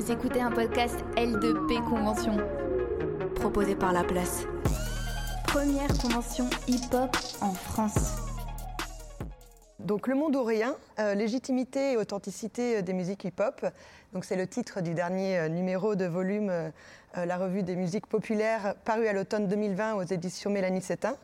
Vous 0.00 0.10
écoutez 0.10 0.40
un 0.40 0.50
podcast 0.50 0.96
L2P 1.14 1.86
Convention, 1.86 2.38
proposé 3.34 3.74
par 3.74 3.92
La 3.92 4.02
Place. 4.02 4.44
Première 5.46 5.88
convention 5.98 6.48
hip-hop 6.68 7.14
en 7.42 7.52
France. 7.52 8.16
Donc 9.78 10.08
Le 10.08 10.14
Monde 10.14 10.36
ou 10.36 10.42
Rien, 10.42 10.74
euh, 10.98 11.12
légitimité 11.12 11.92
et 11.92 11.96
authenticité 11.98 12.80
des 12.80 12.94
musiques 12.94 13.24
hip-hop. 13.24 13.66
Donc 14.14 14.24
c'est 14.24 14.36
le 14.36 14.46
titre 14.46 14.80
du 14.80 14.94
dernier 14.94 15.38
euh, 15.38 15.48
numéro 15.48 15.94
de 15.94 16.06
volume, 16.06 16.48
euh, 16.48 16.70
la 17.14 17.36
revue 17.36 17.62
des 17.62 17.76
musiques 17.76 18.06
populaires, 18.06 18.76
paru 18.86 19.06
à 19.06 19.12
l'automne 19.12 19.48
2020 19.48 19.96
aux 19.96 20.02
éditions 20.04 20.48
Mélanie 20.48 20.80
Sétin, 20.80 21.14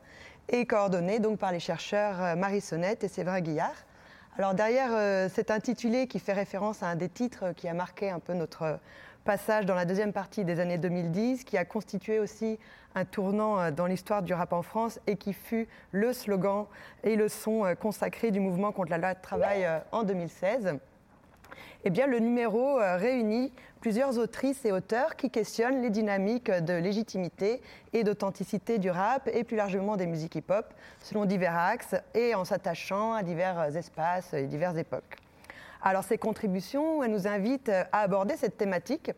et 0.50 0.66
coordonné 0.66 1.18
donc 1.18 1.38
par 1.38 1.50
les 1.50 1.61
chercheurs 1.61 2.36
Marie 2.36 2.61
Sonnette 2.61 3.04
et 3.04 3.08
Séverin 3.08 3.40
Guillard. 3.40 3.86
Alors 4.39 4.53
derrière 4.53 4.91
euh, 4.93 5.30
cet 5.30 5.50
intitulé 5.50 6.07
qui 6.09 6.19
fait 6.19 6.34
référence 6.34 6.82
à 6.82 6.89
un 6.89 6.95
des 6.95 7.09
titres 7.09 7.52
qui 7.56 7.69
a 7.69 7.73
marqué 7.73 8.10
un 8.10 8.19
peu 8.19 8.34
notre 8.34 8.79
passage 9.24 9.65
dans 9.65 9.74
la 9.74 9.87
deuxième 9.87 10.12
partie 10.12 10.45
des 10.45 10.60
années 10.60 10.77
2010, 10.77 11.45
qui 11.45 11.56
a 11.56 11.65
constitué 11.65 12.19
aussi 12.19 12.59
un 12.95 13.07
tournant 13.07 13.59
euh, 13.59 13.70
dans 13.70 13.87
l'histoire 13.87 14.23
du 14.23 14.34
rap 14.34 14.52
en 14.52 14.60
France 14.60 15.01
et 15.07 15.16
qui 15.16 15.33
fut 15.33 15.69
le 15.91 16.12
slogan 16.12 16.66
et 17.02 17.16
le 17.16 17.30
son 17.30 17.65
euh, 17.65 17.74
consacré 17.74 18.30
du 18.30 18.41
mouvement 18.41 18.73
contre 18.73 18.91
la 18.91 18.98
loi 18.98 19.15
de 19.15 19.23
travail 19.23 19.66
en 19.91 20.02
2016 20.02 20.74
eh 21.88 21.90
bien, 21.90 22.08
le 22.08 22.18
numéro 22.18 22.80
euh, 22.80 22.96
réunit 22.96 23.52
plusieurs 23.80 24.18
autrices 24.18 24.64
et 24.64 24.72
auteurs 24.72 25.14
qui 25.14 25.30
questionnent 25.30 25.82
les 25.82 25.90
dynamiques 25.90 26.50
de 26.50 26.72
légitimité 26.72 27.62
et 27.92 28.02
d'authenticité 28.02 28.78
du 28.78 28.90
rap 28.90 29.30
et 29.32 29.45
plus 29.45 29.56
largement 29.56 29.96
des 29.96 30.06
musiques 30.06 30.34
hip-hop 30.34 30.66
selon 31.00 31.26
divers 31.26 31.56
axes 31.56 31.95
et 32.12 32.34
en 32.34 32.45
s'attachant 32.45 33.12
à 33.12 33.22
divers 33.22 33.76
espaces 33.76 34.34
et 34.34 34.48
diverses 34.48 34.76
époques. 34.76 35.18
Alors 35.80 36.02
ces 36.02 36.18
contributions 36.18 37.06
nous 37.06 37.28
invitent 37.28 37.70
à 37.92 38.00
aborder 38.00 38.34
cette 38.37 38.56
thématique 38.56 39.12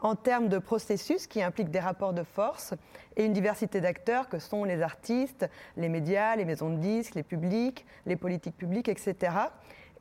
en 0.00 0.14
termes 0.14 0.48
de 0.48 0.56
processus 0.56 1.26
qui 1.26 1.42
impliquent 1.42 1.70
des 1.70 1.78
rapports 1.78 2.14
de 2.14 2.22
force 2.22 2.72
et 3.18 3.26
une 3.26 3.34
diversité 3.34 3.82
d'acteurs 3.82 4.30
que 4.30 4.38
sont 4.38 4.64
les 4.64 4.80
artistes, 4.80 5.46
les 5.76 5.90
médias, 5.90 6.36
les 6.36 6.46
maisons 6.46 6.70
de 6.70 6.78
disques, 6.78 7.16
les 7.16 7.22
publics, 7.22 7.84
les 8.06 8.16
politiques 8.16 8.56
publiques, 8.56 8.88
etc. 8.88 9.14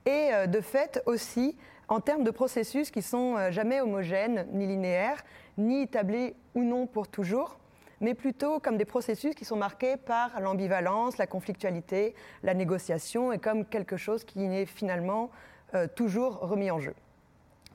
Et 0.06 0.30
euh, 0.32 0.48
de 0.48 0.62
fait 0.62 1.04
aussi 1.06 1.58
en 1.94 2.00
termes 2.00 2.24
de 2.24 2.32
processus 2.32 2.90
qui 2.90 3.04
sont 3.04 3.38
euh, 3.38 3.52
jamais 3.52 3.80
homogènes, 3.80 4.48
ni 4.52 4.66
linéaires, 4.66 5.24
ni 5.60 5.84
établis 5.84 6.34
ou 6.56 6.64
non 6.64 6.88
pour 6.88 7.08
toujours, 7.08 7.60
mais 8.02 8.16
plutôt 8.16 8.60
comme 8.60 8.78
des 8.78 8.86
processus 8.86 9.36
qui 9.36 9.46
sont 9.46 9.58
marqués 9.58 9.96
par 9.98 10.42
l'ambivalence, 10.42 11.18
la 11.20 11.28
conflictualité, 11.28 12.16
la 12.42 12.56
négociation, 12.56 13.32
et 13.32 13.38
comme 13.38 13.64
quelque 13.64 13.96
chose 13.96 14.24
qui 14.24 14.40
n'est 14.40 14.66
finalement 14.66 15.30
euh, 15.76 15.88
toujours 15.88 16.40
remis 16.40 16.72
en 16.72 16.80
jeu. 16.80 16.96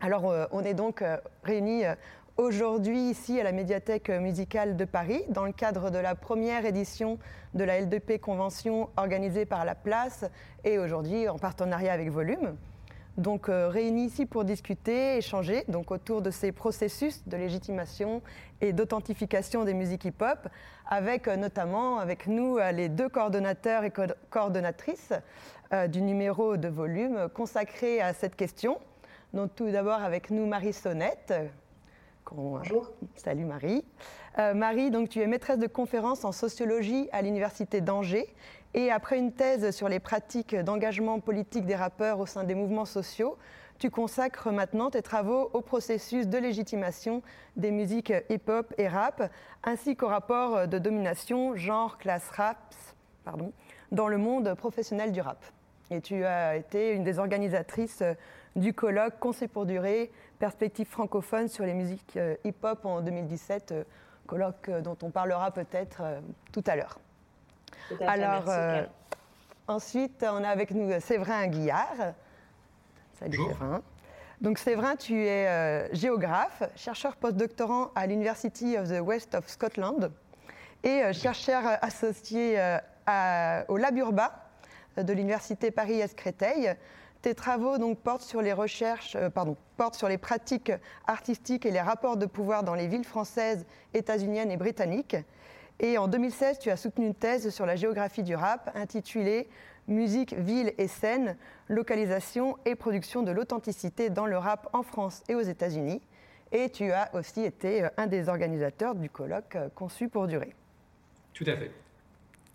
Alors 0.00 0.28
euh, 0.28 0.46
on 0.50 0.64
est 0.64 0.74
donc 0.74 1.04
réunis 1.44 1.84
aujourd'hui 2.36 3.10
ici 3.10 3.40
à 3.40 3.44
la 3.44 3.52
médiathèque 3.52 4.10
musicale 4.10 4.76
de 4.76 4.84
Paris 4.84 5.22
dans 5.28 5.44
le 5.44 5.52
cadre 5.52 5.90
de 5.90 5.98
la 5.98 6.16
première 6.16 6.66
édition 6.66 7.20
de 7.54 7.62
la 7.62 7.80
L2P 7.82 8.18
Convention 8.18 8.90
organisée 8.96 9.46
par 9.46 9.64
La 9.64 9.76
Place 9.76 10.24
et 10.64 10.80
aujourd'hui 10.80 11.28
en 11.28 11.38
partenariat 11.38 11.92
avec 11.92 12.10
Volume 12.10 12.56
donc 13.18 13.48
euh, 13.48 13.68
réunis 13.68 14.06
ici 14.06 14.26
pour 14.26 14.44
discuter, 14.44 15.16
échanger 15.16 15.64
donc 15.66 15.90
autour 15.90 16.22
de 16.22 16.30
ces 16.30 16.52
processus 16.52 17.26
de 17.26 17.36
légitimation 17.36 18.22
et 18.60 18.72
d'authentification 18.72 19.64
des 19.64 19.74
musiques 19.74 20.04
hip-hop, 20.04 20.48
avec 20.86 21.26
euh, 21.26 21.36
notamment 21.36 21.98
avec 21.98 22.28
nous 22.28 22.58
euh, 22.58 22.70
les 22.70 22.88
deux 22.88 23.08
coordonnateurs 23.08 23.82
et 23.84 23.92
coordonnatrices 24.30 25.12
du 25.90 26.00
numéro 26.00 26.56
de 26.56 26.68
volume 26.68 27.28
consacré 27.34 28.00
à 28.00 28.14
cette 28.14 28.36
question. 28.36 28.78
Donc 29.34 29.54
tout 29.54 29.70
d'abord 29.70 30.00
avec 30.00 30.30
nous 30.30 30.46
Marie 30.46 30.72
Sonnette. 30.72 31.34
Bonjour. 32.32 32.90
Salut 33.16 33.44
Marie. 33.44 33.84
Marie, 34.54 34.90
donc 34.90 35.10
tu 35.10 35.20
es 35.20 35.26
maîtresse 35.26 35.58
de 35.58 35.66
conférences 35.66 36.24
en 36.24 36.32
sociologie 36.32 37.08
à 37.12 37.20
l'université 37.20 37.82
d'Angers 37.82 38.34
et 38.74 38.90
après 38.90 39.18
une 39.18 39.32
thèse 39.32 39.70
sur 39.74 39.88
les 39.88 40.00
pratiques 40.00 40.54
d'engagement 40.54 41.20
politique 41.20 41.66
des 41.66 41.74
rappeurs 41.74 42.20
au 42.20 42.26
sein 42.26 42.44
des 42.44 42.54
mouvements 42.54 42.84
sociaux, 42.84 43.38
tu 43.78 43.90
consacres 43.90 44.50
maintenant 44.50 44.90
tes 44.90 45.02
travaux 45.02 45.50
au 45.52 45.60
processus 45.60 46.26
de 46.26 46.36
légitimation 46.36 47.22
des 47.56 47.70
musiques 47.70 48.12
hip-hop 48.28 48.74
et 48.76 48.88
rap, 48.88 49.30
ainsi 49.62 49.94
qu'au 49.96 50.08
rapport 50.08 50.66
de 50.66 50.78
domination 50.78 51.54
genre 51.54 51.96
classe 51.98 52.28
raps 52.30 52.94
pardon, 53.24 53.52
dans 53.92 54.08
le 54.08 54.18
monde 54.18 54.54
professionnel 54.54 55.12
du 55.12 55.20
rap. 55.20 55.44
Et 55.90 56.00
tu 56.00 56.24
as 56.24 56.56
été 56.56 56.92
une 56.92 57.04
des 57.04 57.18
organisatrices 57.18 58.02
du 58.56 58.74
colloque 58.74 59.18
Conseil 59.20 59.48
pour 59.48 59.64
durer, 59.64 60.10
perspective 60.38 60.86
francophone 60.86 61.48
sur 61.48 61.64
les 61.64 61.74
musiques 61.74 62.18
hip-hop 62.44 62.84
en 62.84 63.00
2017, 63.00 63.74
colloque 64.26 64.70
dont 64.82 64.98
on 65.02 65.10
parlera 65.10 65.50
peut-être 65.50 66.02
tout 66.52 66.64
à 66.66 66.76
l'heure. 66.76 66.98
Alors, 68.00 68.44
euh, 68.48 68.82
ensuite, 69.66 70.24
on 70.28 70.44
a 70.44 70.48
avec 70.48 70.70
nous 70.70 71.00
Séverin 71.00 71.46
Guillard. 71.46 72.14
Salut 73.18 73.36
Séverin. 73.36 73.82
Donc 74.40 74.58
Séverin, 74.58 74.94
tu 74.94 75.24
es 75.24 75.48
euh, 75.48 75.92
géographe, 75.92 76.62
chercheur 76.76 77.16
postdoctorant 77.16 77.90
à 77.94 78.06
l'University 78.06 78.78
of 78.78 78.88
the 78.88 79.00
West 79.00 79.34
of 79.34 79.48
Scotland 79.48 80.12
et 80.84 81.02
euh, 81.02 81.12
chercheur 81.12 81.62
associé 81.82 82.56
au 83.68 83.76
Lab 83.76 83.96
Urba 83.96 84.44
de 84.96 85.12
l'Université 85.12 85.70
Paris-Est-Créteil. 85.70 86.74
Tes 87.22 87.34
travaux 87.34 87.78
donc, 87.78 87.98
portent 87.98 88.22
sur 88.22 88.42
les 88.42 88.52
recherches, 88.52 89.16
pardon, 89.34 89.56
portent 89.76 89.96
sur 89.96 90.08
les 90.08 90.18
pratiques 90.18 90.70
artistiques 91.06 91.66
et 91.66 91.72
les 91.72 91.80
rapports 91.80 92.16
de 92.16 92.26
pouvoir 92.26 92.62
dans 92.62 92.74
les 92.74 92.86
villes 92.86 93.04
françaises, 93.04 93.66
états-uniennes 93.92 94.52
et 94.52 94.56
britanniques. 94.56 95.16
Et 95.80 95.96
en 95.96 96.08
2016, 96.08 96.58
tu 96.58 96.70
as 96.70 96.76
soutenu 96.76 97.06
une 97.06 97.14
thèse 97.14 97.50
sur 97.50 97.64
la 97.64 97.76
géographie 97.76 98.22
du 98.22 98.34
rap 98.34 98.70
intitulée 98.74 99.48
Musique, 99.86 100.34
ville 100.34 100.74
et 100.76 100.86
scène, 100.86 101.36
localisation 101.68 102.58
et 102.66 102.74
production 102.74 103.22
de 103.22 103.30
l'authenticité 103.30 104.10
dans 104.10 104.26
le 104.26 104.36
rap 104.36 104.68
en 104.74 104.82
France 104.82 105.22
et 105.28 105.34
aux 105.34 105.40
États-Unis. 105.40 106.02
Et 106.52 106.68
tu 106.68 106.92
as 106.92 107.08
aussi 107.14 107.42
été 107.42 107.84
euh, 107.84 107.88
un 107.96 108.06
des 108.06 108.28
organisateurs 108.28 108.94
du 108.94 109.08
colloque 109.08 109.56
euh, 109.56 109.68
Conçu 109.74 110.08
pour 110.08 110.26
durer. 110.26 110.54
Tout 111.32 111.44
à 111.46 111.56
fait. 111.56 111.70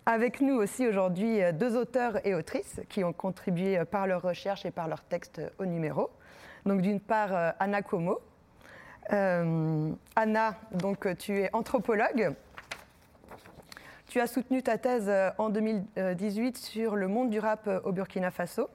Avec 0.06 0.40
nous 0.40 0.54
aussi 0.54 0.86
aujourd'hui 0.86 1.42
euh, 1.42 1.50
deux 1.50 1.76
auteurs 1.76 2.24
et 2.24 2.34
autrices 2.34 2.80
qui 2.88 3.02
ont 3.02 3.12
contribué 3.12 3.84
par 3.84 4.06
leurs 4.06 4.22
recherches 4.22 4.64
et 4.64 4.70
par 4.70 4.86
leurs 4.86 5.02
textes 5.02 5.40
au 5.58 5.66
numéro. 5.66 6.10
Donc 6.66 6.82
d'une 6.82 7.00
part 7.00 7.54
Anna 7.58 7.82
Como. 7.82 8.20
Anna, 9.10 10.54
donc 10.72 11.06
tu 11.18 11.40
es 11.40 11.50
anthropologue 11.52 12.34
tu 14.08 14.20
as 14.20 14.26
soutenu 14.26 14.62
ta 14.62 14.78
thèse 14.78 15.08
euh, 15.08 15.30
en 15.38 15.50
2018 15.50 16.56
sur 16.56 16.96
le 16.96 17.08
monde 17.08 17.30
du 17.30 17.38
rap 17.38 17.66
euh, 17.66 17.80
au 17.84 17.92
Burkina 17.92 18.30
Faso 18.30 18.68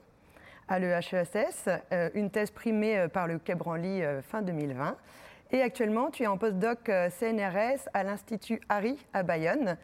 à 0.68 0.78
l'EHESS, 0.78 1.68
euh, 1.92 2.10
une 2.14 2.30
thèse 2.30 2.50
primée 2.50 3.08
par 3.12 3.26
le 3.26 3.38
Quai 3.38 3.56
Branly 3.56 4.02
fin 4.22 4.40
2020. 4.40 4.96
Et 5.50 5.62
actuellement, 5.62 6.10
tu 6.10 6.22
es 6.22 6.26
en 6.28 6.38
postdoc 6.38 6.84
CNRS 6.84 7.88
à 7.92 8.04
l'Institut 8.04 8.60
Harry 8.68 8.96
à 9.12 9.24
Bayonne, 9.24 9.76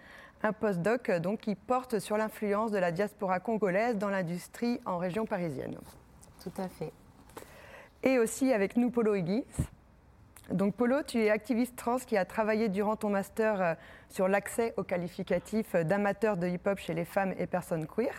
un 0.44 0.52
postdoc 0.52 1.10
donc 1.10 1.40
qui 1.40 1.56
porte 1.56 1.98
sur 1.98 2.16
l'influence 2.16 2.70
de 2.70 2.78
la 2.78 2.92
diaspora 2.92 3.40
congolaise 3.40 3.96
dans 3.96 4.10
l'industrie 4.10 4.80
en 4.86 4.98
région 4.98 5.26
parisienne. 5.26 5.76
Tout 6.40 6.52
à 6.56 6.68
fait. 6.68 6.92
Et 8.04 8.20
aussi 8.20 8.52
avec 8.52 8.76
nous 8.76 8.90
Polo 8.90 9.16
Higgins, 9.16 9.42
donc 10.52 10.76
Polo, 10.76 11.02
tu 11.02 11.18
es 11.18 11.30
activiste 11.30 11.74
trans 11.74 11.96
qui 11.96 12.16
a 12.16 12.24
travaillé 12.24 12.68
durant 12.68 12.94
ton 12.94 13.10
master 13.10 13.60
euh, 13.60 13.74
sur 14.08 14.28
l'accès 14.28 14.74
aux 14.76 14.84
qualificatifs 14.84 15.74
d'amateur 15.74 16.36
de 16.36 16.46
hip-hop 16.46 16.78
chez 16.78 16.94
les 16.94 17.04
femmes 17.04 17.34
et 17.36 17.48
personnes 17.48 17.86
queer. 17.86 18.14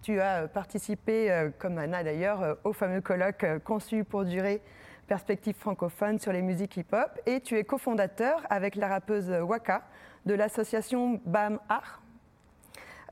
Tu 0.00 0.18
as 0.18 0.44
euh, 0.44 0.46
participé, 0.46 1.30
euh, 1.30 1.50
comme 1.58 1.76
Anna 1.76 2.02
d'ailleurs, 2.02 2.56
au 2.64 2.72
fameux 2.72 3.02
colloque 3.02 3.44
conçu 3.64 4.02
pour 4.02 4.24
durer 4.24 4.62
perspective 5.06 5.56
francophone 5.56 6.18
sur 6.18 6.32
les 6.32 6.42
musiques 6.42 6.76
hip-hop 6.78 7.18
et 7.26 7.40
tu 7.40 7.58
es 7.58 7.64
cofondateur 7.64 8.40
avec 8.48 8.74
la 8.74 8.88
rappeuse 8.88 9.30
Waka 9.30 9.82
de 10.24 10.34
l'association 10.34 11.20
BAM 11.26 11.58
Art, 11.68 12.02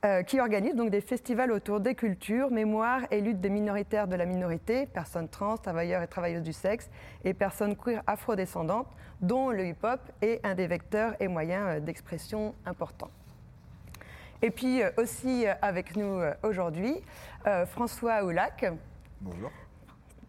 euh, 0.04 0.22
qui 0.22 0.40
organise 0.40 0.75
donc 0.75 0.90
des 0.90 1.00
festivals 1.00 1.50
autour 1.50 1.81
des 1.81 1.94
cultures, 1.94 2.50
mémoire 2.50 3.00
et 3.10 3.22
lutte 3.22 3.40
des 3.40 3.48
minoritaires 3.48 4.06
de 4.06 4.14
la 4.14 4.26
minorité, 4.26 4.84
personnes 4.84 5.28
trans, 5.28 5.56
travailleurs 5.56 6.02
et 6.02 6.06
travailleuses 6.06 6.43
du 6.43 6.52
sexe, 6.52 6.90
et 7.25 7.32
personnes 7.32 7.75
queer 7.76 8.02
afrodescendantes, 8.06 8.94
dont 9.22 9.50
le 9.50 9.66
hip-hop 9.66 10.00
est 10.20 10.44
un 10.44 10.54
des 10.54 10.66
vecteurs 10.66 11.14
et 11.19 11.28
moyens 11.28 11.64
euh, 11.66 11.81
d'expression 11.81 12.54
importants. 12.66 13.10
Et 14.43 14.50
puis 14.50 14.82
euh, 14.82 14.90
aussi 14.98 15.46
avec 15.62 15.96
nous 15.96 16.20
aujourd'hui, 16.42 16.96
François 17.66 18.22
Oulac. 18.22 18.66
Bonjour. 19.22 19.50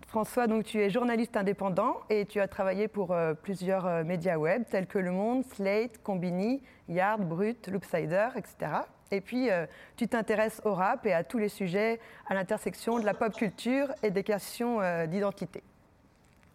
François, 0.08 0.48
donc 0.48 0.64
tu 0.64 0.80
es 0.80 0.90
journaliste 0.90 1.36
indépendant 1.36 1.98
et 2.10 2.26
tu 2.26 2.40
as 2.40 2.48
travaillé 2.48 2.88
pour 2.88 3.14
plusieurs 3.44 4.06
médias 4.06 4.38
web 4.38 4.64
tels 4.70 4.88
que 4.88 4.98
Le 4.98 5.12
Monde, 5.12 5.44
Slate, 5.44 6.02
Combini, 6.02 6.64
Yard, 6.88 7.28
Brut, 7.28 7.68
Loopsider, 7.68 8.30
etc. 8.38 8.84
Et 9.12 9.22
puis, 9.22 9.50
euh, 9.50 9.66
tu 9.96 10.08
t'intéresses 10.08 10.62
au 10.66 10.74
rap 10.74 11.06
et 11.06 11.14
à 11.14 11.24
tous 11.24 11.38
les 11.38 11.50
sujets 11.50 12.00
à 12.28 12.34
l'intersection 12.34 13.00
de 13.00 13.06
la 13.06 13.14
pop 13.14 13.34
culture 13.34 13.94
et 14.04 14.12
des 14.12 14.24
questions 14.24 14.82
euh, 14.82 15.06
d'identité. 15.06 15.64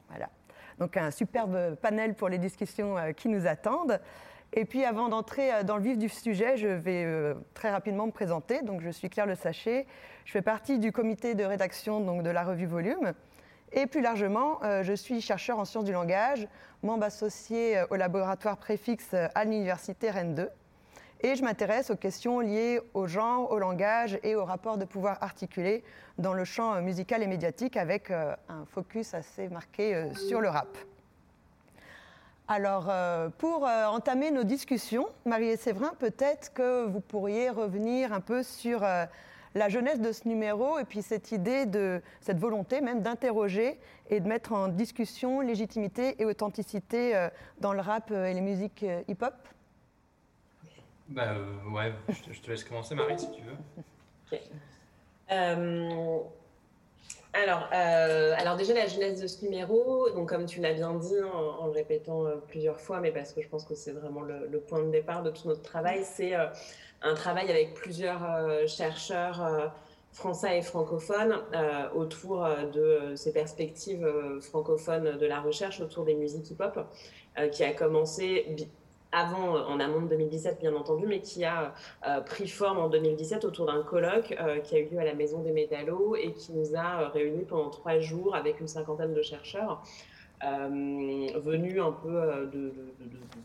Voilà. 0.08 0.28
donc 0.78 0.98
un 0.98 1.10
superbe 1.10 1.74
panel 1.76 2.14
pour 2.14 2.28
les 2.28 2.36
discussions 2.36 2.96
qui 3.16 3.30
nous 3.30 3.46
attendent. 3.46 3.98
Et 4.52 4.66
puis 4.66 4.84
avant 4.84 5.08
d'entrer 5.08 5.64
dans 5.64 5.78
le 5.78 5.82
vif 5.82 5.96
du 5.96 6.10
sujet, 6.10 6.58
je 6.58 6.68
vais 6.68 7.34
très 7.54 7.70
rapidement 7.70 8.04
me 8.04 8.12
présenter. 8.12 8.60
Donc 8.60 8.82
je 8.82 8.90
suis 8.90 9.08
Claire 9.08 9.24
Le 9.24 9.34
Sachet, 9.34 9.86
je 10.26 10.32
fais 10.32 10.42
partie 10.42 10.78
du 10.78 10.92
comité 10.92 11.34
de 11.34 11.44
rédaction 11.44 12.00
donc, 12.00 12.22
de 12.22 12.28
la 12.28 12.44
revue 12.44 12.66
Volume. 12.66 13.14
Et 13.72 13.86
plus 13.86 14.02
largement, 14.02 14.60
je 14.82 14.92
suis 14.92 15.22
chercheur 15.22 15.58
en 15.58 15.64
sciences 15.64 15.84
du 15.84 15.92
langage, 15.92 16.46
membre 16.82 17.04
associé 17.04 17.82
au 17.88 17.96
laboratoire 17.96 18.58
Préfixe 18.58 19.14
à 19.14 19.44
l'université 19.44 20.10
Rennes 20.10 20.34
2 20.34 20.50
et 21.22 21.36
je 21.36 21.44
m'intéresse 21.44 21.90
aux 21.90 21.96
questions 21.96 22.40
liées 22.40 22.80
au 22.94 23.06
genre, 23.06 23.50
au 23.50 23.58
langage 23.58 24.18
et 24.22 24.34
au 24.34 24.44
rapport 24.44 24.76
de 24.76 24.84
pouvoir 24.84 25.22
articulé 25.22 25.84
dans 26.18 26.34
le 26.34 26.44
champ 26.44 26.80
musical 26.82 27.22
et 27.22 27.26
médiatique 27.26 27.76
avec 27.76 28.10
euh, 28.10 28.34
un 28.48 28.64
focus 28.66 29.14
assez 29.14 29.48
marqué 29.48 29.94
euh, 29.94 30.12
sur 30.14 30.40
le 30.40 30.48
rap. 30.48 30.76
Alors, 32.48 32.88
euh, 32.90 33.28
pour 33.38 33.62
entamer 33.62 34.30
nos 34.30 34.42
discussions, 34.42 35.06
Marie 35.24 35.48
et 35.48 35.56
Séverin, 35.56 35.92
peut-être 35.98 36.52
que 36.52 36.84
vous 36.86 37.00
pourriez 37.00 37.48
revenir 37.50 38.12
un 38.12 38.20
peu 38.20 38.42
sur 38.42 38.80
la 39.54 39.68
jeunesse 39.68 40.00
de 40.00 40.12
ce 40.12 40.28
numéro 40.28 40.78
et 40.78 40.84
puis 40.84 41.02
cette 41.02 41.30
idée 41.30 41.66
de 41.66 42.02
cette 42.20 42.38
volonté 42.38 42.80
même 42.80 43.00
d'interroger 43.00 43.78
et 44.10 44.20
de 44.20 44.28
mettre 44.28 44.52
en 44.52 44.68
discussion 44.68 45.40
légitimité 45.40 46.20
et 46.20 46.26
authenticité 46.26 47.28
dans 47.60 47.72
le 47.72 47.80
rap 47.80 48.10
et 48.10 48.34
les 48.34 48.40
musiques 48.40 48.84
hip-hop. 49.08 49.34
Bah 51.08 51.34
euh, 51.34 51.70
ouais, 51.70 51.92
je 52.08 52.40
te, 52.40 52.50
laisse 52.50 52.64
commencer 52.64 52.94
Marie 52.94 53.18
si 53.18 53.30
tu 53.30 53.42
veux. 53.42 54.38
Euh, 55.30 56.18
alors, 57.32 57.68
euh, 57.72 58.34
alors 58.36 58.56
déjà 58.56 58.74
la 58.74 58.86
genèse 58.86 59.20
de 59.20 59.26
ce 59.26 59.44
numéro, 59.44 60.10
donc 60.10 60.28
comme 60.28 60.46
tu 60.46 60.60
l'as 60.60 60.74
bien 60.74 60.94
dit 60.94 61.22
en, 61.32 61.66
le 61.66 61.72
répétant 61.72 62.24
plusieurs 62.48 62.80
fois, 62.80 63.00
mais 63.00 63.10
parce 63.10 63.32
que 63.32 63.40
je 63.40 63.48
pense 63.48 63.64
que 63.64 63.74
c'est 63.74 63.92
vraiment 63.92 64.20
le, 64.20 64.60
point 64.60 64.82
de 64.82 64.90
départ 64.90 65.22
de 65.22 65.30
tout 65.30 65.48
notre 65.48 65.62
travail, 65.62 66.02
c'est 66.04 66.34
un 66.34 67.14
travail 67.14 67.50
avec 67.50 67.74
plusieurs 67.74 68.66
chercheurs 68.68 69.72
français 70.12 70.58
et 70.58 70.62
francophones 70.62 71.38
autour 71.94 72.46
de 72.72 73.14
ces 73.16 73.32
perspectives 73.32 74.06
francophones 74.40 75.16
de 75.16 75.26
la 75.26 75.40
recherche 75.40 75.80
autour 75.80 76.04
des 76.04 76.14
musiques 76.14 76.50
hip-hop, 76.50 76.86
qui 77.50 77.64
a 77.64 77.72
commencé 77.72 78.54
avant, 79.12 79.56
euh, 79.56 79.64
en 79.64 79.78
amont 79.78 80.00
de 80.00 80.08
2017 80.08 80.58
bien 80.60 80.74
entendu, 80.74 81.06
mais 81.06 81.20
qui 81.20 81.44
a 81.44 81.74
euh, 82.08 82.20
pris 82.20 82.48
forme 82.48 82.78
en 82.78 82.88
2017 82.88 83.44
autour 83.44 83.66
d'un 83.66 83.82
colloque 83.82 84.34
euh, 84.40 84.58
qui 84.60 84.74
a 84.74 84.78
eu 84.78 84.88
lieu 84.88 84.98
à 84.98 85.04
la 85.04 85.14
Maison 85.14 85.40
des 85.40 85.52
Métallos 85.52 86.16
et 86.16 86.32
qui 86.32 86.52
nous 86.52 86.74
a 86.74 87.08
réunis 87.08 87.44
pendant 87.44 87.70
trois 87.70 87.98
jours 87.98 88.34
avec 88.34 88.60
une 88.60 88.68
cinquantaine 88.68 89.14
de 89.14 89.22
chercheurs. 89.22 89.82
venus 90.42 91.80
un 91.80 91.92
peu 91.92 92.48
de, 92.52 92.72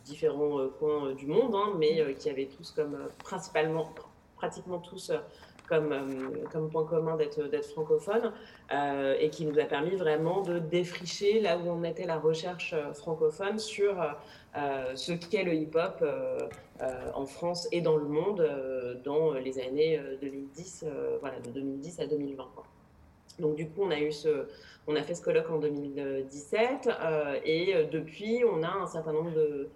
différents 0.06 0.68
coins 0.80 1.14
du 1.14 1.28
monde, 1.28 1.54
hein, 1.54 1.74
mais 1.78 2.16
qui 2.16 2.30
avaient 2.30 2.48
tous 2.48 2.72
comme 2.72 2.98
principalement, 3.24 3.94
pratiquement 4.36 4.80
tous 4.80 5.12
comme, 5.68 5.94
comme 6.52 6.70
point 6.70 6.86
commun 6.86 7.18
d'être 7.18 7.66
francophone 7.66 8.32
et 9.20 9.30
qui 9.30 9.46
nous 9.46 9.60
a 9.60 9.66
permis 9.66 9.96
vraiment 9.96 10.42
de 10.42 10.60
défricher 10.60 11.40
là 11.40 11.58
où 11.58 11.70
on 11.70 11.84
était 11.84 12.06
la 12.06 12.18
recherche 12.18 12.74
francophone 12.94 13.60
sur 13.60 13.96
euh, 14.58 14.96
ce 14.96 15.12
qu'est 15.12 15.44
le 15.44 15.54
hip-hop 15.54 16.00
euh, 16.02 16.40
euh, 16.82 17.12
en 17.14 17.26
France 17.28 17.68
et 17.72 17.82
dans 17.82 17.96
le 17.96 18.08
monde 18.08 18.48
dans 19.04 19.34
les 19.34 19.60
années 19.60 20.00
2010, 20.22 20.86
voilà, 21.20 21.40
de 21.40 21.52
2010 21.52 22.00
à 22.00 22.08
2020. 22.08 22.46
Donc 23.40 23.56
du 23.56 23.68
coup, 23.68 23.84
on 23.84 23.92
a 23.92 24.00
eu 24.00 24.12
ce, 24.12 24.48
on 24.88 24.96
a 24.96 25.04
fait 25.04 25.14
ce 25.14 25.22
colloque 25.22 25.50
en 25.52 25.60
2017 25.60 26.90
et 27.46 27.76
depuis, 27.92 28.44
on 28.46 28.64
a 28.64 28.70
un 28.70 28.88
certain 28.88 29.14
nombre 29.14 29.32
de 29.32 29.70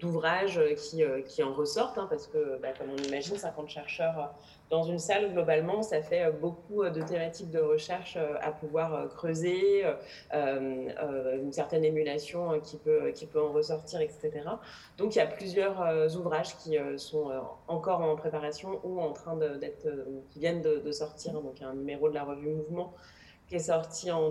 d'ouvrages 0.00 0.60
qui, 0.76 1.04
qui, 1.26 1.42
en 1.42 1.52
ressortent, 1.52 1.98
hein, 1.98 2.06
parce 2.08 2.26
que, 2.26 2.58
bah, 2.60 2.68
comme 2.78 2.90
on 2.90 3.02
imagine, 3.02 3.36
50 3.36 3.68
chercheurs 3.68 4.34
dans 4.72 4.84
une 4.84 4.98
salle, 4.98 5.30
globalement, 5.34 5.82
ça 5.82 6.00
fait 6.00 6.24
euh, 6.24 6.30
beaucoup 6.30 6.82
euh, 6.82 6.88
de 6.88 7.02
thématiques 7.02 7.50
de 7.50 7.60
recherche 7.60 8.16
euh, 8.16 8.36
à 8.40 8.52
pouvoir 8.52 9.10
creuser, 9.10 9.84
une 10.32 11.52
certaine 11.52 11.84
émulation 11.84 12.58
qui 12.60 12.78
peut, 12.78 13.10
qui 13.14 13.26
peut 13.26 13.40
en 13.40 13.52
ressortir, 13.52 14.00
etc. 14.00 14.30
Donc 14.96 15.14
il 15.14 15.18
y 15.18 15.20
a 15.20 15.26
plusieurs 15.26 16.16
ouvrages 16.16 16.56
qui 16.56 16.78
sont 16.96 17.30
encore 17.68 18.00
en 18.00 18.16
préparation 18.16 18.80
ou 18.84 19.00
en 19.00 19.12
train 19.12 19.36
d'être, 19.36 19.88
qui 20.30 20.38
viennent 20.38 20.62
de, 20.62 20.90
sortir. 20.90 21.34
Donc 21.34 21.58
il 21.58 21.62
y 21.62 21.66
a 21.66 21.68
un 21.68 21.74
numéro 21.74 22.08
de 22.08 22.14
la 22.14 22.24
revue 22.24 22.48
Mouvement 22.48 22.94
qui 23.48 23.56
est 23.56 23.58
sorti 23.58 24.10
en 24.10 24.30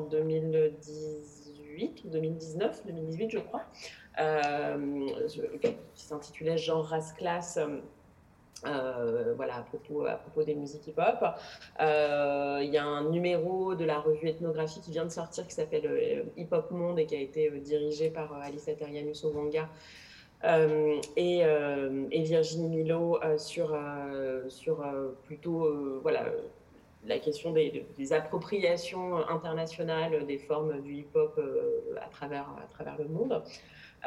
2018 1.72 2.04
ou 2.06 2.10
2019, 2.10 2.86
2018 2.86 3.30
je 3.32 3.40
crois, 3.40 3.64
qui 5.94 6.04
s'intitulait 6.04 6.58
Genre 6.58 6.86
race 6.86 7.14
classe 7.14 7.60
euh, 8.66 9.34
voilà, 9.36 9.58
à 9.58 9.62
propos, 9.62 10.06
à 10.06 10.14
propos 10.14 10.44
des 10.44 10.54
musiques 10.54 10.88
hip-hop. 10.88 11.26
Euh, 11.80 12.60
il 12.62 12.70
y 12.70 12.78
a 12.78 12.86
un 12.86 13.10
numéro 13.10 13.76
de 13.76 13.86
la 13.86 14.00
revue 14.00 14.28
Ethnographie 14.28 14.82
qui 14.82 14.92
vient 14.92 15.06
de 15.06 15.10
sortir 15.10 15.48
qui 15.48 15.54
s'appelle 15.54 15.88
euh, 15.88 16.24
Hip 16.38 16.50
Hop 16.52 16.70
Monde 16.72 17.00
et 17.00 17.06
qui 17.06 17.16
a 17.16 17.20
été 17.20 17.50
dirigé 17.60 18.10
par 18.10 18.34
Alice 18.34 18.68
Aterianus 18.68 19.24
Ovanga 19.24 19.70
et, 21.16 21.42
et, 21.42 22.24
Virginie 22.24 22.68
Milo 22.68 23.20
sur, 23.38 23.78
sur 24.48 24.84
plutôt 25.24 26.00
voilà, 26.02 26.26
la 27.06 27.20
question 27.20 27.52
des, 27.52 28.14
appropriations 28.14 29.18
internationales 29.28 30.26
des 30.26 30.38
formes 30.38 30.82
du 30.82 30.96
hip-hop 30.96 31.40
à, 32.00 32.08
travers, 32.10 32.48
à 32.64 32.68
travers 32.74 32.98
le 32.98 33.06
monde. 33.06 33.42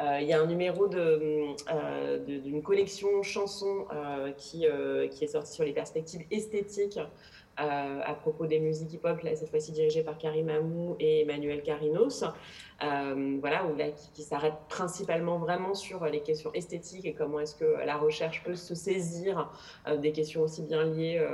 Euh, 0.01 0.19
il 0.21 0.27
y 0.27 0.33
a 0.33 0.41
un 0.41 0.45
numéro 0.45 0.93
euh, 0.93 2.19
d'une 2.19 2.61
collection 2.61 3.23
chansons 3.23 3.87
euh, 3.93 4.31
qui, 4.33 4.65
qui 5.11 5.23
est 5.23 5.27
sortie 5.27 5.53
sur 5.53 5.63
les 5.63 5.73
perspectives 5.73 6.25
esthétiques 6.31 6.99
à 7.57 8.13
propos 8.19 8.45
des 8.45 8.59
musiques 8.59 8.93
hip-hop, 8.93 9.19
cette 9.35 9.49
fois-ci 9.49 9.71
dirigée 9.71 10.03
par 10.03 10.17
Karim 10.17 10.49
Amou 10.49 10.95
et 10.99 11.21
Emmanuel 11.21 11.63
Carinos, 11.63 12.23
voilà, 12.79 13.65
où 13.65 13.75
là, 13.75 13.91
qui, 14.13 14.23
s'arrête 14.23 14.55
principalement 14.67 15.37
vraiment 15.37 15.73
sur 15.73 16.05
les 16.05 16.21
questions 16.21 16.51
esthétiques 16.53 17.05
et 17.05 17.13
comment 17.13 17.39
est-ce 17.39 17.55
que 17.55 17.85
la 17.85 17.97
recherche 17.97 18.43
peut 18.43 18.55
se 18.55 18.75
saisir 18.75 19.51
des 19.97 20.11
questions 20.11 20.41
aussi 20.41 20.63
bien 20.63 20.83
liées 20.83 21.25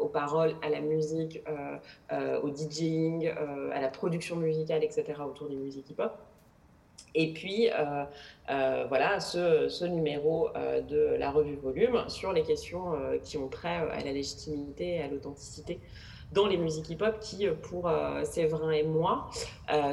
aux 0.00 0.08
paroles, 0.08 0.54
à 0.62 0.68
la 0.68 0.80
musique, 0.80 1.42
au 2.42 2.50
DJing, 2.50 3.28
à 3.72 3.80
la 3.80 3.88
production 3.88 4.36
musicale, 4.36 4.84
etc., 4.84 5.14
autour 5.26 5.48
des 5.48 5.56
musiques 5.56 5.90
hip-hop. 5.90 6.12
Et 7.16 7.32
puis, 7.32 7.70
euh, 7.70 8.04
euh, 8.50 8.84
voilà, 8.88 9.20
ce, 9.20 9.84
numéro 9.86 10.50
euh, 10.54 10.82
de 10.82 11.16
la 11.18 11.30
revue 11.30 11.56
Volume 11.56 12.04
sur 12.08 12.32
les 12.32 12.42
questions 12.42 12.92
qui 13.24 13.38
ont 13.38 13.48
trait 13.48 13.76
à 13.90 14.04
la 14.04 14.12
légitimité 14.12 14.96
et 14.96 15.02
à 15.02 15.08
l'authenticité 15.08 15.80
dans 16.32 16.46
les 16.46 16.56
musiques 16.56 16.90
hip-hop 16.90 17.20
qui, 17.20 17.46
pour 17.46 17.88
Séverin 18.24 18.72
et 18.72 18.82
moi, 18.82 19.30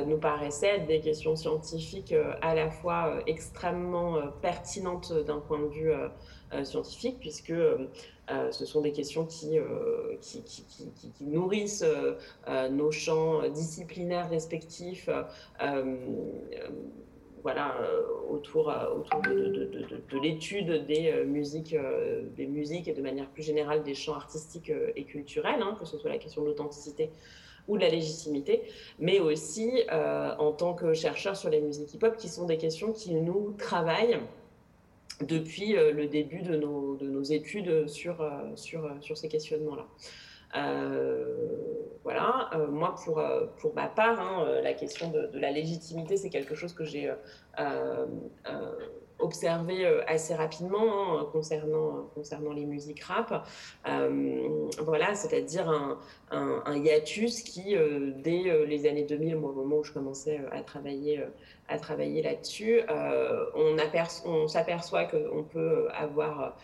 nous 0.07 0.17
paraissaient 0.17 0.77
être 0.77 0.87
des 0.87 0.99
questions 0.99 1.35
scientifiques 1.35 2.15
à 2.41 2.55
la 2.55 2.71
fois 2.71 3.19
extrêmement 3.27 4.17
pertinentes 4.41 5.13
d'un 5.13 5.37
point 5.37 5.59
de 5.59 5.67
vue 5.67 5.91
scientifique, 6.63 7.17
puisque 7.19 7.53
ce 8.51 8.65
sont 8.65 8.81
des 8.81 8.91
questions 8.91 9.25
qui, 9.25 9.59
qui, 10.21 11.23
nourrissent 11.25 11.85
nos 12.71 12.91
champs 12.91 13.47
disciplinaires 13.49 14.29
respectifs 14.29 15.09
voilà, 17.43 17.75
euh, 17.81 18.01
autour, 18.29 18.69
euh, 18.69 18.95
autour 18.95 19.21
de, 19.21 20.19
l'étude 20.19 20.85
des, 20.85 21.11
euh, 21.11 21.25
musiques, 21.25 21.75
des 22.35 22.47
musiques 22.47 22.87
et 22.87 22.93
de 22.93 23.01
manière 23.01 23.29
plus 23.29 23.43
générale 23.43 23.83
des 23.83 23.93
champs 23.93 24.15
artistiques 24.15 24.71
et 24.95 25.03
culturels, 25.03 25.61
hein, 25.61 25.75
que 25.79 25.85
ce 25.85 25.97
soit 25.97 26.09
la 26.09 26.17
question 26.17 26.41
de 26.41 26.47
l'authenticité 26.47 27.11
ou 27.67 27.77
de 27.77 27.81
la 27.81 27.89
légitimité, 27.89 28.63
mais 28.99 29.19
aussi 29.21 29.71
en 29.89 30.51
tant 30.51 30.73
que 30.73 30.93
chercheur 30.93 31.37
sur 31.37 31.49
les 31.49 31.61
musiques 31.61 31.93
hip-hop, 31.93 32.17
qui 32.17 32.27
sont 32.27 32.45
des 32.45 32.57
questions 32.57 32.91
qui 32.91 33.13
nous 33.13 33.53
travaillent 33.57 34.19
depuis 35.21 35.73
le 35.73 36.07
début 36.07 36.41
de 36.41 36.55
nos, 36.55 36.95
de 36.95 37.07
nos 37.07 37.21
études 37.23 37.87
sur, 37.87 38.25
sur, 38.55 38.89
sur 39.01 39.17
ces 39.17 39.29
questionnements-là. 39.29 39.87
Euh, 40.55 41.25
voilà, 42.03 42.49
euh, 42.53 42.67
moi 42.67 42.95
pour, 43.03 43.19
euh, 43.19 43.47
pour 43.59 43.73
ma 43.73 43.87
part, 43.87 44.19
hein, 44.19 44.45
la 44.61 44.73
question 44.73 45.09
de, 45.09 45.29
la 45.33 45.51
légitimité, 45.51 46.17
c'est 46.17 46.29
quelque 46.29 46.53
chose 46.53 46.73
que 46.73 46.83
j'ai 46.83 47.11
observé 49.23 49.85
assez 50.07 50.35
rapidement 50.35 51.19
hein, 51.19 51.27
concernant, 51.31 52.09
concernant 52.13 52.53
les 52.53 52.65
musiques 52.65 53.03
rap. 53.03 53.45
voilà, 54.79 55.15
c'est-à-dire 55.15 55.69
un, 55.69 55.99
un, 56.31 56.77
hiatus 56.77 57.41
qui, 57.41 57.75
dès 58.17 58.65
les 58.65 58.87
années 58.87 59.03
2000, 59.03 59.35
au 59.35 59.39
moment 59.39 59.77
où 59.77 59.83
je 59.83 59.91
commençais 59.91 60.41
à 60.51 60.61
travailler, 60.61 61.23
à 61.67 61.77
travailler 61.77 62.21
là-dessus, 62.21 62.81
on, 63.55 63.77
on 64.25 64.47
s'aperçoit 64.47 65.05
qu'on 65.05 65.43
peut 65.43 65.87
avoir 65.93 66.57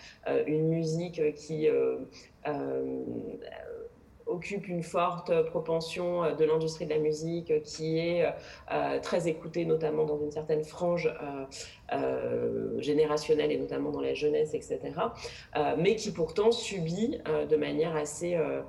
une 0.47 0.67
musique 0.69 1.33
qui 1.35 1.67
occupe 4.29 4.67
une 4.67 4.83
forte 4.83 5.31
propension 5.47 6.35
de 6.35 6.45
l'industrie 6.45 6.85
de 6.85 6.91
la 6.91 6.99
musique, 6.99 7.61
qui 7.63 7.99
est 7.99 8.25
très 9.01 9.27
écoutée, 9.27 9.65
notamment 9.65 10.05
dans 10.05 10.19
une 10.19 10.31
certaine 10.31 10.63
frange 10.63 11.11
générationnelle 12.77 13.51
et 13.51 13.57
notamment 13.57 13.91
dans 13.91 14.01
la 14.01 14.13
jeunesse, 14.13 14.53
etc., 14.53 14.79
mais 15.77 15.95
qui 15.95 16.11
pourtant 16.11 16.51
subit 16.51 17.19
de 17.49 17.55
manière 17.55 17.95
assez 17.95 18.35
euh, 18.35 18.61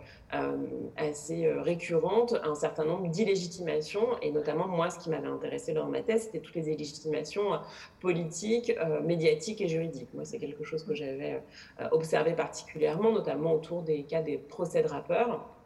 assez 0.97 1.47
euh, 1.47 1.63
récurrente 1.63 2.35
un 2.45 2.55
certain 2.55 2.85
nombre 2.85 3.09
d'illégitimations, 3.09 4.07
et 4.23 4.31
notamment 4.31 4.69
moi, 4.69 4.91
ce 4.91 4.99
qui 4.99 5.11
m'avait 5.11 5.29
intéressé 5.29 5.73
dans 5.73 5.87
ma 5.87 6.03
thèse, 6.03 6.25
c'était 6.25 6.41
toutes 6.41 6.55
les 6.55 6.69
illégitimations 6.71 7.55
euh, 7.55 7.59
politiques, 8.01 8.73
médiatiques 9.05 9.61
et 9.61 9.69
juridiques. 9.69 10.13
Moi, 10.15 10.25
c'est 10.25 10.39
quelque 10.39 10.65
chose 10.65 10.85
que 10.85 10.95
j'avais 10.95 11.43
observé 11.91 12.33
particulièrement, 12.33 13.13
notamment 13.13 13.55
autour 13.55 13.83
des 13.83 14.05
cas 14.05 14.23
des 14.23 14.39
procès 14.39 14.83
de 14.83 14.89
rappeurs. 14.89 15.60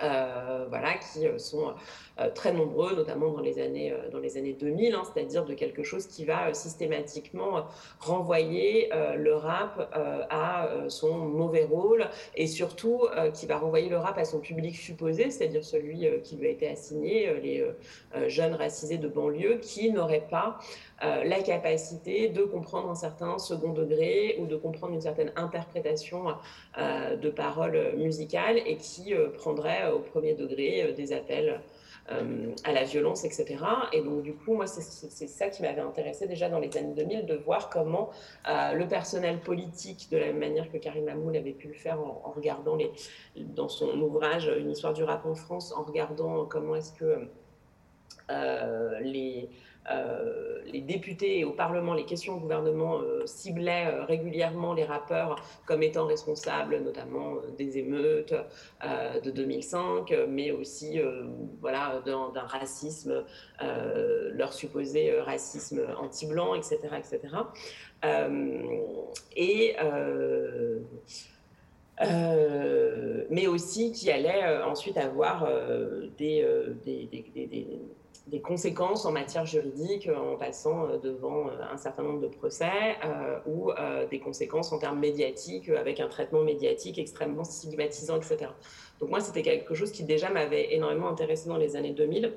Euh, 0.00 0.66
voilà, 0.68 0.94
qui 0.94 1.26
euh, 1.26 1.38
sont 1.38 1.74
euh, 2.20 2.30
très 2.32 2.52
nombreux, 2.52 2.94
notamment 2.94 3.32
dans 3.32 3.40
les 3.40 3.58
années, 3.58 3.92
dans 4.12 4.20
les 4.20 4.36
années 4.36 4.52
2000, 4.52 4.94
hein, 4.94 5.02
c'est-à-dire 5.04 5.44
de 5.44 5.54
quelque 5.54 5.82
chose 5.82 6.06
qui 6.06 6.24
va 6.24 6.54
systématiquement 6.54 7.66
renvoyer 7.98 8.90
le 9.16 9.34
rap 9.34 9.92
à 10.30 10.68
son 10.88 11.14
mauvais 11.14 11.64
rôle 11.64 12.08
et 12.34 12.46
surtout 12.46 13.06
qui 13.34 13.46
va 13.46 13.58
renvoyer 13.58 13.88
le 13.88 13.98
rap 13.98 14.18
à 14.18 14.24
son 14.24 14.40
public 14.40 14.76
supposé, 14.76 15.30
c'est-à-dire 15.30 15.64
celui 15.64 16.06
qui 16.22 16.36
lui 16.36 16.46
a 16.46 16.50
été 16.50 16.68
assigné, 16.68 17.32
les 17.40 17.64
jeunes 18.28 18.54
racisés 18.54 18.98
de 18.98 19.08
banlieue 19.08 19.58
qui 19.60 19.90
n'auraient 19.90 20.26
pas 20.28 20.58
euh, 21.04 21.22
la 21.22 21.42
capacité 21.42 22.28
de 22.28 22.42
comprendre 22.42 22.90
un 22.90 22.96
certain 22.96 23.38
second 23.38 23.72
degré 23.72 24.36
ou 24.40 24.46
de 24.46 24.56
comprendre 24.56 24.94
une 24.94 25.00
certaine 25.00 25.32
interprétation 25.36 26.24
euh, 26.76 27.16
de 27.16 27.30
paroles 27.30 27.94
musicales 27.96 28.58
et 28.66 28.76
qui 28.76 29.14
euh, 29.14 29.28
prendrait 29.28 29.92
au 29.92 30.00
premier 30.00 30.34
degré 30.34 30.92
des 30.92 31.12
appels 31.12 31.60
à 32.64 32.72
la 32.72 32.84
violence, 32.84 33.26
etc. 33.26 33.58
Et 33.92 34.00
donc, 34.00 34.22
du 34.22 34.32
coup, 34.32 34.54
moi, 34.54 34.66
c'est 34.66 35.28
ça 35.28 35.48
qui 35.50 35.60
m'avait 35.60 35.82
intéressé 35.82 36.26
déjà 36.26 36.48
dans 36.48 36.58
les 36.58 36.74
années 36.78 36.94
2000, 36.94 37.26
de 37.26 37.34
voir 37.34 37.68
comment 37.68 38.08
le 38.46 38.82
personnel 38.86 39.40
politique, 39.40 40.08
de 40.10 40.16
la 40.16 40.28
même 40.28 40.38
manière 40.38 40.72
que 40.72 40.78
Karim 40.78 41.04
Mamoul 41.04 41.36
avait 41.36 41.52
pu 41.52 41.68
le 41.68 41.74
faire 41.74 42.00
en, 42.00 42.32
regardant 42.34 42.76
les, 42.76 42.90
dans 43.36 43.68
son 43.68 43.90
ouvrage 44.00 44.50
Une 44.58 44.70
histoire 44.70 44.94
du 44.94 45.04
rap 45.04 45.26
en 45.26 45.34
France, 45.34 45.74
en 45.76 45.82
regardant 45.82 46.46
comment 46.46 46.76
est-ce 46.76 46.94
que 46.94 47.28
les 49.02 49.50
euh, 49.90 50.58
les 50.66 50.80
députés 50.80 51.44
au 51.44 51.52
Parlement, 51.52 51.94
les 51.94 52.04
questions 52.04 52.36
au 52.36 52.40
gouvernement 52.40 53.00
euh, 53.00 53.24
ciblaient 53.24 53.86
euh, 53.86 54.04
régulièrement 54.04 54.74
les 54.74 54.84
rappeurs 54.84 55.42
comme 55.64 55.82
étant 55.82 56.06
responsables 56.06 56.78
notamment 56.80 57.36
des 57.56 57.78
émeutes 57.78 58.34
de 59.24 59.30
2005, 59.30 60.12
mais 60.28 60.50
aussi 60.50 61.00
voilà, 61.60 62.02
d'un 62.04 62.46
racisme, 62.46 63.24
leur 63.60 64.52
supposé 64.52 65.18
racisme 65.20 65.80
anti-blanc, 66.00 66.54
etc. 66.54 66.78
etc. 66.98 67.20
et 69.36 69.76
mais 73.30 73.46
aussi 73.46 73.92
qui 73.92 74.10
allait 74.10 74.62
ensuite 74.62 74.96
avoir 74.96 75.48
des 76.18 76.46
conséquences 78.36 79.04
en 79.06 79.12
matière 79.12 79.46
juridique 79.46 80.06
euh, 80.06 80.16
en 80.16 80.36
passant 80.36 80.84
euh, 80.84 80.98
devant 80.98 81.48
euh, 81.48 81.52
un 81.72 81.76
certain 81.76 82.02
nombre 82.02 82.20
de 82.20 82.28
procès 82.28 82.96
ou 83.46 83.70
des 84.10 84.18
conséquences 84.18 84.72
en 84.72 84.78
termes 84.78 84.98
médiatiques 84.98 85.68
avec 85.70 86.00
un 86.00 86.08
traitement 86.08 86.42
médiatique 86.42 86.98
extrêmement 86.98 87.44
stigmatisant, 87.44 88.16
etc. 88.16 88.50
Donc 89.00 89.10
moi, 89.10 89.20
c'était 89.20 89.42
quelque 89.42 89.74
chose 89.74 89.90
qui 89.92 90.04
déjà 90.04 90.30
m'avait 90.30 90.74
énormément 90.74 91.08
intéressé 91.08 91.48
dans 91.48 91.56
les 91.56 91.76
années 91.76 91.92
2000 91.92 92.32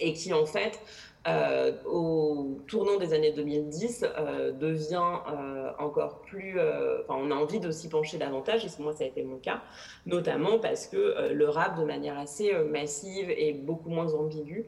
et 0.00 0.12
qui 0.12 0.32
en 0.32 0.46
fait 0.46 0.80
euh, 1.28 1.72
au 1.84 2.62
tournant 2.66 2.96
des 2.96 3.12
années 3.12 3.32
2010 3.32 4.06
euh, 4.16 4.52
devient 4.52 5.18
euh, 5.30 5.70
encore 5.78 6.22
plus. 6.22 6.58
Enfin, 6.58 7.20
on 7.20 7.30
a 7.30 7.34
envie 7.34 7.60
de 7.60 7.70
s'y 7.70 7.88
pencher 7.88 8.16
davantage, 8.16 8.64
et 8.64 8.82
moi, 8.82 8.92
ça 8.92 9.04
a 9.04 9.06
été 9.06 9.22
mon 9.22 9.36
cas, 9.36 9.62
notamment 10.06 10.58
parce 10.58 10.86
que 10.86 11.32
le 11.32 11.48
rap, 11.48 11.78
de 11.78 11.84
manière 11.84 12.18
assez 12.18 12.52
massive 12.64 13.30
et 13.30 13.52
beaucoup 13.52 13.90
moins 13.90 14.14
ambiguë, 14.14 14.66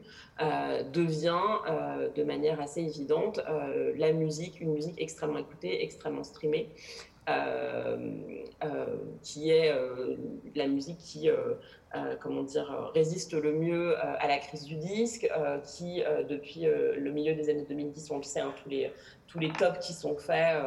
devient 0.91 1.41
de 2.15 2.23
manière 2.23 2.61
assez 2.61 2.81
évidente 2.81 3.39
la 3.95 4.11
musique, 4.11 4.59
une 4.59 4.73
musique 4.73 5.01
extrêmement 5.01 5.39
écoutée, 5.39 5.83
extrêmement 5.83 6.23
streamée. 6.23 6.69
Qui 9.21 9.49
est 9.49 9.73
la 10.55 10.67
musique 10.67 10.97
qui 10.97 11.29
euh, 11.95 12.15
comment 12.19 12.41
dire, 12.41 12.91
résiste 12.95 13.33
le 13.33 13.53
mieux 13.53 13.91
euh, 13.91 14.15
à 14.19 14.27
la 14.27 14.39
crise 14.39 14.63
du 14.63 14.77
disque, 14.77 15.29
euh, 15.37 15.59
qui, 15.59 16.01
depuis 16.27 16.61
le 16.63 17.11
milieu 17.11 17.35
des 17.35 17.49
années 17.49 17.65
2010, 17.69 18.09
on 18.09 18.17
le 18.17 18.23
sait, 18.23 18.39
hein, 18.39 18.51
tous, 18.63 18.69
les, 18.69 18.91
tous 19.27 19.37
les 19.37 19.51
tops 19.51 19.77
qui 19.85 19.93
sont 19.93 20.15
faits 20.15 20.57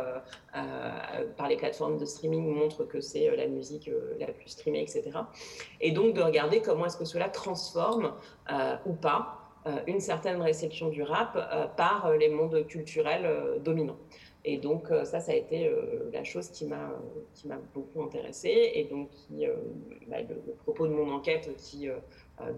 par 0.52 1.48
les 1.48 1.56
plateformes 1.56 1.98
de 1.98 2.04
streaming 2.04 2.46
montrent 2.46 2.84
que 2.84 3.00
c'est 3.00 3.34
la 3.36 3.48
musique 3.48 3.90
la 4.20 4.28
plus 4.28 4.50
streamée, 4.50 4.82
etc. 4.82 5.10
Et 5.80 5.90
donc 5.90 6.14
de 6.14 6.22
regarder 6.22 6.60
comment 6.60 6.86
est-ce 6.86 6.96
que 6.96 7.04
cela 7.04 7.28
transforme 7.28 8.12
ou 8.86 8.92
pas 8.92 9.38
une 9.86 10.00
certaine 10.00 10.40
réception 10.40 10.88
du 10.88 11.02
rap 11.02 11.74
par 11.76 12.12
les 12.12 12.28
mondes 12.28 12.66
culturels 12.66 13.60
dominants. 13.62 13.98
Et 14.48 14.58
donc, 14.58 14.92
euh, 14.92 15.04
ça, 15.04 15.18
ça 15.18 15.32
a 15.32 15.34
été 15.34 15.66
euh, 15.66 16.08
la 16.12 16.22
chose 16.22 16.48
qui 16.50 16.66
m'a, 16.66 16.92
beaucoup 17.74 18.00
intéressée. 18.00 18.70
Et 18.74 18.84
donc, 18.84 19.10
euh, 19.32 19.56
bah, 20.06 20.18
le, 20.20 20.54
propos 20.62 20.86
de 20.86 20.92
mon 20.92 21.10
enquête, 21.12 21.50
qui, 21.58 21.88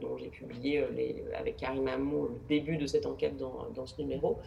dont 0.00 0.18
j'ai 0.18 0.28
publié 0.28 0.84
avec 1.34 1.56
Karim 1.56 1.88
Amou 1.88 2.24
le 2.24 2.38
début 2.48 2.76
de 2.76 2.86
cette 2.86 3.06
enquête 3.06 3.38
dans, 3.38 3.68
dans 3.74 3.86
ce 3.86 4.00
numéro, 4.02 4.38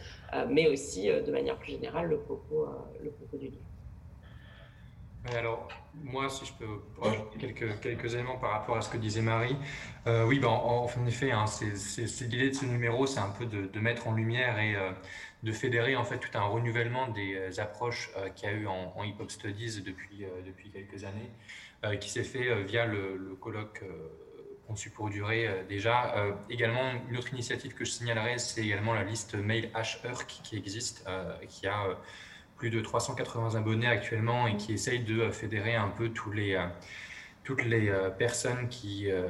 mais 0.50 0.68
aussi, 0.68 1.08
de 1.08 1.32
manière 1.32 1.58
plus 1.58 1.72
générale, 1.72 2.10
le 2.10 2.18
propos, 2.18 2.68
du 3.34 3.48
livre. 3.48 3.64
Alors, 5.36 5.68
moi, 6.04 6.30
si 6.30 6.46
je 6.46 6.54
peux 6.54 6.66
rajouter 7.00 7.38
quelques, 7.40 7.80
quelques 7.80 8.14
éléments 8.14 8.38
par 8.40 8.52
rapport 8.52 8.76
à 8.76 8.82
ce 8.82 8.90
que 8.90 8.98
disait 8.98 9.22
Marie. 9.22 9.56
oui, 10.06 10.40
ben, 10.40 10.50
en, 10.50 10.88
effet, 11.08 11.32
hein, 11.32 11.46
l'idée 12.30 12.50
de 12.50 12.56
ce 12.56 12.66
numéro, 12.66 13.08
c'est 13.08 13.20
un 13.20 13.30
peu 13.30 13.46
de 13.46 13.80
mettre 13.80 14.08
en 14.08 14.14
lumière 14.14 14.60
et 14.60 14.76
de 15.44 15.52
fédérer 15.52 15.96
en 15.96 16.04
fait 16.04 16.20
tout 16.20 16.36
un 16.38 16.44
renouvellement 16.44 17.08
des 17.08 17.36
euh, 17.36 17.62
approches 17.62 18.12
euh, 18.18 18.30
qu'il 18.30 18.50
y 18.50 18.52
a 18.52 18.56
eu 18.56 18.68
en, 18.68 19.04
hip-hop 19.04 19.32
studies 19.32 19.82
depuis, 19.82 20.24
euh, 20.24 20.42
depuis 20.46 20.70
quelques 20.70 21.04
années, 21.04 21.32
qui 22.00 22.12
s'est 22.12 22.24
fait 22.24 22.64
via 22.64 22.86
le, 22.86 23.36
colloque 23.42 23.84
conçu 24.68 24.92
pour 24.92 25.10
durer 25.10 25.50
déjà. 25.68 26.14
également, 26.48 26.92
une 27.10 27.18
autre 27.18 27.34
initiative 27.34 27.74
que 27.74 27.86
je 27.86 27.90
signalerai, 27.90 28.38
c'est 28.38 28.62
également 28.62 28.94
la 28.94 29.04
liste 29.04 29.34
Mail 29.34 29.72
H 29.74 29.98
qui 30.28 30.56
existe, 30.56 31.10
qui 31.50 31.66
a 31.66 31.98
plus 32.56 32.70
de 32.70 32.80
380 32.82 33.56
abonnés 33.56 33.88
actuellement 33.88 34.46
et 34.46 34.58
qui 34.58 34.74
essaye 34.74 35.00
de 35.00 35.32
fédérer 35.32 35.74
un 35.74 35.88
peu 35.88 36.10
tous 36.10 36.30
les 36.30 36.56
toutes 37.44 37.64
les 37.64 37.90
euh, 37.90 38.10
personnes 38.10 38.68
qui 38.70 39.10
euh, 39.10 39.28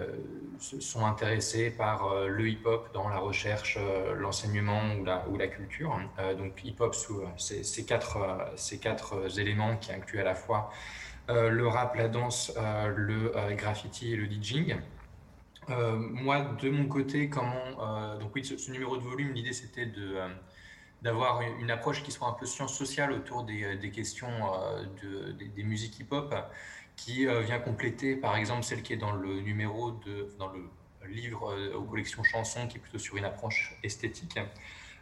sont 0.60 1.06
intéressées 1.06 1.72
par 1.72 2.08
euh, 2.08 2.28
le 2.28 2.50
hip-hop 2.50 2.90
dans 2.94 3.10
la 3.10 3.18
recherche, 3.18 3.80
l'enseignement 4.18 4.82
ou 5.30 5.38
la, 5.38 5.48
culture. 5.48 6.00
donc 6.38 6.64
hip-hop 6.64 6.94
sous 6.94 7.24
ces, 7.38 7.86
quatre, 7.86 9.40
éléments 9.40 9.78
qui 9.78 9.92
incluent 9.92 10.20
à 10.20 10.24
la 10.24 10.36
fois 10.36 10.72
le 11.30 11.66
rap, 11.68 11.96
la 11.96 12.10
danse, 12.10 12.54
le 12.96 13.32
graffiti 13.56 14.14
et 14.14 14.16
le 14.16 14.28
DJing. 14.28 14.76
moi, 15.68 16.42
de 16.62 16.70
mon 16.70 16.86
côté, 16.86 17.30
comment 17.30 18.18
donc 18.20 18.36
oui, 18.36 18.44
ce, 18.44 18.72
numéro 18.72 18.98
de 18.98 19.04
volume, 19.04 19.34
l'idée 19.34 19.54
c'était 19.54 19.86
de 19.86 20.18
d'avoir 21.02 21.42
une 21.60 21.72
approche 21.72 22.04
qui 22.04 22.12
soit 22.12 22.28
un 22.28 22.34
peu 22.34 22.46
science 22.46 22.78
sociale 22.78 23.12
autour 23.12 23.44
des, 23.44 23.92
questions 23.92 24.30
de, 25.02 25.32
des, 25.32 25.48
des, 25.48 25.64
musiques 25.64 26.00
hip-hop 26.00 26.32
qui 27.04 27.28
euh, 27.28 27.42
vient 27.42 27.60
compléter 27.60 28.16
par 28.16 28.36
exemple 28.36 28.64
celle 28.64 28.84
qui 28.84 28.94
est 28.94 28.98
dans 28.98 29.14
le 29.14 29.42
numéro 29.42 29.92
de, 29.92 30.28
dans 30.38 30.52
le 30.52 30.70
livre 31.08 31.52
euh, 31.52 31.76
aux 31.76 31.84
collections 31.84 32.24
chansons 32.24 32.68
qui 32.68 32.78
est 32.78 32.80
plutôt 32.80 33.00
sur 33.00 33.18
une 33.18 33.26
approche 33.26 33.76
esthétique 33.84 34.40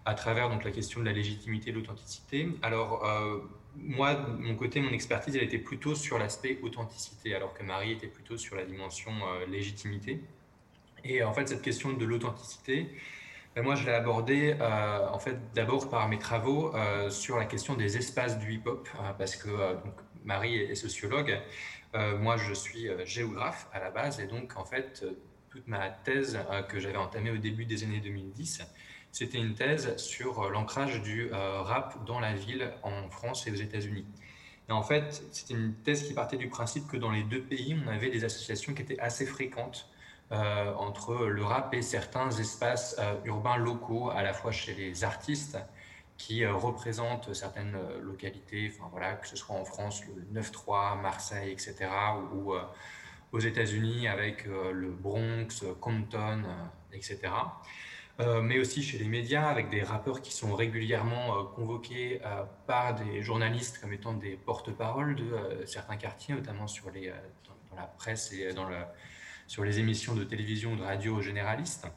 à 0.06 0.13
travers 0.13 0.50
donc 0.50 0.63
la 0.63 0.72
question 0.72 1.01
de 1.01 1.06
la 1.06 1.12
légitimité 1.12 1.72
et 1.72 1.74
l'authenticité. 1.74 2.48
Alors 2.62 3.06
euh, 3.06 3.39
moi, 3.75 4.15
mon 4.39 4.56
côté, 4.56 4.79
mon 4.79 4.91
expertise, 4.91 5.36
elle 5.36 5.44
était 5.44 5.60
plutôt 5.60 5.94
sur 5.94 6.18
l'aspect 6.18 6.58
authenticité, 6.63 7.36
alors 7.36 7.53
que 7.53 7.63
Marie 7.63 7.91
était 7.91 8.08
plutôt 8.08 8.38
sur 8.38 8.56
la 8.56 8.65
dimension 8.65 9.12
légitimité. 9.48 10.20
Et 11.03 11.22
en 11.22 11.34
fait, 11.34 11.48
cette 11.48 11.62
question 11.62 11.94
de 11.94 12.03
l'authenticité, 12.03 12.89
ben, 13.56 13.63
moi, 13.63 13.75
je 13.75 13.86
l'ai 13.86 13.94
abordée 13.94 14.58
en 14.60 15.20
fait 15.20 15.38
d'abord 15.53 15.89
par 15.89 16.10
mes 16.10 16.18
travaux 16.18 16.74
sur 17.10 17.38
la 17.38 17.46
question 17.46 17.75
des 17.75 17.96
espaces 17.96 18.39
du 18.39 18.53
hip-hop, 18.53 18.89
parce 19.18 19.36
que 19.36 19.50
Marie 20.25 20.58
est 20.58 20.75
sociologue 20.75 21.39
moi, 21.93 22.38
je 22.38 22.53
suis 22.53 22.88
euh, 22.88 23.05
géographe 23.05 23.67
à 23.74 23.79
la 23.79 23.91
base 23.91 24.19
et 24.19 24.27
donc, 24.27 24.58
en 24.58 24.65
fait, 24.65 25.01
euh, 25.03 25.13
toute 25.50 25.67
ma 25.67 25.89
thèse 25.89 26.38
que 26.67 26.79
j'avais 26.79 26.98
entamée 26.98 27.31
au 27.31 27.38
début 27.38 27.65
des 27.65 27.84
années 27.84 28.00
2010, 28.00 28.62
c'était 29.12 29.39
une 29.39 29.55
thèse 29.55 29.98
sur 29.98 30.48
l'ancrage 30.51 31.01
du 31.01 31.31
rap 31.31 32.05
dans 32.05 32.19
la 32.19 32.36
ville 32.36 32.72
en 32.84 33.10
France 33.10 33.48
et 33.48 33.51
aux 33.51 33.55
États-Unis. 33.55 34.05
Et 34.69 34.72
en 34.72 34.84
fait, 34.84 35.24
c'était 35.31 35.55
une 35.55 35.74
thèse 35.74 36.08
qui 36.08 36.13
partait 36.13 36.38
du 36.38 36.50
principe 36.50 36.88
que 36.88 36.98
dans 36.98 37.10
les 37.10 37.24
deux 37.24 37.41
pays, 37.41 37.75
on 37.84 37.89
avait 37.89 38.12
des 38.12 38.24
associations 38.24 38.75
qui 38.75 38.84
étaient 38.84 39.00
assez 39.00 39.25
fréquentes 39.25 39.89
euh, 40.31 40.74
entre 40.75 41.25
le 41.25 41.43
rap 41.43 41.74
et 41.74 41.81
certains 41.81 42.29
espaces 42.29 42.96
euh, 43.00 43.15
urbains 43.25 43.58
locaux, 43.58 44.12
à 44.12 44.22
la 44.22 44.31
fois 44.31 44.51
chez 44.51 44.75
les 44.75 45.03
artistes 45.03 45.58
qui 46.20 46.44
euh, 46.44 46.54
représentent 46.54 47.34
certaines 47.34 47.76
localités, 48.02 48.72
enfin 48.72 48.88
voilà, 48.92 49.14
que 49.14 49.28
ce 49.28 49.36
soit 49.36 49.56
en 49.56 49.66
France, 49.66 50.04
le 50.06 50.42
9-3, 50.42 51.02
Marseille, 51.02 51.52
etc., 51.52 51.90
ou, 52.36 52.54
aux 53.32 53.40
États-Unis 53.40 54.08
avec 54.08 54.46
le 54.46 54.90
Bronx, 54.90 55.64
Compton, 55.80 56.44
etc. 56.92 57.32
mais 58.42 58.58
aussi 58.58 58.82
chez 58.82 58.98
les 58.98 59.08
médias, 59.08 59.48
avec 59.48 59.70
des 59.70 59.84
rappeurs 59.84 60.24
qui 60.24 60.34
sont 60.34 60.56
régulièrement 60.56 61.46
convoqués 61.46 62.22
par 62.66 62.96
des 62.96 63.22
journalistes 63.22 63.80
comme 63.80 63.94
étant 63.94 64.14
des 64.14 64.36
porte-paroles 64.36 65.16
de 65.16 65.64
certains 65.68 65.98
quartiers, 65.98 66.34
notamment 66.34 66.66
sur 66.66 66.90
les, 66.90 67.14
dans, 67.70 67.76
la 67.76 67.84
presse 67.84 68.34
et 68.34 68.52
dans 68.52 68.68
le, 68.68 68.78
sur 69.46 69.64
les 69.64 69.78
émissions 69.78 70.16
de 70.16 70.24
télévision 70.24 70.74
ou 70.74 70.76
de 70.76 70.84
radio 70.84 71.22
généralistes, 71.22 71.88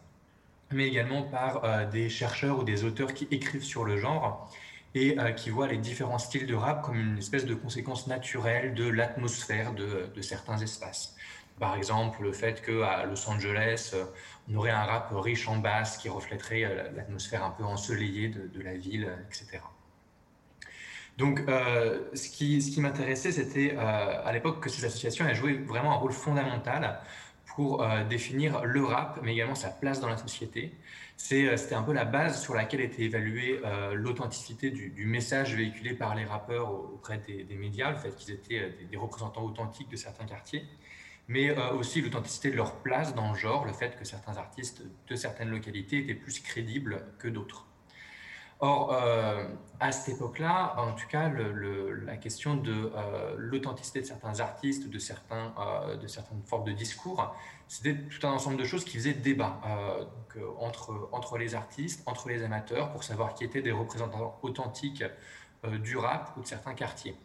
mais 0.73 0.89
également 0.89 1.23
par 1.23 1.65
euh, 1.65 1.85
des 1.87 2.09
chercheurs 2.09 2.59
ou 2.59 2.65
des 2.65 2.85
auteurs 2.85 3.15
qui 3.15 3.29
écrivent 3.31 3.65
sur 3.65 3.85
le 3.85 3.97
genre 3.97 4.51
et 4.95 5.19
euh, 5.19 5.33
qui 5.33 5.51
voient 5.51 5.69
les 5.69 5.79
différents 5.79 6.19
styles 6.19 6.47
de 6.47 6.55
rap 6.55 6.83
comme 6.83 6.97
une 6.97 7.19
espèce 7.19 7.47
de 7.47 7.55
conséquence 7.55 8.07
naturelle 8.07 8.75
de 8.75 8.89
l'atmosphère 8.89 9.73
de, 9.73 10.21
certains 10.21 10.59
espaces. 10.59 11.17
Par 11.59 11.77
exemple, 11.77 12.23
le 12.23 12.33
fait 12.33 12.63
qu'à 12.63 13.05
Los 13.05 13.29
Angeles, 13.29 13.93
euh, 13.95 14.05
on 14.51 14.57
aurait 14.57 14.71
un 14.71 14.85
rap 14.85 15.11
riche 15.13 15.49
en 15.49 15.57
basse 15.57 15.99
qui 15.99 16.09
reflèterait 16.09 16.91
l'atmosphère 16.95 17.45
un 17.45 17.51
peu 17.51 17.65
ensoleillée 17.65 18.29
de, 18.29 18.63
la 18.63 18.75
ville, 18.75 19.09
etc. 19.29 19.61
Donc, 21.17 21.41
ce 21.47 22.29
qui, 22.29 22.81
m'intéressait, 22.81 23.31
c'était 23.31 23.77
à 23.77 24.33
l'époque 24.33 24.61
que 24.61 24.69
ces 24.69 24.85
associations 24.85 25.29
aient 25.29 25.37
joué 25.37 25.53
vraiment 25.53 25.93
un 25.93 25.97
rôle 25.97 26.11
fondamental 26.11 27.01
pour 27.55 27.83
euh, 27.83 28.05
définir 28.05 28.65
le 28.65 28.85
rap, 28.85 29.21
mais 29.23 29.33
également 29.33 29.55
sa 29.55 29.71
place 29.71 30.01
dans 30.01 30.09
la 30.09 30.17
société. 30.17 30.73
Euh, 31.33 31.57
c'était 31.57 31.75
un 31.75 31.83
peu 31.83 31.93
la 31.93 32.05
base 32.05 32.43
sur 32.43 32.55
laquelle 32.55 32.81
était 32.81 33.03
évaluée 33.03 33.61
euh, 33.65 33.95
l'authenticité 33.95 34.71
du, 34.71 35.05
message 35.07 35.55
véhiculé 35.55 35.95
par 35.95 36.15
les 36.15 36.25
rappeurs 36.25 36.73
auprès 36.73 37.19
des, 37.19 37.55
médias, 37.55 37.91
le 37.91 37.97
fait 37.97 38.15
qu'ils 38.17 38.35
étaient 38.35 38.73
des, 38.91 38.97
représentants 38.97 39.45
authentiques 39.45 39.91
de 39.91 39.97
certains 39.97 40.25
quartiers, 40.25 40.65
mais 41.29 41.57
aussi 41.73 42.01
l'authenticité 42.01 42.51
de 42.51 42.57
leur 42.57 42.77
place 42.77 43.15
dans 43.15 43.33
le 43.33 43.39
genre, 43.39 43.65
le 43.65 43.73
fait 43.73 43.97
que 43.97 44.05
certains 44.05 44.37
artistes 44.37 44.83
de 45.09 45.15
certaines 45.15 45.51
localités 45.51 45.99
étaient 45.99 46.15
plus 46.15 46.41
crédibles 46.41 47.05
que 47.19 47.29
d'autres. 47.29 47.67
Or, 48.65 48.93
euh, 48.93 49.45
à 49.81 49.91
cette 49.91 50.15
époque-là, 50.15 50.77
en 50.79 50.93
tout 50.93 51.09
cas, 51.09 51.29
la 51.29 52.17
question 52.17 52.55
de 52.55 52.93
euh, 52.95 53.35
l'authenticité 53.37 54.01
de 54.01 54.07
certains 54.07 54.39
artistes, 54.39 54.89
de, 54.89 54.99
euh, 54.99 55.97
de 55.97 56.07
certaines 56.07 56.43
formes 56.45 56.63
de 56.63 56.71
discours, 56.71 57.35
c'était 57.67 57.97
tout 57.97 58.25
un 58.25 58.31
ensemble 58.31 58.57
de 58.59 58.65
choses 58.65 58.85
qui 58.85 58.99
faisaient 58.99 59.15
débat 59.15 59.61
entre, 60.61 61.39
les 61.39 61.57
artistes, 61.57 62.05
entre 62.07 62.29
les 62.29 62.45
amateurs, 62.45 62.93
pour 62.93 63.03
savoir 63.03 63.35
qui 63.35 63.43
étaient 63.43 63.63
des 63.63 63.73
représentants 63.73 64.39
authentiques 64.43 65.03
du 65.81 65.97
rap 65.97 66.33
ou 66.37 66.43
de 66.43 66.47
certains 66.47 66.75
quartiers. 66.75 67.17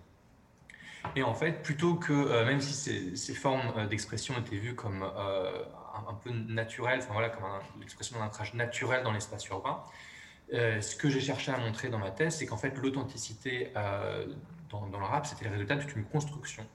Et 1.15 1.22
en 1.22 1.36
fait, 1.36 1.62
plutôt 1.62 1.96
que, 1.96 2.46
même 2.46 2.62
si 2.62 3.15
ces, 3.15 3.34
formes 3.36 3.88
d'expression 3.89 4.34
étaient 4.39 4.58
vues 4.58 4.74
comme 4.74 5.03
un, 5.03 6.13
peu 6.24 6.32
naturelles, 6.32 7.01
enfin 7.03 7.13
voilà, 7.13 7.29
comme 7.29 7.44
l'expression 7.79 8.17
d'un 8.17 8.29
trajet 8.29 8.56
naturel 8.56 9.03
dans 9.03 9.12
l'espace 9.12 9.46
urbain, 9.50 9.84
euh, 10.54 10.80
ce 10.80 10.96
que 10.96 11.10
j'ai 11.10 11.20
cherché 11.20 11.51
à 11.51 11.58
montrer 11.58 11.89
dans 11.89 11.98
ma 11.98 12.12
thèse, 12.12 12.38
c'est 12.38 12.46
qu'en 12.46 12.58
fait, 12.58 12.75
l'authenticité 12.77 13.72
euh, 13.75 14.25
dans, 14.70 14.86
le 14.86 15.06
rap, 15.06 15.25
c'était 15.25 15.46
le 15.46 15.51
résultat 15.51 15.75
d'une 15.75 16.06
construction. 16.06 16.66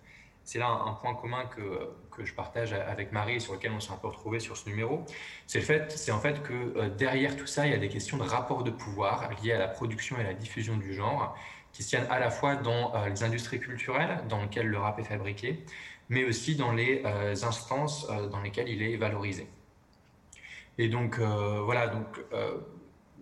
C'est 0.45 0.59
là 0.59 0.67
un, 0.69 0.93
point 0.95 1.15
commun 1.15 1.47
que, 1.47 1.91
que, 2.11 2.25
je 2.25 2.35
partage 2.35 2.73
avec 2.73 3.13
Marie 3.13 3.37
et 3.37 3.41
sur 3.41 3.55
lequel 3.55 3.71
on 3.73 3.81
s'est 3.81 3.93
un 3.93 3.97
peu 3.97 4.09
retrouvé 4.09 4.41
sur 4.41 4.57
ce 4.57 4.69
numéro. 4.69 5.05
C'est 5.47 5.61
le 5.61 5.65
fait, 5.65 5.91
c'est 5.93 6.11
en 6.11 6.19
fait 6.19 6.43
que 6.43 6.53
euh, 6.53 6.91
derrière 6.91 7.37
tout 7.37 7.47
ça, 7.47 7.67
il 7.67 7.73
y 7.73 7.75
a 7.75 7.79
des 7.79 7.89
questions 7.89 8.19
de 8.19 8.25
rapport 8.25 8.65
de 8.65 8.73
pouvoir 8.73 9.31
liées 9.43 9.53
à 9.53 9.59
la 9.59 9.69
production 9.69 10.19
et 10.19 10.21
à 10.21 10.25
la 10.25 10.35
diffusion 10.35 10.77
du 10.77 10.93
genre, 10.93 11.37
qui 11.73 11.83
se 11.83 11.91
tiennent 11.91 12.09
à 12.11 12.19
la 12.19 12.31
fois 12.31 12.57
dans 12.57 12.93
les 13.07 13.23
industries 13.23 13.61
culturelles 13.61 14.23
dans 14.29 14.43
lesquelles 14.43 14.67
le 14.67 14.77
rap 14.77 14.99
est 14.99 15.05
fabriqué, 15.05 15.65
mais 16.11 16.25
aussi 16.25 16.55
dans 16.55 16.73
les 16.73 17.03
instances 17.45 18.07
dans 18.31 18.43
lesquelles 18.43 18.69
il 18.69 18.83
est 18.83 18.99
valorisé. 18.99 19.47
Et 20.77 20.89
donc 20.89 21.19
voilà, 21.19 21.87
donc 21.87 22.05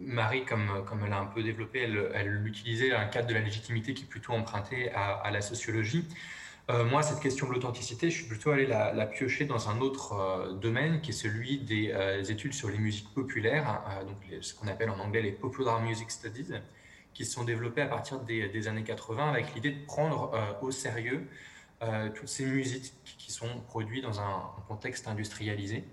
Marie, 0.01 0.45
comme, 0.45 0.85
comme 0.87 1.05
elle 1.05 1.13
a 1.13 1.19
un 1.19 1.27
peu 1.27 1.43
développé, 1.43 1.81
elle, 1.81 2.47
utilisait 2.47 2.93
un 2.93 3.07
cadre 3.07 3.29
de 3.29 3.35
la 3.35 3.41
légitimité 3.41 3.95
qui 3.95 4.05
est 4.05 4.09
plutôt 4.09 4.33
emprunté 4.33 4.91
à, 4.93 5.31
la 5.31 5.41
sociologie. 5.41 6.05
Euh, 6.71 6.85
moi, 6.85 7.03
cette 7.03 7.21
question 7.21 7.49
de 7.49 7.53
l'authenticité, 7.53 8.11
je 8.11 8.17
suis 8.17 8.27
plutôt 8.27 8.51
allé 8.51 8.67
la, 8.67 9.07
piocher 9.07 9.45
dans 9.45 9.69
un 9.69 9.81
autre 9.81 10.13
euh, 10.13 10.53
domaine 10.53 11.01
qui 11.01 11.11
est 11.11 11.15
celui 11.15 11.59
des 11.59 11.91
euh, 11.93 12.23
études 12.23 12.55
sur 12.55 12.69
les 12.69 12.79
musiques 12.79 13.13
populaires, 13.13 13.83
donc 14.07 14.43
ce 14.43 14.55
qu'on 14.55 14.69
appelle 14.69 14.91
en 14.91 14.99
anglais 14.99 15.23
les 15.23 15.33
Popular 15.33 15.81
Music 15.81 16.11
Studies, 16.11 16.53
qui 17.13 17.25
se 17.25 17.33
sont 17.33 17.45
développées 17.45 17.83
à 17.83 17.87
partir 17.87 18.21
des, 18.21 18.69
années 18.69 18.85
80 18.85 19.31
avec 19.31 19.55
l'idée 19.55 19.73
de 19.73 19.85
prendre 19.85 20.33
au 20.63 20.71
sérieux 20.71 21.27
toutes 22.15 22.29
ces 22.29 22.47
musiques 22.47 22.93
qui 23.19 23.33
sont 23.33 23.49
produites 23.67 24.05
dans 24.05 24.21
un 24.21 24.51
contexte 24.69 25.09
industrialisé 25.09 25.85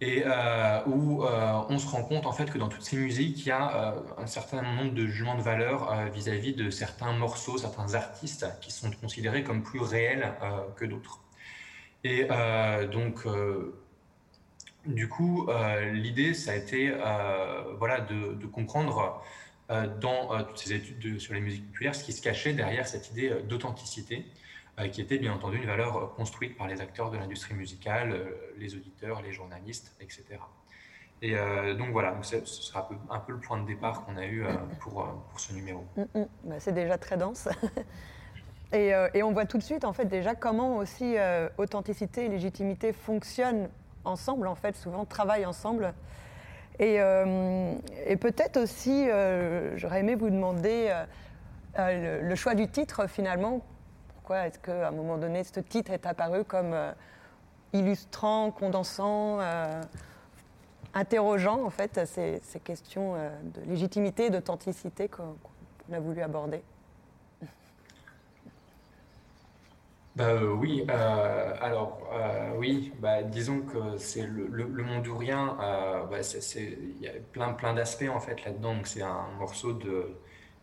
et 0.00 0.22
euh, 0.24 0.80
où 0.86 1.24
euh, 1.24 1.60
on 1.68 1.78
se 1.78 1.86
rend 1.88 2.04
compte 2.04 2.26
en 2.26 2.32
fait 2.32 2.50
que 2.50 2.58
dans 2.58 2.68
toutes 2.68 2.82
ces 2.82 2.96
musiques, 2.96 3.44
il 3.44 3.48
y 3.48 3.50
a 3.50 3.94
euh, 3.96 4.00
un 4.16 4.26
certain 4.26 4.62
nombre 4.62 4.94
de 4.94 5.06
jugements 5.06 5.36
de 5.36 5.42
valeur 5.42 5.92
vis-à-vis 6.12 6.54
de 6.54 6.70
certains 6.70 7.12
morceaux, 7.12 7.58
certains 7.58 7.94
artistes 7.94 8.46
qui 8.60 8.70
sont 8.70 8.90
considérés 8.92 9.42
comme 9.42 9.62
plus 9.62 9.80
réels 9.80 10.34
que 10.76 10.84
d'autres. 10.84 11.20
Et 12.04 12.28
donc, 12.92 13.26
du 14.86 15.08
coup, 15.08 15.48
l'idée, 15.92 16.32
ça 16.32 16.52
a 16.52 16.54
été 16.54 16.94
voilà, 17.76 18.00
de, 18.00 18.46
comprendre 18.46 19.20
dans 20.00 20.44
toutes 20.44 20.58
ces 20.58 20.74
études 20.74 21.18
sur 21.18 21.34
les 21.34 21.40
musiques 21.40 21.66
populaires 21.66 21.96
ce 21.96 22.04
qui 22.04 22.12
se 22.12 22.22
cachait 22.22 22.52
derrière 22.52 22.86
cette 22.86 23.10
idée 23.10 23.30
d'authenticité 23.48 24.24
qui 24.86 25.00
était 25.00 25.18
bien 25.18 25.32
entendu 25.32 25.56
une 25.58 25.66
valeur 25.66 25.96
euh, 25.96 26.06
construite 26.06 26.56
par 26.56 26.68
les 26.68 26.80
acteurs 26.80 27.10
de 27.10 27.16
l'industrie 27.16 27.54
musicale, 27.54 28.12
euh, 28.12 28.54
les 28.56 28.76
auditeurs, 28.76 29.22
les 29.22 29.32
journalistes, 29.32 29.96
etc. 30.00 30.24
Et 31.20 31.34
donc 31.74 31.90
voilà, 31.90 32.16
ce 32.22 32.44
sera 32.44 32.88
un 33.10 33.18
peu, 33.18 33.32
le 33.32 33.40
point 33.40 33.60
de 33.60 33.66
départ 33.66 34.04
qu'on 34.04 34.16
a 34.16 34.24
eu 34.24 34.44
pour, 34.78 35.04
pour, 35.30 35.40
ce 35.40 35.52
numéro. 35.52 35.84
Mm, 35.96 36.02
mm. 36.20 36.26
Bah, 36.44 36.54
c'est 36.60 36.72
déjà 36.72 36.96
très 36.96 37.16
dense. 37.16 37.48
et, 38.72 38.94
on 39.24 39.32
voit 39.32 39.44
tout 39.44 39.58
de 39.58 39.62
suite 39.64 39.84
en 39.84 39.92
fait 39.92 40.04
déjà 40.04 40.36
comment 40.36 40.76
aussi 40.76 41.16
authenticité 41.56 42.26
et 42.26 42.28
légitimité 42.28 42.92
fonctionnent 42.92 43.68
ensemble, 44.04 44.46
en 44.46 44.54
fait, 44.54 44.76
souvent 44.76 45.04
travaillent 45.06 45.44
ensemble. 45.44 45.92
Et 46.78 47.00
peut-être 48.20 48.56
aussi, 48.56 49.08
j'aurais 49.74 49.98
aimé 49.98 50.14
vous 50.14 50.30
demander 50.30 50.94
le, 51.76 52.34
choix 52.36 52.54
du 52.54 52.68
titre 52.68 53.08
finalement 53.08 53.64
est-ce 54.34 54.58
qu'à 54.58 54.88
un 54.88 54.90
moment 54.90 55.16
donné, 55.16 55.44
ce 55.44 55.60
titre 55.60 55.92
est 55.92 56.06
apparu 56.06 56.44
comme 56.44 56.72
euh, 56.72 56.92
illustrant, 57.72 58.50
condensant, 58.50 59.40
euh, 59.40 59.82
interrogeant 60.94 61.64
en 61.64 61.70
fait 61.70 62.06
ces, 62.06 62.40
questions 62.60 63.14
euh, 63.14 63.30
de 63.42 63.70
légitimité 63.70 64.26
et 64.26 64.30
d'authenticité 64.30 65.08
qu'on 65.08 65.36
a 65.92 66.00
voulu 66.00 66.22
aborder? 66.22 66.62
Bah, 70.16 70.34
oui, 70.42 70.84
alors 71.60 72.00
oui, 72.56 72.92
bah, 72.98 73.22
disons 73.22 73.60
que 73.60 73.98
c'est 73.98 74.26
le, 74.26 74.48
le, 74.48 74.82
mondourien, 74.82 75.56
bah, 76.10 76.18
il 76.56 77.00
y 77.00 77.06
a 77.06 77.12
plein, 77.30 77.52
plein 77.52 77.72
d'aspects 77.72 78.10
en 78.12 78.18
fait 78.18 78.44
là-dedans. 78.44 78.74
C'est 78.82 79.02
un 79.02 79.28
morceau 79.38 79.74
de, 79.74 80.16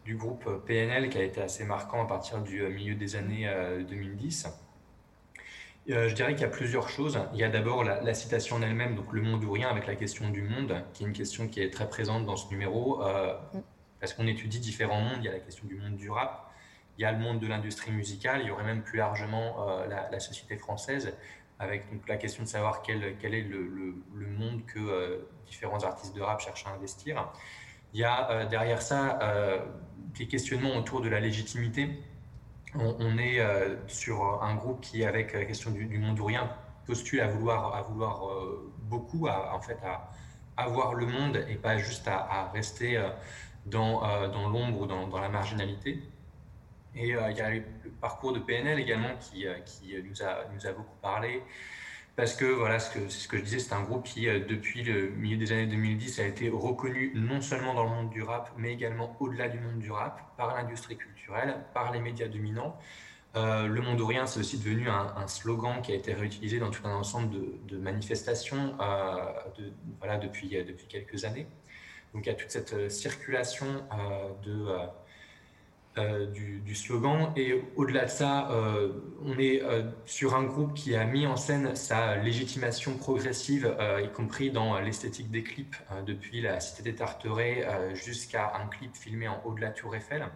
du 0.06 0.16
groupe 0.16 0.48
PNL 0.68 1.10
qui 1.10 1.18
a 1.18 1.24
été 1.24 1.42
assez 1.42 1.66
marquant 1.66 2.04
à 2.04 2.08
partir 2.08 2.42
du 2.42 2.62
euh, 2.62 2.70
milieu 2.70 2.94
des 2.94 3.16
années 3.16 3.50
2010. 3.90 4.46
Euh, 5.90 5.94
euh, 5.94 6.10
je 6.10 6.14
dirais 6.14 6.34
qu'il 6.34 6.44
y 6.44 6.46
a 6.46 6.50
plusieurs 6.50 6.90
choses. 6.90 7.20
Il 7.34 7.40
y 7.40 7.44
a 7.44 7.50
d'abord 7.50 7.84
la, 7.84 8.14
citation 8.14 8.58
en 8.58 8.62
elle-même, 8.62 8.96
donc 8.96 9.12
le 9.12 9.22
monde 9.22 9.44
ou 9.44 9.52
rien 9.52 9.68
avec 9.68 9.88
la 9.88 9.96
question 9.96 10.30
du 10.30 10.44
monde, 10.44 10.84
qui 10.94 11.04
est 11.04 11.08
une 11.08 11.14
question 11.14 11.48
qui 11.48 11.60
est 11.60 11.74
très 11.74 11.90
présente 11.90 12.26
dans 12.26 12.36
ce 12.36 12.50
numéro, 12.50 13.04
parce 14.00 14.14
qu'on 14.14 14.26
étudie 14.26 14.60
différents 14.60 15.02
mondes. 15.02 15.18
Il 15.20 15.26
y 15.26 15.30
a 15.30 15.32
la 15.32 15.40
question 15.40 15.68
du 15.68 15.76
monde 15.76 15.96
du 15.96 16.10
rap, 16.10 16.52
il 16.98 17.04
y 17.04 17.06
a 17.06 17.12
le 17.12 17.20
monde 17.20 17.40
de 17.40 17.48
l'industrie 17.48 17.92
musicale, 17.92 18.42
il 18.42 18.48
y 18.48 18.52
aurait 18.52 18.64
même 18.64 18.82
plus 18.82 18.98
largement 18.98 19.64
la, 19.88 20.20
société 20.20 20.58
française, 20.58 21.16
avec 21.60 21.92
donc, 21.92 22.08
la 22.08 22.18
question 22.18 22.42
de 22.42 22.48
savoir 22.48 22.82
quel, 22.82 23.04
est 23.04 23.42
le 23.44 24.28
monde 24.28 24.66
que 24.66 25.24
différents 25.46 25.84
artistes 25.84 26.16
de 26.16 26.22
rap 26.22 26.40
cherchent 26.40 26.66
à 26.66 26.72
investir. 26.72 27.32
Il 27.96 28.00
y 28.00 28.04
a 28.04 28.44
derrière 28.44 28.82
ça 28.82 29.18
des 30.18 30.28
questionnements 30.28 30.76
autour 30.76 31.00
de 31.00 31.08
la 31.08 31.22
légitimité. 31.22 32.04
On, 32.78 33.18
est 33.18 33.40
euh, 33.40 33.76
sur 33.88 34.44
un 34.44 34.54
groupe 34.56 34.82
qui, 34.82 35.06
avec 35.06 35.32
la 35.32 35.46
question 35.46 35.72
du, 35.72 35.98
monde 35.98 36.20
ou 36.20 36.26
rien, 36.26 36.50
postule 36.86 37.22
à 37.22 37.28
vouloir, 37.28 37.74
à 37.74 37.84
vouloir 37.84 38.28
euh, 38.28 38.70
beaucoup, 38.82 39.28
à, 39.28 39.56
en 39.56 39.62
fait, 39.62 39.78
à 39.86 40.12
avoir 40.58 40.94
le 40.94 41.06
monde 41.06 41.46
et 41.48 41.56
pas 41.56 41.78
juste 41.78 42.06
à, 42.10 42.52
rester 42.54 42.98
euh, 42.98 43.08
dans, 43.66 44.02
l'ombre 44.50 44.82
ou 44.82 44.86
dans, 44.86 45.22
la 45.22 45.30
marginalité. 45.30 46.04
Et 46.96 47.10
il 47.10 47.38
y 47.38 47.42
a 47.42 47.50
le 47.50 47.64
parcours 48.02 48.34
de 48.34 48.40
PNL 48.40 48.78
également 48.78 49.16
qui, 49.22 49.46
nous 50.04 50.22
a 50.22 50.72
beaucoup 50.74 50.98
parlé 51.02 51.42
parce 52.16 52.34
que 52.34 52.46
voilà, 52.46 52.80
ce 52.80 52.98
que, 52.98 53.10
ce 53.10 53.28
que 53.28 53.38
je 53.38 53.44
disais, 53.44 53.60
c'est 53.60 53.74
un 53.74 53.82
groupe 53.82 54.06
qui, 54.06 54.28
euh, 54.30 54.40
depuis 54.40 54.84
le 54.84 55.10
milieu 55.10 55.38
des 55.38 55.52
années 55.52 55.68
2010, 55.68 56.20
a 56.20 56.26
été 56.26 56.50
reconnu 56.50 57.12
non 57.16 57.42
seulement 57.42 57.74
dans 57.74 57.84
le 57.84 57.90
monde 57.90 58.10
du 58.10 58.24
rap, 58.24 58.52
mais 58.58 58.72
également 58.72 59.18
au-delà 59.20 59.50
du 59.50 59.60
monde 59.60 59.80
du 59.80 59.92
rap, 59.92 60.22
par 60.38 60.56
l'industrie 60.56 60.96
culturelle, 60.96 61.58
par 61.74 61.92
les 61.92 62.00
médias 62.00 62.28
dominants. 62.28 62.78
Euh, 63.36 63.68
le 63.68 63.82
monde 63.82 64.02
rien, 64.02 64.28
c'est 64.28 64.40
aussi 64.40 64.58
devenu 64.58 64.88
un, 64.88 65.28
slogan 65.28 65.82
qui 65.82 65.92
a 65.92 65.96
été 65.96 66.14
réutilisé 66.14 66.58
dans 66.58 66.72
tout 66.72 66.88
un 66.88 66.96
ensemble 66.96 67.36
de, 67.68 67.78
manifestations 67.78 68.78
euh, 68.80 69.34
voilà, 70.00 70.18
depuis, 70.18 70.50
depuis 70.50 70.88
quelques 70.88 71.26
années. 71.26 71.48
Donc 72.14 72.26
il 72.26 72.30
y 72.30 72.32
a 72.32 72.36
toute 72.36 72.52
cette 72.52 72.90
circulation 72.90 73.66
de 74.44 74.68
euh, 75.98 76.26
du, 76.26 76.76
slogan. 76.76 77.32
Et 77.38 77.64
au-delà 77.78 78.04
de 78.04 78.10
ça, 78.10 78.52
euh, 78.52 78.92
on 79.24 79.40
est 79.40 79.64
euh, 79.64 79.84
sur 80.06 80.36
un 80.36 80.44
groupe 80.44 80.74
qui 80.74 80.94
a 80.94 81.06
mis 81.06 81.26
en 81.26 81.38
scène 81.38 81.74
sa 81.74 82.18
légitimation 82.18 82.98
progressive, 82.98 83.74
y 84.04 84.12
compris 84.12 84.52
dans 84.52 84.78
l'esthétique 84.80 85.32
des 85.32 85.42
clips, 85.42 85.78
depuis 86.06 86.42
la 86.42 86.60
Cité 86.60 86.84
des 86.84 86.96
Tarterets 86.96 87.96
jusqu'à 87.96 88.58
un 88.58 88.68
clip 88.68 88.94
filmé 88.94 89.30
en 89.30 89.42
haut 89.46 89.54
de 89.54 89.62
la 89.62 89.70
Tour 89.70 89.96
Eiffel. 89.96 90.28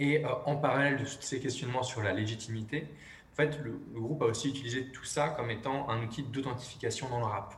Et 0.00 0.24
en 0.46 0.56
parallèle 0.56 0.96
de 0.96 1.04
tous 1.04 1.18
ces 1.20 1.38
questionnements 1.38 1.84
sur 1.84 2.02
la 2.02 2.12
légitimité, 2.12 2.88
en 3.32 3.36
fait, 3.36 3.60
le, 3.62 3.78
groupe 3.94 4.22
a 4.22 4.26
aussi 4.26 4.48
utilisé 4.48 4.90
tout 4.90 5.04
ça 5.04 5.28
comme 5.28 5.50
étant 5.50 5.88
un 5.88 6.02
outil 6.02 6.24
d'authentification 6.24 7.08
dans 7.08 7.20
le 7.20 7.26
rap. 7.26 7.54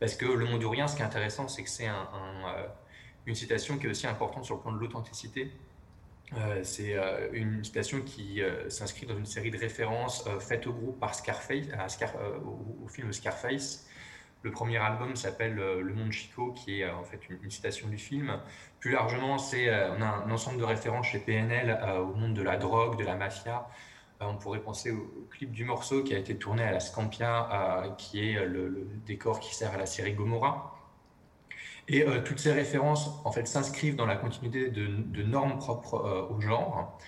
Parce 0.00 0.14
que 0.14 0.24
le 0.24 0.46
monde 0.46 0.64
rien, 0.64 0.88
ce 0.88 0.96
qui 0.96 1.02
est 1.02 1.06
intéressant, 1.06 1.48
c'est 1.48 1.64
que 1.64 1.70
c'est 1.70 1.88
une 3.26 3.34
citation 3.34 3.76
qui 3.76 3.86
est 3.86 3.90
aussi 3.90 4.06
importante 4.06 4.46
sur 4.46 4.54
le 4.54 4.62
plan 4.62 4.72
de 4.72 4.78
l'authenticité 4.78 5.52
euh, 6.32 6.60
c'est 6.64 6.94
euh, 6.94 7.28
une 7.32 7.62
citation 7.62 8.00
qui 8.00 8.42
euh, 8.42 8.68
s'inscrit 8.68 9.06
dans 9.06 9.16
une 9.16 9.26
série 9.26 9.50
de 9.50 9.58
références 9.58 10.28
faites 10.40 10.66
au 10.66 10.72
groupe 10.72 10.98
par 10.98 11.14
Scarface, 11.14 11.66
au, 12.82 12.88
film 12.88 13.12
Scarface. 13.12 13.86
Le 14.42 14.50
premier 14.50 14.78
album 14.78 15.16
s'appelle 15.16 15.54
Le 15.54 15.94
Monde 15.94 16.12
Chico, 16.12 16.52
qui 16.52 16.80
est 16.80 16.88
en 16.88 17.02
fait 17.02 17.20
une, 17.28 17.50
citation 17.50 17.88
du 17.88 17.98
film. 17.98 18.38
Plus 18.78 18.92
largement, 18.92 19.38
c'est 19.38 19.68
on 19.70 20.00
a 20.02 20.24
un 20.24 20.30
ensemble 20.30 20.58
de 20.58 20.64
références 20.64 21.06
chez 21.06 21.18
PNL 21.18 21.76
au 21.98 22.14
monde 22.14 22.34
de 22.34 22.42
la 22.42 22.56
drogue, 22.56 22.96
de 22.96 23.04
la 23.04 23.16
mafia. 23.16 23.66
on 24.20 24.36
pourrait 24.36 24.60
penser 24.60 24.92
au, 24.92 25.26
clip 25.30 25.50
du 25.50 25.64
morceau 25.64 26.04
qui 26.04 26.14
a 26.14 26.18
été 26.18 26.36
tourné 26.36 26.62
à 26.62 26.70
la 26.70 26.78
Scampia, 26.78 27.96
qui 27.98 28.30
est 28.30 28.46
le, 28.46 28.86
décor 29.04 29.40
qui 29.40 29.52
sert 29.52 29.72
à 29.72 29.78
la 29.78 29.86
série 29.86 30.12
Gomorrah. 30.12 30.75
Et 31.88 32.02
euh, 32.02 32.20
toutes 32.22 32.40
ces 32.40 32.52
références, 32.52 33.10
en 33.24 33.30
fait, 33.30 33.46
s'inscrivent 33.46 33.96
dans 33.96 34.06
la 34.06 34.16
continuité 34.16 34.70
de, 34.70 35.22
normes 35.22 35.58
propres 35.58 35.94
euh, 35.94 36.34
au 36.34 36.40
genre. 36.40 36.98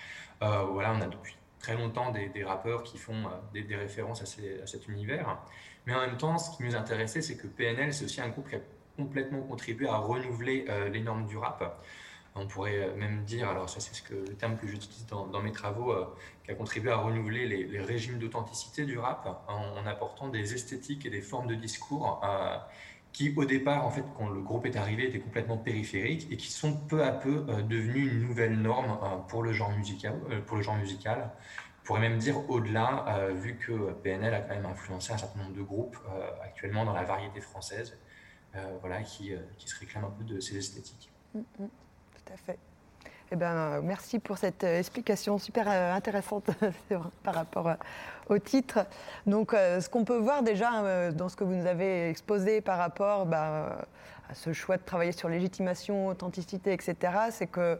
Euh, 0.42 0.62
voilà, 0.72 0.92
on 0.92 1.00
a 1.00 1.06
depuis 1.06 1.36
très 1.58 1.76
longtemps 1.76 2.12
des, 2.12 2.44
rappeurs 2.44 2.84
qui 2.84 2.98
font 2.98 3.24
des, 3.52 3.74
références 3.74 4.22
à, 4.22 4.66
cet 4.66 4.88
univers. 4.88 5.38
Mais 5.86 5.94
en 5.94 6.00
même 6.00 6.16
temps, 6.16 6.38
ce 6.38 6.56
qui 6.56 6.62
nous 6.62 6.76
intéressait, 6.76 7.22
c'est 7.22 7.36
que 7.36 7.48
PNL, 7.48 7.92
c'est 7.92 8.04
aussi 8.04 8.20
un 8.20 8.28
groupe 8.28 8.48
qui 8.48 8.56
a 8.56 8.60
complètement 8.96 9.40
contribué 9.40 9.88
à 9.88 9.96
renouveler 9.96 10.66
les 10.92 11.00
normes 11.00 11.26
du 11.26 11.36
rap. 11.36 11.82
On 12.36 12.46
pourrait 12.46 12.94
même 12.96 13.24
dire, 13.24 13.48
alors 13.48 13.68
ça 13.68 13.80
c'est 13.80 13.94
ce 13.94 14.14
le 14.14 14.36
terme 14.36 14.56
que 14.56 14.68
j'utilise 14.68 15.06
dans, 15.06 15.42
mes 15.42 15.50
travaux, 15.50 15.92
qui 16.44 16.52
a 16.52 16.54
contribué 16.54 16.92
à 16.92 16.98
renouveler 16.98 17.46
les, 17.46 17.80
régimes 17.80 18.18
d'authenticité 18.18 18.84
du 18.84 18.98
rap 18.98 19.42
en, 19.48 19.84
apportant 19.86 20.28
des 20.28 20.54
esthétiques 20.54 21.04
et 21.06 21.10
des 21.10 21.22
formes 21.22 21.48
de 21.48 21.56
discours 21.56 22.20
qui 23.12 23.34
au 23.36 23.44
départ, 23.44 23.86
en 23.86 23.90
fait, 23.90 24.04
quand 24.16 24.28
le 24.28 24.40
groupe 24.40 24.66
est 24.66 24.76
arrivé, 24.76 25.08
étaient 25.08 25.18
complètement 25.18 25.56
périphériques 25.56 26.28
et 26.30 26.36
qui 26.36 26.50
sont 26.50 26.74
peu 26.76 27.02
à 27.02 27.12
peu 27.12 27.44
euh, 27.48 27.62
devenus 27.62 28.12
une 28.12 28.20
nouvelle 28.20 28.60
norme 28.60 28.98
euh, 29.02 29.16
pour 29.28 29.42
le 29.42 29.52
genre 29.52 29.70
musical. 29.72 30.14
Euh, 30.30 30.40
pour 30.40 30.56
le 30.56 30.62
genre 30.62 30.76
musical. 30.76 31.30
Même 31.90 32.18
dire 32.18 32.50
au-delà, 32.50 33.30
vu 33.32 33.56
que 33.56 33.92
PNL 34.02 34.34
a 34.34 34.40
quand 34.42 34.54
même 34.54 34.66
influencé 34.66 35.14
un 35.14 35.16
certain 35.16 35.38
nombre 35.38 35.56
de 35.56 35.62
groupes 35.62 35.96
actuellement 36.44 36.84
dans 36.84 36.92
la 36.92 37.02
variété 37.02 37.40
française, 37.40 37.96
voilà, 38.80 39.00
qui, 39.00 39.32
qui, 39.56 39.68
se 39.70 39.80
réclament 39.80 40.04
un 40.04 40.10
peu 40.10 40.22
de 40.22 40.38
ces 40.38 40.58
esthétiques. 40.58 41.10
Mm, 41.32 41.38
mm. 41.38 41.68
tout 42.12 42.32
à 42.34 42.36
fait. 42.36 42.58
Eh 43.30 43.36
ben, 43.36 43.82
merci 43.82 44.18
pour 44.18 44.38
cette 44.38 44.64
euh, 44.64 44.78
explication 44.78 45.36
super 45.36 45.66
euh, 45.68 45.92
intéressante 45.92 46.48
par 47.22 47.34
rapport 47.34 47.68
euh, 47.68 47.74
au 48.30 48.38
titre. 48.38 48.86
Donc, 49.26 49.52
ce 49.52 49.86
qu'on 49.90 50.04
peut 50.04 50.16
voir 50.16 50.42
déjà 50.42 51.12
dans 51.12 51.28
ce 51.28 51.36
que 51.36 51.44
vous 51.44 51.54
nous 51.54 51.66
avez 51.66 52.08
exposé 52.08 52.62
par 52.62 52.78
rapport 52.78 53.26
bah, 53.26 53.86
à 54.30 54.34
ce 54.34 54.54
choix 54.54 54.78
de 54.78 54.82
travailler 54.82 55.12
sur 55.12 55.28
légitimation, 55.28 56.08
authenticité, 56.08 56.72
etc., 56.72 56.96
c'est 57.30 57.46
que 57.46 57.78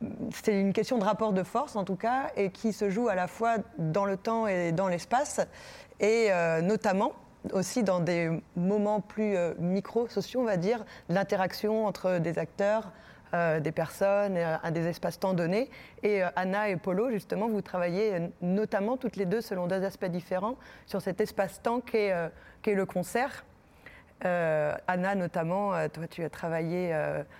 mm, 0.00 0.06
c'est 0.32 0.60
une 0.60 0.72
question 0.72 0.98
de 0.98 1.04
rapport 1.04 1.32
de 1.32 1.42
force 1.42 1.74
en 1.74 1.84
tout 1.84 1.96
cas, 1.96 2.30
et 2.36 2.50
qui 2.50 2.72
se 2.72 2.88
joue 2.88 3.08
à 3.08 3.16
la 3.16 3.26
fois 3.26 3.56
dans 3.78 4.04
le 4.04 4.16
temps 4.16 4.46
et 4.46 4.70
dans 4.70 4.88
l'espace, 4.88 5.40
et 6.00 6.30
notamment 6.62 7.12
aussi 7.52 7.82
dans 7.82 8.00
des 8.00 8.30
moments 8.56 9.00
plus 9.00 9.36
micro-sociaux, 9.58 10.40
on 10.40 10.44
va 10.44 10.56
dire, 10.56 10.84
l'interaction 11.08 11.86
entre 11.86 12.18
des 12.18 12.38
acteurs, 12.38 12.92
euh, 13.34 13.60
des 13.60 13.72
personnes, 13.72 14.36
euh, 14.36 14.56
à 14.62 14.70
des 14.70 14.86
espaces-temps 14.86 15.34
donnés. 15.34 15.70
Et 16.02 16.22
euh, 16.22 16.28
Anna 16.36 16.68
et 16.68 16.76
Polo, 16.76 17.10
justement, 17.10 17.48
vous 17.48 17.60
travaillez 17.60 18.30
notamment 18.40 18.96
toutes 18.96 19.16
les 19.16 19.26
deux 19.26 19.40
selon 19.40 19.66
deux 19.66 19.84
aspects 19.84 20.06
différents 20.06 20.56
sur 20.86 21.02
cet 21.02 21.20
espace-temps 21.20 21.80
qu'est 21.80 22.30
le 22.66 22.86
concert. 22.86 23.44
Anna, 24.20 25.14
notamment, 25.14 25.88
toi, 25.90 26.08
tu 26.08 26.24
as 26.24 26.30
travaillé, 26.30 26.92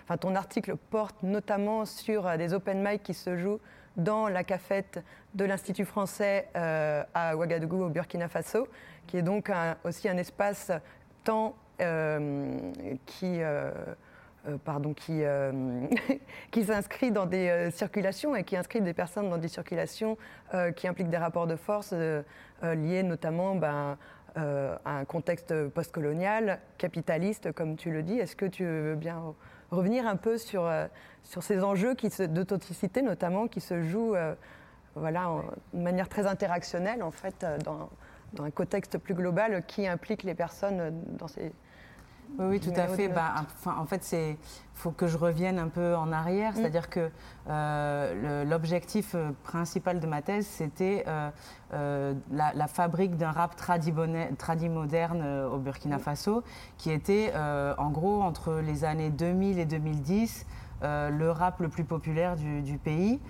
enfin, 0.04 0.16
ton 0.16 0.36
article 0.36 0.76
porte 0.76 1.22
notamment 1.24 1.84
sur 1.84 2.38
des 2.38 2.54
open 2.54 2.86
mic 2.86 3.02
qui 3.02 3.14
se 3.14 3.36
jouent 3.36 3.58
dans 3.96 4.28
la 4.28 4.44
cafette 4.44 5.02
de 5.34 5.44
l'Institut 5.44 5.84
français 5.84 6.48
à 6.54 7.36
Ouagadougou, 7.36 7.82
au 7.82 7.88
Burkina 7.88 8.28
Faso, 8.28 8.68
qui 9.08 9.16
est 9.16 9.22
donc 9.22 9.50
aussi 9.82 10.08
un 10.08 10.16
espace-temps 10.18 11.56
qui 13.06 13.42
euh, 13.42 13.70
pardon, 14.64 14.94
qui, 14.94 15.24
euh, 15.24 15.86
qui 16.50 16.64
s'inscrit 16.64 17.10
dans 17.10 17.26
des 17.26 17.48
euh, 17.48 17.70
circulations 17.70 18.34
et 18.34 18.44
qui 18.44 18.56
inscrit 18.56 18.80
des 18.80 18.94
personnes 18.94 19.30
dans 19.30 19.38
des 19.38 19.48
circulations 19.48 20.16
qui 20.76 20.88
impliquent 20.88 21.10
des 21.10 21.18
rapports 21.18 21.46
de 21.46 21.56
force 21.56 21.92
liés 22.62 23.02
notamment 23.02 23.54
ben, 23.54 23.98
à 24.34 24.98
un 24.98 25.04
contexte 25.04 25.68
postcolonial, 25.68 26.60
capitaliste, 26.78 27.52
comme 27.52 27.76
tu 27.76 27.90
le 27.90 28.02
dis. 28.02 28.18
Est-ce 28.18 28.34
que 28.34 28.46
tu 28.46 28.64
veux 28.64 28.94
bien 28.94 29.34
revenir 29.70 30.06
un 30.06 30.16
peu 30.16 30.38
sur, 30.38 30.70
sur 31.22 31.42
ces 31.42 31.62
enjeux 31.62 31.94
d'authenticité, 32.28 33.02
notamment, 33.02 33.46
qui 33.46 33.60
se 33.60 33.82
jouent 33.82 34.16
voilà, 34.94 35.42
de 35.74 35.80
manière 35.80 36.08
très 36.08 36.26
interactionnelle, 36.26 37.02
en 37.02 37.10
fait, 37.10 37.44
dans, 37.64 37.90
dans 38.32 38.44
un 38.44 38.50
contexte 38.50 38.96
plus 38.96 39.14
global 39.14 39.64
qui 39.66 39.86
implique 39.86 40.22
les 40.22 40.34
personnes 40.34 40.98
dans 41.18 41.28
ces 41.28 41.52
oui, 42.38 42.46
oui, 42.50 42.60
tout 42.60 42.72
à 42.76 42.86
fait. 42.88 43.08
Bah, 43.08 43.34
en 43.66 43.84
fait, 43.86 44.12
il 44.12 44.36
faut 44.74 44.90
que 44.90 45.06
je 45.06 45.16
revienne 45.18 45.58
un 45.58 45.68
peu 45.68 45.96
en 45.96 46.12
arrière. 46.12 46.52
Mm. 46.52 46.56
C'est-à-dire 46.56 46.90
que 46.90 47.10
euh, 47.48 48.44
l'objectif 48.44 49.12
euh, 49.14 49.30
principal 49.42 50.00
de 50.00 50.06
ma 50.06 50.22
thèse, 50.22 50.46
c'était 50.46 51.04
euh, 51.06 52.14
la, 52.30 52.66
fabrique 52.68 53.16
d'un 53.16 53.32
rap 53.32 53.56
tradimoderne 53.56 55.22
au 55.52 55.58
Burkina 55.58 55.96
mm. 55.96 56.00
Faso, 56.00 56.42
qui 56.76 56.90
était 56.90 57.32
en 57.34 57.90
gros 57.90 58.22
entre 58.22 58.60
les 58.64 58.84
années 58.84 59.10
2000 59.10 59.58
et 59.58 59.66
2010 59.66 60.46
le 60.82 61.30
rap 61.30 61.60
le 61.60 61.68
plus 61.68 61.84
populaire 61.84 62.36
du, 62.36 62.78
pays, 62.78 63.20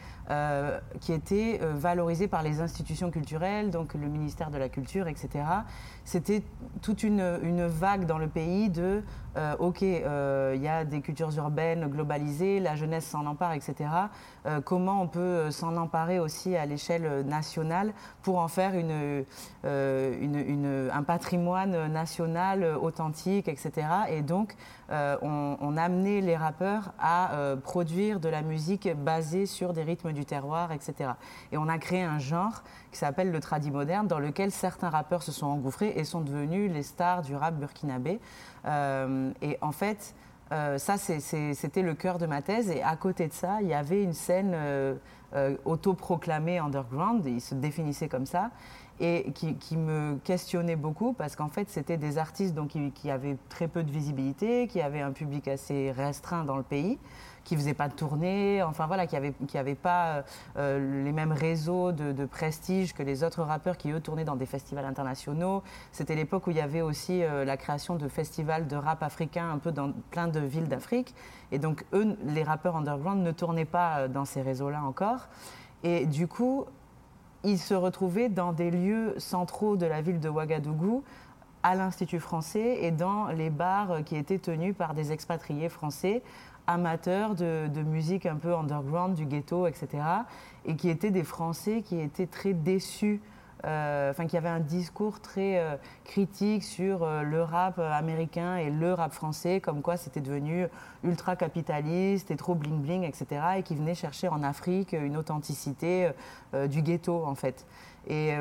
qui 1.01 1.13
était 1.13 1.61
valorisé 1.75 2.29
par 2.29 2.43
les 2.43 2.61
institutions 2.61 3.11
culturelles, 3.11 3.71
donc 3.71 3.95
le 3.95 4.09
ministère 4.09 4.51
de 4.51 4.59
la 4.59 4.69
Culture, 4.69 5.09
etc 5.09 5.45
c'était 6.09 6.43
toute 6.81 7.03
une, 7.03 7.67
vague 7.67 8.07
dans 8.07 8.17
le 8.17 8.29
pays 8.29 8.71
de 8.71 9.03
euh, 9.37 9.55
OK, 9.59 9.83
euh, 9.83 10.55
il 10.57 10.63
y 10.63 10.69
a 10.69 10.87
des 10.87 11.03
cultures 11.03 11.37
urbaines 11.37 11.87
globalisées, 11.87 12.61
la 12.61 12.77
jeunesse 12.77 13.05
s'en 13.05 13.27
empare, 13.27 13.53
etc. 13.53 13.91
Euh, 14.47 14.63
comment 14.63 15.03
on 15.03 15.07
peut 15.07 15.51
s'en 15.51 15.77
emparer 15.77 16.19
aussi 16.19 16.57
à 16.57 16.65
l'échelle 16.65 17.27
nationale 17.27 17.93
pour 18.23 18.39
en 18.39 18.49
faire 18.49 18.73
un 19.65 21.03
patrimoine 21.03 21.93
national 21.93 22.65
authentique, 22.81 23.49
etc. 23.49 23.87
Et 24.09 24.23
donc, 24.23 24.57
on, 24.91 25.59
on, 25.61 25.77
a 25.77 25.83
amené 25.83 26.23
les 26.23 26.37
rappeurs 26.37 26.95
à 26.99 27.33
produire 27.63 28.19
de 28.19 28.31
la 28.31 28.41
musique 28.41 28.89
basée 28.97 29.45
sur 29.45 29.75
des 29.75 29.83
rythmes 29.83 30.13
du 30.19 30.25
terroir, 30.25 30.73
etc. 30.73 31.13
Et 31.53 31.59
on 31.59 31.69
a 31.69 31.79
créé 31.79 32.03
un 32.03 32.19
genre 32.19 32.63
qui 32.91 32.99
s'appelle 32.99 33.31
le 33.31 33.41
tradi 33.41 33.71
moderne, 33.71 34.07
dans 34.07 34.19
lequel 34.19 34.51
certains 34.51 34.91
rappeurs 34.91 35.23
se 35.23 35.33
sont 35.33 35.47
engouffrés 35.47 35.93
et 35.97 36.05
sont 36.05 36.21
devenus 36.21 36.73
les 36.73 36.83
stars 36.83 37.23
du 37.23 37.37
rap 37.37 37.55
burkinabé. 37.55 38.21
Euh, 38.67 39.31
et 39.43 39.59
en 39.61 39.73
fait, 39.73 40.15
euh, 40.53 40.79
ça, 40.79 40.97
c'était 40.97 41.83
le 41.83 41.95
cœur 41.95 42.19
de 42.19 42.27
ma 42.27 42.43
thèse. 42.43 42.71
Et 42.71 42.83
à 42.83 42.97
côté 42.97 43.29
de 43.29 43.33
ça, 43.33 43.59
il 43.63 43.69
y 43.69 43.75
avait 43.75 44.03
une 44.03 44.13
scène 44.13 44.53
euh, 44.55 44.97
autoproclamée 45.65 46.59
underground, 46.59 47.25
il 47.27 47.41
se 47.41 47.55
définissait 47.55 48.09
comme 48.09 48.27
ça. 48.27 48.51
et 49.01 49.31
qui, 49.33 49.77
me 49.77 50.17
questionnait 50.25 50.75
beaucoup 50.75 51.13
parce 51.13 51.37
qu'en 51.37 51.49
fait, 51.49 51.69
c'était 51.71 51.99
des 51.99 52.19
artistes 52.19 52.55
donc, 52.55 52.75
qui, 52.95 53.11
avaient 53.11 53.37
très 53.49 53.69
peu 53.69 53.85
de 53.85 53.91
visibilité, 53.93 54.67
qui 54.67 54.81
avaient 54.81 55.03
un 55.03 55.13
public 55.13 55.47
assez 55.47 55.93
restreint 55.93 56.45
dans 56.45 56.57
le 56.57 56.65
pays, 56.65 56.99
qui 57.49 57.55
ne 57.55 57.61
faisaient 57.61 57.73
pas 57.73 57.89
de 57.89 57.95
tournée, 57.95 58.63
enfin 58.63 58.87
voilà, 58.87 59.07
qui 59.07 59.17
n'avaient 59.55 59.75
pas 59.75 60.23
euh, 60.59 61.03
les 61.03 61.13
mêmes 61.13 61.33
réseaux 61.33 61.93
de, 61.93 62.27
prestige 62.27 62.93
que 62.93 63.03
les 63.03 63.25
autres 63.25 63.43
rappeurs 63.43 63.79
qui, 63.79 63.91
eux, 63.91 64.01
tournaient 64.01 64.27
dans 64.27 64.37
des 64.37 64.45
festivals 64.45 64.85
internationaux. 64.85 65.63
C'était 65.91 66.15
l'époque 66.15 66.47
où 66.47 66.51
il 66.51 66.59
y 66.59 66.61
avait 66.61 66.83
aussi 66.83 67.23
euh, 67.23 67.47
la 67.47 67.57
création 67.57 67.97
de 67.97 68.07
festivals 68.07 68.67
de 68.67 68.77
rap 68.77 69.03
africain 69.03 69.51
un 69.51 69.57
peu 69.57 69.73
dans 69.73 69.93
plein 70.11 70.29
de 70.29 70.41
villes 70.41 70.69
d'Afrique. 70.69 71.15
Et 71.51 71.59
donc, 71.59 71.87
eux, 71.95 72.19
les 72.27 72.43
rappeurs 72.43 72.77
underground 72.77 73.23
ne 73.23 73.33
tournaient 73.33 73.65
pas 73.65 74.01
euh, 74.01 74.09
dans 74.09 74.27
ces 74.27 74.43
réseaux-là 74.43 74.83
encore. 74.83 75.29
Et 75.85 76.05
du 76.05 76.29
coup, 76.29 76.67
ils 77.45 77.59
se 77.59 77.73
retrouvaient 77.73 78.29
dans 78.29 78.53
des 78.53 78.71
lieux 78.71 79.15
centraux 79.17 79.79
de 79.79 79.87
la 79.87 80.03
ville 80.03 80.21
de 80.21 80.29
Ouagadougou, 80.29 81.03
à 81.63 81.75
l'Institut 81.75 82.21
français 82.21 82.79
et 82.83 82.91
dans 82.91 83.29
les 83.29 83.51
bars 83.51 84.05
qui 84.05 84.17
étaient 84.17 84.39
tenus 84.39 84.77
par 84.77 84.95
des 84.95 85.13
expatriés 85.13 85.69
français 85.69 86.23
amateurs 86.69 87.35
de, 87.35 87.83
musique 87.83 88.27
un 88.27 88.37
peu 88.37 88.55
underground, 88.55 89.15
du 89.15 89.27
ghetto, 89.27 89.67
etc. 89.67 89.89
Et 90.65 90.77
qui 90.77 90.89
étaient 90.91 91.11
des 91.11 91.25
Français 91.25 91.83
qui 91.83 91.99
étaient 91.99 92.27
très 92.27 92.53
déçus 92.53 93.21
euh, 93.65 94.11
enfin 94.11 94.29
qui 94.29 94.37
avait 94.37 94.49
un 94.49 94.61
discours 94.61 95.21
très 95.21 95.59
euh, 95.59 95.77
critique 96.05 96.63
sur 96.63 97.03
euh, 97.03 97.23
le 97.23 97.43
rap 97.43 97.81
américain 97.81 98.57
et 98.57 98.71
le 98.71 98.95
rap 98.95 99.13
français, 99.13 99.61
comme 99.61 99.83
quoi 99.83 99.97
c'était 99.97 100.21
devenu 100.21 100.69
ultra 101.03 101.35
capitaliste 101.35 102.31
et 102.31 102.37
trop 102.37 102.55
bling 102.55 102.81
bling, 102.81 103.03
etc. 103.03 103.27
Et 103.57 103.63
qui 103.65 103.75
venait 103.75 103.97
chercher 103.97 104.29
en 104.29 104.45
Afrique 104.45 104.93
une 104.93 105.17
authenticité 105.17 106.11
du 106.69 106.83
ghetto 106.83 107.25
en 107.25 107.35
fait. 107.35 107.67
Et, 108.07 108.35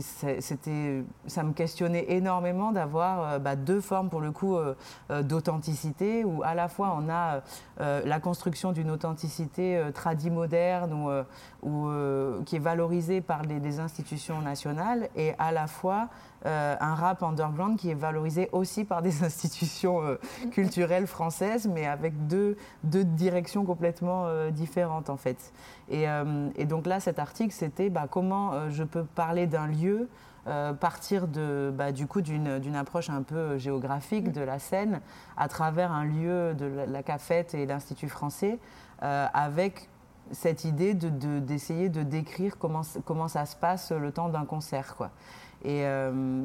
c'était, 0.00 1.04
ça 1.26 1.42
me 1.42 1.52
questionnait 1.52 2.06
énormément 2.12 2.72
d'avoir 2.72 3.40
bah, 3.40 3.56
deux 3.56 3.80
formes 3.80 4.08
pour 4.08 4.20
le 4.20 4.32
coup 4.32 4.56
d'authenticité, 5.10 6.24
où 6.24 6.42
à 6.42 6.54
la 6.54 6.68
fois 6.68 6.96
on 6.98 7.10
a 7.10 7.42
la 7.78 8.20
construction 8.20 8.72
d'une 8.72 8.90
authenticité 8.90 9.82
tradimoderne 9.92 10.92
ou, 10.92 11.68
ou 11.68 11.90
qui 12.44 12.56
est 12.56 12.60
valorisée 12.60 13.20
par 13.20 13.42
les, 13.42 13.60
les 13.60 13.80
institutions 13.80 14.40
nationales 14.40 15.08
et 15.16 15.34
à 15.38 15.52
la 15.52 15.66
fois 15.66 16.08
euh, 16.44 16.74
un 16.80 16.94
rap 16.96 17.22
underground 17.22 17.78
qui 17.78 17.90
est 17.90 17.94
valorisé 17.94 18.48
aussi 18.50 18.84
par 18.84 19.00
des 19.00 19.22
institutions 19.24 20.02
euh, 20.02 20.16
culturelles 20.50 21.06
françaises, 21.06 21.68
mais 21.68 21.86
avec 21.86 22.26
deux, 22.26 22.56
deux 22.82 23.04
directions 23.04 23.64
complètement 23.64 24.24
euh, 24.26 24.50
différentes 24.50 25.08
en 25.08 25.16
fait. 25.16 25.52
Et, 25.88 26.06
donc 26.64 26.86
là, 26.86 27.00
cet 27.00 27.18
article, 27.18 27.52
c'était 27.52 27.90
bah, 27.90 28.06
comment 28.10 28.70
je 28.70 28.82
peux 28.82 29.04
parler 29.04 29.46
d'un 29.46 29.66
lieu. 29.66 30.08
partir 30.80 31.26
bah, 31.26 31.92
du 31.92 32.06
coup 32.06 32.22
d'une 32.22 32.76
approche 32.76 33.10
un 33.10 33.22
peu 33.22 33.58
géographique 33.58 34.32
de 34.32 34.40
la 34.40 34.58
scène 34.58 35.00
à 35.36 35.48
travers 35.48 35.92
un 35.92 36.04
lieu 36.04 36.54
de 36.54 36.66
la, 36.88 37.02
cafette 37.02 37.52
et 37.54 37.66
l'Institut 37.66 38.08
français 38.08 38.58
avec 39.00 39.90
cette 40.30 40.64
idée 40.64 40.94
d'essayer 40.94 41.90
de, 41.90 42.02
de, 42.02 42.08
décrire 42.08 42.56
comment, 42.58 42.82
comment 43.04 43.28
ça 43.28 43.44
se 43.44 43.56
passe 43.56 43.92
le 43.92 44.10
temps 44.12 44.30
d'un 44.30 44.46
concert. 44.46 44.96
Quoi. 44.96 45.10
Et, 45.64 45.86
euh, 45.86 46.44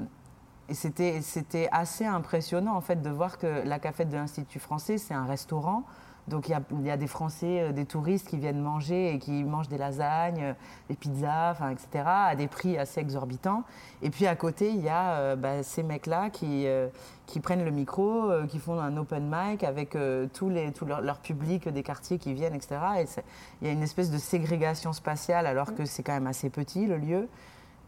et 0.69 0.73
c'était 0.73 1.69
assez 1.71 2.05
impressionnant 2.05 2.75
en 2.75 2.81
fait 2.81 3.01
de 3.01 3.09
voir 3.09 3.37
que 3.37 3.63
la 3.65 3.79
cafette 3.79 4.09
de 4.09 4.15
l'Institut 4.15 4.59
français, 4.59 4.97
c'est 4.97 5.13
un 5.13 5.25
restaurant 5.25 5.85
donc 6.27 6.49
il 6.49 6.85
y, 6.85 6.91
a, 6.91 6.97
des 6.97 7.07
Français, 7.07 7.61
euh, 7.61 7.71
des 7.71 7.85
touristes 7.85 8.27
qui 8.27 8.37
viennent 8.37 8.59
manger 8.59 9.13
et 9.13 9.19
qui 9.19 9.45
mangent 9.45 9.69
des 9.69 9.77
lasagnes, 9.77 10.43
euh, 10.43 10.53
des 10.89 10.95
pizzas, 10.95 11.51
enfin, 11.51 11.69
etc., 11.69 12.03
à 12.05 12.35
des 12.35 12.47
prix 12.47 12.77
assez 12.77 12.99
exorbitants. 12.99 13.63
Et 14.01 14.09
puis 14.09 14.27
à 14.27 14.35
côté, 14.35 14.69
il 14.71 14.81
y 14.81 14.89
a 14.89 15.13
euh, 15.13 15.35
bah, 15.37 15.63
ces 15.63 15.83
mecs-là 15.83 16.29
qui, 16.29 16.67
qui 17.25 17.39
prennent 17.39 17.63
le 17.63 17.71
micro, 17.71 18.29
qui 18.49 18.59
font 18.59 18.79
un 18.79 18.97
open 18.97 19.29
mic 19.29 19.63
avec 19.63 19.97
tous 20.33 20.49
les, 20.49 20.71
tout 20.73 20.85
leur, 20.85 21.19
public 21.19 21.69
des 21.69 21.83
quartiers 21.83 22.17
qui 22.17 22.33
viennent, 22.33 22.55
etc. 22.55 22.75
Et 22.99 23.05
il 23.61 23.67
y 23.67 23.69
a 23.69 23.73
une 23.73 23.83
espèce 23.83 24.11
de 24.11 24.17
ségrégation 24.17 24.93
spatiale 24.93 25.47
alors 25.47 25.75
que 25.75 25.85
c'est 25.85 26.03
quand 26.03 26.13
même 26.13 26.27
assez 26.27 26.49
petit 26.49 26.85
le 26.85 26.97
lieu. 26.97 27.27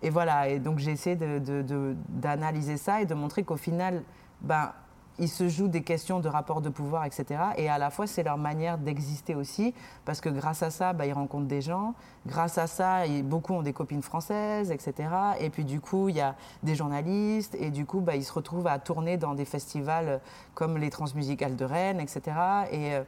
Et 0.01 0.09
voilà, 0.09 0.47
et 0.49 0.59
donc 0.59 0.79
j'ai 0.79 0.91
essayé 0.91 1.17
d'analyser 1.17 2.77
ça 2.77 3.01
et 3.01 3.05
de 3.05 3.13
montrer 3.13 3.43
qu'au 3.43 3.57
final, 3.57 4.03
ben, 4.41 4.71
ils 5.19 5.27
se 5.27 5.49
jouent 5.49 5.67
des 5.67 5.83
questions 5.83 6.19
de 6.19 6.29
rapport 6.29 6.61
de 6.61 6.69
pouvoir, 6.69 7.05
etc. 7.05 7.25
Et 7.57 7.69
à 7.69 7.77
la 7.77 7.89
fois, 7.89 8.07
c'est 8.07 8.23
leur 8.23 8.37
manière 8.37 8.77
d'exister 8.77 9.35
aussi, 9.35 9.73
parce 10.05 10.21
que 10.21 10.29
grâce 10.29 10.63
à 10.63 10.69
ça, 10.69 10.93
bah, 10.93 11.05
ils 11.05 11.13
rencontrent 11.13 11.47
des 11.47 11.61
gens. 11.61 11.93
Grâce 12.25 12.57
à 12.57 12.67
ça, 12.67 13.01
beaucoup 13.23 13.53
ont 13.53 13.61
des 13.61 13.73
copines 13.73 14.01
françaises, 14.01 14.71
etc. 14.71 15.09
Et 15.39 15.49
puis 15.49 15.65
du 15.65 15.81
coup, 15.81 16.09
il 16.09 16.15
y 16.15 16.21
a 16.21 16.35
des 16.63 16.75
journalistes, 16.75 17.55
et 17.59 17.69
du 17.69 17.85
coup, 17.85 17.99
bah, 17.99 18.15
ils 18.15 18.23
se 18.23 18.33
retrouvent 18.33 18.67
à 18.67 18.79
tourner 18.79 19.17
dans 19.17 19.35
des 19.35 19.45
festivals 19.45 20.21
comme 20.53 20.77
les 20.77 20.89
Transmusicales 20.89 21.55
de 21.55 21.65
Rennes, 21.65 21.99
etc. 21.99 22.21
Et, 22.71 22.95
euh, 22.95 23.03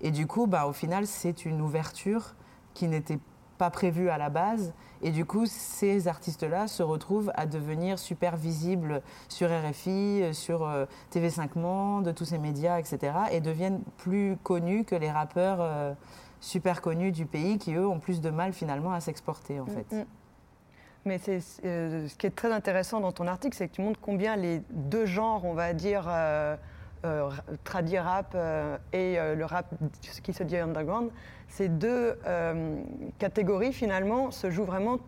et 0.00 0.12
du 0.12 0.26
coup, 0.26 0.46
bah, 0.46 0.66
au 0.66 0.72
final, 0.72 1.06
c'est 1.06 1.44
une 1.44 1.60
ouverture 1.60 2.34
qui 2.74 2.86
n'était 2.86 3.16
pas 3.16 3.35
prévue 3.58 4.08
à 4.08 4.18
la 4.18 4.28
base 4.28 4.72
et 5.02 5.10
du 5.10 5.24
coup, 5.24 5.46
ces 5.46 6.08
artistes-là 6.08 6.68
se 6.68 6.82
retrouvent 6.82 7.32
à 7.34 7.46
devenir 7.46 7.98
super 7.98 8.36
visibles 8.36 9.02
sur 9.28 9.48
RFI, 9.48 10.22
sur 10.32 10.66
euh, 10.66 10.86
TV5 11.12 11.58
Monde, 11.58 12.14
tous 12.14 12.24
ces 12.24 12.38
médias, 12.38 12.78
etc. 12.78 13.12
Et 13.32 13.40
deviennent 13.40 13.82
plus 13.98 14.36
connus 14.42 14.84
que 14.84 14.94
les 14.94 15.10
rappeurs 15.10 15.58
euh, 15.60 15.92
super 16.40 16.80
connus 16.80 17.12
du 17.12 17.26
pays 17.26 17.58
qui, 17.58 17.74
eux, 17.74 17.86
ont 17.86 17.98
plus 17.98 18.20
de 18.20 18.30
mal 18.30 18.52
finalement 18.52 18.92
à 18.92 19.00
s'exporter, 19.00 19.60
en 19.60 19.66
fait. 19.66 19.92
Mm, 19.92 20.00
mm. 20.00 20.06
Mais 21.06 21.18
c'est, 21.18 21.40
euh, 21.64 22.08
ce 22.08 22.16
qui 22.16 22.26
est 22.26 22.34
très 22.34 22.52
intéressant 22.52 23.00
dans 23.00 23.12
ton 23.12 23.28
article, 23.28 23.56
c'est 23.56 23.68
que 23.68 23.74
tu 23.74 23.80
montres 23.80 24.00
combien 24.00 24.34
les 24.34 24.60
deux 24.70 25.06
genres, 25.06 25.44
on 25.44 25.54
va 25.54 25.72
dire, 25.72 26.06
euh, 26.08 26.56
tradi 27.64 27.98
rap 27.98 28.32
euh, 28.34 28.76
et 28.92 29.18
euh, 29.18 29.34
le 29.34 29.44
rap 29.44 29.66
qui 30.22 30.32
se 30.32 30.42
dit 30.42 30.56
underground, 30.56 31.10
ces 31.48 31.68
deux 31.68 32.18
catégories 33.18 33.72
finalement 33.72 34.30
se 34.30 34.50
jouent 34.50 34.64
vraiment 34.64 34.98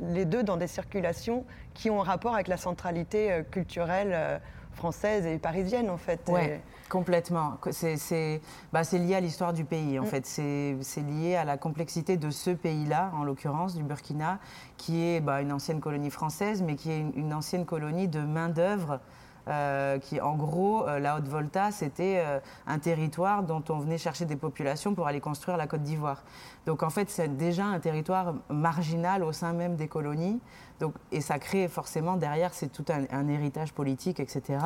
les 0.00 0.24
deux 0.24 0.44
dans 0.44 0.56
des 0.56 0.68
circulations 0.68 1.44
qui 1.74 1.90
ont 1.90 2.00
un 2.00 2.04
rapport 2.04 2.34
avec 2.34 2.46
la 2.46 2.56
centralité 2.56 3.42
culturelle 3.50 4.40
française 4.78 5.26
et 5.26 5.38
parisienne 5.38 5.90
en 5.90 5.96
fait. 5.96 6.20
Oui, 6.28 6.40
complètement. 6.88 7.58
C'est 7.72 8.40
bah, 8.72 8.82
lié 8.92 9.16
à 9.16 9.20
l'histoire 9.20 9.52
du 9.52 9.64
pays 9.64 9.98
en 9.98 10.04
mm. 10.04 10.06
fait. 10.06 10.26
C'est 10.26 11.02
lié 11.02 11.34
à 11.34 11.44
la 11.44 11.58
complexité 11.58 12.16
de 12.16 12.30
ce 12.30 12.50
pays-là, 12.50 13.10
en 13.14 13.24
l'occurrence 13.24 13.74
du 13.74 13.82
Burkina, 13.82 14.38
qui 14.76 15.04
est 15.04 15.20
bah, 15.20 15.42
une 15.42 15.52
ancienne 15.52 15.80
colonie 15.80 16.10
française, 16.10 16.62
mais 16.62 16.76
qui 16.76 16.92
est 16.92 17.00
une 17.00 17.34
ancienne 17.34 17.66
colonie 17.66 18.06
de 18.08 18.20
main-d'œuvre 18.20 19.00
euh, 19.48 19.98
qui, 19.98 20.20
en 20.20 20.36
gros, 20.36 20.86
euh, 20.86 20.98
la 20.98 21.16
Haute-Volta, 21.16 21.70
c'était 21.70 22.22
euh, 22.24 22.38
un 22.66 22.78
territoire 22.78 23.42
dont 23.42 23.62
on 23.70 23.78
venait 23.78 23.96
chercher 23.96 24.26
des 24.26 24.36
populations 24.36 24.94
pour 24.94 25.06
aller 25.06 25.20
construire 25.20 25.56
la 25.56 25.66
Côte 25.66 25.82
d'Ivoire. 25.82 26.22
Donc, 26.66 26.82
en 26.82 26.90
fait, 26.90 27.08
c'est 27.08 27.34
déjà 27.36 27.64
un 27.64 27.80
territoire 27.80 28.34
marginal 28.50 29.24
au 29.24 29.32
sein 29.32 29.54
même 29.54 29.76
des 29.76 29.88
colonies. 29.88 30.38
Donc, 30.80 30.94
et 31.12 31.20
ça 31.20 31.38
crée 31.38 31.68
forcément 31.68 32.16
derrière, 32.16 32.54
c'est 32.54 32.68
tout 32.68 32.84
un, 32.88 33.28
héritage 33.28 33.72
politique, 33.72 34.20
etc., 34.20 34.58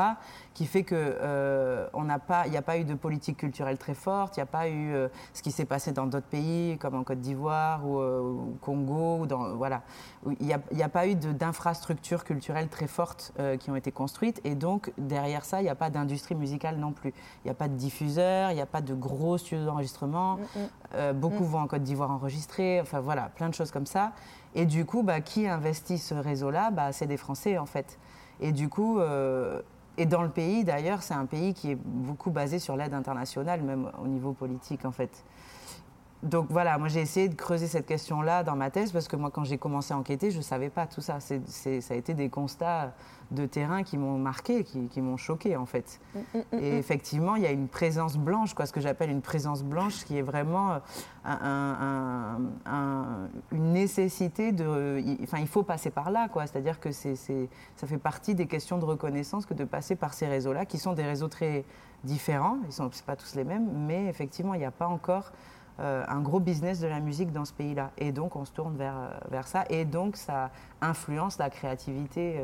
qui 0.55 0.67
fait 0.67 0.85
que 0.85 0.95
euh, 0.95 1.89
on 1.95 2.05
n'a 2.05 2.19
pas, 2.19 2.47
il 2.47 2.51
n'y 2.51 2.57
a 2.57 2.63
pas 2.63 2.79
eu 2.79 2.85
de 2.85 2.95
politique 2.95 3.39
culturelle 3.39 3.79
très 3.79 3.95
forte, 3.95 4.37
il 4.37 4.41
n'y 4.41 4.45
a 4.45 4.47
pas 4.47 4.69
eu 4.69 4.95
ce 5.33 5.43
qui 5.43 5.51
s'est 5.51 5.65
passé 5.65 5.93
dans 5.93 6.07
d'autres 6.07 6.27
pays, 6.27 6.77
comme 6.79 6.95
en 6.95 7.05
Côte 7.05 7.21
d'Ivoire 7.21 7.87
ou 7.87 7.99
au 7.99 8.57
Congo, 8.61 9.21
ou 9.21 9.27
dans, 9.27 9.55
voilà, 9.57 9.83
il 10.41 10.47
n'y 10.47 10.53
a, 10.53 10.85
a, 10.85 10.89
pas 10.89 11.07
eu 11.07 11.15
d'infrastructures 11.15 12.25
culturelles 12.25 12.69
très 12.69 12.87
fortes 12.87 13.33
qui 13.59 13.71
ont 13.71 13.77
été 13.77 13.91
construites, 13.91 14.41
et 14.45 14.55
donc 14.55 14.93
derrière 14.99 15.45
ça, 15.45 15.61
il 15.61 15.65
n'y 15.65 15.71
a 15.71 15.75
pas 15.75 15.91
d'industrie 15.91 16.35
musicale 16.35 16.77
non 16.77 16.93
plus. 16.93 17.11
Il 17.45 17.47
n'y 17.47 17.51
a 17.51 17.55
pas 17.55 17.69
de 17.69 17.75
diffuseur, 17.75 18.51
il 18.51 18.55
n'y 18.55 18.61
a 18.61 18.67
pas 18.67 18.81
de 18.81 18.95
gros 18.95 19.39
studios 19.39 19.65
d'enregistrement. 19.65 20.37
Mm, 20.37 20.41
mm. 20.41 20.69
Euh, 20.95 21.13
beaucoup 21.13 21.45
mm. 21.45 21.47
vont 21.47 21.59
en 21.61 21.67
Côte 21.67 21.83
d'Ivoire 21.83 22.11
enregistrer. 22.11 22.81
Enfin 22.81 23.01
voilà, 23.01 23.31
plein 23.35 23.49
de 23.49 23.55
choses 23.55 23.71
comme 23.71 23.87
ça. 23.87 24.13
Et 24.55 24.67
du 24.67 24.85
coup, 24.85 25.03
bah, 25.03 25.21
qui 25.21 25.47
investit 25.47 25.99
ce 25.99 26.15
réseau-là 26.15 26.71
bah, 26.71 26.93
C'est 26.93 27.07
des 27.07 27.17
Français 27.17 27.59
en 27.59 27.67
fait. 27.67 27.99
Et 28.41 28.53
du 28.53 28.69
coup, 28.69 28.99
euh, 28.99 29.61
et 29.97 30.07
dans 30.07 30.23
le 30.23 30.31
pays 30.31 30.65
d'ailleurs, 30.65 31.03
c'est 31.03 31.15
un 31.15 31.27
pays 31.27 31.55
qui 31.55 31.71
est 31.71 31.79
beaucoup 31.83 32.31
basé 32.31 32.59
sur 32.59 32.77
l'aide 32.77 32.95
internationale, 32.95 33.63
même 33.63 33.91
au 34.03 34.07
niveau 34.07 34.33
politique 34.33 34.85
en 34.85 34.93
fait. 34.93 35.25
Donc 36.23 36.47
voilà, 36.51 36.79
moi 36.79 36.87
j'ai 36.87 37.01
essayé 37.01 37.29
de 37.29 37.35
creuser 37.35 37.67
cette 37.67 37.87
question-là 37.87 38.45
dans 38.45 38.55
ma 38.55 38.71
thèse 38.71 38.93
parce 38.93 39.09
que 39.09 39.17
moi 39.17 39.31
quand 39.33 39.43
j'ai 39.43 39.59
commencé 39.59 39.93
à 39.93 39.99
enquêter, 39.99 40.31
je 40.31 40.37
ne 40.37 40.43
savais 40.43 40.71
pas 40.71 40.87
tout 40.87 41.01
ça. 41.01 41.19
ça 41.19 41.35
a 41.35 41.95
été 41.97 42.15
des 42.15 42.29
constats 42.29 42.93
de 43.33 43.47
terrain 43.47 43.83
qui 43.83 43.97
m'ont 43.97 44.19
marqué, 44.19 44.65
qui, 44.65 45.01
m'ont 45.01 45.17
choqué 45.17 45.57
en 45.57 45.67
fait. 45.67 46.01
Mm, 46.15 46.19
mm, 46.19 46.39
mm, 46.39 46.59
et 46.59 46.79
effectivement, 46.79 47.37
il 47.37 47.43
y 47.43 47.47
a 47.47 47.51
une 47.51 47.69
présence 47.69 48.17
blanche, 48.17 48.55
quoi, 48.55 48.67
ce 48.67 48.73
que 48.73 48.81
j'appelle 48.81 49.11
une 49.11 49.23
présence 49.23 49.63
blanche, 49.63 50.05
qui 50.05 50.19
est 50.19 50.23
vraiment 50.23 50.81
euh, 51.27 52.37
une 53.51 53.73
nécessité 53.73 54.53
de. 54.53 55.03
Enfin, 55.23 55.39
il 55.39 55.49
faut 55.49 55.63
passer 55.63 55.91
par 55.91 56.11
là, 56.11 56.29
quoi. 56.29 56.47
C'est-à-dire 56.47 56.79
que 56.79 56.93
c'est, 56.93 57.17
ça 57.17 57.87
fait 57.87 57.99
partie 57.99 58.35
des 58.35 58.47
questions 58.47 58.79
de 58.79 58.85
reconnaissance 58.85 59.47
que 59.47 59.55
de 59.55 59.65
passer 59.65 59.97
par 59.97 60.15
ces 60.15 60.27
réseaux-là, 60.27 60.67
qui 60.67 60.79
sont 60.79 60.93
des 60.93 61.05
réseaux 61.05 61.29
très 61.29 61.65
différents. 62.05 62.59
Ils 62.67 62.73
sont 62.73 62.91
pas 63.07 63.17
tous 63.17 63.35
les 63.35 63.45
mêmes, 63.45 63.69
mais 63.87 64.07
effectivement, 64.07 64.55
il 64.55 64.59
n'y 64.59 64.67
a 64.67 64.71
pas 64.71 64.89
encore 64.89 65.33
un 65.79 66.21
gros 66.21 66.39
business 66.39 66.79
de 66.79 66.87
la 66.87 67.01
musique 67.01 67.33
dans 67.33 67.45
ce 67.45 67.53
pays-là. 67.53 67.91
Et 67.99 68.13
donc, 68.13 68.37
on 68.37 68.45
se 68.45 68.53
tourne 68.53 68.77
vers, 68.77 69.19
vers 69.31 69.49
ça. 69.49 69.65
Et 69.69 69.85
donc, 69.85 70.17
ça 70.17 70.51
influence 70.81 71.39
la 71.39 71.51
créativité. 71.51 72.41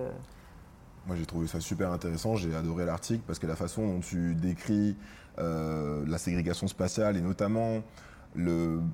Moi, 1.09 1.16
j'ai 1.16 1.27
trouvé 1.27 1.49
ça 1.49 1.59
super 1.59 1.90
intéressant. 1.90 2.37
J'ai 2.37 2.55
adoré 2.55 2.85
l'article 2.85 3.23
parce 3.27 3.40
que 3.40 3.47
la 3.49 3.57
façon 3.57 3.85
dont 3.87 4.01
tu 4.01 4.37
décris 4.37 4.97
la 5.38 6.18
ségrégation 6.18 6.66
spatiale 6.66 7.16
et 7.16 7.21
notamment 7.21 7.83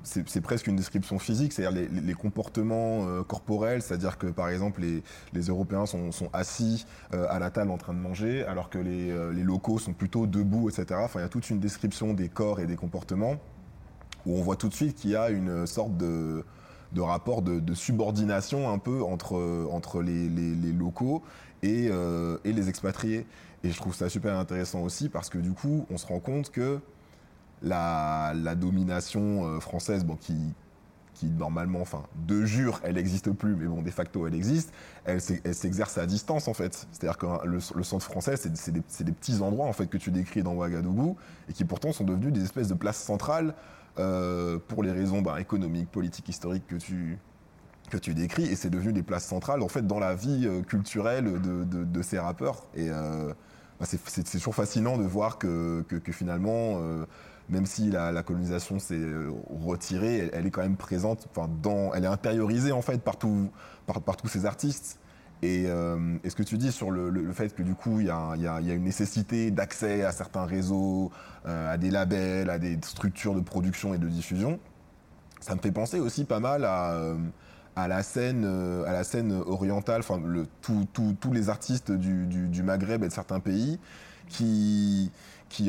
c'est 0.03 0.41
presque 0.41 0.67
une 0.67 0.75
description 0.75 1.19
physique, 1.19 1.53
c'est-à-dire 1.53 1.87
les, 1.91 2.13
comportements 2.13 3.07
euh, 3.07 3.23
corporels, 3.23 3.81
c'est-à-dire 3.81 4.17
que 4.17 4.27
par 4.27 4.49
exemple 4.49 4.81
les, 4.81 5.41
Européens 5.41 5.85
sont, 5.85 6.11
assis 6.33 6.85
euh, 7.13 7.27
à 7.29 7.39
la 7.39 7.51
table 7.51 7.71
en 7.71 7.77
train 7.77 7.93
de 7.93 7.99
manger, 7.99 8.43
alors 8.45 8.69
que 8.69 8.79
euh, 8.79 9.33
les, 9.33 9.43
locaux 9.43 9.77
sont 9.77 9.93
plutôt 9.93 10.25
debout, 10.25 10.69
etc. 10.69 10.99
Enfin, 11.03 11.19
il 11.19 11.23
y 11.23 11.25
a 11.25 11.29
toute 11.29 11.49
une 11.49 11.59
description 11.59 12.13
des 12.13 12.29
corps 12.29 12.59
et 12.59 12.65
des 12.65 12.75
comportements 12.75 13.35
où 14.25 14.37
on 14.37 14.41
voit 14.41 14.55
tout 14.55 14.69
de 14.69 14.73
suite 14.73 14.95
qu'il 14.95 15.11
y 15.11 15.15
a 15.15 15.29
une 15.29 15.67
sorte 15.67 15.95
de, 15.97 16.43
rapport 16.97 17.41
de, 17.41 17.73
subordination 17.75 18.71
un 18.71 18.79
peu 18.79 19.03
entre, 19.03 19.67
entre 19.69 20.01
les, 20.01 20.29
locaux 20.73 21.21
et, 21.63 21.85
et 22.43 22.53
les 22.53 22.69
expatriés. 22.69 23.25
Et 23.63 23.71
je 23.71 23.77
trouve 23.77 23.95
ça 23.95 24.09
super 24.09 24.37
intéressant 24.37 24.81
aussi 24.81 25.09
parce 25.09 25.29
que 25.29 25.37
du 25.37 25.51
coup, 25.51 25.85
on 25.89 25.97
se 25.97 26.05
rend 26.05 26.19
compte 26.19 26.51
que 26.51 26.79
la, 27.61 28.55
domination 28.55 29.45
euh, 29.45 29.59
française, 29.59 30.05
bon, 30.05 30.15
qui, 30.15 30.35
normalement, 31.23 31.81
enfin, 31.81 32.03
de 32.27 32.45
jure, 32.45 32.79
elle 32.83 32.95
n'existe 32.95 33.31
plus, 33.31 33.55
mais 33.55 33.65
bon, 33.65 33.81
de 33.81 33.89
facto, 33.89 34.27
elle 34.27 34.35
existe, 34.35 34.71
elle, 35.05 35.21
s'exerce 35.21 35.97
à 35.97 36.05
distance, 36.05 36.47
en 36.47 36.53
fait. 36.53 36.87
C'est-à-dire 36.91 37.17
que 37.17 37.25
le, 37.45 37.59
centre 37.59 38.05
français, 38.05 38.35
c'est 38.37 38.71
des, 38.71 39.11
petits 39.11 39.41
endroits, 39.41 39.65
en 39.65 39.73
fait, 39.73 39.87
que 39.87 39.97
tu 39.97 40.11
décris 40.11 40.43
dans 40.43 40.53
Ouagadougou, 40.53 41.15
et 41.49 41.53
qui 41.53 41.65
pourtant 41.65 41.91
sont 41.91 42.03
devenus 42.03 42.33
des 42.33 42.43
espèces 42.43 42.67
de 42.67 42.73
places 42.73 43.01
centrales 43.01 43.53
euh, 43.97 44.59
pour 44.67 44.83
les 44.83 44.91
raisons 44.91 45.21
bah, 45.21 45.39
économiques, 45.39 45.89
politiques, 45.89 46.29
historiques 46.29 46.67
que 46.67 46.75
tu, 46.75 47.17
que 47.89 47.97
tu 47.97 48.13
décris, 48.13 48.45
et 48.45 48.55
c'est 48.55 48.69
devenu 48.69 48.93
des 48.93 49.03
places 49.03 49.25
centrales, 49.25 49.61
en 49.61 49.67
fait, 49.67 49.85
dans 49.85 49.99
la 49.99 50.15
vie 50.15 50.45
euh, 50.45 50.61
culturelle 50.61 51.41
de, 51.41 52.01
ces 52.01 52.19
rappeurs. 52.19 52.67
Et 52.75 52.89
bah, 52.89 53.85
c'est 53.85 54.23
toujours 54.23 54.55
fascinant 54.55 54.97
de 54.97 55.03
voir 55.03 55.37
que, 55.37 55.81
que 55.81 56.11
finalement 56.11 56.79
même 57.49 57.65
si 57.65 57.91
la, 57.91 58.23
colonisation 58.23 58.79
s'est 58.79 58.95
euh, 58.95 59.31
retirée, 59.63 60.29
elle, 60.33 60.45
est 60.45 60.51
quand 60.51 60.61
même 60.61 60.77
présente, 60.77 61.27
enfin, 61.31 61.49
dans, 61.61 61.93
elle 61.93 62.05
est 62.05 62.07
intériorisée 62.07 62.71
en 62.71 62.81
fait 62.81 63.01
par, 63.01 63.17
par, 63.17 64.17
tous 64.17 64.27
ces 64.27 64.45
artistes. 64.45 64.99
Et, 65.41 65.65
euh, 65.67 66.17
ce 66.27 66.33
que 66.33 66.43
tu 66.43 66.57
dis 66.57 66.71
sur 66.71 66.89
le, 66.89 67.31
fait 67.33 67.53
que 67.53 67.61
du 67.61 67.75
coup, 67.75 67.99
il 67.99 68.07
y, 68.07 68.09
a, 68.09 68.59
une 68.61 68.83
nécessité 68.83 69.51
d'accès 69.51 70.03
à 70.03 70.11
certains 70.11 70.45
réseaux, 70.45 71.11
euh, 71.45 71.71
à 71.71 71.77
des 71.77 71.91
labels, 71.91 72.49
à 72.49 72.57
des 72.57 72.79
structures 72.81 73.35
de 73.35 73.41
production 73.41 73.93
et 73.93 73.97
de 73.97 74.07
diffusion, 74.07 74.59
ça 75.39 75.53
me 75.53 75.59
fait 75.59 75.71
penser 75.71 75.99
aussi 75.99 76.25
pas 76.25 76.39
mal 76.39 76.65
à, 76.65 76.97
à 77.75 77.87
la 77.87 78.03
scène, 78.03 78.45
à 78.85 78.93
la 78.93 79.03
scène 79.03 79.33
orientale, 79.33 79.99
enfin, 79.99 80.21
tous 80.61 81.31
les 81.33 81.49
artistes 81.49 81.91
du, 81.91 82.63
Maghreb 82.63 83.03
et 83.03 83.07
de 83.07 83.13
certains 83.13 83.39
pays 83.39 83.79
qui 84.27 85.11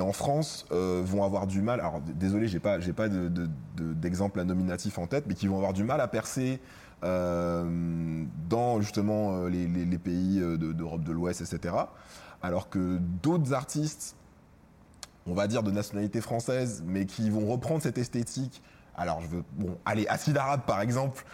en 0.01 0.13
France 0.13 0.67
euh, 0.73 1.03
vont 1.05 1.25
avoir 1.25 1.47
du 1.47 1.63
mal. 1.63 1.81
Alors 1.81 2.01
désolé, 2.01 2.49
j'ai 2.49 2.61
pas, 2.61 2.79
pas 2.79 3.09
d'exemple 3.09 4.41
de, 4.41 4.45
nominatif 4.45 4.99
en 4.99 5.07
tête, 5.07 5.25
mais 5.27 5.35
qui 5.35 5.47
vont 5.47 5.57
avoir 5.57 5.73
du 5.73 5.85
mal 5.85 6.01
à 6.01 6.09
percer 6.09 6.61
euh, 7.05 8.25
dans 8.49 8.81
justement 8.81 9.45
euh, 9.45 9.49
les, 9.49 9.99
pays 9.99 10.41
d'Europe 10.59 11.05
de, 11.05 11.13
l'Ouest, 11.13 11.41
etc. 11.41 11.75
Alors 12.43 12.69
que 12.69 12.99
d'autres 13.23 13.53
artistes, 13.53 14.17
on 15.27 15.35
va 15.35 15.47
dire 15.47 15.63
de 15.63 15.71
nationalité 15.71 16.21
française, 16.21 16.83
mais 16.87 17.07
qui 17.07 17.31
vont 17.31 17.47
reprendre 17.47 17.83
cette 17.83 17.99
esthétique. 17.99 18.63
Alors, 18.97 19.21
je 19.21 19.27
veux, 19.27 19.45
bon, 19.53 19.79
allez, 19.85 20.07
Acide 20.09 20.37
Arabe 20.37 20.63
par 20.67 20.81
exemple, 20.81 21.25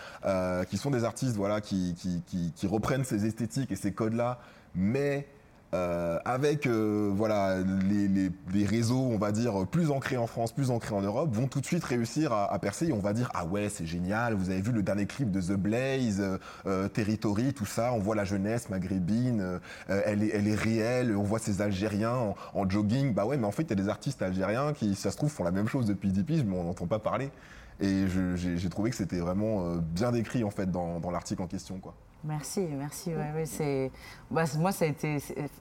qui 0.68 0.76
sont 0.76 0.90
des 0.90 1.04
artistes, 1.04 1.36
voilà, 1.36 1.60
qui, 1.60 1.94
qui 1.94 2.66
reprennent 2.66 3.04
ces 3.04 3.24
esthétiques 3.26 3.70
et 3.72 3.76
ces 3.76 3.92
codes-là, 3.92 4.38
mais 4.74 5.28
euh, 5.74 6.18
avec 6.26 6.66
euh, 6.66 7.10
voilà 7.14 7.56
les, 7.88 8.66
réseaux, 8.66 9.08
on 9.10 9.16
va 9.16 9.32
dire, 9.32 9.66
plus 9.66 9.90
ancrés 9.90 10.18
en 10.18 10.26
France, 10.26 10.52
plus 10.52 10.70
ancrés 10.70 10.94
en 10.94 11.00
Europe, 11.00 11.30
vont 11.32 11.48
tout 11.48 11.60
de 11.60 11.66
suite 11.66 11.82
réussir 11.84 12.32
à, 12.32 12.58
percer. 12.58 12.88
Et 12.88 12.92
on 12.92 12.98
va 12.98 13.12
dire 13.14 13.30
ah 13.34 13.46
ouais 13.46 13.68
c'est 13.70 13.86
génial. 13.86 14.34
Vous 14.34 14.50
avez 14.50 14.60
vu 14.60 14.72
le 14.72 14.82
dernier 14.82 15.06
clip 15.06 15.30
de 15.30 15.40
The 15.40 15.52
Blaze, 15.52 16.22
euh, 16.66 16.88
Territory, 16.88 17.54
tout 17.54 17.64
ça. 17.64 17.92
On 17.94 17.98
voit 17.98 18.14
la 18.14 18.24
jeunesse 18.24 18.68
maghrébine, 18.68 19.60
elle 19.88 20.22
est 20.22 20.30
elle 20.34 20.48
est 20.48 20.54
réelle. 20.54 21.16
On 21.16 21.22
voit 21.22 21.38
ces 21.38 21.62
Algériens 21.62 22.34
en, 22.54 22.68
jogging. 22.68 23.14
Bah 23.14 23.24
ouais, 23.24 23.38
mais 23.38 23.46
en 23.46 23.52
fait 23.52 23.62
il 23.62 23.70
y 23.70 23.72
a 23.72 23.76
des 23.76 23.88
artistes 23.88 24.20
algériens 24.22 24.72
qui, 24.74 24.94
ça 24.94 25.10
se 25.10 25.16
trouve, 25.16 25.30
font 25.30 25.44
la 25.44 25.52
même 25.52 25.68
chose 25.68 25.86
depuis 25.86 26.10
10 26.10 26.24
piges, 26.24 26.44
mais 26.44 26.56
on 26.56 26.64
n'entend 26.64 26.86
pas 26.86 26.98
parler. 26.98 27.30
Et 27.80 28.04
j'ai 28.36 28.68
trouvé 28.68 28.90
que 28.90 28.96
c'était 28.96 29.18
vraiment 29.18 29.76
bien 29.76 30.12
décrit 30.12 30.44
en 30.44 30.50
fait 30.50 30.70
dans, 30.70 31.00
dans 31.00 31.10
l'article 31.10 31.42
en 31.42 31.46
question 31.46 31.78
quoi. 31.78 31.94
Merci, 32.24 32.60
merci. 32.60 33.10
c'est, 33.46 33.90
bah, 34.30 34.44
moi, 34.58 34.70
ça 34.70 34.84
a 34.84 34.88
été, 34.88 35.18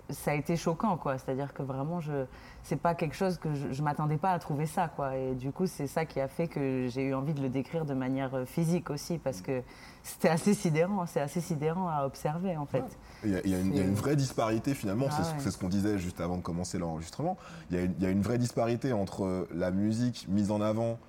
ça 0.09 0.31
a 0.31 0.33
été 0.35 0.55
choquant, 0.55 0.95
quoi. 0.95 1.17
C'est-à-dire 1.17 1.53
que 1.53 1.63
vraiment, 1.63 1.99
je, 1.99 2.25
c'est 2.61 2.75
pas 2.75 2.93
quelque 2.93 3.15
chose 3.15 3.37
que 3.37 3.53
je, 3.55 3.71
je 3.71 3.81
m'attendais 3.81 4.17
pas 4.17 4.31
à 4.31 4.39
trouver 4.39 4.67
ça, 4.67 4.87
quoi. 4.87 5.15
Et 5.17 5.33
du 5.33 5.51
coup, 5.51 5.65
c'est 5.65 5.87
ça 5.87 6.05
qui 6.05 6.19
a 6.19 6.27
fait 6.27 6.47
que 6.47 6.87
j'ai 6.87 7.01
eu 7.01 7.13
envie 7.15 7.33
de 7.33 7.41
le 7.41 7.49
décrire 7.49 7.85
de 7.85 7.95
manière 7.95 8.35
euh, 8.35 8.45
physique 8.45 8.91
aussi, 8.91 9.17
parce 9.17 9.41
que 9.41 9.63
c'était 10.03 10.29
assez 10.29 10.53
sidérant. 10.53 11.07
C'est 11.07 11.21
assez 11.21 11.41
sidérant 11.41 11.87
à 11.89 12.05
observer, 12.05 12.55
en 12.57 12.67
fait. 12.67 12.85
Il 13.23 13.31
y, 13.31 13.55
a, 13.55 13.59
une, 13.59 13.95
vraie 13.95 14.15
disparité 14.15 14.75
finalement. 14.75 15.07
Ah 15.11 15.23
c'est, 15.39 15.49
ce 15.49 15.57
qu'on 15.57 15.69
disait 15.69 15.97
juste 15.97 16.21
avant 16.21 16.37
de 16.37 16.41
commencer 16.41 16.77
l'enregistrement. 16.77 17.37
Il 17.71 17.91
y, 17.99 18.05
a 18.05 18.09
une 18.09 18.21
vraie 18.21 18.37
disparité 18.37 18.93
entre 18.93 19.47
la 19.53 19.71
musique 19.71 20.27
mise 20.29 20.51
en 20.51 20.61
avant 20.61 20.99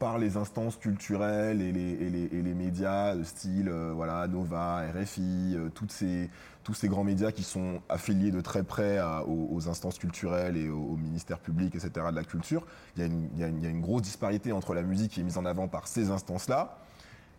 par 0.00 0.18
les 0.18 0.36
instances 0.36 0.76
culturelles 0.76 1.60
et 1.60 1.70
les, 1.70 1.92
et 1.92 2.42
les, 2.42 2.54
médias 2.54 3.14
de 3.14 3.22
style 3.22 3.68
euh, 3.68 3.92
voilà, 3.94 4.26
Nova, 4.26 4.82
RFI, 4.92 5.54
euh, 5.54 5.68
toutes 5.68 5.92
ces, 5.92 6.30
tous 6.64 6.74
ces 6.74 6.88
grands 6.88 7.04
médias 7.04 7.30
qui 7.30 7.44
sont 7.44 7.82
affiliés 7.88 8.32
de 8.32 8.40
très 8.40 8.64
près 8.64 8.98
aux, 9.28 9.68
instances 9.68 9.98
culturelles 9.98 10.56
et 10.56 10.70
au, 10.70 10.96
ministère 10.96 11.38
public, 11.38 11.74
etc. 11.74 11.90
de 12.10 12.16
la 12.16 12.24
culture. 12.24 12.66
Il 12.96 13.00
y, 13.00 13.02
a 13.04 13.06
une, 13.06 13.28
il, 13.34 13.40
y 13.40 13.44
a 13.44 13.46
une, 13.46 13.58
il 13.58 13.62
y, 13.62 13.66
a 13.66 13.70
une, 13.70 13.82
grosse 13.82 14.02
disparité 14.02 14.52
entre 14.52 14.74
la 14.74 14.82
musique 14.82 15.12
qui 15.12 15.20
est 15.20 15.24
mise 15.24 15.38
en 15.38 15.44
avant 15.44 15.68
par 15.68 15.86
ces 15.86 16.10
instances-là 16.10 16.78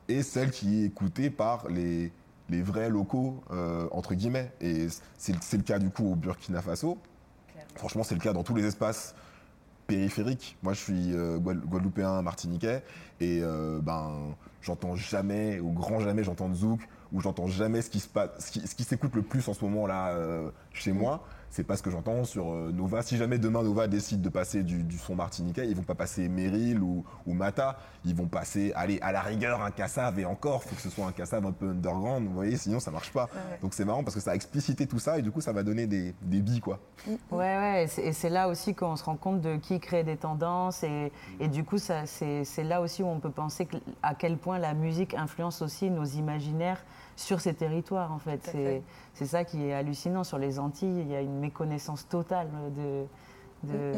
et 0.07 0.21
celle 0.21 0.51
qui 0.51 0.83
est 0.83 0.85
écoutée 0.85 1.31
par 1.31 1.67
les, 1.67 2.13
les 2.51 2.61
vrais 2.61 2.89
locaux, 2.89 3.43
euh, 3.51 3.87
entre 3.91 4.13
guillemets. 4.13 4.51
Et 4.61 4.87
c'est 5.17 5.57
le 5.57 5.63
cas 5.63 5.79
du 5.79 5.89
coup 5.89 6.11
au 6.11 6.15
Burkina 6.15 6.61
Faso. 6.61 6.99
Franchement, 7.75 8.03
c'est 8.03 8.15
le 8.15 8.21
cas 8.21 8.33
dans 8.33 8.43
tous 8.43 8.53
les 8.53 8.65
espaces 8.65 9.15
périphérique. 9.91 10.57
Moi, 10.63 10.73
je 10.73 10.79
suis 10.79 11.13
euh, 11.13 11.37
guadeloupéen, 11.37 12.21
martiniquais, 12.21 12.81
et 13.19 13.41
euh, 13.41 13.79
ben, 13.81 14.35
j'entends 14.61 14.95
jamais, 14.95 15.59
ou 15.59 15.71
grand 15.71 15.99
jamais, 15.99 16.23
j'entends 16.23 16.53
Zouk, 16.53 16.79
ou 17.11 17.19
j'entends 17.19 17.47
jamais 17.47 17.81
ce 17.81 17.89
qui 17.89 17.99
se 17.99 18.07
passe, 18.07 18.29
ce 18.39 18.75
qui, 18.75 18.83
s'écoute 18.85 19.13
le 19.15 19.21
plus 19.21 19.45
en 19.49 19.53
ce 19.53 19.65
moment 19.65 19.85
là 19.85 20.11
euh, 20.11 20.49
chez 20.71 20.93
moi 20.93 21.25
c'est 21.51 21.65
pas 21.65 21.75
ce 21.75 21.83
que 21.83 21.91
j'entends 21.91 22.23
sur 22.23 22.51
euh, 22.51 22.71
Nova. 22.73 23.01
Si 23.01 23.17
jamais 23.17 23.37
demain 23.37 23.61
Nova 23.61 23.87
décide 23.87 24.21
de 24.21 24.29
passer 24.29 24.63
du, 24.63 24.97
son 24.97 25.15
martiniquais, 25.15 25.67
ils 25.67 25.75
vont 25.75 25.83
pas 25.83 25.95
passer 25.95 26.29
Meryl 26.29 26.81
ou, 26.81 27.03
Mata, 27.27 27.77
ils 28.05 28.15
vont 28.15 28.27
passer, 28.27 28.71
allez, 28.75 28.99
à 29.01 29.11
la 29.11 29.21
rigueur 29.21 29.61
un 29.61 29.71
Cassav 29.71 30.17
et 30.17 30.25
encore, 30.25 30.63
faut 30.63 30.75
que 30.75 30.81
ce 30.81 30.89
soit 30.89 31.05
un 31.05 31.11
Cassav 31.11 31.45
un 31.45 31.51
peu 31.51 31.69
underground, 31.69 32.27
vous 32.27 32.33
voyez, 32.33 32.55
sinon 32.55 32.79
ça 32.79 32.91
marche 32.91 33.11
pas. 33.11 33.29
Donc 33.61 33.73
c'est 33.73 33.85
marrant 33.85 34.03
parce 34.03 34.15
que 34.15 34.21
ça 34.21 34.31
a 34.31 34.35
explicité 34.35 34.87
tout 34.87 34.99
ça 34.99 35.19
et 35.19 35.21
du 35.21 35.31
coup 35.31 35.41
ça 35.41 35.51
va 35.51 35.63
donner 35.63 35.87
des, 35.87 36.15
des 36.21 36.41
billes 36.41 36.61
quoi. 36.61 36.79
Ouais, 37.31 37.57
ouais, 37.57 37.87
et 37.97 38.13
c'est 38.13 38.29
là 38.29 38.47
aussi 38.47 38.73
qu'on 38.73 38.95
se 38.95 39.03
rend 39.03 39.17
compte 39.17 39.41
de 39.41 39.57
qui 39.57 39.79
crée 39.79 40.03
des 40.03 40.17
tendances 40.17 40.83
et, 40.83 41.11
et 41.39 41.47
du 41.47 41.63
coup 41.63 41.77
c'est 41.77 42.63
là 42.63 42.81
aussi 42.81 43.03
où 43.03 43.07
on 43.07 43.19
peut 43.19 43.31
penser 43.31 43.67
à 44.03 44.15
quel 44.15 44.37
point 44.37 44.57
la 44.57 44.73
musique 44.73 45.13
influence 45.15 45.61
aussi 45.61 45.89
nos 45.89 46.05
imaginaires 46.05 46.83
sur 47.15 47.41
ces 47.41 47.53
territoires 47.53 48.11
en 48.11 48.19
fait. 48.19 48.55
C'est 49.13 49.25
ça 49.25 49.43
qui 49.43 49.65
est 49.65 49.73
hallucinant. 49.73 50.23
Sur 50.23 50.37
les 50.37 50.59
Antilles, 50.59 51.01
il 51.01 51.07
y 51.07 51.15
a 51.15 51.21
une 51.21 51.39
méconnaissance 51.39 52.07
totale 52.07 52.49
de. 52.75 53.05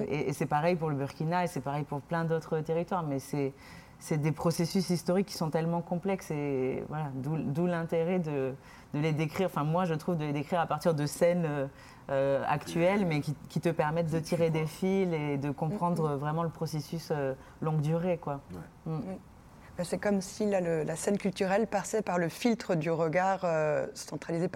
Et, 0.10 0.34
c'est 0.34 0.46
pareil 0.46 0.76
pour 0.76 0.90
le 0.90 0.96
Burkina 0.96 1.46
et 1.46 1.48
c'est 1.48 1.62
pareil 1.62 1.86
pour 1.86 2.02
plein 2.02 2.26
d'autres 2.26 2.60
territoires. 2.60 3.04
Mais 3.04 3.20
c'est 3.20 3.54
c'est 4.00 4.18
des 4.18 4.34
processus 4.34 4.90
historiques 4.90 5.28
qui 5.28 5.38
sont 5.38 5.50
tellement 5.50 5.82
complexes 5.82 6.30
et 6.30 6.84
voilà, 6.90 7.10
d'où 7.16 7.68
l'intérêt 7.68 8.20
de, 8.20 8.54
de, 8.94 9.00
les 9.00 9.14
décrire. 9.14 9.48
Enfin, 9.48 9.64
moi, 9.64 9.86
je 9.86 9.94
trouve 9.94 10.18
de 10.18 10.26
les 10.26 10.34
décrire 10.34 10.60
à 10.60 10.66
partir 10.66 10.94
de 10.94 11.06
scènes 11.06 11.70
euh, 12.10 12.44
actuelles, 12.46 13.06
mais 13.06 13.22
qui, 13.22 13.34
qui, 13.48 13.62
te 13.62 13.70
permettent 13.70 14.12
de 14.12 14.20
tirer 14.20 14.50
des 14.50 14.66
fils 14.66 15.08
et 15.14 15.38
de 15.38 15.52
comprendre 15.52 16.18
vraiment 16.18 16.44
le 16.44 16.50
processus 16.50 17.12
euh, 17.12 17.34
longue 17.62 17.80
durée, 17.80 18.18
quoi. 18.18 18.42
Mm. 18.86 19.00
Ben, 19.78 19.84
c'est 19.84 19.98
comme 19.98 20.22
si 20.22 20.46
la 20.46 20.96
scène 20.96 21.18
culturelle 21.18 21.66
passait 21.66 22.04
par 22.04 22.20
le 22.20 22.30
filtre 22.30 22.76
du 22.76 22.92
regard 22.92 23.42
euh, 23.44 23.88
centralisé 23.96 24.48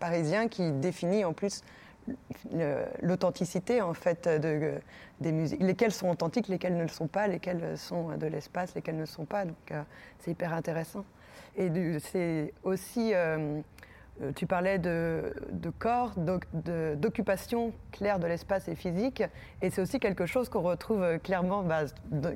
parisien 0.00 0.48
qui 0.48 0.72
définit 0.72 1.24
en 1.24 1.32
plus 1.32 1.62
l'authenticité 3.02 3.82
en 3.82 3.94
fait 3.94 4.26
de, 4.26 4.80
des 5.20 5.30
musiques, 5.30 5.60
lesquelles 5.62 5.92
sont 5.92 6.08
authentiques, 6.08 6.48
lesquelles 6.48 6.76
ne 6.76 6.82
le 6.82 6.88
sont 6.88 7.06
pas, 7.06 7.28
lesquelles 7.28 7.76
sont 7.76 8.16
de 8.16 8.26
l'espace, 8.26 8.74
lesquelles 8.74 8.96
ne 8.96 9.00
le 9.00 9.06
sont 9.06 9.26
pas. 9.26 9.44
Donc 9.44 9.56
euh, 9.70 9.82
c'est 10.18 10.32
hyper 10.32 10.52
intéressant. 10.52 11.04
Et 11.56 11.70
c'est 12.00 12.52
aussi 12.62 13.12
euh, 14.22 14.32
tu 14.34 14.46
parlais 14.46 14.78
de, 14.78 15.32
corps, 15.78 16.14
d'occupation 16.16 17.72
claire 17.92 18.18
de 18.18 18.26
l'espace 18.26 18.68
et 18.68 18.74
physique, 18.74 19.22
et 19.62 19.70
c'est 19.70 19.80
aussi 19.80 20.00
quelque 20.00 20.26
chose 20.26 20.48
qu'on 20.48 20.62
retrouve 20.62 21.18
clairement, 21.18 21.62
bah, 21.62 21.82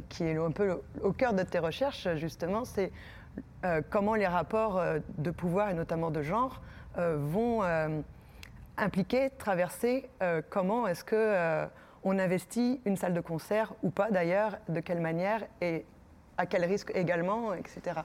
qui 0.08 0.24
est 0.24 0.36
un 0.36 0.50
peu 0.50 0.80
au 1.02 1.12
cœur 1.12 1.34
de 1.34 1.42
tes 1.42 1.58
recherches, 1.58 2.08
justement, 2.16 2.64
c'est 2.64 2.92
comment 3.90 4.14
les 4.14 4.26
rapports 4.26 4.82
de 5.18 5.30
pouvoir 5.30 5.70
et 5.70 5.74
notamment 5.74 6.10
de 6.10 6.20
genre 6.22 6.60
vont 6.96 7.62
impliquer, 8.76 9.30
traverser, 9.38 10.10
comment 10.50 10.86
est-ce 10.86 11.04
que 11.04 11.66
on 12.04 12.18
investit 12.18 12.80
une 12.84 12.96
salle 12.96 13.14
de 13.14 13.20
concert 13.20 13.72
ou 13.82 13.90
pas 13.90 14.10
d'ailleurs, 14.10 14.58
de 14.68 14.80
quelle 14.80 15.00
manière 15.00 15.42
et 15.60 15.86
à 16.36 16.46
quel 16.46 16.64
risque 16.64 16.90
également, 16.94 17.54
etc. 17.54 18.00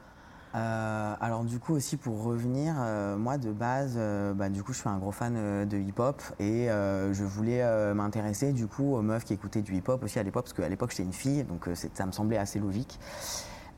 Euh, 0.56 1.14
alors 1.20 1.43
du 1.43 1.60
coup 1.60 1.74
aussi 1.74 1.98
pour 1.98 2.24
revenir, 2.24 2.76
euh, 2.80 3.18
moi 3.18 3.38
de 3.38 3.52
base, 3.52 3.95
euh, 3.98 4.34
bah, 4.34 4.50
du 4.50 4.64
coup 4.64 4.74
je 4.74 4.80
suis 4.80 4.89
un 4.89 4.98
gros 4.98 5.12
fan 5.12 5.68
de 5.68 5.78
hip-hop 5.78 6.22
et 6.39 6.68
je 6.68 7.24
voulais 7.24 7.64
m'intéresser 7.93 8.54
du 8.54 8.68
coup 8.68 8.95
aux 8.95 9.02
meufs 9.02 9.26
qui 9.26 9.34
écoutaient 9.34 9.62
du 9.62 9.76
hip-hop 9.76 10.04
aussi 10.04 10.20
à 10.20 10.24
l'époque 10.24 10.45
parce 10.45 10.54
qu'à 10.54 10.70
l'époque 10.70 10.91
j'étais 10.91 11.04
une 11.04 11.14
fille 11.14 11.43
donc 11.43 11.70
ça 11.93 12.06
me 12.06 12.12
semblait 12.12 12.38
assez 12.38 12.60
logique. 12.60 13.00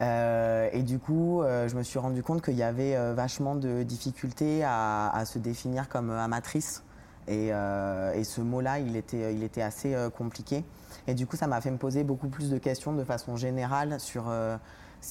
et 0.02 0.84
du 0.84 1.00
coup, 1.00 1.42
je 1.44 1.76
me 1.76 1.84
suis 1.84 2.00
rendu 2.00 2.24
compte 2.24 2.44
qu'il 2.44 2.56
y 2.56 2.64
avait 2.64 3.14
vachement 3.14 3.56
de 3.56 3.84
difficultés 3.84 4.64
à, 4.64 5.24
se 5.26 5.40
définir 5.40 5.90
comme 5.90 6.12
amatrice 6.12 6.84
euh, 7.30 8.14
et, 8.14 8.24
ce 8.24 8.42
mot-là, 8.42 8.80
il 8.80 8.96
était, 8.96 9.34
il 9.34 9.44
était 9.44 9.62
assez 9.62 9.96
compliqué. 10.18 10.64
Et 11.08 11.14
du 11.14 11.28
coup, 11.28 11.36
ça 11.36 11.48
m'a 11.48 11.62
fait 11.62 11.72
me 11.72 11.78
poser 11.78 12.04
beaucoup 12.04 12.28
plus 12.28 12.50
de 12.50 12.58
questions 12.58 12.94
de 12.94 13.04
façon 13.04 13.36
générale 13.36 14.00
sur. 14.00 14.32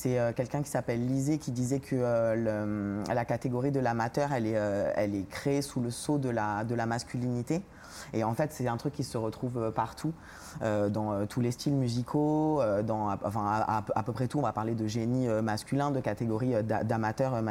Euh, 0.07 0.29
c'est 0.29 0.35
quelqu'un 0.35 0.63
qui 0.63 0.71
s'appelle 0.71 1.07
Lisée 1.07 1.39
qui 1.39 1.53
disait 1.53 1.81
que 1.81 1.97
la 3.13 3.25
catégorie 3.25 3.71
de 3.71 3.81
l'amateur, 3.81 4.33
elle 4.33 4.47
est, 4.47 5.29
créée 5.29 5.63
sous 5.63 5.81
le 5.81 5.91
sceau 5.91 6.19
de 6.19 6.31
la, 6.31 6.87
masculinité. 6.87 7.63
Et 8.13 8.25
en 8.25 8.35
fait, 8.35 8.53
c'est 8.53 8.69
un 8.69 8.77
truc 8.77 8.95
qui 8.95 9.05
se 9.05 9.19
retrouve 9.19 9.73
partout, 9.75 10.13
dans 10.61 11.27
tous 11.27 11.41
les 11.41 11.51
styles 11.51 11.75
musicaux, 11.75 12.63
dans, 12.85 13.09
à, 13.09 13.19
à, 13.95 14.03
peu 14.03 14.13
près 14.13 14.29
tout. 14.29 14.39
On 14.39 14.43
va 14.43 14.53
parler 14.53 14.75
de 14.75 14.87
génie 14.87 15.27
masculin, 15.43 15.91
de 15.91 16.01
catégorie 16.01 16.55
d'amateurs 16.63 17.43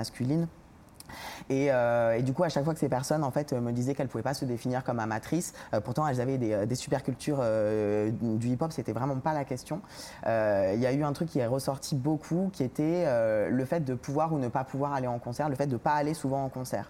Euh, 1.51 2.14
et, 2.14 2.24
du 2.24 2.34
coup, 2.34 2.43
à 2.43 2.49
chaque 2.49 2.64
fois 2.64 2.74
que 2.74 2.80
ces 2.80 2.89
personnes 2.89 3.24
en 3.24 3.32
fait, 3.32 3.53
me 3.53 3.72
disaient 3.72 3.95
qu'elles 3.95 4.08
ne 4.08 4.12
pouvaient 4.12 4.24
pas 4.24 4.34
se 4.34 4.45
définir 4.45 4.84
comme 4.84 4.99
amatrices, 4.99 5.53
euh, 5.74 5.82
pourtant 5.82 6.08
elles 6.08 6.22
avaient 6.22 6.38
des, 6.38 6.53
euh, 6.53 6.66
cultures 7.03 7.43
du 8.12 8.47
hip-hop, 8.47 8.72
c'était 8.72 8.91
vraiment 8.91 9.18
pas 9.18 9.34
la 9.34 9.45
question. 9.45 9.82
Il 10.26 10.80
y 10.80 10.86
a 10.86 10.93
eu 10.93 11.03
un 11.03 11.14
truc 11.14 11.30
qui 11.30 11.39
est 11.39 11.45
ressorti 11.45 11.95
beaucoup, 11.95 12.49
qui 12.53 12.64
était 12.64 13.05
le 13.49 13.66
fait 13.66 13.82
de 13.82 13.93
pouvoir 13.93 14.34
ou 14.34 14.39
ne 14.39 14.47
pas 14.47 14.64
pouvoir 14.64 14.93
aller 14.93 15.08
en 15.08 15.20
concert, 15.20 15.49
le 15.49 15.55
fait 15.55 15.68
de 15.68 15.74
ne 15.74 15.78
pas 15.78 15.93
aller 15.93 16.14
souvent 16.14 16.43
en 16.43 16.49
concert. 16.49 16.89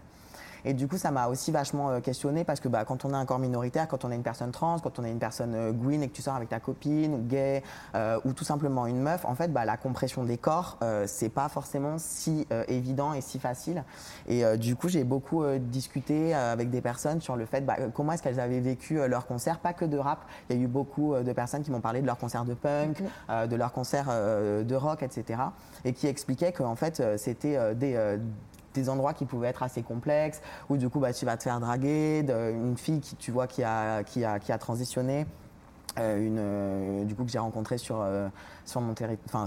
Et 0.66 0.74
du 0.74 0.88
coup, 0.88 0.98
ça 0.98 1.12
m'a 1.12 1.28
aussi 1.28 1.52
vachement 1.52 1.90
euh, 1.90 2.00
questionné 2.00 2.44
parce 2.44 2.60
que 2.60 2.68
bah, 2.68 2.86
quand 2.86 3.06
on 3.06 3.14
a 3.14 3.18
un 3.18 3.26
corps 3.26 3.40
minoritaire, 3.40 3.88
quand 3.88 4.06
on 4.06 4.12
est 4.12 4.16
une 4.16 4.24
personne 4.24 4.52
trans, 4.52 4.80
quand 4.80 5.00
on 5.00 5.04
est 5.04 5.12
une 5.12 5.20
personne 5.20 5.54
euh, 5.56 5.72
gwyn 5.72 6.02
et 6.02 6.08
que 6.08 6.16
tu 6.16 6.22
sors 6.22 6.36
avec 6.36 6.50
ta 6.50 6.60
copine 6.60 7.14
ou 7.14 7.20
gay 7.20 7.64
euh, 7.96 8.20
ou 8.26 8.34
tout 8.34 8.44
simplement 8.44 8.86
une 8.86 9.02
meuf, 9.02 9.26
en 9.26 9.36
fait, 9.36 9.52
bah, 9.52 9.66
la 9.66 9.78
compression 9.78 10.24
des 10.24 10.38
corps, 10.38 10.78
c'est 11.06 11.30
pas 11.30 11.50
forcément 11.50 11.98
si 11.98 12.48
évident 12.68 13.14
et 13.14 13.22
si 13.22 13.40
facile. 13.40 13.84
Et 14.28 14.44
du 14.58 14.76
coup, 14.76 14.90
j'ai 14.90 15.04
beaucoup 15.04 15.44
discuté 15.60 16.34
avec 16.34 16.70
des 16.70 16.82
personnes 16.82 17.22
sur 17.22 17.36
le 17.36 17.46
fait 17.46 17.62
bah, 17.62 17.76
comment 17.94 18.14
est-ce 18.14 18.24
qu'elles 18.24 18.40
avaient 18.40 18.60
vécu 18.60 19.00
leur 19.08 19.26
concert, 19.26 19.60
pas 19.60 19.74
que 19.74 19.86
de 19.86 19.98
rap. 19.98 20.20
Il 20.50 20.56
y 20.56 20.60
a 20.60 20.64
eu 20.64 20.68
beaucoup 20.68 21.16
de 21.16 21.34
personnes 21.34 21.64
qui 21.64 21.72
m'ont 21.72 21.82
parlé 21.82 22.02
de 22.02 22.06
leur 22.06 22.18
concert 22.18 22.46
de 22.46 22.54
punk, 22.54 23.02
de 23.30 23.56
leur 23.56 23.72
concert 23.72 24.08
de 24.08 24.76
rock, 24.76 25.04
etc. 25.04 25.42
Et 25.86 25.94
qui 25.94 26.08
expliquaient 26.08 26.52
qu'en 26.52 26.76
fait, 26.76 27.02
c'était 27.18 27.76
des 27.76 28.18
des 28.78 28.90
endroits 28.90 29.14
qui 29.14 29.26
pouvaient 29.26 29.48
être 29.48 29.64
assez 29.64 29.84
complexes, 29.84 30.42
où 30.70 30.78
du 30.78 30.90
coup 30.90 31.00
bah, 31.00 31.14
tu 31.14 31.26
vas 31.26 31.38
te 31.38 31.44
faire 31.44 31.60
draguer, 31.60 32.26
une 32.30 32.78
fille 32.78 33.00
qui 33.00 33.16
tu 33.16 33.32
vois 33.32 33.48
qui 33.48 33.64
a, 33.64 34.04
qui 34.04 34.24
a, 34.24 34.40
qui 34.40 34.52
a 34.52 34.58
transitionné. 34.58 35.26
Euh, 36.00 36.26
une, 36.26 36.38
euh, 36.40 37.06
du 37.06 37.16
coup 37.16 37.24
que 37.24 37.32
j'ai 37.32 37.40
rencontré 37.40 37.78
sur, 37.78 38.02
euh, 38.02 38.28
sur, 38.66 38.82
mon 38.82 38.94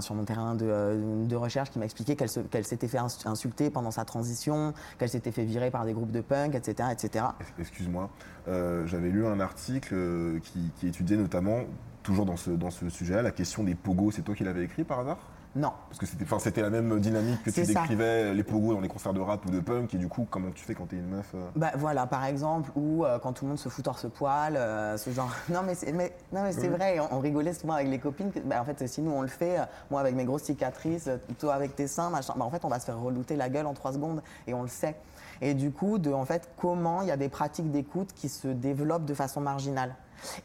sur 0.01 0.15
mon 0.15 0.25
terrain 0.25 0.55
de, 0.55 1.25
de 1.25 1.35
recherche 1.35 1.69
qui 1.69 1.79
m'a 1.79 1.85
expliqué 1.85 2.15
qu'elle 2.15 2.65
s'était 2.65 2.87
fait 2.87 2.99
insulter 3.25 3.69
pendant 3.69 3.91
sa 3.91 4.05
transition, 4.05 4.73
qu'elle 4.97 5.09
s'était 5.09 5.31
fait 5.31 5.45
virer 5.45 5.71
par 5.71 5.85
des 5.85 5.93
groupes 5.93 6.11
de 6.11 6.21
punk, 6.21 6.55
etc. 6.55 6.89
etc. 6.91 7.25
Excuse-moi, 7.59 8.09
j'avais 8.47 9.09
lu 9.09 9.25
un 9.25 9.39
article 9.39 10.39
qui, 10.43 10.87
étudiait 10.87 11.17
notamment, 11.17 11.59
toujours 12.03 12.25
dans 12.25 12.37
ce, 12.37 12.51
dans 12.51 12.71
ce 12.71 12.89
sujet-là, 12.89 13.21
la 13.21 13.31
question 13.31 13.63
des 13.63 13.75
pogos. 13.75 14.11
C'est 14.11 14.23
toi 14.23 14.35
qui 14.35 14.43
l'avais 14.43 14.63
écrit 14.63 14.83
par 14.83 14.99
hasard? 14.99 15.19
Non. 15.55 15.73
Parce 15.89 15.99
que 15.99 16.05
c'était, 16.05 16.25
c'était 16.39 16.61
la 16.61 16.69
même 16.69 16.99
dynamique 16.99 17.43
que 17.43 17.49
tu 17.49 17.63
décrivais, 17.63 18.33
les 18.33 18.43
pogos 18.43 18.73
dans 18.73 18.79
les 18.79 18.87
concerts 18.87 19.13
de 19.13 19.19
rap 19.19 19.45
ou 19.45 19.49
de 19.49 19.59
punk, 19.59 19.93
et 19.93 19.97
du 19.97 20.07
coup, 20.07 20.25
comment 20.29 20.51
tu 20.51 20.63
fais 20.63 20.73
quand 20.73 20.85
t'es 20.87 20.95
une 20.95 21.09
meuf 21.09 21.31
euh 21.35 21.49
Bah 21.55 21.71
voilà, 21.77 22.07
par 22.07 22.23
exemple, 22.25 22.71
ou 22.75 23.03
euh, 23.03 23.19
quand 23.19 23.33
tout 23.33 23.45
le 23.45 23.49
monde 23.49 23.59
se 23.59 23.67
fout 23.67 23.83
torse-poil, 23.83 24.55
euh, 24.55 24.97
ce 24.97 25.09
genre. 25.09 25.31
Non 25.49 25.63
mais 25.65 25.75
c'est, 25.75 25.91
mais, 25.91 26.15
non, 26.31 26.43
mais 26.43 26.53
c'est 26.53 26.69
vrai, 26.69 26.99
on, 27.11 27.19
rigolait 27.19 27.53
souvent 27.53 27.73
avec 27.73 27.89
les 27.89 27.99
copines. 27.99 28.31
bah, 28.45 28.61
en 28.61 28.65
fait, 28.65 28.87
si 28.87 29.01
nous 29.01 29.11
on 29.11 29.21
le 29.21 29.27
fait, 29.27 29.57
moi 29.89 29.99
avec 29.99 30.15
mes 30.15 30.23
grosses 30.23 30.43
cicatrices, 30.43 31.09
toi 31.39 31.53
avec 31.53 31.75
tes 31.75 31.87
seins, 31.87 32.09
machin, 32.09 32.33
bah, 32.37 32.45
en 32.45 32.49
fait, 32.49 32.63
on 32.63 32.69
va 32.69 32.79
se 32.79 32.85
faire 32.85 32.99
relouter 32.99 33.35
la 33.35 33.49
gueule 33.49 33.65
en 33.65 33.73
trois 33.73 33.91
secondes, 33.91 34.21
et 34.47 34.53
on 34.53 34.61
le 34.61 34.69
sait. 34.69 34.95
Et 35.41 35.53
du 35.53 35.71
coup, 35.71 35.97
de 35.97 36.11
en 36.11 36.23
fait, 36.23 36.49
comment 36.57 37.01
il 37.01 37.07
y 37.07 37.11
a 37.11 37.17
des 37.17 37.29
pratiques 37.29 37.71
d'écoute 37.71 38.13
qui 38.15 38.29
se 38.29 38.47
développent 38.47 39.05
de 39.05 39.13
façon 39.13 39.41
marginale 39.41 39.95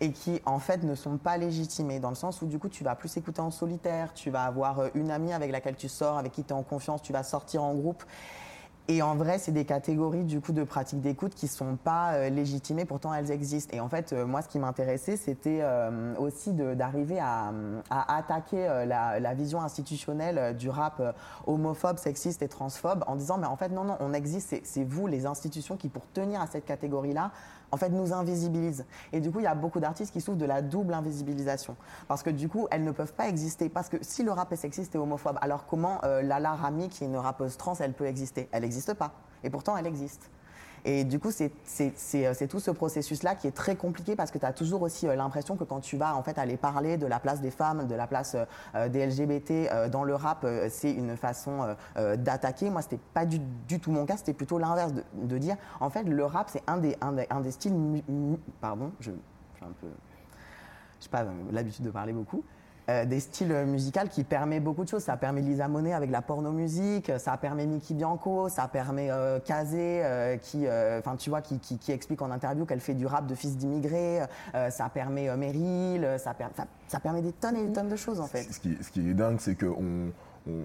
et 0.00 0.12
qui 0.12 0.40
en 0.44 0.58
fait 0.58 0.82
ne 0.82 0.94
sont 0.94 1.16
pas 1.16 1.36
légitimés 1.36 2.00
dans 2.00 2.10
le 2.10 2.14
sens 2.14 2.42
où 2.42 2.46
du 2.46 2.58
coup 2.58 2.68
tu 2.68 2.84
vas 2.84 2.94
plus 2.94 3.16
écouter 3.16 3.40
en 3.40 3.50
solitaire, 3.50 4.12
tu 4.14 4.30
vas 4.30 4.44
avoir 4.44 4.80
euh, 4.80 4.88
une 4.94 5.10
amie 5.10 5.32
avec 5.32 5.52
laquelle 5.52 5.76
tu 5.76 5.88
sors, 5.88 6.18
avec 6.18 6.32
qui 6.32 6.44
tu 6.44 6.50
es 6.50 6.52
en 6.52 6.62
confiance, 6.62 7.02
tu 7.02 7.12
vas 7.12 7.22
sortir 7.22 7.62
en 7.62 7.74
groupe. 7.74 8.04
Et 8.88 9.02
en 9.02 9.16
vrai, 9.16 9.38
c'est 9.38 9.50
des 9.50 9.64
catégories 9.64 10.22
du 10.22 10.40
coup 10.40 10.52
de 10.52 10.62
pratiques 10.62 11.00
d'écoute 11.00 11.34
qui 11.34 11.48
sont 11.48 11.74
pas 11.74 12.12
euh, 12.12 12.28
légitimées, 12.28 12.84
pourtant 12.84 13.12
elles 13.12 13.32
existent. 13.32 13.76
Et 13.76 13.80
en 13.80 13.88
fait, 13.88 14.12
euh, 14.12 14.26
moi, 14.26 14.42
ce 14.42 14.48
qui 14.48 14.60
m'intéressait, 14.60 15.16
c'était 15.16 15.60
aussi 16.18 16.52
d'arriver 16.52 17.18
à, 17.18 17.52
attaquer 17.90 18.84
la, 18.86 19.18
la, 19.18 19.34
vision 19.34 19.60
institutionnelle 19.60 20.56
du 20.56 20.70
rap 20.70 21.02
homophobe, 21.48 21.98
sexiste 21.98 22.42
et 22.42 22.48
transphobe 22.48 23.02
en 23.08 23.16
disant, 23.16 23.38
mais 23.38 23.48
en 23.48 23.56
fait, 23.56 23.70
non, 23.70 23.82
non, 23.82 23.96
on 23.98 24.12
existe. 24.12 24.54
C'est 24.62 24.84
vous, 24.84 25.08
les 25.08 25.26
institutions, 25.26 25.76
qui 25.76 25.88
pour 25.88 26.06
tenir 26.12 26.40
à 26.40 26.46
cette 26.46 26.64
catégorie-là, 26.64 27.32
en 27.70 27.76
fait, 27.76 27.88
nous 27.88 28.12
invisibilisent. 28.12 28.84
Et 29.12 29.20
du 29.20 29.30
coup, 29.30 29.40
il 29.40 29.44
y 29.44 29.48
a 29.48 29.54
beaucoup 29.54 29.80
d'artistes 29.80 30.12
qui 30.12 30.20
souffrent 30.20 30.38
de 30.38 30.44
la 30.44 30.62
double 30.62 30.94
invisibilisation. 30.94 31.76
Parce 32.08 32.22
que 32.22 32.30
du 32.30 32.48
coup, 32.48 32.66
elles 32.70 32.84
ne 32.84 32.92
peuvent 32.92 33.12
pas 33.12 33.28
exister. 33.28 33.68
Parce 33.68 33.88
que 33.88 33.96
si 34.00 34.22
le 34.22 34.32
rap 34.32 34.52
est 34.52 34.56
sexiste 34.56 34.94
et 34.94 34.98
homophobe, 34.98 35.38
alors 35.40 35.66
comment 35.66 36.00
euh, 36.04 36.22
Lala 36.22 36.54
Rami, 36.54 36.88
qui 36.88 37.04
est 37.04 37.06
une 37.06 37.16
rappeuse 37.16 37.56
trans, 37.56 37.74
elle 37.80 37.92
peut 37.92 38.06
exister? 38.06 38.48
Elle 38.52 38.62
n'existe 38.62 38.94
pas. 38.94 39.12
Et 39.44 39.50
pourtant, 39.50 39.76
elle 39.76 39.86
existe. 39.86 40.30
Et 40.88 41.02
du 41.02 41.18
coup, 41.18 41.30
euh, 41.30 42.32
c'est 42.32 42.46
tout 42.48 42.60
ce 42.60 42.70
processus-là 42.70 43.34
qui 43.34 43.48
est 43.48 43.52
très 43.52 43.74
compliqué 43.74 44.14
parce 44.14 44.30
que 44.30 44.38
tu 44.38 44.46
as 44.46 44.52
toujours 44.52 44.82
aussi 44.82 45.08
euh, 45.08 45.16
l'impression 45.16 45.56
que 45.56 45.64
quand 45.64 45.80
tu 45.80 45.96
vas 45.96 46.14
en 46.14 46.22
fait 46.22 46.38
aller 46.38 46.56
parler 46.56 46.96
de 46.96 47.06
la 47.06 47.18
place 47.18 47.40
des 47.40 47.50
femmes, 47.50 47.88
de 47.88 47.94
la 47.96 48.06
place 48.06 48.36
euh, 48.76 48.88
des 48.88 49.04
LGBT 49.04 49.90
dans 49.90 50.04
le 50.04 50.14
rap, 50.14 50.46
c'est 50.68 50.92
une 50.92 51.16
façon 51.16 51.74
d'attaquer. 51.96 52.70
Moi, 52.70 52.82
c'était 52.82 53.00
pas 53.14 53.26
du, 53.26 53.40
tout 53.80 53.90
mon 53.90 54.06
cas, 54.06 54.16
c'était 54.16 54.32
plutôt 54.32 54.58
l'inverse, 54.58 54.92
de, 55.14 55.38
dire 55.38 55.56
en 55.80 55.90
fait 55.90 56.04
le 56.04 56.24
rap 56.24 56.48
c'est 56.50 56.62
un 56.68 56.78
des, 56.78 57.50
styles. 57.50 57.74
Pardon, 58.60 58.92
je, 59.00 59.10
je 59.58 59.64
un 59.64 59.72
peu. 59.80 59.88
Je 61.00 61.08
pas 61.08 61.26
l'habitude 61.50 61.84
de 61.84 61.90
parler 61.90 62.12
beaucoup. 62.12 62.44
Euh, 62.88 63.04
des 63.04 63.18
styles 63.18 63.52
musicaux 63.66 64.06
qui 64.08 64.22
permet 64.22 64.60
beaucoup 64.60 64.84
de 64.84 64.88
choses. 64.88 65.02
Ça 65.02 65.16
permet 65.16 65.40
Lisa 65.40 65.66
Monet 65.66 65.92
avec 65.92 66.08
la 66.08 66.22
porno-musique, 66.22 67.10
ça 67.18 67.36
permet 67.36 67.66
Mickey 67.66 67.94
Bianco, 67.94 68.48
ça 68.48 68.68
permet 68.68 69.10
euh, 69.10 69.40
Kazé, 69.40 70.02
euh, 70.04 70.36
qui, 70.36 70.66
enfin 70.68 71.16
tu 71.16 71.30
vois, 71.30 71.40
qui, 71.40 71.58
qui, 71.58 71.90
explique 71.90 72.22
en 72.22 72.30
interview 72.30 72.64
qu'elle 72.64 72.80
fait 72.80 72.94
du 72.94 73.06
rap 73.06 73.26
de 73.26 73.34
fils 73.34 73.56
d'immigrés, 73.56 74.20
ça 74.70 74.88
permet 74.88 75.34
Meryl, 75.36 76.16
ça, 76.18 76.34
ça, 76.88 77.00
permet 77.00 77.22
des 77.22 77.32
tonnes 77.32 77.56
et 77.56 77.66
des 77.66 77.72
tonnes 77.72 77.88
de 77.88 77.96
choses 77.96 78.20
en 78.20 78.26
fait. 78.26 78.42
Ce 78.42 78.60
qui, 78.60 78.76
ce 78.80 78.90
qui 78.90 79.08
est 79.08 79.14
dingue, 79.14 79.38
c'est 79.40 79.56
que 79.56 79.66
on, 79.66 80.12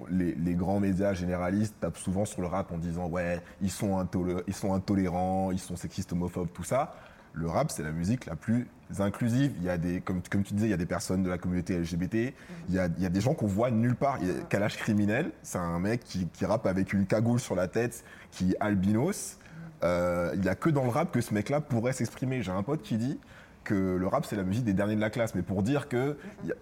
les, 0.10 0.36
les, 0.36 0.54
grands 0.54 0.80
médias 0.80 1.14
généralistes 1.14 1.76
tapent 1.80 1.98
souvent 1.98 2.26
sur 2.26 2.42
le 2.42 2.48
rap 2.48 2.72
en 2.72 2.78
disant 2.78 3.08
ouais, 3.08 3.42
ils 3.62 3.72
sont, 3.72 4.06
ils 4.48 4.54
sont 4.54 4.74
intolérants, 4.74 5.52
ils 5.52 5.60
sont 5.60 5.76
sexistes, 5.76 6.12
homophobes, 6.12 6.52
tout 6.54 6.64
ça 6.64 6.94
le 7.34 7.48
rap, 7.48 7.72
c'est 7.72 7.84
la 7.84 7.92
musique 7.92 8.26
la 8.26 8.36
plus 8.36 8.68
inclusive. 9.00 9.54
Il 9.58 9.64
y 9.64 9.70
a 9.70 9.78
des, 9.78 10.02
comme, 10.02 10.22
comme 10.30 10.44
tu 10.44 10.54
disais, 10.54 10.68
il 10.68 10.72
y 10.72 10.74
a 10.74 10.78
des 10.78 10.86
personnes 10.86 11.24
de 11.24 11.30
la 11.30 11.38
communauté 11.38 11.78
LGBT. 11.78 12.34
Il 12.68 12.76
y 12.76 12.80
a, 12.80 12.88
il 12.98 13.04
y 13.04 13.06
a 13.06 13.10
des 13.10 13.22
gens 13.22 13.34
qu'on 13.34 13.48
voit 13.48 13.72
nulle 13.72 13.96
part. 13.96 14.20
Kalash 14.50 14.78
Criminel, 14.78 15.32
c'est 15.44 15.58
un 15.58 15.80
mec 15.80 16.04
qui, 16.04 16.28
qui, 16.28 16.46
rappe 16.46 16.66
avec 16.66 16.92
une 16.94 17.06
cagoule 17.06 17.40
sur 17.40 17.56
la 17.56 17.68
tête, 17.68 18.04
qui 18.32 18.52
est 18.52 18.58
albinos. 18.60 19.38
Euh, 19.84 20.32
il 20.36 20.42
n'y 20.42 20.50
a 20.50 20.56
que 20.56 20.70
dans 20.70 20.84
le 20.84 20.90
rap 20.90 21.12
que 21.12 21.22
ce 21.22 21.34
mec-là 21.34 21.62
pourrait 21.62 21.94
s'exprimer. 21.94 22.44
J'ai 22.44 22.52
un 22.52 22.64
pote 22.64 22.82
qui 22.82 22.98
dit 22.98 23.20
que 23.64 23.96
le 23.96 24.08
rap 24.08 24.26
c'est 24.26 24.36
la 24.36 24.44
musique 24.44 24.64
des 24.64 24.74
derniers 24.74 24.96
de 24.96 25.02
la 25.02 25.10
classe, 25.10 25.36
mais 25.36 25.42
pour 25.42 25.64
dire 25.64 25.88
que 25.88 26.18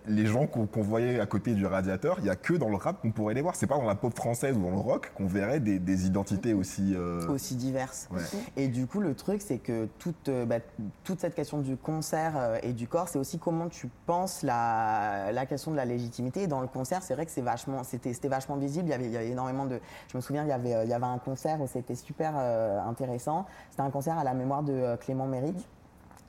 les 0.07 0.25
gens 0.25 0.47
qu'on 0.47 0.81
voyait 0.81 1.19
à 1.19 1.25
côté 1.25 1.53
du 1.53 1.65
radiateur, 1.65 2.17
il 2.19 2.23
n'y 2.23 2.29
a 2.29 2.35
que 2.35 2.53
dans 2.53 2.69
le 2.69 2.75
rap 2.75 3.01
qu'on 3.01 3.11
pourrait 3.11 3.33
les 3.33 3.41
voir. 3.41 3.55
C'est 3.55 3.67
pas 3.67 3.77
dans 3.77 3.85
la 3.85 3.95
pop 3.95 4.15
française 4.15 4.57
ou 4.57 4.61
dans 4.61 4.71
le 4.71 4.77
rock 4.77 5.11
qu'on 5.15 5.27
verrait 5.27 5.59
des, 5.59 5.99
identités 6.05 6.53
aussi 6.53 6.95
euh, 6.95 7.27
aussi 7.27 7.55
diverses. 7.55 8.09
Et 8.55 8.67
du 8.67 8.87
coup, 8.87 8.99
le 8.99 9.13
truc 9.15 9.41
c'est 9.41 9.57
que 9.57 9.87
toute 9.99 10.29
bah, 10.29 10.59
toute 11.03 11.19
cette 11.19 11.35
question 11.35 11.59
du 11.59 11.77
concert 11.77 12.59
et 12.63 12.73
du 12.73 12.87
corps, 12.87 13.09
c'est 13.09 13.19
aussi 13.19 13.39
comment 13.39 13.69
tu 13.69 13.89
penses 14.05 14.43
la, 14.43 15.31
la 15.31 15.45
question 15.45 15.71
de 15.71 15.75
la 15.75 15.85
légitimité. 15.85 16.43
Et 16.43 16.47
dans 16.47 16.61
le 16.61 16.67
concert, 16.67 17.03
c'est 17.03 17.13
vrai 17.13 17.25
que 17.25 17.31
c'est 17.31 17.41
vachement 17.41 17.83
c'était 17.83 18.27
vachement 18.27 18.57
visible. 18.57 18.87
Il 18.87 18.91
y 18.91 18.93
avait 18.93 19.05
il 19.05 19.11
y 19.11 19.17
avait 19.17 19.29
énormément 19.29 19.65
de. 19.65 19.79
Je 20.11 20.17
me 20.17 20.21
souviens, 20.21 20.43
il 20.43 20.49
y 20.49 20.53
avait 20.53 20.85
il 20.85 20.89
y 20.89 20.93
avait 20.93 21.05
un 21.05 21.17
concert 21.17 21.61
où 21.61 21.67
c'était 21.67 21.95
super 21.95 22.35
intéressant. 22.35 23.45
C'était 23.71 23.83
un 23.83 23.89
concert 23.89 24.17
à 24.17 24.23
la 24.23 24.33
mémoire 24.33 24.63
de 24.63 24.95
Clément 24.97 25.27
Méric. 25.27 25.55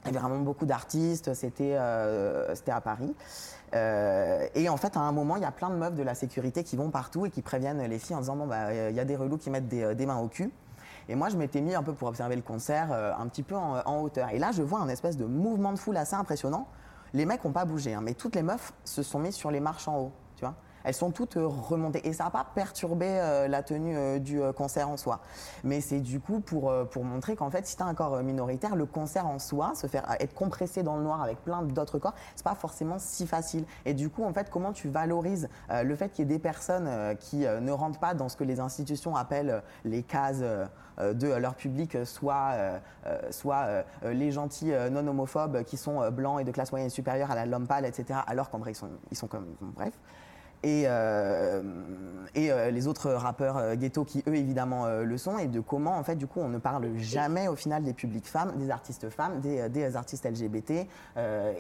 Il 0.05 0.12
y 0.12 0.16
avait 0.16 0.18
vraiment 0.18 0.42
beaucoup 0.42 0.66
d'artistes, 0.66 1.34
c'était 1.34 1.74
euh, 1.78 2.55
à 2.68 2.80
Paris. 2.80 3.14
Euh, 3.74 4.46
et 4.55 4.68
en 4.68 4.76
fait, 4.76 4.96
à 4.96 5.01
un 5.01 5.12
moment, 5.12 5.36
il 5.36 5.42
y 5.42 5.46
a 5.46 5.53
plein 5.53 5.70
de 5.70 5.74
meufs 5.74 5.94
de 5.94 6.03
la 6.03 6.14
sécurité 6.14 6.64
qui 6.64 6.76
vont 6.76 6.90
partout 6.90 7.26
et 7.26 7.30
qui 7.30 7.42
préviennent 7.42 7.82
les 7.82 7.98
filles 7.98 8.16
en 8.16 8.20
disant 8.20 8.36
Bon, 8.36 8.46
bah, 8.46 8.72
il 8.90 8.96
y 8.96 9.01
a 9.01 9.05
des 9.05 9.16
relous 9.16 9.36
qui 9.36 9.51
mettent 9.51 9.68
des, 9.68 9.94
des, 9.94 10.07
mains 10.07 10.18
au 10.18 10.28
cul. 10.28 10.51
Et 11.09 11.14
moi, 11.14 11.28
je 11.28 11.36
m'étais 11.36 11.61
mis 11.61 11.74
un 11.74 11.82
peu 11.82 11.92
pour 11.92 12.09
observer 12.09 12.36
le 12.36 12.42
concert, 12.42 12.88
euh, 12.92 13.12
un 13.18 13.26
petit 13.26 13.42
peu 13.42 13.57
en, 13.57 14.01
hauteur. 14.01 14.30
Et 14.30 14.38
là, 14.38 14.53
je 14.53 14.62
vois 14.62 14.80
un 14.80 14.88
espèce 14.88 15.16
de 15.16 15.24
mouvement 15.24 15.72
de 15.72 15.78
foule 15.78 15.96
assez 15.96 16.14
impressionnant. 16.14 16.68
Les 17.12 17.26
mecs 17.26 17.44
n'ont 17.44 17.53
pas 17.53 17.64
bougé, 17.64 17.94
hein, 17.94 18.01
mais 18.01 18.14
toutes 18.14 18.36
les 18.36 18.42
meufs 18.42 18.72
se 18.84 19.03
sont 19.03 19.18
mises 19.18 19.34
sur 19.34 19.51
les 19.51 19.61
marches 19.61 19.88
en 19.88 19.98
haut, 19.98 20.12
tu 20.36 20.44
vois 20.44 20.55
elles 20.85 20.95
sont 20.95 21.11
toutes 21.11 21.37
euh, 21.37 21.47
remontées. 21.47 22.07
Et 22.07 22.12
ça 22.12 22.24
n'a 22.24 22.31
pas 22.31 22.47
perturbé 22.55 23.07
euh, 23.09 23.49
la 23.49 23.62
tenue 23.62 23.97
euh, 23.97 24.18
du 24.18 24.41
concert 24.57 24.89
en 24.89 24.97
soi. 24.97 25.20
Mais 25.64 25.81
c'est 25.81 26.01
du 26.01 26.20
coup 26.20 26.41
pour, 26.41 26.72
pour 26.91 27.05
montrer 27.05 27.37
qu'en 27.37 27.51
fait, 27.51 27.66
si 27.66 27.76
tu 27.76 27.83
as 27.83 27.87
un 27.87 27.95
corps 27.95 28.22
minoritaire, 28.22 28.76
le 28.76 28.87
concert 28.87 29.26
en 29.26 29.39
soi, 29.39 29.72
se 29.74 29.87
faire 29.87 30.05
être 30.20 30.35
compressé 30.35 30.83
dans 30.83 30.97
le 30.97 31.03
noir 31.03 31.22
avec 31.22 31.43
plein 31.45 31.62
d'autres 31.62 31.99
corps, 31.99 32.14
c'est 32.35 32.45
pas 32.45 32.55
forcément 32.55 32.97
si 32.99 33.26
facile. 33.26 33.64
Et 33.85 33.95
du 33.95 34.09
coup, 34.09 34.24
en 34.24 34.33
fait, 34.33 34.51
comment 34.51 34.72
tu 34.72 34.89
valorises 34.89 35.49
le 35.70 35.97
fait 35.97 36.11
qu'il 36.11 36.24
y 36.24 36.28
ait 36.28 36.35
des 36.35 36.39
personnes 36.39 37.16
qui 37.18 37.39
ne 37.39 37.72
rentrent 37.72 37.99
pas 37.99 38.14
dans 38.14 38.28
ce 38.28 38.37
que 38.37 38.45
les 38.45 38.61
institutions 38.61 39.16
appellent 39.16 39.62
les 39.85 40.03
cases 40.03 40.43
de 40.99 41.28
leur 41.28 41.55
public, 41.55 41.99
soit, 42.05 42.55
soit 43.31 43.85
les 44.03 44.31
gentils 44.31 44.72
non 44.91 45.07
homophobes 45.07 45.62
qui 45.64 45.76
sont 45.76 46.11
blancs 46.11 46.41
et 46.41 46.45
de 46.45 46.51
classe 46.51 46.72
moyenne 46.72 46.91
supérieure 46.91 47.31
à 47.31 47.35
la 47.35 47.47
l'homme 47.47 47.66
pâle, 47.66 47.85
etc., 47.85 48.20
alors 48.26 48.51
qu'en 48.51 48.59
vrai, 48.59 48.72
ils 48.72 48.76
sont, 48.76 48.91
ils 49.11 49.16
sont 49.16 49.26
comme. 49.26 49.47
Bref 49.61 49.95
et, 50.63 50.85
euh, 50.87 51.63
et 52.35 52.53
euh, 52.53 52.71
les 52.71 52.87
autres 52.87 53.11
rappeurs 53.11 53.57
euh, 53.57 53.75
ghetto 53.77 54.05
qui 54.05 54.23
eux 54.29 54.35
évidemment 54.35 54.87
le 54.89 55.19
sont 55.19 55.39
et 55.39 55.47
de 55.47 55.61
comment 55.61 55.97
en 55.97 56.05
fait 56.05 56.17
du 56.17 56.27
coup 56.27 56.41
on 56.41 56.49
ne 56.49 56.59
parle 56.59 56.97
jamais 56.99 57.49
au 57.49 57.57
final 57.57 57.83
des 57.83 57.95
publics 57.95 58.27
femmes, 58.27 58.53
des 58.57 58.71
artistes 58.71 59.09
femmes, 59.09 59.41
des, 59.41 59.69
des 59.69 59.97
artistes 59.97 60.27
LGBT 60.27 60.87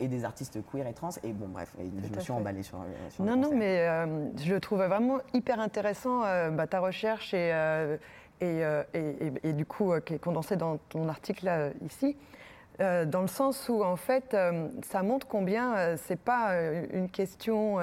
et 0.00 0.08
des 0.08 0.24
artistes 0.24 0.58
queer 0.70 0.86
et 0.86 0.92
trans 0.92 1.10
et 1.22 1.32
bon 1.32 1.48
bref 1.48 1.74
je 1.78 2.14
me 2.14 2.20
suis 2.20 2.32
emballée 2.32 2.62
sur, 2.62 2.78
sur 3.10 3.24
non 3.24 3.36
non 3.36 3.50
mais 3.54 3.86
je 4.36 4.54
trouve 4.56 4.82
vraiment 4.82 5.18
hyper 5.32 5.60
intéressant 5.60 6.20
bah, 6.52 6.66
ta 6.66 6.80
recherche 6.80 7.34
et, 7.34 7.50
et, 8.40 8.62
et, 8.94 9.32
et, 9.42 9.52
du 9.52 9.64
coup 9.64 9.92
qui 10.04 10.14
est 10.14 10.18
condensée 10.18 10.56
dans 10.56 10.76
ton 10.88 11.08
article 11.08 11.46
là, 11.46 11.70
ici. 11.84 12.16
dans 12.78 13.22
le 13.22 13.28
sens 13.28 13.68
où 13.68 13.82
en 13.82 13.96
fait 13.96 14.36
ça 14.82 15.02
montre 15.02 15.26
combien 15.26 15.96
c'est 15.96 16.20
pas 16.20 16.54
une 16.92 17.08
question 17.08 17.78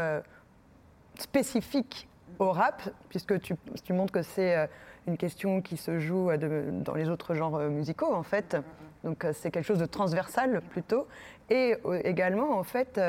spécifique 1.21 2.07
au 2.39 2.51
rap, 2.51 2.81
puisque 3.09 3.39
tu, 3.41 3.55
montres 3.93 4.13
que 4.13 4.21
c'est 4.21 4.55
euh, 4.55 4.67
une 5.07 5.17
question 5.17 5.61
qui 5.61 5.77
se 5.77 5.99
joue 5.99 6.29
euh, 6.29 6.71
dans 6.71 6.93
les 6.93 7.09
autres 7.09 7.33
genres 7.33 7.55
euh, 7.55 7.69
musicaux, 7.69 8.13
en 8.13 8.23
fait. 8.23 8.57
Donc 9.03 9.25
c'est 9.33 9.51
quelque 9.51 9.65
chose 9.65 9.79
de 9.79 9.85
transversal 9.85 10.61
plutôt. 10.69 11.07
Et 11.49 11.75
également, 12.03 12.57
en 12.57 12.63
fait, 12.63 12.99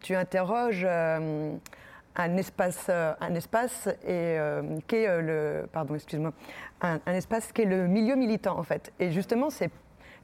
tu 0.00 0.14
interroges 0.14 0.84
un 0.84 2.36
espace, 2.36 2.90
un 2.90 3.34
espace 3.34 3.88
et 4.06 4.36
qui 4.88 4.96
est 4.96 5.22
le, 5.22 5.64
pardon, 5.72 5.94
excuse-moi, 5.94 6.32
un, 6.82 6.98
espace 7.06 7.52
qui 7.52 7.62
est 7.62 7.66
le 7.66 7.86
milieu 7.86 8.16
militant, 8.16 8.58
en 8.58 8.62
fait. 8.64 8.92
Et 8.98 9.10
justement, 9.12 9.48
c'est, 9.48 9.70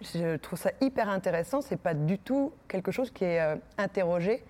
je 0.02 0.36
trouve 0.36 0.58
ça 0.58 0.72
hyper 0.80 1.08
intéressant. 1.08 1.62
C'est 1.62 1.80
pas 1.80 1.94
du 1.94 2.18
tout 2.18 2.52
quelque 2.66 2.90
chose 2.90 3.10
qui 3.10 3.24
est 3.24 3.40
interrogé 3.78 4.42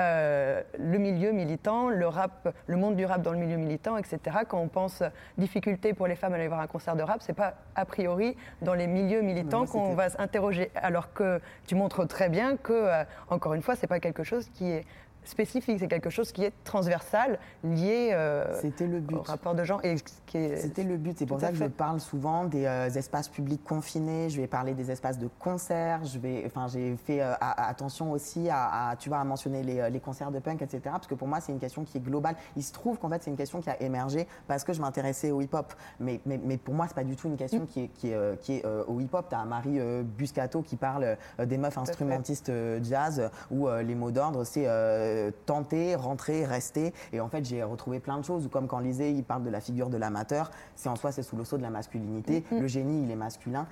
euh, 0.00 0.62
le 0.78 0.98
milieu 0.98 1.32
militant, 1.32 1.90
le 1.90 2.06
rap, 2.06 2.54
le 2.66 2.76
monde 2.76 2.96
du 2.96 3.04
rap 3.04 3.20
dans 3.20 3.32
le 3.32 3.38
milieu 3.38 3.56
militant, 3.56 3.98
etc. 3.98 4.18
Quand 4.48 4.58
on 4.58 4.68
pense 4.68 5.02
difficulté 5.36 5.92
pour 5.92 6.06
les 6.06 6.16
femmes 6.16 6.32
à 6.32 6.36
aller 6.36 6.48
voir 6.48 6.60
un 6.60 6.66
concert 6.66 6.96
de 6.96 7.02
rap, 7.02 7.20
c'est 7.20 7.34
pas 7.34 7.54
a 7.74 7.84
priori 7.84 8.36
dans 8.62 8.74
les 8.74 8.86
milieux 8.86 9.20
militants 9.20 9.66
qu'on 9.66 9.94
va 9.94 10.08
s'interroger. 10.08 10.70
Alors 10.74 11.12
que 11.12 11.40
tu 11.66 11.74
montres 11.74 12.06
très 12.08 12.28
bien 12.28 12.56
que, 12.56 12.72
euh, 12.72 13.04
encore 13.28 13.54
une 13.54 13.62
fois, 13.62 13.76
c'est 13.76 13.86
pas 13.86 14.00
quelque 14.00 14.24
chose 14.24 14.48
qui 14.54 14.70
est 14.70 14.84
spécifique, 15.24 15.78
c'est 15.78 15.88
quelque 15.88 16.10
chose 16.10 16.32
qui 16.32 16.44
est 16.44 16.52
transversal, 16.64 17.38
lié 17.64 18.10
euh, 18.12 18.60
le 18.80 19.00
but. 19.00 19.16
au 19.16 19.22
rapport 19.22 19.54
de 19.54 19.64
genre. 19.64 19.80
C'était 20.26 20.84
le 20.84 20.96
but, 20.96 21.18
c'est 21.18 21.26
pour 21.26 21.40
ça 21.40 21.50
que 21.50 21.56
je 21.56 21.64
parle 21.64 22.00
souvent 22.00 22.44
des 22.44 22.64
euh, 22.66 22.88
espaces 22.88 23.28
publics 23.28 23.62
confinés, 23.62 24.30
je 24.30 24.40
vais 24.40 24.46
parler 24.46 24.74
des 24.74 24.90
espaces 24.90 25.18
de 25.18 25.28
concert, 25.38 26.04
je 26.04 26.18
vais, 26.18 26.42
enfin, 26.46 26.66
j'ai 26.68 26.96
fait 26.96 27.22
euh, 27.22 27.34
attention 27.40 28.12
aussi 28.12 28.48
à, 28.50 28.94
tu 28.98 29.08
vois, 29.08 29.18
à 29.18 29.24
mentionner 29.24 29.62
les, 29.62 29.90
les, 29.90 30.00
concerts 30.00 30.30
de 30.30 30.38
punk, 30.38 30.62
etc. 30.62 30.80
Parce 30.84 31.06
que 31.06 31.14
pour 31.14 31.28
moi, 31.28 31.40
c'est 31.40 31.52
une 31.52 31.58
question 31.58 31.84
qui 31.84 31.98
est 31.98 32.00
globale. 32.00 32.36
Il 32.56 32.62
se 32.62 32.72
trouve 32.72 32.98
qu'en 32.98 33.08
fait, 33.08 33.22
c'est 33.22 33.30
une 33.30 33.36
question 33.36 33.60
qui 33.60 33.70
a 33.70 33.80
émergé 33.80 34.26
parce 34.48 34.64
que 34.64 34.72
je 34.72 34.80
m'intéressais 34.80 35.30
au 35.30 35.40
hip-hop. 35.40 35.72
Mais, 36.00 36.20
mais, 36.26 36.40
mais, 36.42 36.56
pour 36.56 36.74
moi, 36.74 36.86
c'est 36.88 36.94
pas 36.94 37.04
du 37.04 37.16
tout 37.16 37.28
une 37.28 37.36
question 37.36 37.66
qui 37.66 37.84
est, 37.84 37.88
qui 37.88 38.10
est, 38.10 38.40
qui 38.40 38.54
est 38.54 38.66
au 38.86 39.00
hip-hop. 39.00 39.26
Tu 39.28 39.34
as 39.34 39.44
Marie 39.44 39.80
Buscato 40.02 40.62
qui 40.62 40.76
parle 40.76 41.16
des 41.38 41.58
meufs 41.58 41.78
instrumentistes 41.78 42.52
jazz, 42.82 43.30
où 43.50 43.68
les 43.68 43.94
mots 43.94 44.10
d'ordre, 44.10 44.44
c'est 44.44 44.66
euh, 45.12 45.30
tenter, 45.46 45.94
rentrer, 45.94 46.44
rester. 46.44 46.92
Et 47.12 47.20
en 47.20 47.28
fait, 47.28 47.44
j'ai 47.44 47.62
retrouvé 47.62 48.00
plein 48.00 48.18
de 48.18 48.24
choses, 48.24 48.48
comme 48.50 48.66
quand 48.66 48.78
Lisée, 48.78 49.10
il 49.10 49.24
parle 49.24 49.42
de 49.42 49.50
la 49.50 49.60
figure 49.60 49.90
de 49.90 49.96
l'amateur, 49.96 50.50
c'est 50.74 50.88
en 50.88 50.96
soi, 50.96 51.12
c'est 51.12 51.22
sous 51.22 51.36
le 51.36 51.44
sceau 51.44 51.56
de 51.56 51.62
la 51.62 51.70
masculinité. 51.70 52.40
Mm-hmm. 52.40 52.60
Le 52.60 52.66
génie, 52.66 53.02
il 53.04 53.10
est 53.10 53.16
masculin. 53.16 53.66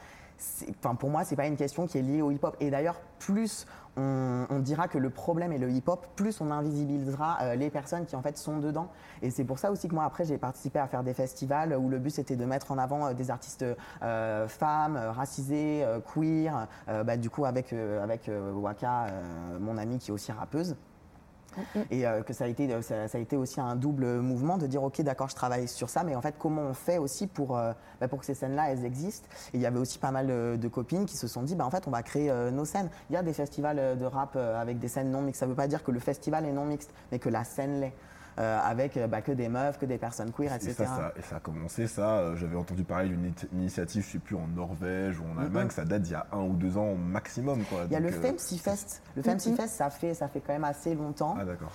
Enfin, 0.71 0.95
pour 0.95 1.11
moi, 1.11 1.25
c'est 1.25 1.37
pas 1.37 1.47
une 1.47 1.57
question 1.57 1.87
qui 1.87 1.99
est 1.99 2.03
liée 2.03 2.23
au 2.23 2.31
hip-hop. 2.31 2.57
Et 2.61 2.71
d'ailleurs, 2.71 3.01
plus 3.19 3.67
on, 3.97 4.61
dira 4.61 4.89
que 4.89 4.97
le 4.97 5.11
problème 5.11 5.53
est 5.53 5.59
le 5.59 5.71
hip-hop, 5.71 6.07
plus 6.17 6.41
on 6.41 6.51
invisibilisera 6.51 7.39
euh, 7.43 7.55
les 7.55 7.69
personnes 7.69 8.07
qui 8.07 8.17
en 8.17 8.23
fait 8.23 8.39
sont 8.39 8.59
dedans. 8.59 8.89
Et 9.21 9.31
c'est 9.31 9.45
pour 9.45 9.59
ça 9.59 9.71
aussi 9.71 9.89
que 9.89 9.95
moi 9.95 10.05
après 10.05 10.25
j'ai 10.25 10.39
participé 10.39 10.79
à 10.79 10.87
faire 10.87 11.03
des 11.03 11.13
festivals 11.13 11.77
où 11.77 11.91
le 11.91 11.99
but 11.99 12.11
c'était 12.11 12.37
de 12.37 12.45
mettre 12.47 12.73
en 12.73 12.79
avant 12.79 13.09
euh, 13.09 13.13
des 13.13 13.31
artistes 13.31 13.65
femmes, 14.01 14.97
racisées, 14.97 15.85
queer. 16.15 16.67
Bah, 16.87 17.17
du 17.17 17.29
coup 17.29 17.45
avec 17.45 17.73
avec 17.73 18.31
Waka, 18.55 19.07
mon 19.61 19.77
amie 19.77 19.99
qui 19.99 20.11
est 20.11 20.15
aussi 20.15 20.33
rappeuse. 20.33 20.77
Et 21.91 22.07
euh, 22.07 22.23
que 22.23 22.33
ça 22.33 22.45
a, 22.45 22.47
été, 22.47 22.73
euh, 22.73 22.83
ça, 22.83 23.07
a 23.13 23.19
été 23.19 23.37
aussi 23.37 23.61
un 23.61 23.77
double 23.77 24.21
mouvement 24.21 24.59
de 24.59 24.67
dire 24.67 24.83
ok 24.83 25.01
d'accord 25.03 25.29
je 25.29 25.35
travaille 25.35 25.69
sur 25.69 25.89
ça 25.89 26.05
mais 26.05 26.15
en 26.15 26.21
fait 26.21 26.35
comment 26.39 26.63
on 26.63 26.75
fait 26.75 26.99
aussi 26.99 27.27
pour, 27.27 27.57
euh, 27.57 27.73
bah, 28.01 28.09
pour 28.09 28.21
que 28.21 28.27
ces 28.27 28.35
scènes 28.35 28.55
là 28.55 28.71
elles 28.71 28.85
existent? 28.85 29.29
Et 29.53 29.59
il 29.59 29.61
y 29.61 29.67
avait 29.67 29.79
aussi 29.79 29.99
pas 29.99 30.11
mal 30.11 30.27
de 30.27 30.69
copines 30.69 31.07
qui 31.07 31.17
se 31.17 31.27
sont 31.27 31.43
dit 31.43 31.55
bah, 31.55 31.67
en 31.67 31.71
fait 31.71 31.87
on 31.87 31.91
va 31.91 32.03
créer 32.03 32.33
nos 32.53 32.65
scènes. 32.65 32.91
Il 33.09 33.15
y 33.15 33.17
a 33.17 33.23
des 33.23 33.33
festivals 33.33 33.99
de 33.99 34.05
rap 34.05 34.37
avec 34.37 34.79
des 34.79 34.89
scènes 34.89 35.11
non 35.11 35.23
mixtes. 35.23 35.41
Ça 35.41 35.47
veut 35.47 35.55
pas 35.55 35.69
dire 35.69 35.83
que 35.83 35.91
le 35.91 36.01
festival 36.01 36.45
est 36.45 36.53
non 36.53 36.65
mixte 36.65 36.91
mais 37.13 37.19
que 37.19 37.29
la 37.29 37.45
scène 37.45 37.81
l'est 37.81 37.95
euh, 38.41 38.59
avec 38.65 38.97
euh, 38.97 39.07
bah, 39.07 39.21
que 39.21 39.33
des 39.33 39.51
meufs, 39.51 39.79
que 39.79 39.85
des 39.85 39.99
personnes 39.99 40.33
queer, 40.33 40.55
etc. 40.55 40.71
Et 40.71 40.75
ça, 40.87 41.13
et 41.15 41.21
ça 41.21 41.37
a 41.37 41.41
commencé, 41.41 41.87
ça. 41.87 42.19
Euh, 42.21 42.37
j'avais 42.37 42.57
entendu 42.57 42.85
parler 42.85 43.11
d'une 43.11 43.35
initiative, 43.53 44.03
je 44.03 44.09
ne 44.09 44.13
sais 44.13 44.19
plus, 44.19 44.35
en 44.35 44.47
Norvège 44.47 45.21
ou 45.21 45.25
en 45.25 45.43
Allemagne, 45.43 45.69
que 45.69 45.75
ça 45.75 45.85
date 45.85 46.03
d'il 46.03 46.13
y 46.13 46.15
a 46.15 46.27
un 46.33 46.45
ou 46.45 46.55
deux 46.55 46.79
ans 46.79 46.95
maximum. 46.95 47.63
Quoi. 47.65 47.81
Il 47.87 47.93
y 47.93 47.97
a 47.97 48.01
le 48.01 48.11
Femsi 48.11 48.57
Fest. 48.57 49.03
Le 49.15 49.23
Femsi 49.23 49.55
Fest, 49.55 49.75
ça 49.75 49.91
fait, 49.91 50.15
ça 50.15 50.29
fait 50.29 50.41
quand 50.41 50.55
même 50.55 50.65
assez 50.65 50.95
longtemps. 50.95 51.37
Ah, 51.39 51.45
d'accord. 51.45 51.71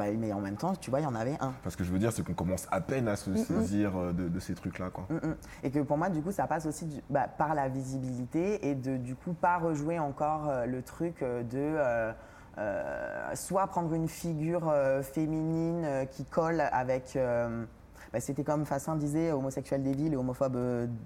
Bah, 0.00 0.04
mais 0.16 0.32
en 0.32 0.40
même 0.40 0.56
temps, 0.56 0.74
tu 0.76 0.88
vois, 0.88 1.00
il 1.00 1.02
y 1.02 1.06
en 1.06 1.14
avait 1.14 1.36
un. 1.40 1.52
Parce 1.62 1.76
que 1.76 1.84
je 1.84 1.92
veux 1.92 1.98
dire, 1.98 2.12
c'est 2.12 2.24
qu'on 2.24 2.32
commence 2.32 2.66
à 2.70 2.80
peine 2.80 3.06
à 3.08 3.16
se 3.16 3.34
saisir 3.34 4.14
de, 4.14 4.40
ces 4.40 4.54
trucs-là. 4.54 4.88
Quoi. 4.88 5.06
Et 5.62 5.70
que 5.70 5.80
pour 5.80 5.98
moi, 5.98 6.08
du 6.08 6.22
coup, 6.22 6.32
ça 6.32 6.46
passe 6.46 6.64
aussi 6.64 7.02
bah, 7.10 7.28
par 7.28 7.54
la 7.54 7.68
visibilité 7.68 8.66
et 8.66 8.74
de, 8.74 8.96
du 8.96 9.14
coup, 9.14 9.34
pas 9.34 9.58
rejouer 9.58 9.98
encore 9.98 10.50
le 10.66 10.80
truc 10.80 11.20
de. 11.20 11.44
Euh, 11.54 12.12
soit 13.34 13.66
prendre 13.66 13.92
une 13.94 14.08
figure 14.08 14.68
euh, 14.68 15.02
féminine 15.02 15.84
euh, 15.84 16.04
qui 16.04 16.24
colle 16.24 16.60
avec 16.72 17.16
bah, 18.12 18.18
c'était 18.18 18.42
comme 18.42 18.66
Fassin 18.66 18.96
disait, 18.96 19.30
homosexuel 19.30 19.84
des 19.84 19.92
villes 19.92 20.14
et 20.14 20.16
homophobe 20.16 20.58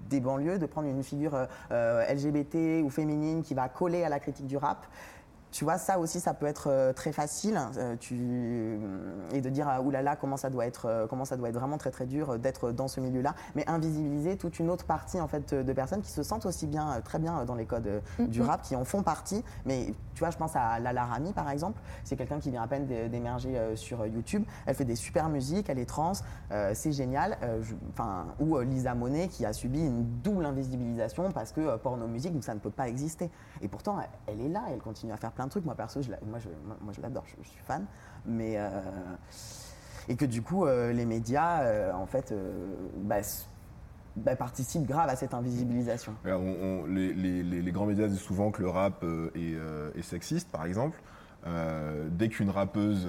des 0.09 0.19
banlieues, 0.19 0.57
de 0.57 0.65
prendre 0.65 0.87
une 0.87 1.03
figure 1.03 1.37
LGBT 1.69 2.83
ou 2.83 2.89
féminine 2.89 3.43
qui 3.43 3.53
va 3.53 3.69
coller 3.69 4.03
à 4.03 4.09
la 4.09 4.19
critique 4.19 4.47
du 4.47 4.57
rap 4.57 4.87
tu 5.55 5.63
vois, 5.63 5.77
ça 5.77 5.99
aussi, 5.99 6.19
ça 6.19 6.33
peut 6.33 6.47
être 6.47 6.91
très 6.97 7.13
facile. 7.13 7.57
tu, 8.01 8.77
et 9.31 9.39
de 9.39 9.49
dire, 9.49 9.69
ah, 9.69 9.81
oulala, 9.81 10.17
comment 10.17 10.35
ça 10.35 10.49
doit 10.49 10.65
être, 10.65 11.07
comment 11.09 11.23
ça 11.23 11.37
doit 11.37 11.47
être 11.47 11.55
vraiment 11.55 11.77
très 11.77 11.91
très 11.91 12.05
dur 12.05 12.37
d'être 12.37 12.73
dans 12.73 12.89
ce 12.89 12.99
milieu-là. 12.99 13.35
Mais 13.55 13.63
invisibiliser 13.69 14.35
toute 14.35 14.59
une 14.59 14.69
autre 14.69 14.83
partie 14.83 15.21
en 15.21 15.29
fait 15.29 15.53
de 15.53 15.73
personnes 15.73 16.01
qui 16.01 16.11
se 16.11 16.23
sentent 16.23 16.45
aussi 16.45 16.67
bien, 16.67 16.99
très 17.05 17.19
bien 17.19 17.45
dans 17.45 17.55
les 17.55 17.65
codes 17.65 18.01
du 18.19 18.41
rap, 18.41 18.63
qui 18.63 18.75
en 18.75 18.83
font 18.83 19.01
partie. 19.01 19.45
Mais 19.65 19.93
tu 20.13 20.19
vois, 20.19 20.29
je 20.29 20.35
pense 20.35 20.57
à 20.57 20.77
Lala 20.79 21.05
Rami 21.05 21.31
par 21.31 21.49
exemple. 21.49 21.79
C'est 22.03 22.17
quelqu'un 22.17 22.39
qui 22.39 22.51
vient 22.51 22.63
à 22.63 22.67
peine 22.67 22.85
d'émerger 22.85 23.57
sur 23.75 24.05
YouTube. 24.05 24.43
Elle 24.65 24.75
fait 24.75 24.83
des 24.83 24.95
super 24.95 25.29
musiques, 25.29 25.69
elle 25.69 25.79
est 25.79 25.85
trans, 25.85 26.11
c'est 26.73 26.91
génial. 26.91 27.37
Enfin, 27.91 28.25
ou 28.41 28.59
Lisa 28.59 28.93
Monet 28.93 29.29
qui 29.29 29.45
a 29.45 29.53
subi 29.53 29.79
une 29.79 30.03
double 30.21 30.45
invisibilisation 30.45 31.31
parce 31.31 31.53
que 31.53 31.77
porno 31.77 32.07
musique, 32.07 32.33
donc 32.33 32.43
ça 32.43 32.53
ne 32.53 32.59
peut 32.59 32.71
pas 32.71 32.89
exister. 32.89 33.31
Et 33.61 33.69
pourtant, 33.69 33.99
elle 34.27 34.41
est 34.41 34.49
là, 34.49 34.63
elle 34.69 34.79
continue 34.79 35.13
à 35.13 35.17
faire 35.17 35.31
plein 35.31 35.44
de 35.45 35.51
trucs. 35.51 35.65
Moi, 35.65 35.75
perso, 35.75 36.01
je 36.01 36.09
moi, 36.25 36.39
je, 36.39 36.49
moi, 36.81 36.93
je 36.93 37.01
l'adore, 37.01 37.23
je, 37.25 37.47
suis 37.47 37.61
fan. 37.63 37.85
Mais. 38.25 38.55
Euh, 38.57 38.69
et 40.07 40.15
que 40.15 40.25
du 40.25 40.41
coup, 40.41 40.65
euh, 40.65 40.93
les 40.93 41.05
médias, 41.05 41.61
euh, 41.61 41.91
en 41.93 42.05
fait, 42.05 42.33
bah, 42.97 43.21
bah, 44.15 44.35
participent 44.35 44.85
grave 44.85 45.09
à 45.09 45.15
cette 45.15 45.33
invisibilisation. 45.33 46.13
les, 46.23 47.71
grands 47.71 47.87
médias 47.87 48.07
disent 48.07 48.19
souvent 48.19 48.51
que 48.51 48.61
le 48.61 48.69
rap 48.69 49.03
est, 49.35 50.01
sexiste, 50.03 50.49
par 50.49 50.65
exemple. 50.65 51.01
dès 52.11 52.29
qu'une 52.29 52.49
rappeuse 52.49 53.07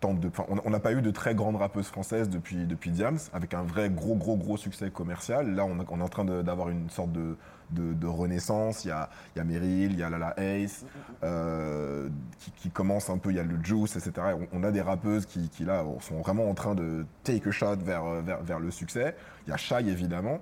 tente 0.00 0.20
de. 0.20 0.30
on 0.64 0.70
n'a 0.70 0.80
pas 0.80 0.92
eu 0.92 1.02
de 1.02 1.10
très 1.10 1.34
grande 1.34 1.56
rappeuse 1.56 1.86
française 1.86 2.28
depuis, 2.28 2.66
depuis 2.66 2.90
Diams, 2.90 3.18
avec 3.32 3.54
un 3.54 3.62
vrai 3.62 3.90
gros, 3.90 4.14
gros, 4.14 4.36
gros 4.36 4.56
succès 4.56 4.90
commercial. 4.90 5.54
Là, 5.54 5.64
on 5.64 5.80
est 5.80 6.02
en 6.02 6.08
train 6.08 6.24
d'avoir 6.24 6.68
une 6.68 6.88
sorte 6.88 7.10
de, 7.10 7.36
de, 7.74 8.06
renaissance. 8.06 8.84
Il 8.84 8.88
y, 8.88 8.90
a, 8.90 9.10
y 9.36 9.40
a 9.40 9.44
Meryl, 9.44 9.92
il 9.92 9.98
y 9.98 10.02
a 10.02 10.10
Lala 10.10 10.34
Ace, 10.38 10.84
euh, 11.22 12.08
qui, 12.56 12.70
commence 12.70 13.10
un 13.10 13.18
peu, 13.18 13.30
il 13.30 13.36
y 13.36 13.40
a 13.40 13.42
le 13.42 13.62
Juice, 13.62 13.96
etc. 13.96 14.12
On, 14.52 14.62
a 14.62 14.70
des 14.70 14.80
rappeuses 14.80 15.26
qui, 15.26 15.64
là, 15.64 15.84
sont 16.00 16.20
vraiment 16.20 16.48
en 16.48 16.54
train 16.54 16.74
de 16.74 17.04
take 17.22 17.48
a 17.48 17.52
shot 17.52 17.76
vers, 17.76 18.04
vers, 18.22 18.42
vers 18.42 18.60
le 18.60 18.70
succès. 18.70 19.16
Il 19.46 19.50
y 19.50 19.52
a 19.52 19.56
Shai, 19.56 19.88
évidemment. 19.88 20.40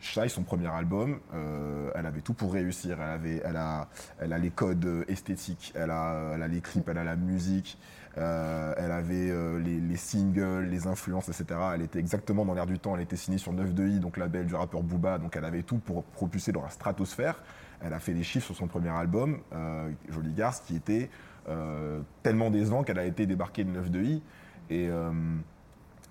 Shai, 0.00 0.28
son 0.30 0.42
premier 0.42 0.68
album, 0.68 1.20
euh, 1.34 1.90
elle 1.94 2.06
avait 2.06 2.22
tout 2.22 2.32
pour 2.32 2.54
réussir. 2.54 2.98
Elle, 3.00 3.10
avait, 3.10 3.42
elle, 3.44 3.56
a, 3.56 3.88
elle 4.18 4.32
a 4.32 4.38
les 4.38 4.50
codes 4.50 5.04
esthétiques, 5.08 5.72
elle 5.74 5.90
a, 5.90 6.32
elle 6.34 6.42
a 6.42 6.48
les 6.48 6.60
clips, 6.60 6.88
elle 6.88 6.98
a 6.98 7.04
la 7.04 7.16
musique. 7.16 7.78
Euh, 8.18 8.74
elle 8.76 8.90
avait 8.90 9.30
euh, 9.30 9.58
les, 9.60 9.96
singles, 9.96 10.66
les 10.68 10.86
influences, 10.86 11.28
etc. 11.28 11.60
Elle 11.74 11.82
était 11.82 11.98
exactement 11.98 12.44
dans 12.44 12.54
l'air 12.54 12.66
du 12.66 12.78
temps. 12.78 12.96
Elle 12.96 13.02
était 13.02 13.16
signée 13.16 13.38
sur 13.38 13.52
9 13.52 13.70
I, 13.78 14.00
donc 14.00 14.16
label 14.16 14.46
du 14.46 14.54
rappeur 14.54 14.82
Booba. 14.82 15.18
Donc 15.18 15.36
elle 15.36 15.44
avait 15.44 15.62
tout 15.62 15.78
pour 15.78 16.02
propulser 16.04 16.52
dans 16.52 16.62
la 16.62 16.70
stratosphère. 16.70 17.42
Elle 17.82 17.92
a 17.92 18.00
fait 18.00 18.12
des 18.12 18.22
chiffres 18.22 18.46
sur 18.46 18.56
son 18.56 18.66
premier 18.66 18.90
album, 18.90 19.38
euh, 19.52 19.90
Jolie 20.10 20.32
Garce, 20.34 20.60
qui 20.60 20.76
était 20.76 21.10
tellement 22.22 22.48
décevant 22.48 22.84
qu'elle 22.84 23.00
a 23.00 23.04
été 23.04 23.26
débarquée 23.26 23.64
de 23.64 23.70
9 23.70 23.88
I. 24.04 24.22
Et, 24.70 24.88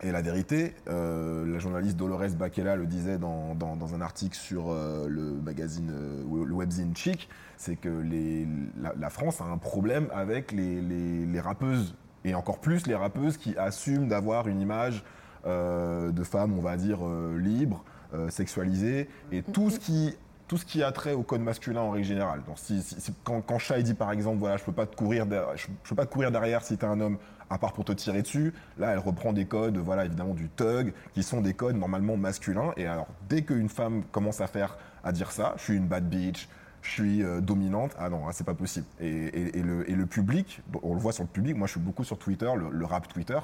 et 0.01 0.11
la 0.11 0.21
vérité, 0.21 0.75
la 0.85 1.59
journaliste 1.59 1.95
Dolores 1.95 2.31
Baquela 2.37 2.75
le 2.75 2.85
disait 2.85 3.17
dans, 3.17 3.55
un 3.93 4.01
article 4.01 4.35
sur 4.35 4.73
le 4.73 5.39
magazine, 5.41 5.93
le 6.29 6.53
webzine 6.53 6.93
Chic, 6.93 7.29
c'est 7.59 7.75
que 7.75 7.89
la, 8.97 9.09
France 9.09 9.41
a 9.41 9.43
un 9.43 9.57
problème 9.57 10.07
avec 10.13 10.53
les, 10.53 11.41
rappeuses, 11.41 11.93
et 12.23 12.33
encore 12.33 12.59
plus 12.59 12.87
les 12.87 12.95
rappeuses 12.95 13.37
qui 13.37 13.55
assument 13.57 14.07
d'avoir 14.07 14.47
une 14.47 14.61
image 14.61 15.03
euh, 15.45 16.11
de 16.11 16.23
femme, 16.23 16.57
on 16.57 16.61
va 16.61 16.77
dire, 16.77 16.99
euh, 17.05 17.37
libre, 17.37 17.83
euh, 18.13 18.29
sexualisée, 18.29 19.09
et 19.31 19.43
tout 19.43 19.69
ce 19.69 19.79
qui 19.79 20.15
tout 20.47 20.57
ce 20.57 20.65
qui 20.65 20.81
a 20.81 20.91
trait 20.91 21.13
au 21.13 21.21
code 21.21 21.41
masculin 21.41 21.81
en 21.81 21.91
règle 21.91 22.07
générale. 22.07 22.41
Donc, 22.47 22.57
si, 22.57 22.83
quand, 23.23 23.41
quand 23.41 23.59
Shai 23.59 23.83
dit 23.83 23.93
par 23.93 24.11
exemple, 24.11 24.39
voilà, 24.39 24.57
je 24.57 24.63
peux 24.63 24.71
pas 24.71 24.87
te 24.87 24.95
courir, 24.95 25.27
je, 25.55 25.67
peux 25.87 25.95
pas 25.95 26.07
te 26.07 26.11
courir 26.11 26.31
derrière 26.31 26.63
si 26.63 26.75
tu 26.75 26.83
es 26.83 26.87
un 26.87 26.99
homme, 26.99 27.19
à 27.51 27.59
part 27.59 27.73
pour 27.73 27.85
te 27.85 27.91
tirer 27.91 28.23
dessus. 28.23 28.51
Là, 28.79 28.93
elle 28.93 28.97
reprend 28.97 29.31
des 29.31 29.45
codes, 29.45 29.77
voilà, 29.77 30.05
évidemment 30.05 30.33
du 30.33 30.49
thug, 30.49 30.93
qui 31.13 31.21
sont 31.21 31.41
des 31.41 31.53
codes 31.53 31.75
normalement 31.75 32.17
masculins. 32.17 32.73
Et 32.77 32.87
alors, 32.87 33.09
dès 33.29 33.43
qu'une 33.43 33.69
femme 33.69 34.01
commence 34.11 34.41
à 34.41 34.47
faire, 34.47 34.79
à 35.03 35.11
dire 35.11 35.31
ça, 35.31 35.53
je 35.57 35.65
suis 35.65 35.75
une 35.75 35.85
bad 35.85 36.09
bitch, 36.09 36.49
je 36.81 36.89
suis 36.89 37.23
euh, 37.23 37.41
dominante. 37.41 37.95
Ah 37.99 38.09
non, 38.09 38.23
c'est 38.31 38.45
pas 38.45 38.53
possible. 38.53 38.85
Et, 38.99 39.61
le, 39.61 39.89
et, 39.89 39.95
le, 39.95 40.05
public, 40.05 40.61
on 40.83 40.93
le 40.93 40.99
voit 40.99 41.11
sur 41.11 41.23
le 41.23 41.29
public, 41.29 41.55
moi 41.55 41.67
je 41.67 41.73
suis 41.73 41.79
beaucoup 41.79 42.03
sur 42.03 42.17
Twitter, 42.17 42.49
le, 42.71 42.85
rap 42.85 43.07
Twitter, 43.07 43.39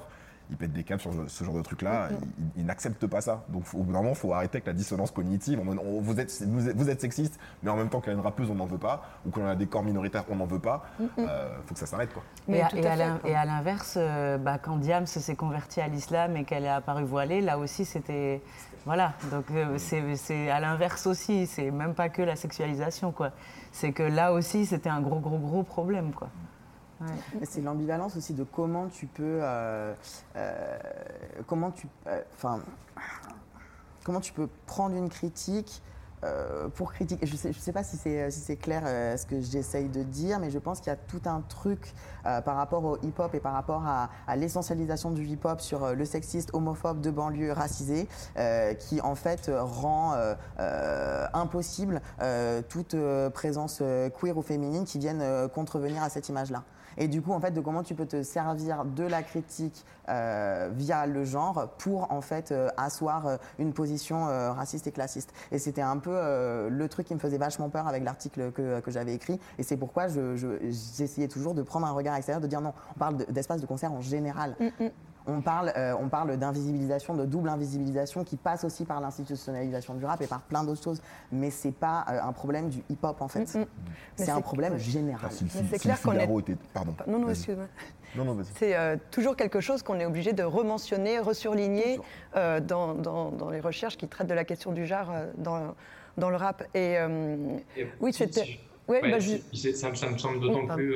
ils 0.49 0.57
pètent 0.57 0.73
des 0.73 0.83
câbles 0.83 1.01
sur 1.01 1.11
ce 1.27 1.43
genre 1.43 1.55
de 1.55 1.61
truc-là, 1.61 2.09
ils, 2.55 2.65
n'acceptent 2.65 3.07
pas 3.07 3.21
ça. 3.21 3.43
Donc 3.49 3.63
au 3.73 3.83
bout 3.83 3.91
d'un 3.91 3.99
moment, 3.99 4.11
il 4.11 4.15
faut 4.15 4.33
arrêter 4.33 4.57
avec 4.57 4.67
la 4.67 4.73
dissonance 4.73 5.11
cognitive. 5.11 5.59
vous, 5.59 6.19
êtes, 6.19 6.43
vous, 6.43 6.89
êtes, 6.89 7.01
sexiste, 7.01 7.39
mais 7.63 7.69
en 7.69 7.75
même 7.75 7.89
temps 7.89 7.99
qu'il 7.99 8.11
y 8.11 8.15
a 8.15 8.17
une 8.17 8.23
rappeuse, 8.23 8.49
on 8.49 8.55
n'en 8.55 8.65
veut 8.65 8.77
pas, 8.77 9.03
ou 9.25 9.31
qu'on 9.31 9.45
a 9.47 9.55
des 9.55 9.67
corps 9.67 9.83
minoritaires, 9.83 10.23
on 10.29 10.35
n'en 10.35 10.45
veut 10.45 10.59
pas. 10.59 10.85
Il 10.99 11.07
euh, 11.19 11.61
faut 11.65 11.73
que 11.73 11.79
ça 11.79 11.85
s'arrête. 11.85 12.13
Quoi. 12.13 12.23
et, 12.47 12.61
à, 12.61 13.45
l'inverse, 13.45 13.95
euh, 13.97 14.37
bah, 14.37 14.57
quand 14.59 14.77
Diams 14.77 15.07
s'est 15.07 15.35
convertie 15.35 15.81
à 15.81 15.87
l'islam 15.87 16.37
et 16.37 16.43
qu'elle 16.45 16.65
est 16.65 16.69
apparue 16.69 17.05
voilée, 17.05 17.41
là 17.41 17.57
aussi 17.57 17.85
c'était 17.85 18.41
voilà, 18.85 19.13
donc 19.31 19.45
euh, 19.49 19.77
c'est 19.79 20.49
à 20.51 20.59
l'inverse 20.59 21.07
aussi, 21.07 21.47
c'est 21.47 21.71
même 21.71 21.95
pas 21.95 22.09
que 22.09 22.21
la 22.21 22.35
sexualisation, 22.35 23.11
quoi. 23.11 23.31
C'est 23.71 23.91
que 23.91 24.03
là 24.03 24.31
aussi, 24.31 24.67
c'était 24.67 24.89
un 24.89 25.01
gros, 25.01 25.19
gros, 25.19 25.39
gros 25.39 25.63
problème, 25.63 26.13
quoi. 26.13 26.29
C'est 27.43 27.61
l'ambivalence 27.61 28.15
aussi 28.15 28.33
de 28.33 28.43
comment 28.43 28.87
tu 28.87 29.07
peux, 29.07 29.39
euh, 29.41 29.93
euh, 30.35 30.77
comment 31.47 31.71
tu, 31.71 31.87
enfin, 32.35 32.59
comment 34.03 34.21
tu 34.21 34.31
peux 34.33 34.47
prendre 34.67 34.95
une 34.95 35.09
critique 35.09 35.81
euh, 36.25 36.67
pour 36.69 36.93
critiquer, 36.93 37.25
je 37.25 37.33
ne 37.47 37.53
sais, 37.53 37.71
pas 37.71 37.83
si 37.83 37.97
c'est 37.97 38.55
clair 38.57 38.83
euh, 38.85 39.15
ce 39.17 39.25
que 39.25 39.41
j'essaye 39.41 39.89
de 39.89 40.03
dire, 40.03 40.39
mais 40.39 40.49
je 40.49 40.59
pense 40.59 40.79
qu'il 40.79 40.89
y 40.89 40.93
a 40.93 40.95
tout 40.95 41.21
un 41.25 41.41
truc 41.41 41.93
euh, 42.25 42.41
par 42.41 42.55
rapport 42.55 42.83
au 42.83 42.97
hip-hop 43.03 43.33
et 43.35 43.39
par 43.39 43.53
rapport 43.53 43.83
à, 43.85 44.09
l'essentialisation 44.35 45.11
du 45.11 45.25
hip-hop 45.25 45.61
sur 45.61 45.93
le 45.93 46.05
sexiste, 46.05 46.49
homophobe 46.53 47.01
de 47.01 47.11
banlieue 47.11 47.51
racisée, 47.51 48.07
qui 48.79 49.01
en 49.01 49.15
fait 49.15 49.49
rend 49.53 50.13
impossible 51.33 52.01
toute 52.69 52.95
présence 53.33 53.81
queer 54.19 54.37
ou 54.37 54.41
féminine 54.41 54.85
qui 54.85 54.99
vienne 54.99 55.47
contrevenir 55.53 56.03
à 56.03 56.09
cette 56.09 56.29
image-là. 56.29 56.63
Et 56.97 57.07
du 57.07 57.21
coup, 57.21 57.31
en 57.31 57.39
fait, 57.39 57.51
de 57.51 57.61
comment 57.61 57.83
tu 57.83 57.95
peux 57.95 58.05
te 58.05 58.23
servir 58.23 58.85
de 58.85 59.03
la 59.03 59.23
critique 59.23 59.85
euh, 60.09 60.69
via 60.71 61.05
le 61.05 61.23
genre 61.25 61.69
pour 61.77 62.11
en 62.11 62.21
fait 62.21 62.51
euh, 62.51 62.69
asseoir 62.77 63.25
euh, 63.25 63.37
une 63.59 63.73
position 63.73 64.25
raciste 64.25 64.87
et 64.87 64.91
classiste. 64.91 65.33
Et 65.51 65.59
c'était 65.59 65.81
un 65.81 65.97
peu 65.97 66.15
le 66.69 66.87
truc 66.89 67.07
qui 67.07 67.13
me 67.13 67.19
faisait 67.19 67.37
vachement 67.37 67.69
peur 67.69 67.87
avec 67.87 68.03
l'article 68.03 68.51
que, 68.51 68.79
que 68.79 68.91
j'avais 68.91 69.13
écrit. 69.13 69.39
Et 69.57 69.63
c'est 69.63 69.77
pourquoi 69.77 70.07
j'essayais 70.07 71.27
je, 71.27 71.33
toujours 71.33 71.53
de 71.53 71.61
prendre 71.61 71.85
un 71.85 71.91
regard 71.91 72.15
extérieur, 72.15 72.41
de 72.41 72.47
dire 72.47 72.61
non, 72.61 72.73
on 72.95 72.99
parle 72.99 73.17
d'espace 73.29 73.61
de, 73.61 73.65
concert 73.65 73.91
en 73.91 74.01
général. 74.01 74.55
Mm, 74.59 74.85
mm 74.85 74.89
on 75.27 75.41
parle, 75.41 75.73
euh, 75.75 75.95
on 75.99 76.09
parle 76.09 76.37
d'invisibilisation, 76.37 77.15
de 77.15 77.25
double 77.25 77.49
invisibilisation 77.49 78.23
qui 78.23 78.37
passe 78.37 78.63
aussi 78.63 78.85
par 78.85 79.01
l'institutionnalisation 79.01 79.95
du 79.95 80.05
rap 80.05 80.21
et 80.21 80.27
par 80.27 80.41
plein 80.41 80.63
d'autres 80.63 80.83
choses. 80.83 81.01
Mais 81.31 81.49
c'est 81.49 81.71
pas 81.71 82.05
euh, 82.09 82.19
un 82.21 82.31
problème 82.31 82.69
du 82.69 82.83
hip-hop 82.89 83.21
en 83.21 83.27
fait. 83.27 83.55
Mm, 83.55 83.61
mm. 83.61 83.65
C'est 84.15 84.31
un 84.31 84.41
problème 84.41 84.77
général. 84.77 85.31
c'est 85.31 85.79
clair 85.79 86.01
qu'on 86.01 86.13
est. 86.13 86.27
Pardon. 86.73 86.95
Non, 87.07 87.19
non, 87.19 87.29
excuse-moi. 87.29 87.67
c'est 88.57 88.75
euh, 88.75 88.97
toujours 89.11 89.35
quelque 89.35 89.59
chose 89.59 89.83
qu'on 89.83 89.99
est 89.99 90.05
obligé 90.05 90.33
de 90.33 90.43
rementionner, 90.43 91.19
resurligner 91.19 91.99
dans, 92.33 92.93
dans, 92.93 93.49
les 93.49 93.59
recherches 93.59 93.97
qui 93.97 94.07
traitent 94.07 94.27
de 94.27 94.33
la 94.33 94.45
question 94.45 94.71
du 94.71 94.85
genre 94.85 95.11
dans, 95.37 95.75
dans 96.17 96.29
le 96.29 96.35
rap. 96.35 96.63
Et, 96.73 96.97
oui, 97.99 98.13
c'était. 98.13 98.59
Oui, 98.87 98.97
bah, 99.01 99.19
ça, 99.19 99.89
me 99.89 100.17
semble 100.17 100.39
d'autant 100.39 100.67
plus 100.67 100.95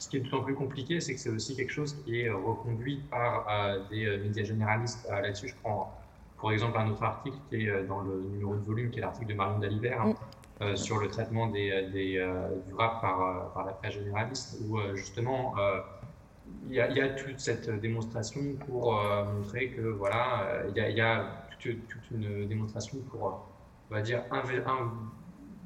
ce 0.00 0.08
qui 0.08 0.16
est 0.16 0.20
d'autant 0.20 0.42
plus 0.42 0.54
compliqué, 0.54 0.98
c'est 1.00 1.14
que 1.14 1.20
c'est 1.20 1.28
aussi 1.28 1.54
quelque 1.54 1.72
chose 1.72 1.94
qui 2.04 2.22
est 2.22 2.30
reconduit 2.30 3.02
par 3.10 3.46
euh, 3.48 3.80
des 3.90 4.06
euh, 4.06 4.22
médias 4.22 4.44
généralistes. 4.44 5.06
Euh, 5.10 5.20
là-dessus, 5.20 5.48
je 5.48 5.54
prends 5.62 5.94
pour 6.38 6.52
exemple 6.52 6.78
un 6.78 6.90
autre 6.90 7.02
article 7.02 7.36
qui 7.50 7.66
est 7.66 7.84
dans 7.84 8.00
le 8.00 8.22
numéro 8.22 8.54
de 8.54 8.62
volume, 8.62 8.90
qui 8.90 8.98
est 8.98 9.02
l'article 9.02 9.26
de 9.26 9.34
Marion 9.34 9.58
Dalibert, 9.58 10.06
mm. 10.06 10.74
sur 10.74 10.98
le 10.98 11.08
traitement 11.08 11.48
des, 11.48 11.86
du 12.66 12.72
rap 12.72 13.02
par, 13.02 13.52
par, 13.52 13.66
la 13.66 13.72
presse 13.72 13.92
généraliste, 13.92 14.58
où 14.66 14.78
justement 14.94 15.54
il 16.70 16.76
y, 16.76 16.80
a 16.80 17.08
toute 17.10 17.38
cette 17.38 17.68
démonstration 17.68 18.40
pour 18.66 18.98
montrer 19.34 19.68
que 19.68 19.82
voilà, 19.82 20.62
il 20.74 20.96
y, 20.96 21.00
a, 21.02 21.44
toute, 21.58 21.76
une 22.10 22.48
démonstration 22.48 23.00
pour, 23.10 23.46
on 23.90 23.94
va 23.94 24.00
dire, 24.00 24.22
un, 24.30 24.38
un 24.38 24.92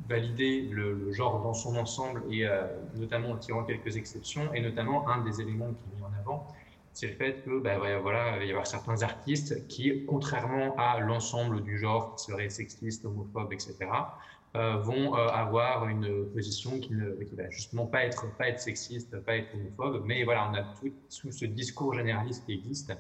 valider 0.09 0.63
le, 0.63 1.13
genre 1.13 1.43
dans 1.43 1.55
son 1.55 1.77
ensemble 1.77 2.23
et 2.31 2.47
euh, 2.47 2.67
notamment 2.97 3.31
en 3.31 3.37
tirant 3.37 3.65
quelques 3.65 3.97
exceptions 3.97 4.53
et 4.53 4.61
notamment 4.61 5.09
un 5.09 5.25
des 5.25 5.41
éléments 5.41 5.73
qui 5.73 5.91
est 5.93 5.97
mis 5.97 6.03
en 6.03 6.19
avant 6.19 6.47
c'est 6.93 7.09
le 7.09 7.15
fait 7.15 7.43
que 7.45 7.59
ben, 7.59 7.79
voilà, 7.79 8.37
il 8.37 8.39
va 8.39 8.45
y 8.45 8.51
avoir 8.51 8.69
certains 8.69 9.03
artistes 9.03 9.67
qui, 9.67 10.05
contrairement 10.07 10.77
à 10.77 11.01
l'ensemble 11.01 11.65
du 11.65 11.77
genre 11.77 12.15
qui 12.15 12.27
serait 12.27 12.49
sexiste, 12.51 13.05
homophobe, 13.05 13.53
etc., 13.53 13.77
euh, 14.55 14.77
vont 14.77 15.17
euh, 15.17 15.27
avoir 15.27 15.89
une 15.89 16.31
position 16.31 16.79
qui 16.79 16.93
ne 16.93 17.11
va 17.35 17.51
justement 17.51 17.87
pas 17.87 18.05
être, 18.05 18.33
pas 18.37 18.49
être 18.49 18.61
sexiste, 18.61 19.19
pas 19.25 19.39
être 19.39 19.53
homophobe, 19.57 20.05
mais 20.07 20.23
voilà, 20.23 20.49
on 20.49 20.55
a 20.55 20.63
tout, 20.63 20.93
ce 21.09 21.45
discours 21.47 21.95
généraliste 21.95 22.47
qui 22.47 22.53
existe 22.53 22.93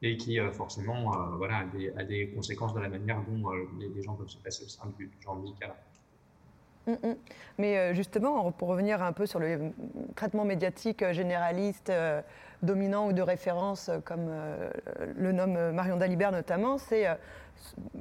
et 0.00 0.16
qui 0.16 0.38
forcément 0.52 1.10
voilà, 1.36 1.66
a 1.98 2.04
des, 2.04 2.30
conséquences 2.34 2.72
de 2.72 2.80
la 2.80 2.88
manière 2.88 3.22
dont 3.28 3.50
les, 3.78 4.02
gens 4.02 4.14
peuvent 4.14 4.28
se 4.28 4.38
passer 4.38 4.64
au 4.64 4.68
sein 4.68 4.90
du, 4.96 5.08
du 5.08 5.20
genre 5.20 5.36
musical. 5.36 5.74
Mm, 6.86 6.92
mm. 6.92 7.16
Mais 7.58 7.94
justement, 7.94 8.50
pour 8.52 8.68
revenir 8.68 9.02
un 9.02 9.12
peu 9.12 9.26
sur 9.26 9.38
le 9.38 9.72
traitement 10.14 10.44
médiatique 10.44 11.04
généraliste, 11.12 11.92
dominant 12.62 13.08
ou 13.08 13.12
de 13.12 13.22
référence, 13.22 13.90
comme 14.04 14.30
le 15.16 15.32
nomme 15.32 15.72
Marion 15.72 15.96
Dalibert 15.96 16.32
notamment, 16.32 16.78
c'est 16.78 17.06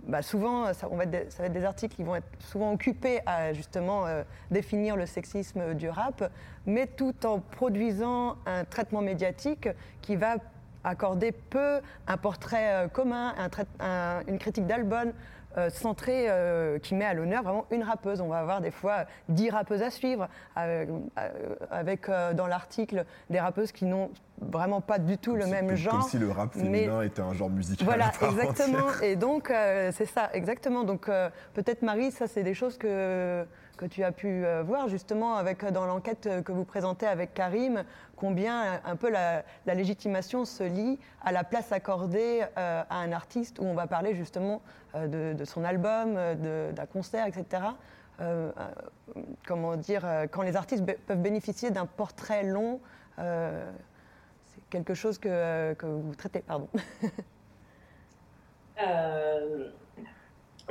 bah, 0.04 0.22
souvent, 0.22 0.74
ça, 0.74 0.88
va 0.90 1.04
être 1.04 1.52
des, 1.54 1.66
articles 1.66 1.96
qui 1.96 2.04
vont 2.04 2.16
être 2.16 2.28
souvent 2.40 2.74
occupés 2.74 3.22
à 3.26 3.54
justement 3.54 4.06
définir 4.52 4.98
le 4.98 5.06
sexisme 5.06 5.74
du 5.74 5.90
rap, 5.90 6.30
mais 6.66 6.88
tout 6.88 7.26
en 7.26 7.40
produisant 7.40 8.36
un 8.46 8.66
traitement 8.66 9.02
médiatique 9.02 9.70
qui 10.02 10.16
va 10.16 10.38
accorder 10.86 11.32
peu 11.32 11.82
un 12.08 12.18
portrait 12.18 12.86
euh, 12.86 12.88
commun, 12.88 13.34
une 14.28 14.38
critique 14.38 14.68
d'album 14.68 15.12
euh, 15.58 15.70
centrée 15.70 16.26
euh, 16.30 16.80
qui 16.80 16.96
met 16.96 17.06
à 17.06 17.14
l'honneur 17.14 17.44
vraiment 17.44 17.66
une 17.72 17.84
rappeuse. 17.84 18.22
On 18.22 18.28
va 18.28 18.40
avoir 18.40 18.62
des 18.62 18.72
fois 18.72 19.06
dix 19.30 19.50
rappeuses 19.50 19.82
à 19.82 19.90
suivre, 19.90 20.28
avec, 20.56 22.10
dans 22.10 22.48
l'article 22.48 23.06
des 23.30 23.40
rappeuses 23.40 23.72
qui 23.72 23.86
n'ont 23.86 24.10
vraiment 24.42 24.82
pas 24.82 25.00
du 25.00 25.18
tout 25.18 25.36
le 25.36 25.48
même 25.48 25.76
genre. 25.76 26.00
Comme 26.00 26.10
si 26.10 26.18
le 26.18 26.32
rap 26.32 26.54
féminin 26.54 27.02
était 27.02 27.22
un 27.22 27.34
genre 27.34 27.50
musical. 27.50 27.86
Voilà, 27.86 28.12
exactement. 28.22 28.88
Et 29.02 29.16
donc, 29.16 29.48
c'est 29.92 30.06
ça, 30.06 30.30
exactement. 30.34 30.84
Donc, 30.84 31.10
peut-être 31.54 31.82
Marie, 31.82 32.12
ça, 32.12 32.28
c'est 32.28 32.44
des 32.44 32.54
choses 32.54 32.78
que 32.78 33.46
que 33.76 33.86
tu 33.86 34.04
as 34.04 34.12
pu 34.12 34.46
euh, 34.46 34.64
voir 34.64 34.88
justement 34.88 35.36
avec, 35.36 35.64
euh, 35.64 35.72
dans 35.72 35.86
l'enquête 35.86 36.28
euh, 36.28 36.42
que 36.42 36.52
vous 36.52 36.66
présentez 36.66 37.06
avec 37.06 37.34
Karim, 37.34 37.84
combien 38.16 38.82
un 38.84 38.96
peu 38.96 39.10
la, 39.10 39.44
légitimation 39.66 40.46
se 40.46 40.64
lie 40.64 41.00
à 41.24 41.32
la 41.32 41.44
place 41.44 41.72
accordée 41.72 42.44
à 42.56 42.86
un 42.90 43.12
artiste 43.12 43.60
où 43.60 43.64
on 43.64 43.74
va 43.74 43.88
parler 43.88 44.16
justement 44.16 44.62
de, 44.96 45.44
son 45.44 45.66
album, 45.66 46.18
d'un 46.36 46.86
concert, 46.86 47.28
etc. 47.28 47.64
comment 49.46 49.76
dire, 49.76 50.06
quand 50.32 50.44
les 50.44 50.56
artistes 50.56 50.86
peuvent 51.08 51.22
bénéficier 51.22 51.72
d'un 51.72 51.86
portrait 51.86 52.44
long, 52.44 52.80
c'est 53.18 54.64
quelque 54.70 54.94
chose 54.94 55.18
que, 55.18 55.74
que, 55.74 55.86
vous 55.86 56.16
traitez. 56.16 56.40
Pardon. 56.40 56.70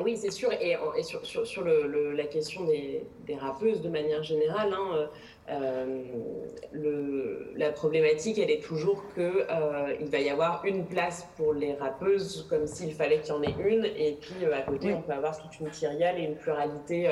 Oui, 0.03 0.17
c'est 0.17 0.31
sûr. 0.31 0.51
Et, 0.53 0.77
sur, 1.03 1.65
la 1.65 2.25
question 2.25 2.65
des, 2.65 3.05
des, 3.27 3.37
rappeuses 3.37 3.81
de 3.81 3.89
manière 3.89 4.23
générale, 4.23 4.73
hein, 4.73 4.89
euh, 4.95 5.07
le, 5.49 7.53
la 7.57 7.71
problématique, 7.71 8.39
elle 8.39 8.51
est 8.51 8.63
toujours 8.63 9.05
qu'il 9.15 9.23
euh, 9.23 9.95
va 10.01 10.19
y 10.19 10.31
avoir 10.31 10.65
une 10.65 10.87
place 10.87 11.27
pour 11.37 11.53
les 11.53 11.75
rappeuses, 11.75 12.47
comme 12.49 12.67
s'il 12.67 12.95
fallait 12.95 13.21
qu'il 13.21 13.35
y 13.35 13.37
en 13.37 13.43
ait 13.43 13.55
une. 13.59 13.85
Et 13.85 14.17
puis 14.21 14.45
euh, 14.45 14.57
à 14.57 14.63
côté, 14.63 14.95
on 14.95 15.03
peut 15.03 15.13
avoir 15.13 15.41
toute 15.41 15.61
une 15.61 15.71
kyrielle 15.71 16.19
et 16.19 16.25
une 16.25 16.37
pluralité 16.37 17.11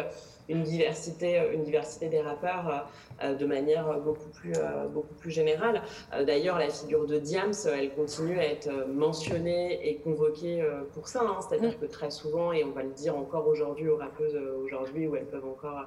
une 0.48 0.62
diversité, 0.62 1.38
euh, 1.38 1.52
une 1.52 1.62
diversité 1.62 2.08
des 2.08 2.20
rappeurs 2.20 2.68
euh, 2.68 3.24
euh, 3.24 3.34
de 3.34 3.46
manière 3.46 3.98
beaucoup 4.00 4.28
plus, 4.28 4.54
beaucoup 4.92 5.14
plus 5.14 5.30
générale. 5.30 5.82
D'ailleurs, 6.26 6.58
la 6.58 6.68
figure 6.68 7.06
de 7.06 7.18
Diams, 7.18 7.52
elle 7.66 7.94
continue 7.94 8.38
à 8.38 8.44
être 8.44 8.68
mentionnée 8.88 9.88
et 9.88 9.96
convoquée 9.96 10.64
pour 10.94 11.08
ça. 11.08 11.20
Hein. 11.22 11.38
C'est-à-dire 11.40 11.70
mm. 11.70 11.80
que 11.80 11.86
très 11.86 12.10
souvent, 12.10 12.52
et 12.52 12.64
on 12.64 12.72
va 12.72 12.82
le 12.82 12.90
dire 12.90 13.16
encore 13.16 13.46
aujourd'hui 13.46 13.88
aux 13.88 13.96
rappeuses 13.96 14.38
aujourd'hui, 14.64 15.06
où 15.06 15.16
elles 15.16 15.26
peuvent 15.26 15.46
encore 15.46 15.86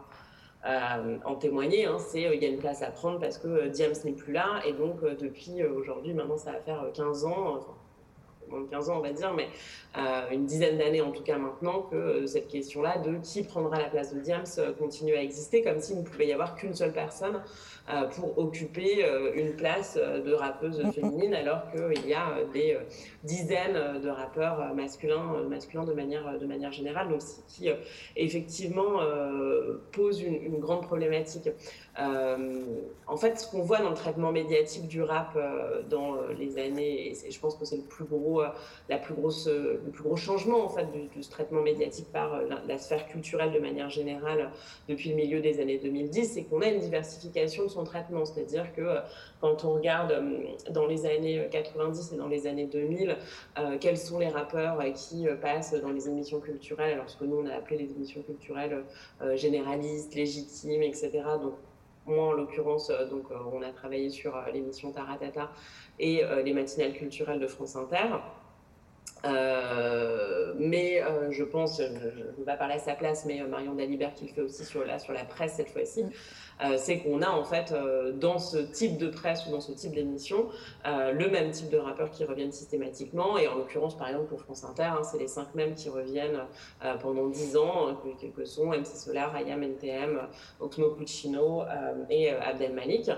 en 0.66 1.36
témoigner, 1.36 1.86
hein, 1.86 1.98
c'est 2.00 2.22
il 2.22 2.42
y 2.42 2.46
a 2.46 2.50
une 2.50 2.58
place 2.58 2.82
à 2.82 2.92
prendre 2.92 3.20
parce 3.20 3.38
que 3.38 3.68
Diams 3.68 3.94
n'est 4.04 4.14
plus 4.14 4.34
là. 4.34 4.62
Et 4.66 4.74
donc, 4.74 5.02
depuis 5.02 5.64
aujourd'hui, 5.64 6.14
maintenant, 6.14 6.38
ça 6.38 6.54
va 6.54 6.60
faire 6.60 6.86
15 6.94 7.26
ans, 7.26 7.60
moins 8.50 8.62
de 8.62 8.68
15 8.68 8.90
ans, 8.90 8.98
on 8.98 9.02
va 9.02 9.12
dire, 9.12 9.34
mais 9.34 9.48
euh, 9.98 10.30
une 10.32 10.46
dizaine 10.46 10.78
d'années 10.78 11.02
en 11.02 11.12
tout 11.12 11.24
cas 11.24 11.38
maintenant, 11.38 11.82
que 11.82 11.96
euh, 11.96 12.28
cette 12.28 12.48
question-là 12.48 12.98
de 13.00 13.18
qui 13.18 13.44
prendra 13.44 13.80
la 13.80 13.90
place 13.90 14.14
de 14.14 14.20
Diams 14.20 14.46
euh, 14.58 14.74
continue 14.74 15.16
à 15.16 15.22
exister, 15.22 15.62
comme 15.62 15.80
s'il 15.80 15.98
ne 15.98 16.04
pouvait 16.04 16.28
y 16.28 16.34
avoir 16.34 16.56
qu'une 16.56 16.74
seule 16.74 16.94
personne 16.94 17.42
pour 18.16 18.38
occuper 18.38 19.06
une 19.36 19.56
place 19.56 19.96
de 19.98 20.34
rappeuse 20.34 20.82
féminine, 20.92 21.34
alors 21.34 21.62
qu'il 21.72 22.08
y 22.08 22.14
a 22.14 22.44
des 22.52 22.78
dizaines 23.24 24.02
de 24.02 24.10
rappeurs 24.10 24.74
masculins, 24.74 25.44
masculins 25.50 25.84
de, 25.84 25.94
manière, 25.94 26.40
de 26.40 26.46
manière 26.46 26.72
générale, 26.72 27.10
donc 27.10 27.22
ce 27.22 27.42
qui 27.48 27.70
effectivement 28.16 29.00
pose 29.92 30.22
une, 30.22 30.36
une, 30.36 30.60
grande 30.60 30.82
problématique. 30.82 31.50
en 31.98 33.18
fait, 33.18 33.40
ce 33.40 33.50
qu'on 33.52 33.62
voit 33.62 33.80
dans 33.80 33.92
le 33.92 33.96
traitement 33.96 34.32
médiatique 34.32 34.88
du 34.88 35.04
rap 35.04 35.38
dans 35.90 36.18
les 36.38 36.58
années, 36.58 37.12
et 37.12 37.32
je 37.32 37.40
pense 37.40 37.56
que 37.56 37.66
c'est 37.66 37.78
le 37.78 37.84
plus 37.84 38.06
gros, 38.06 38.42
la 38.90 38.98
plus 38.98 39.14
grosse 39.14 39.48
le 39.48 39.92
plus 39.92 40.04
gros 40.04 40.16
changement 40.16 40.66
en 40.66 40.70
fait 40.70 40.86
de, 40.86 41.22
ce 41.22 41.30
traitement 41.30 41.62
médiatique 41.62 42.12
par 42.12 42.34
euh, 42.34 42.48
la, 42.68 42.78
sphère 42.78 43.08
culturelle 43.08 43.52
de 43.52 43.60
manière 43.60 43.90
générale 43.90 44.52
depuis 44.88 45.10
le 45.10 45.16
milieu 45.16 45.40
des 45.40 45.60
années 45.60 45.78
2010, 45.78 46.34
c'est 46.34 46.44
qu'on 46.44 46.62
a 46.62 46.68
une 46.68 46.80
diversification 46.80 47.64
de 47.64 47.70
son 47.76 47.84
traitement. 47.84 48.26
C'est-à-dire 48.26 48.74
que 48.74 48.82
euh, 48.82 49.00
quand 49.42 49.64
on 49.66 49.74
regarde 49.74 50.12
euh, 50.12 50.72
dans 50.72 50.88
les 50.88 51.06
années 51.06 51.48
90 51.52 52.14
et 52.14 52.18
dans 52.18 52.28
les 52.28 52.48
années 52.48 52.66
2000, 52.66 53.18
quels 53.80 53.98
sont 53.98 54.20
les 54.20 54.28
rappeurs 54.28 54.78
qui 54.94 55.28
passent 55.42 55.74
dans 55.74 55.92
les 55.92 56.08
émissions 56.10 56.40
culturelles, 56.40 56.94
alors 56.94 57.10
ce 57.10 57.18
que 57.18 57.26
nous 57.26 57.38
on 57.38 57.46
a 57.46 57.54
appelé 57.54 57.78
les 57.78 57.92
émissions 57.92 58.22
culturelles 58.22 58.84
généralistes, 59.36 60.16
légitimes, 60.16 60.84
etc. 60.84 61.12
Donc 61.42 61.54
moi 62.06 62.28
en 62.28 62.32
l'occurrence, 62.34 62.92
donc 63.10 63.26
on 63.54 63.62
a 63.62 63.72
travaillé 63.72 64.10
sur 64.10 64.34
l'émission 64.54 64.92
Taratata 64.92 65.52
et 66.00 66.22
les 66.44 66.54
matinales 66.54 66.94
culturelles 66.94 67.40
de 67.40 67.48
France 67.48 67.76
Inter. 67.76 68.20
Euh, 69.26 70.54
mais 70.58 71.02
euh, 71.02 71.32
je 71.32 71.44
pense, 71.44 71.82
je 71.82 71.84
ne 71.84 72.38
vais 72.38 72.44
pas 72.46 72.58
parler 72.58 72.76
à 72.76 72.80
sa 72.80 72.94
place, 72.94 73.26
mais 73.26 73.42
euh, 73.42 73.48
Marion 73.48 73.74
Dalibert 73.74 74.14
qui 74.14 74.28
le 74.28 74.34
fait 74.34 74.42
aussi 74.42 74.64
sur, 74.66 74.84
sur 75.00 75.14
la 75.14 75.26
presse 75.26 75.54
cette 75.54 75.70
fois-ci, 75.70 76.04
mm. 76.04 76.10
Euh, 76.10 76.12
c'est 76.78 77.00
qu'on 77.00 77.22
a 77.22 77.30
en 77.30 77.44
fait 77.44 77.72
euh, 77.72 78.12
dans 78.14 78.40
ce 78.40 78.58
type 78.58 78.98
de 78.98 79.08
presse 79.08 79.46
ou 79.46 79.52
dans 79.52 79.62
ce 79.62 79.74
type 79.74 79.94
d'émission 79.94 80.48
euh, 80.86 81.12
le 81.12 81.30
même 81.30 81.52
type 81.52 81.70
de 81.70 81.78
rappeurs 81.78 82.12
qui 82.12 82.24
reviennent 82.24 82.52
systématiquement. 82.52 83.38
Et 83.38 83.48
en 83.48 83.56
l'occurrence, 83.56 83.98
par 83.98 84.08
exemple, 84.08 84.28
pour 84.28 84.42
France 84.42 84.64
Inter, 84.64 84.84
hein, 84.84 85.04
c'est 85.04 85.18
les 85.18 85.28
cinq 85.28 85.54
mêmes 85.56 85.76
qui 85.76 85.90
reviennent 85.90 86.42
pendant 87.02 87.28
dix 87.28 87.58
ans, 87.58 87.98
que, 88.36 88.46
sont 88.46 88.68
MC 88.68 88.86
Solar, 88.86 89.36
Ayam 89.36 89.64
NTM, 89.64 90.22
Oxmo 90.60 90.92
Puccino 90.92 91.64
et 92.10 92.30
Abdel 92.30 92.74
Malik. 92.74 93.10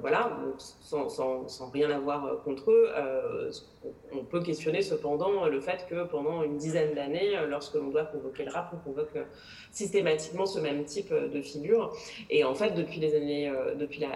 voilà, 0.00 0.36
sans, 0.80 1.08
sans, 1.08 1.48
sans, 1.48 1.70
rien 1.70 1.90
avoir 1.90 2.42
contre 2.44 2.70
eux, 2.70 2.90
on 4.12 4.24
peut 4.24 4.42
questionner 4.42 4.82
cependant 4.82 5.46
le 5.46 5.60
fait 5.60 5.86
que 5.88 6.04
pendant 6.04 6.42
une 6.42 6.56
dizaine 6.56 6.94
d'années, 6.94 7.32
lorsque 7.48 7.74
l'on 7.74 7.88
doit 7.88 8.04
convoquer 8.04 8.44
le 8.44 8.52
rap, 8.52 8.72
on 8.74 8.78
convoque 8.78 9.16
systématiquement 9.70 10.46
ce 10.46 10.60
même 10.60 10.84
type 10.84 11.12
de 11.12 11.40
figure. 11.40 11.92
En 12.44 12.54
fait, 12.54 12.70
depuis 12.70 13.00
les 13.00 13.14
années, 13.14 13.48
euh, 13.48 13.74
depuis 13.74 14.00
la, 14.00 14.08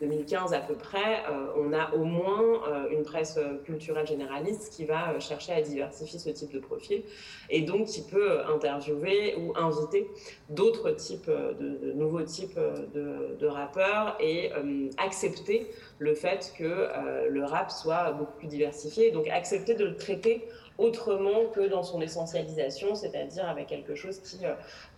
2015 0.00 0.52
à 0.52 0.58
peu 0.58 0.74
près, 0.74 1.22
euh, 1.30 1.46
on 1.56 1.72
a 1.72 1.92
au 1.94 2.04
moins 2.04 2.42
euh, 2.42 2.88
une 2.90 3.04
presse 3.04 3.38
culturelle 3.64 4.06
généraliste 4.06 4.72
qui 4.72 4.84
va 4.84 5.18
chercher 5.20 5.52
à 5.52 5.62
diversifier 5.62 6.18
ce 6.18 6.30
type 6.30 6.52
de 6.52 6.58
profil 6.58 7.02
et 7.48 7.62
donc 7.62 7.86
qui 7.86 8.02
peut 8.02 8.40
interviewer 8.52 9.36
ou 9.36 9.52
inviter 9.56 10.10
d'autres 10.50 10.90
types, 10.90 11.30
de, 11.30 11.92
nouveaux 11.92 12.22
types 12.22 12.58
de 12.92 13.46
rappeurs 13.46 14.16
et 14.20 14.50
accepter 14.98 15.68
le 16.00 16.14
fait 16.14 16.52
que 16.58 16.88
le 17.28 17.44
rap 17.44 17.70
soit 17.70 18.10
beaucoup 18.12 18.36
plus 18.38 18.48
diversifié, 18.48 19.12
donc 19.12 19.28
accepter 19.28 19.74
de 19.74 19.84
le 19.84 19.96
traiter 19.96 20.48
autrement 20.78 21.46
que 21.54 21.68
dans 21.68 21.82
son 21.82 22.00
essentialisation, 22.00 22.94
c'est-à-dire 22.94 23.48
avec 23.48 23.68
quelque 23.68 23.94
chose 23.94 24.18
qui, 24.20 24.44
euh, 24.44 24.54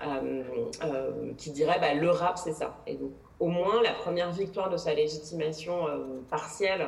euh, 0.06 0.42
euh, 0.84 1.32
qui 1.36 1.50
dirait 1.50 1.78
bah, 1.80 1.94
le 1.94 2.10
rap, 2.10 2.38
c'est 2.38 2.52
ça. 2.52 2.78
Et 2.86 2.94
donc, 2.94 3.12
au 3.38 3.48
moins, 3.48 3.82
la 3.82 3.92
première 3.92 4.32
victoire 4.32 4.70
de 4.70 4.78
sa 4.78 4.94
légitimation 4.94 5.84
partielle 6.30 6.86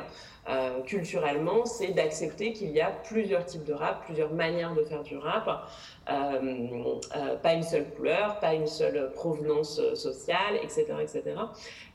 culturellement, 0.87 1.63
c'est 1.65 1.91
d'accepter 1.91 2.53
qu'il 2.53 2.71
y 2.71 2.81
a 2.81 2.89
plusieurs 2.89 3.45
types 3.45 3.65
de 3.65 3.73
rap, 3.73 4.03
plusieurs 4.05 4.33
manières 4.33 4.73
de 4.73 4.81
faire 4.81 5.03
du 5.03 5.15
rap, 5.15 5.69
pas 6.07 7.53
une 7.53 7.61
seule 7.61 7.91
couleur, 7.91 8.39
pas 8.39 8.55
une 8.55 8.65
seule 8.65 9.11
provenance 9.13 9.79
sociale, 9.93 10.55
etc. 10.63 10.87
etc. 10.99 11.21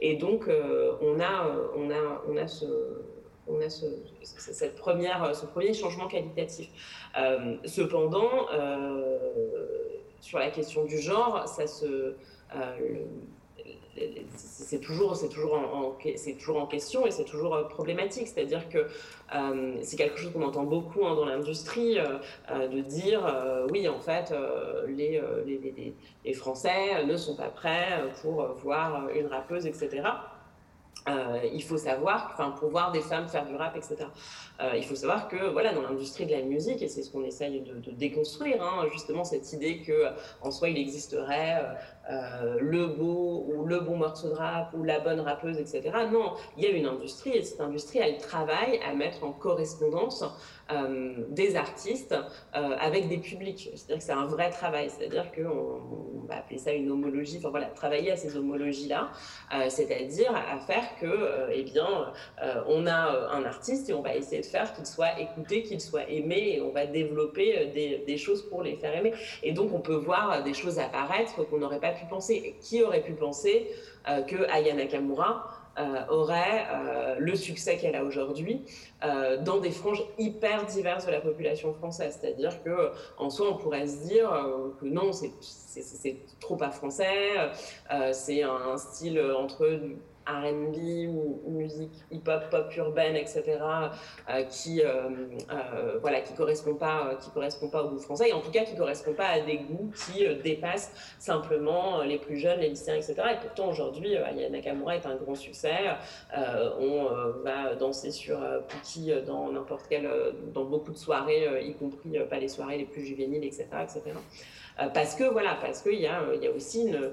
Et 0.01 0.15
donc, 0.15 0.49
on, 0.49 1.19
a, 1.19 1.49
on, 1.77 1.91
a, 1.91 2.23
on 2.29 2.37
a 2.37 2.47
ce 2.47 2.65
on 3.47 3.61
a 3.61 3.69
ce, 3.69 3.87
cette 4.23 4.77
première, 4.77 5.35
ce 5.35 5.47
premier 5.47 5.75
changement 5.75 6.07
qualitatif. 6.09 6.69
Euh, 7.17 7.57
cependant, 7.65 8.49
euh, 8.53 9.19
sur 10.21 10.39
la 10.39 10.51
question 10.51 10.85
du 10.85 10.99
genre, 10.99 11.47
ça 11.47 11.65
euh, 11.85 12.13
c'est 14.35 14.81
toujours, 14.81 15.15
c'est 15.15 15.29
toujours, 15.29 15.55
en, 15.55 15.97
c'est 16.17 16.33
toujours 16.35 16.61
en 16.61 16.67
question 16.67 17.07
et 17.07 17.13
c'est 17.13 17.25
toujours 17.25 17.69
problématique. 17.69 18.27
C'est-à-dire 18.27 18.69
que 18.69 18.87
c'est 19.83 19.97
quelque 19.97 20.19
chose 20.19 20.33
qu'on 20.33 20.43
entend 20.43 20.65
beaucoup 20.65 21.05
hein, 21.07 21.15
dans 21.15 21.27
l'industrie, 21.27 21.99
de 22.51 22.81
dire 22.81 23.67
oui, 23.71 23.89
en 23.89 24.01
fait, 24.01 24.35
les, 24.89 25.23
les, 25.47 25.95
les, 26.25 26.33
Français 26.33 27.05
ne 27.05 27.17
sont 27.17 27.37
pas 27.37 27.49
prêts 27.49 28.03
pour 28.21 28.47
voir 28.63 29.09
une 29.11 29.27
rappeuse, 29.27 29.67
etc. 29.67 30.03
euh, 31.09 31.41
il 31.53 31.63
faut 31.63 31.77
savoir, 31.77 32.31
enfin, 32.33 32.51
pour 32.53 32.71
voir 32.71 32.91
des 32.91 33.01
femmes 33.01 33.29
faire 33.29 33.47
du 33.47 33.55
rap, 33.55 33.77
etc. 33.77 34.07
Euh, 34.61 34.73
il 34.77 34.85
faut 34.85 34.95
savoir 34.95 35.29
que, 35.29 35.51
voilà, 35.51 35.75
dans 35.75 35.83
l'industrie 35.83 36.25
de 36.25 36.33
la 36.33 36.43
musique, 36.43 36.81
et 36.81 36.89
c'est 36.89 37.03
ce 37.03 37.11
qu'on 37.11 37.25
essaye 37.25 37.61
de, 37.61 37.91
déconstruire, 37.91 38.63
hein, 38.63 38.87
justement 38.93 39.25
cette 39.25 39.53
idée 39.53 39.83
que, 39.83 40.07
en 40.41 40.51
soi, 40.51 40.71
il 40.71 40.79
existerait 40.79 41.63
euh, 42.11 42.59
le 42.61 42.87
beau 42.87 43.47
ou 43.49 43.65
le 43.65 43.81
bon 43.81 43.97
morceau 43.97 44.29
de 44.29 44.35
rap 44.35 44.73
ou 44.75 44.83
la 44.83 45.01
bonne 45.01 45.21
rappeuse, 45.21 45.59
etc. 45.59 45.83
Non, 46.13 46.35
il 46.57 46.65
y 46.65 46.67
a 46.67 46.71
une 46.71 46.87
industrie, 46.87 47.31
et 47.31 47.43
cette 47.43 47.61
industrie, 47.61 47.99
elle 47.99 48.19
travaille 48.19 48.81
à 48.89 48.95
mettre 48.95 49.25
en 49.25 49.33
correspondance 49.33 50.25
des 51.29 51.57
artistes 51.57 52.15
avec 52.53 53.09
des 53.09 53.19
publics. 53.19 53.71
C'est-à-dire 53.75 53.99
que 53.99 54.03
c'est 54.03 54.13
un 54.13 54.25
vrai 54.25 54.49
travail, 54.49 54.89
c'est-à-dire 54.89 55.31
qu'on 55.31 55.83
on 56.23 56.27
va 56.27 56.37
appeler 56.39 56.57
ça 56.57 56.73
une 56.73 56.91
homologie, 56.91 57.37
enfin 57.39 57.51
voilà, 57.51 57.67
travailler 57.67 58.13
à 58.13 58.17
ces 58.17 58.35
homologies-là, 58.35 59.11
c'est-à-dire 59.69 60.35
à 60.35 60.59
faire 60.59 60.85
que, 61.01 61.07
euh, 61.07 61.49
eh 61.53 61.63
bien, 61.63 62.13
euh, 62.43 62.63
on 62.67 62.87
a 62.87 63.15
euh, 63.15 63.29
un 63.31 63.45
artiste 63.45 63.89
et 63.91 63.95
on 63.95 64.03
va 64.03 64.15
essayer 64.15 64.41
de 64.41 64.47
faire 64.47 64.73
qu'il 64.73 64.87
soit 64.87 65.21
écouté, 65.21 65.63
qu'il 65.63 65.81
soit 65.81 66.09
aimé 66.11 66.55
et 66.57 66.63
on 66.63 66.71
va 66.71 66.87
développer 66.87 67.67
des, 67.67 68.17
choses 68.17 68.49
pour 68.49 68.63
les 68.63 68.77
faire 68.77 68.97
aimer. 68.97 69.13
Et 69.43 69.53
donc, 69.53 69.73
on 69.75 69.81
peut 69.81 69.95
voir 69.95 70.43
des 70.45 70.55
choses 70.55 70.79
apparaître 70.79 71.43
qu'on 71.49 71.59
n'aurait 71.59 71.81
pas 71.81 71.93
pu 71.95 72.07
penser. 72.07 72.57
Qui 72.61 72.83
aurait 72.83 73.03
pu 73.03 73.13
penser 73.13 73.71
que 74.07 74.49
Aya 74.51 74.75
Nakamura 74.75 75.49
aurait 76.09 76.67
le 77.19 77.35
succès 77.35 77.77
qu'elle 77.77 77.97
a 77.97 78.05
aujourd'hui 78.05 78.65
dans 79.01 79.59
des 79.59 79.71
franges 79.71 80.05
hyper 80.19 80.67
diverses 80.67 81.07
de 81.07 81.11
la 81.11 81.21
population 81.21 81.73
française. 81.75 82.19
C'est-à-dire 82.21 82.63
que 82.63 82.91
en 83.19 83.31
soi, 83.31 83.49
on 83.51 83.57
pourrait 83.57 83.87
se 83.87 84.07
dire 84.07 84.31
que 84.81 84.87
non, 84.87 85.13
c'est 85.13 86.17
trop 86.41 86.57
pas 86.57 86.71
français, 86.71 87.33
c'est 88.13 88.43
un 88.43 88.77
style 88.77 89.21
entre 89.37 89.81
R&B 90.27 91.09
ou, 91.09 91.41
musique 91.51 91.93
hip-hop, 92.11 92.51
pop 92.51 92.77
urbaine, 92.77 93.17
etc., 93.17 93.43
euh, 94.29 94.43
qui 94.45 94.83
euh, 94.83 95.09
euh, 95.53 95.99
voilà, 96.01 96.21
qui 96.21 96.35
correspond 96.35 96.75
pas, 96.75 97.17
qui 97.21 97.31
correspond 97.31 97.69
pas 97.69 97.83
au 97.83 97.91
goût 97.91 97.99
français, 97.99 98.31
et 98.31 98.33
en 98.33 98.41
tout 98.41 98.51
cas 98.51 98.65
qui 98.65 98.77
correspond 98.77 99.13
pas 99.13 99.27
à 99.27 99.41
des 99.41 99.59
goûts 99.59 99.93
qui 99.95 100.27
dépassent 100.43 100.93
simplement 101.19 102.03
les 102.03 102.19
plus 102.19 102.39
jeunes, 102.39 102.61
les 102.61 102.71
lycéens, 102.71 102.97
etc. 102.97 103.15
Et 103.33 103.37
pourtant 103.41 103.69
aujourd'hui, 103.69 104.17
Aya 104.17 104.49
Nakamura 104.49 104.97
est 104.97 105.07
un 105.07 105.17
grand 105.17 105.35
succès. 105.35 105.75
on 106.81 107.09
va 107.45 107.75
danser 107.75 108.11
sur 108.11 108.39
Pookie 108.69 109.13
dans 109.27 109.53
n'importe 109.53 109.87
quelle, 109.89 110.09
dans 110.53 110.65
beaucoup 110.65 110.93
de 110.93 110.99
soirées, 110.99 111.65
y 111.65 111.75
compris 111.75 112.19
pas 112.29 112.39
les 112.39 112.49
soirées 112.49 112.79
les 112.79 112.85
plus 112.85 113.05
juvéniles, 113.05 113.45
etc., 113.45 113.67
etc. 113.83 114.03
Euh, 114.81 114.89
parce 114.89 115.15
que 115.15 115.25
voilà, 115.25 115.57
parce 115.61 115.83
qu'il 115.83 116.01
y, 116.01 116.07
a, 116.07 116.21
il 116.35 116.43
y 116.43 116.47
a 116.49 116.51
aussi 116.51 116.93
euh, 116.93 117.11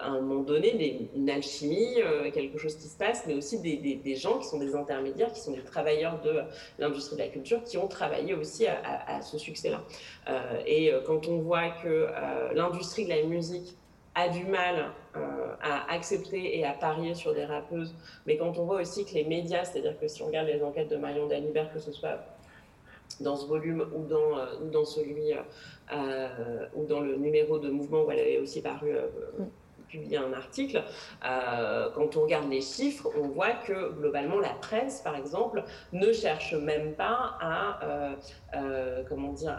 à 0.00 0.08
un 0.08 0.20
moment 0.20 0.42
donné 0.42 1.08
une 1.14 1.30
alchimie, 1.30 2.02
euh, 2.02 2.30
quelque 2.32 2.58
chose 2.58 2.74
qui 2.76 2.88
se 2.88 2.96
passe, 2.96 3.24
mais 3.26 3.34
aussi 3.34 3.60
des, 3.60 3.76
des, 3.76 4.16
gens 4.16 4.38
qui 4.38 4.48
sont 4.48 4.58
des 4.58 4.74
intermédiaires, 4.74 5.32
qui 5.32 5.40
sont 5.40 5.52
des 5.52 5.62
travailleurs 5.62 6.20
de 6.22 6.42
l'industrie 6.78 7.16
de 7.16 7.22
la 7.22 7.28
culture, 7.28 7.62
qui 7.62 7.78
ont 7.78 7.86
travaillé 7.86 8.34
aussi 8.34 8.66
à, 8.66 9.22
ce 9.22 9.38
succès-là. 9.38 9.82
et 10.66 10.92
quand 11.06 11.28
on 11.28 11.38
voit 11.38 11.70
que 11.82 12.08
l'industrie 12.54 13.04
de 13.04 13.10
la 13.10 13.22
musique 13.22 13.76
a 14.14 14.28
du 14.28 14.44
mal 14.44 14.92
à 15.62 15.92
accepter 15.92 16.58
et 16.58 16.64
à 16.64 16.72
parier 16.72 17.14
sur 17.14 17.34
des 17.34 17.44
rappeuses, 17.44 17.94
mais 18.26 18.36
quand 18.36 18.58
on 18.58 18.64
voit 18.64 18.80
aussi 18.80 19.04
que 19.04 19.14
les 19.14 19.24
médias, 19.24 19.64
c'est-à-dire 19.64 19.98
que 19.98 20.08
si 20.08 20.22
on 20.22 20.26
regarde 20.26 20.48
les 20.48 20.62
enquêtes 20.62 20.88
de 20.88 20.96
Marion 20.96 21.26
Dalibert, 21.26 21.72
que 21.72 21.78
ce 21.78 21.92
soit 21.92 22.18
dans 23.20 23.36
ce 23.36 23.46
volume 23.46 23.86
ou 23.94 24.04
dans, 24.04 24.36
ou 24.62 24.70
dans 24.70 24.84
celui 24.84 25.32
euh, 25.92 26.66
ou 26.74 26.84
dans 26.84 27.00
le 27.00 27.16
numéro 27.16 27.58
de 27.58 27.70
mouvement 27.70 28.04
où 28.04 28.10
elle 28.10 28.20
avait 28.20 28.38
aussi 28.38 28.62
paru 28.62 28.92
euh, 28.92 29.08
publié 29.90 30.16
un 30.16 30.32
article, 30.32 30.82
euh, 31.24 31.90
quand 31.94 32.16
on 32.16 32.22
regarde 32.22 32.48
les 32.48 32.60
chiffres, 32.60 33.10
on 33.20 33.28
voit 33.28 33.52
que 33.66 33.92
globalement 33.92 34.38
la 34.38 34.50
presse, 34.50 35.00
par 35.02 35.16
exemple, 35.16 35.64
ne 35.92 36.12
cherche 36.12 36.54
même 36.54 36.94
pas 36.94 37.36
à, 37.40 37.84
euh, 37.84 38.14
euh, 38.54 39.02
comment 39.08 39.32
dire, 39.32 39.56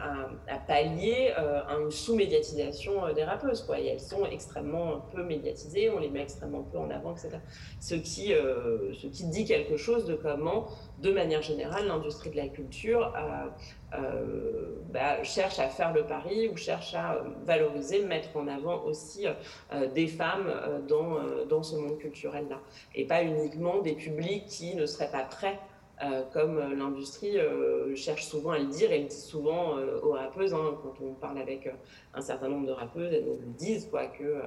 à, 0.48 0.58
pallier 0.68 1.34
une 1.70 1.92
sous-médiatisation 1.92 3.14
des 3.14 3.24
rappeuses. 3.24 3.64
Quoi. 3.64 3.80
Et 3.80 3.88
elles 3.88 4.00
sont 4.00 4.26
extrêmement 4.26 5.02
peu 5.14 5.24
médiatisées, 5.24 5.90
on 5.90 6.00
les 6.00 6.10
met 6.10 6.22
extrêmement 6.22 6.64
peu 6.64 6.78
en 6.78 6.90
avant, 6.90 7.12
etc. 7.12 7.30
Ce 7.80 7.96
qui, 7.96 8.28
ce 8.30 9.08
qui 9.08 9.26
dit 9.26 9.46
quelque 9.46 9.76
chose 9.76 10.06
de 10.06 10.16
comment, 10.16 10.68
de 11.02 11.12
manière 11.12 11.42
générale, 11.42 11.88
l'industrie 11.88 12.30
de 12.30 12.38
la 12.38 12.48
culture 12.48 13.14
bah, 14.92 15.24
cherche 15.24 15.60
à 15.60 15.68
faire 15.68 15.94
le 15.94 16.06
pari 16.06 16.48
ou 16.48 16.56
cherche 16.56 16.94
à 16.94 17.24
valoriser, 17.46 18.04
mettre 18.06 18.36
en 18.38 18.48
avant 18.48 18.84
aussi 18.84 19.26
des 19.94 20.08
femmes 20.08 20.48
euh, 20.48 20.82
dans, 20.82 21.18
euh, 21.18 21.46
dans 21.46 21.64
ce 21.64 21.76
monde 21.76 21.98
culturel-là. 21.98 22.60
Et 22.96 23.06
pas 23.06 23.24
uniquement 23.24 23.80
des 23.80 23.94
publics 23.94 24.46
qui 24.46 24.76
ne 24.76 24.86
seraient 24.86 25.12
pas 25.12 25.24
prêts 25.24 25.60
euh, 26.04 26.24
comme 26.34 26.60
l'industrie 26.78 27.38
cherche 27.96 28.26
souvent 28.26 28.52
à 28.52 28.60
le 28.60 28.66
dire, 28.66 28.92
et 28.92 29.00
le 29.00 29.08
dit 29.08 29.16
souvent 29.16 29.78
aux 30.04 30.12
rappeuses, 30.12 30.54
hein, 30.54 30.78
quand 30.82 30.94
on 31.04 31.14
parle 31.14 31.38
avec 31.38 31.70
un 32.14 32.22
certain 32.22 32.50
nombre 32.50 32.68
de 32.68 32.72
rappeuses, 32.72 33.14
elles 33.14 33.26
nous 33.26 33.38
le 33.40 33.54
disent, 33.58 33.88
quoi, 33.90 34.08
que, 34.08 34.42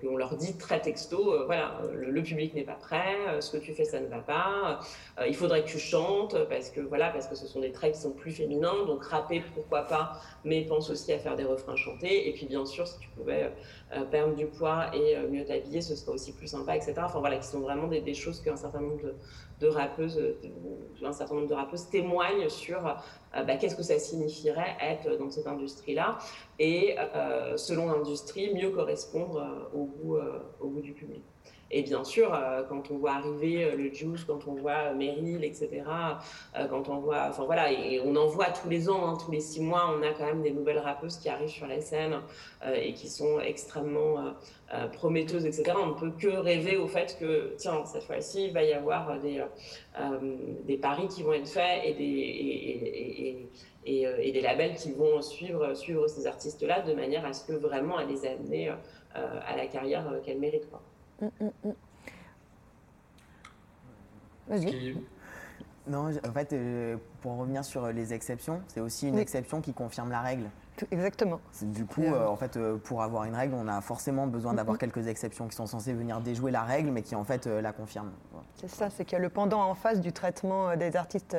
qu'on 0.00 0.16
leur 0.16 0.36
dit 0.36 0.56
très 0.56 0.80
texto, 0.80 1.44
voilà, 1.46 1.80
le, 1.92 2.22
public 2.22 2.54
n'est 2.54 2.64
pas 2.64 2.74
prêt, 2.74 3.40
ce 3.40 3.56
que 3.56 3.62
tu 3.62 3.72
fais, 3.72 3.84
ça 3.84 4.00
ne 4.00 4.06
va 4.06 4.18
pas, 4.18 4.80
il 5.26 5.34
faudrait 5.34 5.62
que 5.62 5.68
tu 5.68 5.78
chantes, 5.78 6.36
parce 6.48 6.70
que, 6.70 6.80
voilà, 6.80 7.10
parce 7.10 7.26
que 7.26 7.34
ce 7.34 7.46
sont 7.46 7.60
des 7.60 7.72
traits 7.72 7.94
qui 7.94 8.00
sont 8.00 8.12
plus 8.12 8.32
féminins, 8.32 8.84
donc 8.86 9.04
rapper, 9.04 9.42
pourquoi 9.54 9.82
pas, 9.82 10.20
mais 10.44 10.62
pense 10.62 10.90
aussi 10.90 11.12
à 11.12 11.18
faire 11.18 11.36
des 11.36 11.44
refrains 11.44 11.76
chantés, 11.76 12.28
et 12.28 12.32
puis 12.32 12.46
bien 12.46 12.64
sûr, 12.66 12.86
si 12.86 12.98
tu 12.98 13.08
pouvais 13.10 13.52
euh, 13.94 14.04
perdre 14.04 14.34
du 14.34 14.46
poids 14.46 14.86
et 14.94 15.16
euh, 15.16 15.28
mieux 15.28 15.44
t'habiller, 15.44 15.82
ce 15.82 15.94
serait 15.94 16.12
aussi 16.12 16.32
plus 16.32 16.46
sympa, 16.46 16.74
etc. 16.76 16.94
Enfin 17.04 17.20
voilà, 17.20 17.36
qui 17.36 17.46
sont 17.46 17.60
vraiment 17.60 17.88
des, 17.88 18.14
choses 18.14 18.40
qu'un 18.40 18.56
certain 18.56 18.80
nombre 18.80 19.02
de, 19.02 19.14
rappeuses, 19.68 20.18
euh, 20.18 21.06
un 21.06 21.12
certain 21.12 21.34
nombre 21.34 21.48
de 21.48 21.54
rappeuses 21.54 21.88
témoignent 21.90 22.48
sur 22.48 22.80
bah, 23.32 23.56
qu'est-ce 23.56 23.74
que 23.74 23.82
ça 23.82 23.98
signifierait 23.98 24.76
être 24.80 25.18
dans 25.18 25.30
cette 25.30 25.46
industrie-là 25.46 26.18
et 26.60 26.94
selon 27.56 27.90
l'industrie 27.90 28.54
mieux 28.54 28.70
correspondre 28.70 29.68
au 29.74 29.86
goût 30.68 30.80
du 30.80 30.92
public. 30.92 31.24
Et 31.74 31.82
bien 31.82 32.04
sûr, 32.04 32.34
euh, 32.34 32.62
quand 32.68 32.90
on 32.90 32.98
voit 32.98 33.12
arriver 33.12 33.64
euh, 33.64 33.74
le 33.76 33.90
Juice, 33.90 34.24
quand 34.26 34.46
on 34.46 34.52
voit 34.52 34.92
Meryl, 34.92 35.42
etc., 35.42 35.70
euh, 36.54 36.66
quand 36.66 36.90
on 36.90 36.98
voit, 36.98 37.28
enfin 37.30 37.44
voilà, 37.46 37.72
et 37.72 37.98
on 38.04 38.14
en 38.14 38.26
voit 38.26 38.50
tous 38.50 38.68
les 38.68 38.90
ans, 38.90 39.08
hein, 39.08 39.16
tous 39.24 39.32
les 39.32 39.40
six 39.40 39.62
mois, 39.62 39.90
on 39.96 40.02
a 40.02 40.12
quand 40.12 40.26
même 40.26 40.42
des 40.42 40.50
nouvelles 40.50 40.80
rappeuses 40.80 41.16
qui 41.16 41.30
arrivent 41.30 41.48
sur 41.48 41.66
la 41.66 41.80
scène 41.80 42.20
et 42.74 42.92
qui 42.92 43.08
sont 43.08 43.40
extrêmement 43.40 44.34
prometteuses, 44.92 45.46
etc. 45.46 45.72
On 45.82 45.86
ne 45.86 45.94
peut 45.94 46.10
que 46.10 46.28
rêver 46.28 46.76
au 46.76 46.86
fait 46.86 47.16
que, 47.18 47.54
tiens, 47.56 47.84
cette 47.86 48.04
fois-ci, 48.04 48.46
il 48.46 48.52
va 48.52 48.62
y 48.62 48.72
avoir 48.72 49.18
des, 49.20 50.76
paris 50.76 51.08
qui 51.08 51.22
vont 51.22 51.32
être 51.32 51.48
faits 51.48 51.82
et 51.84 51.94
des, 53.84 54.40
labels 54.42 54.74
qui 54.74 54.92
vont 54.92 55.22
suivre, 55.22 55.74
ces 55.74 56.26
artistes-là 56.26 56.82
de 56.82 56.92
manière 56.92 57.24
à 57.24 57.32
ce 57.32 57.44
que 57.46 57.54
vraiment 57.54 57.96
à 57.96 58.04
les 58.04 58.26
amener 58.26 58.70
à 59.14 59.56
la 59.56 59.66
carrière 59.66 60.04
qu'elles 60.24 60.38
méritent. 60.38 60.68
Vas-y. 64.48 64.96
Non, 65.86 66.10
en 66.10 66.32
fait, 66.32 66.52
euh, 66.52 66.96
pour 67.22 67.38
revenir 67.38 67.64
sur 67.64 67.88
les 67.88 68.14
exceptions, 68.14 68.60
c'est 68.68 68.80
aussi 68.80 69.08
une 69.08 69.18
exception 69.18 69.60
qui 69.60 69.72
confirme 69.72 70.10
la 70.10 70.20
règle. 70.20 70.44
Exactement. 70.90 71.40
Du 71.60 71.84
coup, 71.84 72.04
euh, 72.04 72.26
en 72.26 72.36
fait, 72.36 72.56
euh, 72.56 72.76
pour 72.76 73.02
avoir 73.02 73.24
une 73.24 73.34
règle, 73.34 73.54
on 73.54 73.68
a 73.68 73.80
forcément 73.80 74.26
besoin 74.26 74.54
d'avoir 74.54 74.78
quelques 74.78 75.08
exceptions 75.08 75.48
qui 75.48 75.56
sont 75.56 75.66
censées 75.66 75.92
venir 75.92 76.20
déjouer 76.20 76.50
la 76.50 76.62
règle, 76.62 76.90
mais 76.90 77.02
qui 77.02 77.14
en 77.14 77.24
fait 77.24 77.46
la 77.46 77.72
confirment. 77.72 78.12
C'est 78.54 78.70
ça, 78.70 78.90
c'est 78.90 79.04
qu'il 79.04 79.14
y 79.14 79.20
a 79.20 79.22
le 79.22 79.28
pendant 79.28 79.62
en 79.62 79.74
face 79.74 80.00
du 80.00 80.12
traitement 80.12 80.76
des 80.76 80.96
artistes 80.96 81.36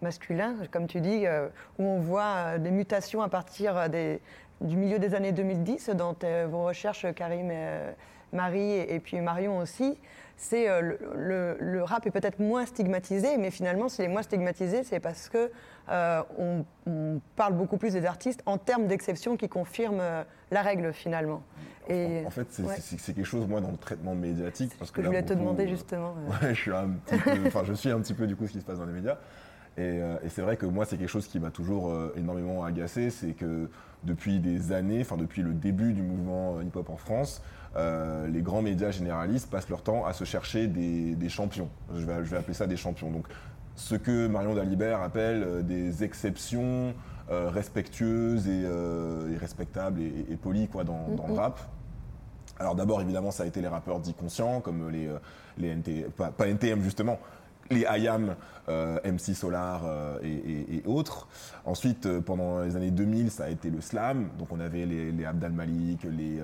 masculins, 0.00 0.56
comme 0.70 0.86
tu 0.86 1.00
dis, 1.00 1.26
où 1.78 1.84
on 1.84 2.00
voit 2.00 2.58
des 2.58 2.70
mutations 2.70 3.22
à 3.22 3.28
partir 3.28 3.88
des, 3.88 4.20
du 4.62 4.76
milieu 4.76 4.98
des 4.98 5.14
années 5.14 5.32
2010 5.32 5.90
dans 5.90 6.16
vos 6.48 6.64
recherches, 6.64 7.06
Karim. 7.14 7.50
Et, 7.50 7.94
Marie 8.32 8.72
et, 8.72 9.00
puis 9.00 9.20
Marion 9.20 9.58
aussi, 9.58 9.98
c'est 10.36 10.68
euh, 10.68 11.56
le, 11.60 11.82
rap 11.82 12.06
est 12.06 12.10
peut-être 12.10 12.40
moins 12.40 12.66
stigmatisé, 12.66 13.36
mais 13.36 13.50
finalement, 13.50 13.88
s'il 13.88 14.04
est 14.04 14.08
moins 14.08 14.22
stigmatisé, 14.22 14.82
c'est 14.84 15.00
parce 15.00 15.28
que 15.28 15.50
euh, 15.88 16.22
on, 16.38 16.64
parle 17.36 17.54
beaucoup 17.54 17.76
plus 17.76 17.92
des 17.92 18.06
artistes 18.06 18.42
en 18.46 18.58
termes 18.58 18.86
d'exception 18.86 19.36
qui 19.36 19.48
confirment 19.48 20.00
euh, 20.00 20.24
la 20.50 20.62
règle 20.62 20.92
finalement. 20.92 21.42
Et, 21.88 22.22
en, 22.26 22.30
fait, 22.30 22.46
c'est 22.50 23.14
quelque 23.14 23.24
chose, 23.24 23.46
moi, 23.46 23.60
dans 23.60 23.70
le 23.70 23.76
traitement 23.76 24.14
médiatique. 24.14 24.72
Parce 24.78 24.90
que 24.90 25.02
je 25.02 25.06
voulais 25.06 25.22
te 25.22 25.34
demander 25.34 25.68
justement. 25.68 26.14
Ouais, 26.42 26.54
je 26.54 26.60
suis 26.60 26.70
un 26.72 26.90
petit 27.04 27.18
peu, 27.18 27.30
enfin, 27.46 27.62
je 27.64 27.72
suis 27.72 27.90
un 27.90 28.00
petit 28.00 28.14
peu 28.14 28.26
du 28.26 28.36
coup 28.36 28.46
ce 28.46 28.52
qui 28.52 28.60
se 28.60 28.64
passe 28.64 28.78
dans 28.78 28.86
les 28.86 28.92
médias. 28.92 29.18
Et, 29.78 30.00
et 30.22 30.28
c'est 30.28 30.42
vrai 30.42 30.56
que 30.56 30.66
moi, 30.66 30.84
c'est 30.84 30.98
quelque 30.98 31.08
chose 31.08 31.26
qui 31.26 31.40
m'a 31.40 31.50
toujours 31.50 31.92
énormément 32.16 32.62
agacé, 32.64 33.08
c'est 33.08 33.32
que 33.32 33.70
depuis 34.04 34.40
des 34.40 34.72
années, 34.72 35.00
enfin 35.00 35.16
depuis 35.16 35.42
le 35.42 35.54
début 35.54 35.92
du 35.92 36.02
mouvement 36.02 36.60
hip-hop 36.60 36.90
en 36.90 36.96
France, 36.96 37.42
euh, 37.76 38.26
les 38.28 38.42
grands 38.42 38.62
médias 38.62 38.90
généralistes 38.90 39.50
passent 39.50 39.68
leur 39.68 39.82
temps 39.82 40.04
à 40.04 40.12
se 40.12 40.24
chercher 40.24 40.66
des, 40.66 41.28
champions. 41.28 41.68
Je 41.94 42.04
vais, 42.04 42.24
je 42.24 42.30
vais, 42.30 42.36
appeler 42.36 42.54
ça 42.54 42.66
des 42.66 42.76
champions. 42.76 43.10
Donc, 43.10 43.26
ce 43.74 43.94
que 43.94 44.26
Marion 44.26 44.54
Dalibert 44.54 45.00
appelle 45.00 45.42
euh, 45.42 45.62
des 45.62 46.04
exceptions 46.04 46.94
euh, 47.30 47.48
respectueuses 47.48 48.46
et, 48.48 48.66
respectables 49.38 50.00
et, 50.00 50.36
polies 50.36 50.68
quoi, 50.68 50.84
dans, 50.84 51.06
le 51.26 51.34
rap. 51.34 51.60
Alors 52.58 52.74
d'abord, 52.74 53.00
évidemment, 53.00 53.30
ça 53.30 53.44
a 53.44 53.46
été 53.46 53.60
les 53.62 53.68
rappeurs 53.68 54.00
dits 54.00 54.14
conscients, 54.14 54.60
comme 54.60 54.90
les, 54.90 55.08
les 55.56 55.74
NT, 55.74 56.08
pas, 56.16 56.46
NTM 56.46 56.82
justement, 56.82 57.18
les 57.70 57.80
IAM, 57.82 58.34
MC 58.68 59.34
Solar 59.34 59.82
et, 60.22 60.82
autres. 60.86 61.28
Ensuite, 61.64 62.20
pendant 62.20 62.60
les 62.60 62.76
années 62.76 62.90
2000, 62.90 63.30
ça 63.30 63.44
a 63.44 63.48
été 63.48 63.70
le 63.70 63.80
slam. 63.80 64.28
Donc 64.38 64.48
on 64.52 64.60
avait 64.60 64.86
les, 64.86 65.12
les 65.12 65.24
Abdal 65.24 65.52
Malik, 65.52 66.04
les, 66.04 66.40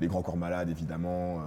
les 0.00 0.06
Grands 0.06 0.22
Corps 0.22 0.36
Malades, 0.36 0.70
évidemment. 0.70 1.40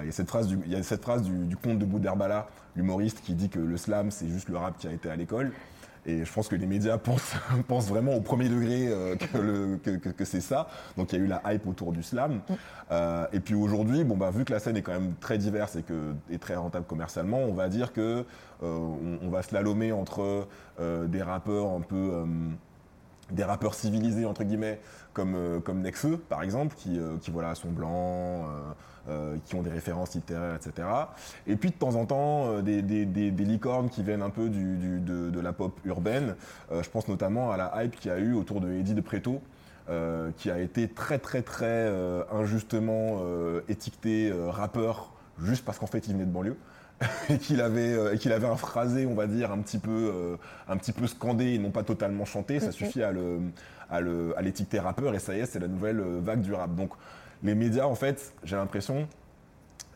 il 0.00 0.06
y 0.06 0.08
a 0.08 0.12
cette 0.12 1.02
phrase 1.02 1.22
du, 1.22 1.56
conte 1.56 1.78
de 1.78 1.84
Bouderbala, 1.84 2.48
l'humoriste, 2.76 3.20
qui 3.20 3.34
dit 3.34 3.48
que 3.48 3.58
le 3.58 3.76
slam, 3.76 4.10
c'est 4.10 4.28
juste 4.28 4.48
le 4.48 4.56
rap 4.56 4.78
qui 4.78 4.88
a 4.88 4.92
été 4.92 5.10
à 5.10 5.16
l'école. 5.16 5.52
Et 6.08 6.24
je 6.24 6.32
pense 6.32 6.48
que 6.48 6.56
les 6.56 6.66
médias 6.66 6.96
pensent, 6.98 7.34
pensent 7.68 7.88
vraiment 7.88 8.14
au 8.14 8.20
premier 8.20 8.48
degré 8.48 8.88
euh, 8.88 9.14
que, 9.16 10.24
c'est 10.24 10.40
ça. 10.40 10.68
Donc 10.96 11.12
il 11.12 11.18
y 11.18 11.22
a 11.22 11.24
eu 11.24 11.28
la 11.28 11.42
hype 11.46 11.66
autour 11.66 11.92
du 11.92 12.02
slam. 12.02 12.36
Mm. 12.36 12.54
Euh, 12.90 13.26
et 13.32 13.40
puis 13.40 13.54
aujourd'hui, 13.54 14.04
bon, 14.04 14.16
bah, 14.16 14.30
vu 14.30 14.44
que 14.44 14.52
la 14.52 14.58
scène 14.58 14.76
est 14.76 14.82
quand 14.82 14.92
même 14.92 15.14
très 15.20 15.36
diverse 15.36 15.76
et, 15.76 15.82
que, 15.82 16.14
très 16.38 16.56
rentable 16.56 16.86
commercialement, 16.86 17.40
on 17.40 17.52
va 17.52 17.68
dire 17.68 17.92
que 17.92 18.24
euh, 18.62 18.78
on, 19.22 19.28
va 19.28 19.42
slalomer 19.42 19.92
entre 19.92 20.48
des 20.80 21.22
rappeurs 21.22 21.70
un 21.72 21.80
peu 21.80 22.24
des 23.30 23.44
rappeurs 23.44 23.74
civilisés 23.74 24.24
entre 24.24 24.42
guillemets 24.42 24.80
comme 25.12 25.60
comme 25.62 25.82
Nekfeu 25.82 26.16
par 26.16 26.42
exemple 26.42 26.74
qui, 26.76 26.98
qui 27.20 27.30
voilà 27.30 27.54
sont 27.54 27.70
blancs 27.70 28.46
euh, 29.08 29.36
qui 29.46 29.54
ont 29.54 29.62
des 29.62 29.70
références 29.70 30.14
littéraires, 30.14 30.54
etc. 30.54 30.86
Et 31.46 31.56
puis 31.56 31.70
de 31.70 31.74
temps 31.74 31.94
en 31.94 32.04
temps, 32.04 32.48
euh, 32.48 32.60
des, 32.60 33.44
licornes 33.44 33.88
qui 33.88 34.02
viennent 34.02 34.20
un 34.20 34.28
peu 34.28 34.50
de, 34.50 35.40
la 35.40 35.54
pop 35.54 35.80
urbaine. 35.86 36.34
Euh, 36.70 36.82
je 36.82 36.90
pense 36.90 37.08
notamment 37.08 37.50
à 37.50 37.56
la 37.56 37.72
hype 37.82 37.96
qu'il 37.96 38.10
y 38.10 38.14
a 38.14 38.18
eu 38.18 38.34
autour 38.34 38.60
de 38.60 38.70
Eddie 38.70 38.92
de 38.92 39.00
Preto. 39.00 39.40
qui 40.36 40.50
a 40.50 40.58
été 40.58 40.88
très 40.88 41.18
très 41.18 41.40
très 41.40 41.90
injustement 42.30 43.22
étiqueté 43.68 44.30
rappeur 44.48 45.14
juste 45.42 45.64
parce 45.64 45.78
qu'en 45.78 45.86
fait 45.86 46.06
il 46.06 46.12
venait 46.12 46.26
de 46.26 46.30
banlieue 46.30 46.58
et 47.30 47.38
qu'il 47.38 47.62
avait 47.62 48.18
qu'il 48.18 48.32
avait 48.32 48.46
un 48.46 48.56
phrasé 48.56 49.06
on 49.06 49.14
va 49.14 49.26
dire 49.26 49.50
un 49.50 49.58
petit 49.60 49.78
peu 49.78 50.36
un 50.68 50.76
petit 50.76 50.92
peu 50.92 51.06
scandé 51.06 51.54
et 51.54 51.58
non 51.58 51.70
pas 51.70 51.84
totalement 51.84 52.26
chanté 52.26 52.60
ça 52.60 52.72
suffit 52.72 53.02
à 53.02 53.12
le 53.12 53.40
à 53.88 54.42
l'étiqueter 54.42 54.78
rappeur 54.80 55.14
et 55.14 55.18
ça 55.18 55.34
y 55.34 55.40
est 55.40 55.46
c'est 55.46 55.60
la 55.60 55.68
nouvelle 55.68 56.02
vague 56.20 56.42
du 56.42 56.52
rap 56.52 56.74
donc 56.74 56.90
les 57.42 57.54
médias, 57.54 57.86
en 57.86 57.94
fait, 57.94 58.32
j'ai 58.44 58.56
l'impression, 58.56 59.06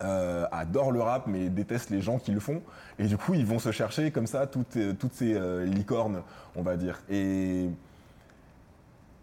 euh, 0.03 0.47
adorent 0.51 0.91
le 0.91 1.01
rap 1.01 1.29
mais 1.29 1.49
détestent 1.49 1.91
les 1.91 2.01
gens 2.01 2.19
qui 2.19 2.33
le 2.33 2.41
font. 2.41 2.61
Et 2.99 3.05
du 3.05 3.17
coup, 3.17 3.35
ils 3.35 3.47
vont 3.47 3.59
se 3.59 3.71
chercher 3.71 4.11
comme 4.11 4.27
ça 4.27 4.47
toutes, 4.47 4.77
euh, 4.77 4.95
toutes 4.99 5.13
ces 5.13 5.35
euh, 5.35 5.65
licornes, 5.65 6.23
on 6.57 6.63
va 6.63 6.77
dire. 6.77 7.01
Et, 7.09 7.69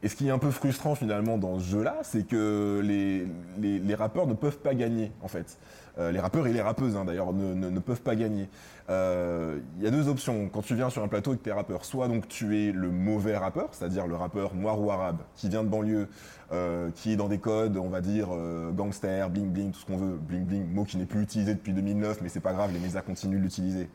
ce 0.01 0.15
qui 0.15 0.29
est 0.29 0.31
un 0.31 0.37
peu 0.37 0.51
frustrant 0.51 0.95
finalement 0.95 1.37
dans 1.37 1.59
ce 1.59 1.65
jeu-là, 1.65 1.97
c'est 2.03 2.25
que 2.25 2.79
les, 2.81 3.27
les, 3.79 3.95
rappeurs 3.95 4.27
ne 4.27 4.33
peuvent 4.33 4.59
pas 4.59 4.73
gagner, 4.73 5.11
en 5.21 5.27
fait. 5.27 5.57
Les 5.99 6.19
rappeurs 6.19 6.47
et 6.47 6.53
les 6.53 6.61
rappeuses, 6.61 6.95
hein, 6.95 7.05
d'ailleurs, 7.05 7.33
ne, 7.33 7.79
peuvent 7.79 8.01
pas 8.01 8.15
gagner. 8.15 8.49
Il 8.89 9.83
y 9.83 9.87
a 9.87 9.91
deux 9.91 10.07
options 10.07 10.49
quand 10.49 10.61
tu 10.61 10.75
viens 10.75 10.89
sur 10.89 11.03
un 11.03 11.07
plateau 11.07 11.33
et 11.33 11.37
que 11.37 11.43
tu 11.43 11.49
es 11.49 11.53
rappeur. 11.53 11.85
Soit 11.85 12.07
donc 12.07 12.27
tu 12.27 12.57
es 12.57 12.71
le 12.71 12.89
mauvais 12.89 13.37
rappeur, 13.37 13.69
c'est-à-dire 13.71 14.07
le 14.07 14.15
rappeur 14.15 14.55
noir 14.55 14.79
ou 14.79 14.91
arabe, 14.91 15.17
qui 15.35 15.49
vient 15.49 15.63
de 15.63 15.69
banlieue, 15.69 16.07
euh, 16.51 16.89
qui 16.95 17.13
est 17.13 17.15
dans 17.15 17.27
des 17.27 17.37
codes, 17.37 17.77
on 17.77 17.89
va 17.89 18.01
dire, 18.01 18.29
euh, 18.31 18.71
gangster, 18.71 19.29
bling 19.29 19.51
bling, 19.51 19.71
tout 19.71 19.81
ce 19.81 19.85
qu'on 19.85 19.97
veut. 19.97 20.17
Bling 20.17 20.45
bling, 20.45 20.65
mot 20.73 20.83
qui 20.83 20.97
n'est 20.97 21.05
plus 21.05 21.21
utilisé 21.21 21.53
depuis 21.53 21.73
2009, 21.73 22.21
mais 22.23 22.29
c'est 22.29 22.39
pas 22.39 22.53
grave, 22.53 22.71
les 22.73 22.79
médias 22.79 23.01
continuent 23.01 23.37
de 23.37 23.43
l'utiliser. 23.43 23.87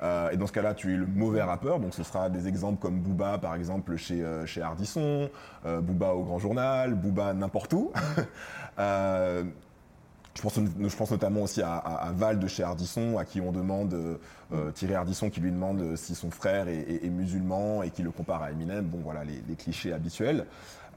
Euh, 0.00 0.30
et 0.30 0.36
dans 0.36 0.46
ce 0.46 0.52
cas-là, 0.52 0.74
tu 0.74 0.94
es 0.94 0.96
le 0.96 1.06
mauvais 1.06 1.42
rappeur, 1.42 1.80
donc 1.80 1.94
ce 1.94 2.04
sera 2.04 2.30
des 2.30 2.46
exemples 2.46 2.80
comme 2.80 3.00
Booba, 3.00 3.38
par 3.38 3.56
exemple, 3.56 3.96
chez, 3.96 4.24
chez 4.46 4.62
Ardisson, 4.62 5.28
Booba 5.64 6.14
au 6.14 6.22
Grand 6.22 6.38
Journal, 6.38 6.94
Booba 6.94 7.34
n'importe 7.34 7.72
où. 7.72 7.90
Je 10.34 10.42
pense, 10.42 11.10
notamment 11.10 11.42
aussi 11.42 11.62
à, 11.62 12.12
Val 12.14 12.38
de 12.38 12.46
chez 12.46 12.62
Ardisson, 12.62 13.18
à 13.18 13.24
qui 13.24 13.40
on 13.40 13.50
demande, 13.50 13.96
Thierry 14.74 14.94
Ardisson 14.94 15.30
qui 15.30 15.40
lui 15.40 15.50
demande 15.50 15.96
si 15.96 16.14
son 16.14 16.30
frère 16.30 16.68
est, 16.68 17.08
musulman 17.08 17.82
et 17.82 17.90
qui 17.90 18.02
le 18.02 18.12
compare 18.12 18.44
à 18.44 18.52
Eminem. 18.52 18.84
Bon, 18.84 19.00
voilà, 19.02 19.22
les, 19.24 19.56
clichés 19.56 19.92
habituels. 19.92 20.46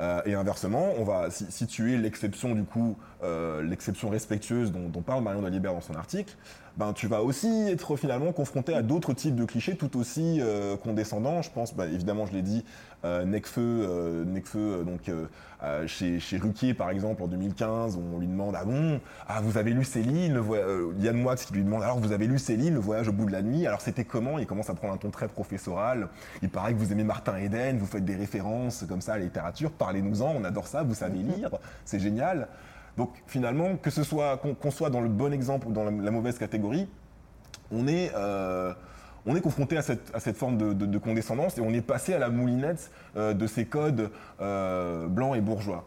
Euh, 0.02 0.22
et 0.26 0.34
inversement, 0.34 0.94
on 0.98 1.04
va 1.04 1.30
situer 1.30 1.98
l'exception 1.98 2.56
du 2.56 2.64
coup, 2.64 2.98
euh, 3.24 3.62
l'exception 3.62 4.10
respectueuse 4.10 4.72
dont, 4.72 5.02
parle 5.02 5.24
Marion 5.24 5.44
Dalibert 5.44 5.74
dans 5.74 5.82
son 5.82 5.96
article. 5.96 6.36
Ben, 6.78 6.94
tu 6.94 7.08
vas 7.08 7.22
aussi 7.22 7.68
être 7.70 7.98
finalement 7.98 8.32
confronté 8.32 8.74
à 8.74 8.82
d'autres 8.82 9.14
types 9.14 9.36
de 9.36 9.46
clichés 9.46 9.76
tout 9.76 10.00
aussi 10.00 10.40
euh, 10.40 10.76
condescendants. 10.78 11.42
Je 11.42 11.52
pense, 11.52 11.76
bah, 11.76 11.86
évidemment, 11.86 12.26
je 12.26 12.32
l'ai 12.32 12.42
dit, 12.42 12.64
euh, 13.04 13.26
Necfeu, 13.26 13.60
euh, 13.60 14.26
euh, 14.56 14.84
donc 14.84 15.12
chez, 15.88 16.20
chez 16.20 16.38
Ruquier 16.38 16.74
par 16.74 16.90
exemple 16.92 17.24
en 17.24 17.28
2015, 17.28 17.98
on 17.98 18.20
lui 18.20 18.28
demande 18.28 18.56
ah 18.56 18.64
bon, 18.64 19.00
ah 19.28 19.42
vous 19.42 19.58
avez 19.58 19.72
lu 19.72 19.84
Céline, 19.84 20.34
le 20.34 20.94
Yann 21.00 21.18
Moix 21.18 21.36
qui 21.36 21.54
lui 21.54 21.64
demande 21.64 21.82
alors 21.82 22.00
vous 22.00 22.12
avez 22.12 22.28
lu 22.28 22.38
Céline, 22.38 22.74
le 22.76 22.80
voyage 22.80 23.08
au 23.08 23.12
bout 23.12 23.26
de 23.26 23.32
la 23.32 23.42
nuit, 23.42 23.66
alors 23.66 23.82
c'était 23.82 24.06
comment? 24.06 24.38
Il 24.38 24.46
commence 24.46 24.70
à 24.70 24.76
prendre 24.76 24.94
un 24.94 24.98
ton 24.98 25.10
très 25.10 25.28
professoral. 25.28 26.10
Il 26.42 26.50
paraît 26.50 26.74
que 26.74 26.78
vous 26.78 26.92
aimez 26.92 27.04
Martin 27.04 27.38
Eden, 27.38 27.78
vous 27.80 27.86
faites 27.86 28.06
des 28.06 28.16
références 28.16 28.86
comme 28.88 29.02
ça 29.02 29.14
à 29.14 29.18
la 29.18 29.24
littérature, 29.24 29.72
parlez-nous-en, 29.72 30.36
on 30.36 30.44
adore 30.44 30.68
ça, 30.68 30.84
vous 30.84 30.96
savez 30.96 31.20
lire, 31.20 31.50
c'est 31.86 32.00
génial. 32.00 32.48
Donc 32.98 33.12
finalement, 33.26 33.78
que 33.78 33.90
ce 33.90 34.04
soit 34.04 34.38
qu'on 34.38 34.72
soit 34.72 34.90
dans 34.90 35.02
le 35.02 35.10
bon 35.10 35.34
exemple 35.34 35.68
ou 35.68 35.72
dans 35.72 35.86
la, 35.86 36.12
mauvaise 36.12 36.38
catégorie, 36.38 36.88
on 37.72 37.88
est 37.88 38.12
on 39.26 39.36
est 39.36 39.42
confronté 39.42 39.78
à 39.78 39.82
cette, 39.82 40.38
forme 40.38 40.58
de, 40.76 40.98
condescendance 40.98 41.58
et 41.58 41.62
on 41.62 41.72
est 41.72 41.82
passé 41.82 42.14
à 42.14 42.20
la 42.20 42.30
moulinette 42.30 42.92
euh, 43.16 43.34
de 43.34 43.48
ces 43.48 43.66
codes 43.66 44.10
euh, 44.42 45.08
blancs 45.08 45.36
et 45.36 45.42
bourgeois. 45.42 45.86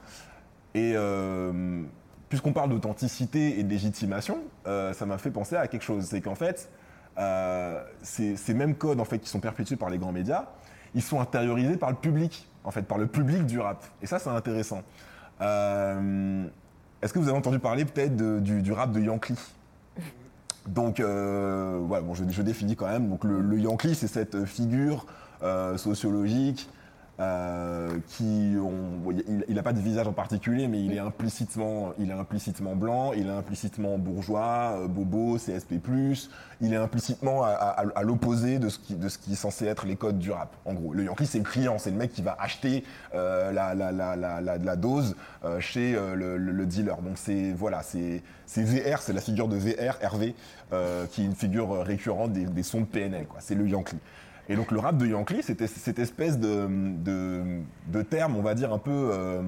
Et 0.74 0.92
euh, 0.94 1.82
puisqu'on 2.28 2.52
parle 2.52 2.70
d'authenticité 2.70 3.58
et 3.58 3.62
de 3.62 3.68
légitimation, 3.68 4.38
ça 4.64 5.06
m'a 5.06 5.18
fait 5.18 5.30
penser 5.30 5.56
à 5.56 5.68
quelque 5.68 5.82
chose. 5.82 6.04
C'est 6.04 6.20
qu'en 6.20 6.34
fait, 6.34 6.68
ces, 8.02 8.54
mêmes 8.54 8.74
codes 8.74 9.00
en 9.00 9.04
fait, 9.04 9.18
qui 9.18 9.28
sont 9.28 9.40
perpétués 9.40 9.76
par 9.76 9.90
les 9.90 9.98
grands 9.98 10.12
médias, 10.12 10.46
ils 10.94 11.02
sont 11.02 11.20
intériorisés 11.20 11.76
par 11.76 11.90
le 11.90 11.96
public, 11.96 12.48
en 12.64 12.70
fait, 12.70 12.82
par 12.82 12.98
le 12.98 13.06
public 13.06 13.46
du 13.46 13.60
rap. 13.60 13.84
Et 14.02 14.06
ça, 14.06 14.18
c'est 14.18 14.30
intéressant. 14.30 14.82
Est-ce 15.40 17.12
que 17.12 17.18
vous 17.18 17.28
avez 17.28 17.38
entendu 17.38 17.58
parler 17.58 17.84
peut-être 17.84 18.16
du, 18.42 18.62
du, 18.62 18.72
rap 18.72 18.90
de 18.90 19.00
Yankee? 19.00 19.34
Donc 20.66 21.00
euh, 21.00 21.78
voilà, 21.82 22.02
bon, 22.02 22.14
je, 22.14 22.42
définis 22.42 22.76
quand 22.76 22.88
même. 22.88 23.08
Donc 23.08 23.24
le, 23.24 23.58
Yankee, 23.58 23.94
c'est 23.94 24.06
cette 24.06 24.44
figure 24.44 25.06
euh, 25.42 25.76
sociologique 25.76 26.68
euh, 27.20 27.96
qui, 28.08 28.56
il 29.48 29.54
n'a 29.54 29.62
pas 29.62 29.72
de 29.72 29.78
visage 29.78 30.08
en 30.08 30.12
particulier, 30.12 30.66
mais 30.66 30.82
il 30.82 30.92
est 30.92 30.98
implicitement, 30.98 31.92
il 31.96 32.10
est 32.10 32.14
implicitement 32.14 32.74
blanc, 32.74 33.12
il 33.12 33.28
est 33.28 33.30
implicitement 33.30 33.98
bourgeois, 33.98 34.80
euh, 34.80 34.88
bobo, 34.88 35.36
CSP+. 35.36 35.74
Il 36.60 36.72
est 36.72 36.76
implicitement 36.76 37.44
à, 37.44 38.02
l'opposé 38.02 38.58
de 38.58 38.68
ce 38.68 38.78
qui, 38.78 38.94
de 38.96 39.08
ce 39.08 39.18
qui 39.18 39.34
est 39.34 39.36
censé 39.36 39.66
être 39.66 39.86
les 39.86 39.94
codes 39.94 40.18
du 40.18 40.32
rap. 40.32 40.56
En 40.64 40.74
gros, 40.74 40.92
le 40.92 41.04
Yankee, 41.04 41.26
c'est 41.26 41.38
le 41.38 41.44
client, 41.44 41.78
c'est 41.78 41.90
le 41.90 41.96
mec 41.96 42.12
qui 42.12 42.22
va 42.22 42.36
acheter 42.40 42.84
euh, 43.14 43.52
la, 43.52 43.74
la, 43.74 43.92
la, 43.92 44.40
la, 44.40 44.76
dose 44.76 45.14
chez 45.60 45.92
le, 45.92 46.66
dealer. 46.66 46.96
Donc 47.02 47.16
c'est 47.16 47.52
voilà, 47.52 47.82
c'est 47.82 48.22
VR, 48.56 49.02
c'est 49.02 49.12
la 49.12 49.20
figure 49.20 49.46
de 49.48 49.56
VR, 49.56 49.98
Hervé, 50.00 50.34
qui 51.10 51.22
est 51.22 51.24
une 51.24 51.34
figure 51.34 51.84
récurrente 51.84 52.32
des, 52.32 52.46
des 52.46 52.62
sons 52.62 52.80
de 52.80 52.86
PNL. 52.86 53.26
C'est 53.40 53.54
le 53.54 53.68
Yankee. 53.68 53.98
Et 54.48 54.56
donc 54.56 54.70
le 54.70 54.78
rap 54.78 54.96
de 54.98 55.06
Yankee, 55.06 55.42
c'était 55.42 55.66
cette 55.66 55.98
espèce 55.98 56.38
de, 56.38 56.68
de, 57.88 58.02
terme, 58.02 58.36
on 58.36 58.42
va 58.42 58.54
dire, 58.54 58.72
un 58.72 58.78
peu 58.78 59.10
euh, 59.12 59.42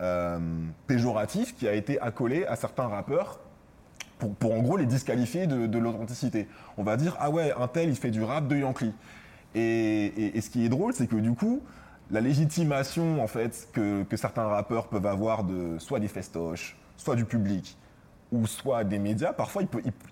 euh, 0.00 0.38
péjoratif 0.86 1.54
qui 1.54 1.68
a 1.68 1.74
été 1.74 2.00
accolé 2.00 2.44
à 2.46 2.56
certains 2.56 2.88
rappeurs 2.88 3.38
pour, 4.18 4.34
pour 4.34 4.52
en 4.52 4.62
gros 4.62 4.76
les 4.76 4.86
disqualifier 4.86 5.46
de, 5.46 5.78
l'authenticité. 5.78 6.48
On 6.76 6.82
va 6.82 6.96
dire, 6.96 7.16
ah 7.20 7.30
ouais, 7.30 7.52
un 7.58 7.68
tel, 7.68 7.88
il 7.88 7.96
fait 7.96 8.10
du 8.10 8.22
rap 8.22 8.48
de 8.48 8.56
Yankee. 8.56 8.92
Et, 9.54 10.40
ce 10.40 10.50
qui 10.50 10.64
est 10.64 10.68
drôle, 10.68 10.92
c'est 10.92 11.06
que 11.06 11.16
du 11.16 11.34
coup, 11.34 11.62
la 12.10 12.20
légitimation 12.20 13.22
en 13.22 13.26
fait 13.26 13.68
que, 13.72 14.02
que, 14.02 14.16
certains 14.16 14.44
rappeurs 14.44 14.88
peuvent 14.88 15.06
avoir 15.06 15.44
de 15.44 15.78
soit 15.78 16.00
des 16.00 16.08
festoches, 16.08 16.76
soit 16.96 17.14
du 17.14 17.24
public, 17.24 17.76
ou 18.32 18.46
soit 18.46 18.82
des 18.82 18.98
médias, 18.98 19.32
parfois 19.32 19.62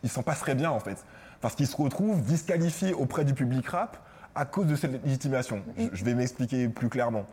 ils 0.03 0.11
s'en 0.11 0.23
passeraient 0.23 0.55
bien 0.55 0.71
en 0.71 0.79
fait. 0.79 1.05
Parce 1.41 1.55
qu'ils 1.55 1.67
se 1.67 1.77
retrouvent 1.77 2.21
disqualifiés 2.21 2.93
auprès 2.93 3.25
du 3.25 3.33
public 3.33 3.67
rap 3.69 3.97
à 4.35 4.45
cause 4.45 4.67
de 4.67 4.77
cette 4.77 5.05
légitimation. 5.05 5.63
Je, 5.93 6.05
vais 6.05 6.15
m'expliquer 6.15 6.69
plus 6.69 6.89
clairement. 6.89 7.27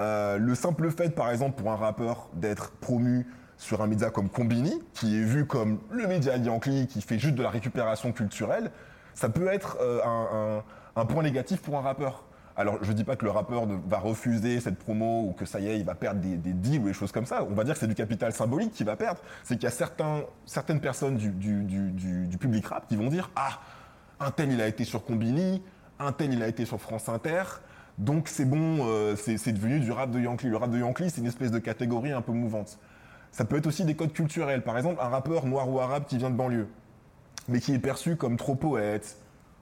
Euh, 0.00 0.38
le 0.38 0.54
simple 0.54 0.90
fait, 0.90 1.14
par 1.14 1.30
exemple, 1.30 1.60
pour 1.60 1.70
un 1.70 1.76
rappeur 1.76 2.28
d'être 2.34 2.72
promu 2.72 3.26
sur 3.56 3.82
un 3.82 3.86
média 3.86 4.10
comme 4.10 4.30
Combini, 4.30 4.82
qui 4.94 5.18
est 5.18 5.24
vu 5.24 5.46
comme 5.46 5.78
le 5.90 6.06
média 6.06 6.36
Yankee, 6.36 6.86
qui 6.86 7.02
fait 7.02 7.18
juste 7.18 7.34
de 7.34 7.42
la 7.42 7.50
récupération 7.50 8.10
culturelle, 8.12 8.70
ça 9.14 9.28
peut 9.28 9.48
être 9.48 9.76
euh, 9.80 10.60
un, 10.96 11.04
point 11.04 11.22
négatif 11.22 11.60
pour 11.60 11.76
un 11.76 11.82
rappeur. 11.82 12.24
Alors, 12.56 12.78
je 12.82 12.90
ne 12.90 12.96
dis 12.96 13.04
pas 13.04 13.16
que 13.16 13.24
le 13.24 13.30
rappeur 13.30 13.66
va 13.86 13.98
refuser 13.98 14.60
cette 14.60 14.78
promo 14.78 15.28
ou 15.28 15.32
que 15.32 15.44
ça 15.44 15.60
y 15.60 15.68
est, 15.68 15.78
il 15.78 15.84
va 15.84 15.94
perdre 15.94 16.20
des, 16.20 16.36
deals 16.36 16.80
ou 16.80 16.86
des 16.86 16.92
choses 16.92 17.12
comme 17.12 17.26
ça. 17.26 17.44
On 17.44 17.54
va 17.54 17.64
dire 17.64 17.74
que 17.74 17.80
c'est 17.80 17.86
du 17.86 17.94
capital 17.94 18.32
symbolique 18.32 18.72
qu'il 18.72 18.86
va 18.86 18.96
perdre. 18.96 19.20
C'est 19.44 19.54
qu'il 19.54 19.64
y 19.64 19.66
a 19.66 19.70
certains, 19.70 20.22
certaines 20.46 20.80
personnes 20.80 21.16
du, 21.16 21.30
du, 21.30 22.38
public 22.38 22.66
rap 22.66 22.88
qui 22.88 22.96
vont 22.96 23.08
dire 23.08 23.30
Ah, 23.36 23.60
un 24.20 24.30
tel, 24.30 24.52
il 24.52 24.60
a 24.60 24.66
été 24.66 24.84
sur 24.84 25.04
Combini, 25.04 25.62
un 26.00 26.12
tel 26.12 26.32
il 26.32 26.42
a 26.42 26.48
été 26.48 26.64
sur 26.64 26.80
France 26.80 27.08
Inter, 27.08 27.42
donc 28.00 28.28
c'est 28.28 28.46
bon, 28.46 28.78
euh, 28.88 29.14
c'est 29.16 29.52
devenu 29.52 29.78
du 29.78 29.92
rap 29.92 30.10
de 30.10 30.18
Yankee. 30.18 30.48
Le 30.48 30.56
rap 30.56 30.70
de 30.70 30.78
Yankee, 30.78 31.10
c'est 31.10 31.20
une 31.20 31.26
espèce 31.26 31.50
de 31.50 31.58
catégorie 31.58 32.12
un 32.12 32.22
peu 32.22 32.32
mouvante. 32.32 32.78
Ça 33.30 33.44
peut 33.44 33.58
être 33.58 33.66
aussi 33.66 33.84
des 33.84 33.94
codes 33.94 34.14
culturels. 34.14 34.62
Par 34.62 34.78
exemple, 34.78 35.00
un 35.02 35.08
rappeur 35.08 35.46
noir 35.46 35.68
ou 35.68 35.78
arabe 35.80 36.04
qui 36.06 36.16
vient 36.16 36.30
de 36.30 36.34
banlieue, 36.34 36.66
mais 37.46 37.60
qui 37.60 37.74
est 37.74 37.78
perçu 37.78 38.16
comme 38.16 38.38
trop 38.38 38.54
poète, 38.54 39.18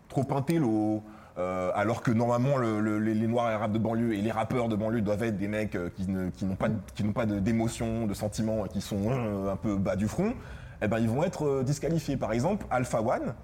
trop 0.09 0.25
intello, 0.31 1.03
euh, 1.37 1.73
alors 1.75 2.01
que 2.03 2.13
normalement 2.13 2.59
les, 2.59 3.27
noirs 3.27 3.51
et 3.51 3.55
arabes 3.55 3.73
de 3.73 3.79
banlieue 3.79 4.15
et 4.15 4.23
les 4.23 4.31
rappeurs 4.31 4.69
de 4.69 4.77
banlieue 4.77 5.03
doivent 5.03 5.25
être 5.25 5.37
des 5.37 5.49
mecs 5.49 5.75
euh, 5.75 5.91
qui, 5.97 6.45
n'ont 6.45 6.55
pas, 6.55 7.27
d'émotions, 7.27 8.07
de 8.07 8.15
sentiments, 8.15 8.65
qui 8.65 8.81
sont 8.81 9.11
un 9.49 9.57
peu 9.57 9.77
bas 9.77 9.97
du 9.97 10.07
front, 10.07 10.33
eh 10.81 10.87
ben, 10.87 11.01
ils 11.01 11.09
vont 11.09 11.25
être 11.25 11.65
disqualifiés. 11.65 12.17
Par 12.17 12.33
exemple, 12.33 12.67
Alpha 12.71 13.03
One 13.03 13.35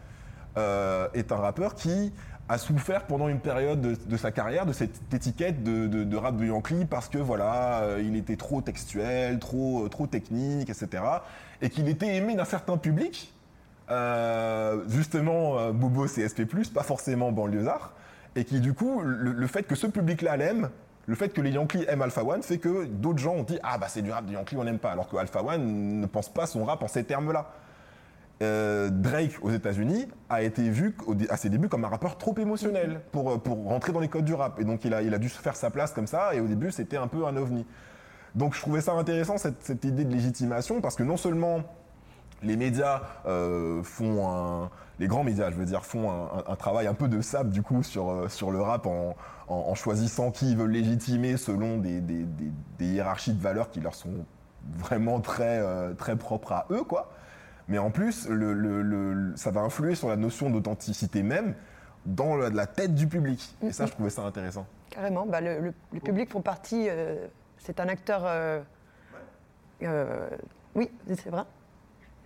est 1.14 1.32
un 1.32 1.36
rappeur 1.36 1.74
qui 1.74 2.12
a 2.48 2.58
souffert 2.58 3.04
pendant 3.06 3.28
une 3.28 3.40
période 3.40 3.80
de, 3.80 4.16
sa 4.16 4.30
carrière 4.30 4.66
de 4.66 4.72
cette 4.72 5.12
étiquette 5.14 5.62
de, 5.62 6.16
rap 6.16 6.36
de 6.36 6.44
Yankee 6.44 6.84
parce 6.84 7.08
que 7.08 7.18
voilà, 7.18 7.82
euh, 7.82 8.02
il 8.04 8.16
était 8.16 8.36
trop 8.36 8.60
textuel, 8.60 9.38
trop, 9.38 9.88
trop 9.88 10.06
technique, 10.06 10.68
etc. 10.68 11.02
Et 11.62 11.70
qu'il 11.70 11.88
était 11.88 12.14
aimé 12.16 12.34
d'un 12.34 12.44
certain 12.44 12.76
public, 12.76 13.32
euh, 13.90 14.82
justement 14.88 15.58
euh, 15.58 15.72
Bobo 15.72 16.06
CSP+, 16.06 16.44
pas 16.74 16.82
forcément 16.82 17.32
banlieusard, 17.32 17.92
et 18.36 18.44
qui 18.44 18.60
du 18.60 18.74
coup, 18.74 19.00
le, 19.02 19.46
fait 19.46 19.62
que 19.62 19.74
ce 19.74 19.86
public-là 19.86 20.36
l'aime, 20.36 20.68
le 21.06 21.14
fait 21.14 21.30
que 21.30 21.40
les 21.40 21.50
Yankees 21.50 21.84
aiment 21.88 22.02
Alpha 22.02 22.24
One 22.24 22.42
fait 22.42 22.58
que 22.58 22.84
d'autres 22.84 23.18
gens 23.18 23.34
ont 23.34 23.42
dit 23.42 23.58
ah 23.62 23.76
bah 23.76 23.88
c'est 23.88 24.00
du 24.00 24.10
rap 24.10 24.24
de 24.24 24.32
Yankee 24.32 24.56
on 24.56 24.64
n'aime 24.64 24.78
pas 24.78 24.90
alors 24.90 25.06
que 25.06 25.16
Alpha 25.18 25.42
One 25.42 26.00
ne 26.00 26.06
pense 26.06 26.30
pas 26.30 26.46
son 26.46 26.64
rap 26.64 26.82
en 26.82 26.88
ces 26.88 27.04
termes-là. 27.04 27.50
Euh, 28.42 28.90
Drake 28.90 29.36
aux 29.42 29.50
États-Unis 29.50 30.08
a 30.28 30.42
été 30.42 30.68
vu 30.68 30.96
à 31.28 31.36
ses 31.36 31.50
débuts 31.50 31.68
comme 31.68 31.84
un 31.84 31.88
rappeur 31.88 32.18
trop 32.18 32.36
émotionnel 32.36 33.00
pour, 33.12 33.30
euh, 33.30 33.38
pour 33.38 33.64
rentrer 33.68 33.92
dans 33.92 34.00
les 34.00 34.08
codes 34.08 34.24
du 34.24 34.34
rap. 34.34 34.58
Et 34.58 34.64
donc 34.64 34.84
il 34.84 34.92
a, 34.92 35.02
il 35.02 35.14
a 35.14 35.18
dû 35.18 35.28
faire 35.28 35.54
sa 35.54 35.70
place 35.70 35.92
comme 35.92 36.08
ça, 36.08 36.34
et 36.34 36.40
au 36.40 36.48
début 36.48 36.72
c'était 36.72 36.96
un 36.96 37.06
peu 37.06 37.26
un 37.26 37.36
ovni. 37.36 37.64
Donc 38.34 38.54
je 38.54 38.60
trouvais 38.60 38.80
ça 38.80 38.92
intéressant 38.92 39.38
cette, 39.38 39.84
idée 39.84 40.04
de 40.04 40.12
légitimation, 40.12 40.80
parce 40.80 40.96
que 40.96 41.04
non 41.04 41.16
seulement 41.16 41.62
les 42.42 42.56
médias 42.56 43.02
euh, 43.26 43.84
font 43.84 44.28
un, 44.28 44.70
les 44.98 45.06
grands 45.06 45.22
médias, 45.22 45.52
je 45.52 45.56
veux 45.56 45.64
dire, 45.64 45.84
font 45.84 46.10
un, 46.10 46.56
travail 46.56 46.88
un 46.88 46.94
peu 46.94 47.06
de 47.06 47.20
sable 47.20 47.50
du 47.50 47.62
coup 47.62 47.84
sur, 47.84 48.28
sur 48.28 48.50
le 48.50 48.60
rap 48.60 48.86
en, 48.86 49.14
en, 49.46 49.74
choisissant 49.76 50.32
qui 50.32 50.50
ils 50.50 50.56
veulent 50.56 50.72
légitimer 50.72 51.36
selon 51.36 51.78
des, 51.78 52.00
des, 52.00 52.26
des, 52.78 52.86
hiérarchies 52.86 53.32
de 53.32 53.40
valeurs 53.40 53.70
qui 53.70 53.80
leur 53.80 53.94
sont 53.94 54.26
vraiment 54.76 55.20
très, 55.20 55.62
très 55.94 56.16
propres 56.16 56.52
à 56.52 56.66
eux, 56.70 56.82
quoi. 56.82 57.12
Mais 57.68 57.78
en 57.78 57.90
plus, 57.90 58.28
ça 59.36 59.50
va 59.50 59.60
influer 59.62 59.94
sur 59.94 60.08
la 60.08 60.16
notion 60.16 60.50
d'authenticité 60.50 61.22
même 61.22 61.54
dans 62.04 62.36
la, 62.36 62.66
tête 62.66 62.94
du 62.94 63.06
public. 63.06 63.56
Et 63.62 63.72
ça, 63.72 63.86
je 63.86 63.92
trouvais 63.92 64.10
ça 64.10 64.22
intéressant. 64.22 64.66
Carrément. 64.90 65.26
Bah, 65.26 65.40
le, 65.40 65.72
public 66.00 66.30
font 66.30 66.42
partie. 66.42 66.88
Euh, 66.88 67.26
c'est 67.58 67.80
un 67.80 67.88
acteur. 67.88 68.22
Euh, 68.24 68.60
euh, 69.82 70.28
oui, 70.74 70.90
c'est 71.08 71.30
vrai. 71.30 71.44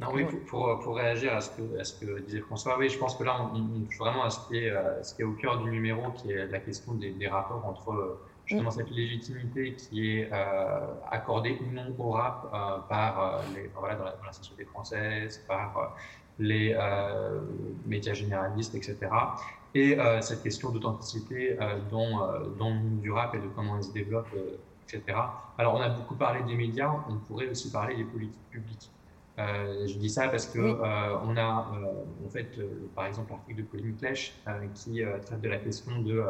Non, 0.00 0.08
oui, 0.12 0.24
pour, 0.48 0.78
pour, 0.80 0.96
réagir 0.96 1.34
à 1.34 1.40
ce, 1.40 1.50
que, 1.50 1.80
à 1.80 1.84
ce, 1.84 1.98
que, 1.98 2.20
disait 2.20 2.40
François, 2.40 2.78
oui, 2.78 2.88
je 2.88 2.98
pense 2.98 3.16
que 3.16 3.24
là, 3.24 3.50
on, 3.52 3.80
touche 3.84 3.98
vraiment 3.98 4.24
à 4.24 4.30
ce 4.30 4.46
qui, 4.46 4.58
est, 4.58 4.72
ce 5.02 5.14
qui 5.14 5.22
est 5.22 5.24
au 5.24 5.32
cœur 5.32 5.62
du 5.62 5.70
numéro, 5.70 6.12
qui 6.12 6.30
est 6.30 6.46
la 6.46 6.60
question 6.60 6.94
des, 6.94 7.10
des 7.10 7.26
rapports 7.26 7.64
entre 7.66 8.18
justement 8.48 8.70
cette 8.70 8.90
légitimité 8.90 9.74
qui 9.74 10.12
est 10.12 10.30
euh, 10.32 10.80
accordée 11.10 11.58
ou 11.60 11.72
non 11.72 11.94
au 11.98 12.10
rap 12.10 12.46
euh, 12.46 12.78
par 12.88 13.20
euh, 13.20 13.42
les, 13.54 13.70
voilà, 13.78 13.94
dans, 13.96 14.04
la, 14.04 14.32
société 14.32 14.64
française, 14.64 15.44
par 15.46 15.94
les 16.38 16.76
médias 17.84 18.14
généralistes, 18.14 18.74
etc. 18.76 18.96
Et 19.74 19.98
cette 20.20 20.42
question 20.44 20.70
d'authenticité 20.70 21.58
dans, 21.90 22.18
dans, 22.56 22.68
le 22.68 22.74
monde 22.74 23.00
du 23.00 23.10
rap 23.10 23.34
et 23.34 23.38
de 23.38 23.48
comment 23.56 23.76
il 23.76 23.82
se 23.82 23.92
développe, 23.92 24.28
etc. 24.86 25.18
Alors 25.58 25.74
on 25.74 25.80
a 25.80 25.88
beaucoup 25.88 26.14
parlé 26.14 26.44
des 26.44 26.54
médias, 26.54 26.92
on 27.08 27.16
pourrait 27.26 27.48
aussi 27.48 27.72
parler 27.72 27.96
des 27.96 28.04
politiques 28.04 28.50
publiques. 28.50 28.88
je 29.36 29.98
dis 29.98 30.10
ça 30.10 30.28
parce 30.28 30.46
que 30.46 30.60
on 30.60 31.36
a 31.36 31.72
en 32.24 32.28
fait 32.28 32.56
par 32.94 33.06
exemple 33.06 33.32
l'article 33.32 33.58
de 33.58 33.66
Pauline 33.66 33.96
Clèche 33.96 34.32
qui 34.74 35.02
traite 35.26 35.40
de 35.40 35.48
la 35.48 35.58
question 35.58 36.00
de 36.02 36.24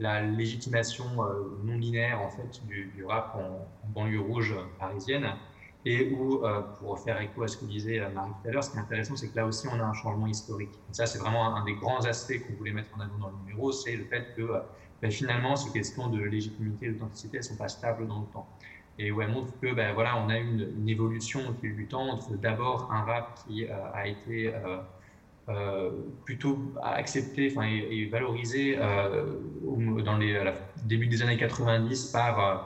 la 0.00 0.22
légitimation 0.22 1.04
euh, 1.18 1.58
non 1.62 1.76
linéaire 1.76 2.20
en 2.22 2.30
fait 2.30 2.66
du, 2.66 3.04
rap 3.06 3.36
en, 3.36 3.68
banlieue 3.88 4.20
rouge 4.20 4.54
parisienne 4.78 5.26
et 5.84 6.10
où, 6.12 6.44
euh, 6.44 6.60
pour 6.78 6.98
faire 6.98 7.20
écho 7.20 7.42
à 7.42 7.48
ce 7.48 7.56
que 7.56 7.64
disait 7.66 8.00
euh, 8.00 8.10
Marie 8.10 8.32
tout 8.42 8.48
à 8.48 8.52
l'heure, 8.52 8.64
ce 8.64 8.70
qui 8.70 8.76
est 8.76 8.80
intéressant, 8.80 9.16
c'est 9.16 9.28
que 9.28 9.36
là 9.36 9.46
aussi, 9.46 9.66
on 9.68 9.78
a 9.78 9.84
un 9.84 9.94
changement 9.94 10.26
historique. 10.26 10.72
ça, 10.92 11.06
c'est 11.06 11.18
vraiment 11.18 11.56
un, 11.56 11.64
des 11.64 11.74
grands 11.74 12.04
aspects 12.04 12.38
qu'on 12.46 12.54
voulait 12.54 12.72
mettre 12.72 12.90
en 12.96 13.00
avant 13.00 13.18
dans 13.18 13.28
le 13.28 13.36
numéro, 13.44 13.72
c'est 13.72 13.96
le 13.96 14.04
fait 14.04 14.34
que 14.36 14.42
ben, 15.00 15.10
finalement, 15.10 15.56
ces 15.56 15.70
questions 15.72 16.08
de 16.08 16.22
légitimité 16.22 16.86
et 16.86 16.90
d'authenticité, 16.90 17.38
elles 17.38 17.44
ne 17.44 17.48
sont 17.48 17.56
pas 17.56 17.68
stables 17.68 18.06
dans 18.06 18.20
le 18.20 18.26
temps. 18.26 18.46
Et 18.98 19.10
où 19.10 19.22
elles 19.22 19.30
montrent 19.30 19.58
que, 19.60 19.72
ben, 19.72 19.94
voilà, 19.94 20.18
on 20.18 20.28
a 20.28 20.36
une, 20.36 20.74
une 20.78 20.88
évolution 20.88 21.40
au 21.48 21.54
fil 21.54 21.74
du 21.74 21.86
temps 21.86 22.10
entre 22.10 22.36
d'abord 22.36 22.92
un 22.92 23.02
rap 23.02 23.40
qui 23.46 23.66
a 23.66 24.06
été 24.06 24.52
plutôt 26.24 26.58
accepté 26.82 27.50
enfin, 27.50 27.66
et, 27.66 28.06
valorisé 28.06 28.76
euh, 28.78 29.24
dans 30.04 30.16
les 30.16 30.40
début 30.84 31.06
des 31.06 31.22
années 31.22 31.36
90 31.36 32.06
par 32.12 32.38
euh, 32.38 32.56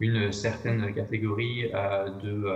une 0.00 0.32
certaine 0.32 0.92
catégorie 0.94 1.70
de 2.22 2.46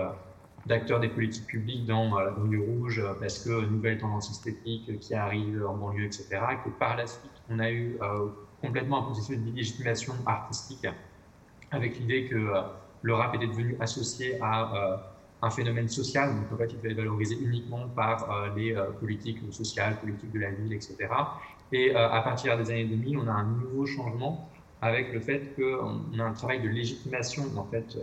d'acteurs 0.66 1.00
des 1.00 1.08
politiques 1.08 1.46
publiques 1.46 1.86
dans 1.86 2.18
la 2.18 2.30
banlieue 2.30 2.60
rouge 2.60 3.02
parce 3.20 3.38
que 3.38 3.64
nouvelle 3.66 3.96
tendance 3.96 4.30
esthétique 4.30 4.98
qui 4.98 5.14
arrive 5.14 5.64
en 5.66 5.74
banlieue, 5.74 6.04
etc. 6.04 6.26
Que 6.62 6.68
par 6.68 6.96
la 6.96 7.06
suite, 7.06 7.30
on 7.48 7.58
a 7.58 7.70
eu 7.70 7.96
complètement 8.60 8.98
un 8.98 9.02
processus 9.02 9.38
de 9.38 9.50
légitimation 9.56 10.12
artistique 10.26 10.86
avec 11.70 11.98
l'idée 11.98 12.26
que 12.26 12.52
le 13.00 13.14
rap 13.14 13.34
était 13.36 13.46
devenu 13.46 13.76
associé 13.80 14.36
à 14.42 15.17
un 15.40 15.50
phénomène 15.50 15.88
social, 15.88 16.34
donc 16.34 16.52
en 16.52 16.56
fait, 16.56 16.72
il 16.72 16.78
devait 16.78 16.90
être 16.90 16.96
valorisé 16.96 17.36
uniquement 17.40 17.88
par 17.88 18.30
euh, 18.30 18.48
les 18.56 18.74
euh, 18.74 18.90
politiques 18.90 19.40
sociales, 19.52 20.00
politiques 20.00 20.32
de 20.32 20.40
la 20.40 20.50
ville, 20.50 20.72
etc. 20.72 20.96
Et 21.70 21.94
euh, 21.94 22.08
à 22.08 22.22
partir 22.22 22.56
des 22.58 22.70
années 22.70 22.86
2000, 22.86 23.18
on 23.18 23.28
a 23.28 23.32
un 23.32 23.44
nouveau 23.44 23.86
changement 23.86 24.50
avec 24.80 25.12
le 25.12 25.20
fait 25.20 25.54
qu'on 25.56 26.18
a 26.18 26.22
un 26.22 26.32
travail 26.32 26.62
de 26.62 26.68
légitimation 26.68 27.44
en 27.56 27.64
fait 27.64 27.98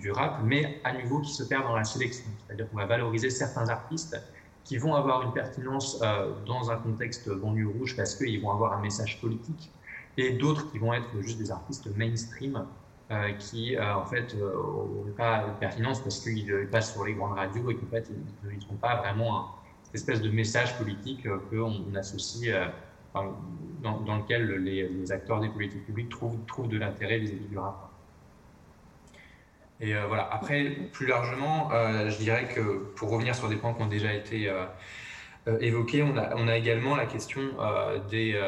du, 0.00 0.10
rap, 0.10 0.40
mais 0.44 0.80
à 0.82 0.92
nouveau 0.92 1.20
qui 1.20 1.32
se 1.32 1.44
perd 1.44 1.62
dans 1.62 1.76
la 1.76 1.84
sélection. 1.84 2.24
C'est-à-dire 2.44 2.68
qu'on 2.68 2.78
va 2.78 2.86
valoriser 2.86 3.30
certains 3.30 3.68
artistes 3.68 4.20
qui 4.64 4.76
vont 4.76 4.96
avoir 4.96 5.22
une 5.22 5.32
pertinence 5.32 6.02
dans 6.46 6.68
un 6.68 6.76
contexte 6.78 7.30
banlieue 7.30 7.68
rouge 7.68 7.94
parce 7.96 8.16
qu'ils 8.16 8.42
vont 8.42 8.50
avoir 8.50 8.72
un 8.72 8.80
message 8.80 9.20
politique, 9.20 9.70
et 10.16 10.32
d'autres 10.32 10.68
qui 10.72 10.78
vont 10.78 10.92
être 10.92 11.06
juste 11.20 11.38
des 11.38 11.52
artistes 11.52 11.88
mainstream 11.96 12.66
euh, 13.10 13.32
qui 13.32 13.74
euh, 13.74 13.96
en 13.96 14.04
fait 14.04 14.36
n'ont 14.36 15.04
euh, 15.08 15.12
pas 15.16 15.40
de 15.40 15.58
pertinence 15.58 16.00
parce 16.00 16.20
qu'ils 16.20 16.68
passent 16.70 16.92
sur 16.92 17.04
les 17.04 17.14
grandes 17.14 17.36
radios 17.36 17.68
et 17.68 17.74
qu'en 17.74 17.88
fait 17.88 18.08
ils 18.08 18.54
ne 18.54 18.60
sont 18.60 18.76
pas 18.76 18.98
vraiment 18.98 19.56
cette 19.82 19.96
espèce 19.96 20.22
de 20.22 20.30
message 20.30 20.78
politique 20.78 21.26
qu'on 21.50 21.92
associe, 21.96 22.54
dans, 23.12 24.16
lequel 24.16 24.62
les, 24.62 25.10
acteurs 25.10 25.40
des 25.40 25.48
politiques 25.48 25.84
publiques 25.86 26.10
trouvent, 26.10 26.68
de 26.68 26.78
l'intérêt 26.78 27.18
vis-à-vis 27.18 27.48
du 27.48 27.58
rap. 27.58 27.90
Et 29.80 29.92
voilà. 30.06 30.28
Après, 30.30 30.62
plus 30.92 31.08
largement, 31.08 31.70
je 31.72 32.16
dirais 32.18 32.46
que 32.46 32.92
pour 32.94 33.10
revenir 33.10 33.34
sur 33.34 33.48
des 33.48 33.56
points 33.56 33.74
qui 33.74 33.82
ont 33.82 33.88
déjà 33.88 34.12
été 34.12 34.54
évoqués, 35.58 36.04
on 36.04 36.16
a, 36.16 36.36
on 36.36 36.46
a, 36.46 36.56
également 36.56 36.94
la 36.94 37.06
question 37.06 37.40
des, 38.08 38.40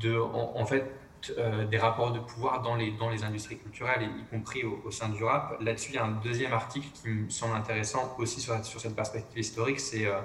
de, 0.00 0.18
en 0.18 0.64
fait, 0.64 0.90
euh, 1.38 1.64
des 1.66 1.78
rapports 1.78 2.12
de 2.12 2.18
pouvoir 2.18 2.62
dans 2.62 2.74
les, 2.74 2.90
dans 2.92 3.08
les 3.08 3.22
industries 3.24 3.58
culturelles, 3.58 4.02
y 4.02 4.24
compris 4.30 4.64
au, 4.64 4.90
sein 4.90 5.08
du 5.08 5.22
rap. 5.22 5.56
Là-dessus, 5.60 5.92
il 5.92 5.94
y 5.94 5.98
a 5.98 6.04
un 6.04 6.20
deuxième 6.22 6.52
article 6.52 6.88
qui 6.94 7.08
me 7.08 7.30
semble 7.30 7.54
intéressant 7.54 8.14
aussi 8.18 8.40
sur, 8.40 8.64
sur 8.64 8.80
cette 8.80 8.96
perspective 8.96 9.38
historique, 9.38 9.78
c'est 9.78 10.06
euh, 10.06 10.20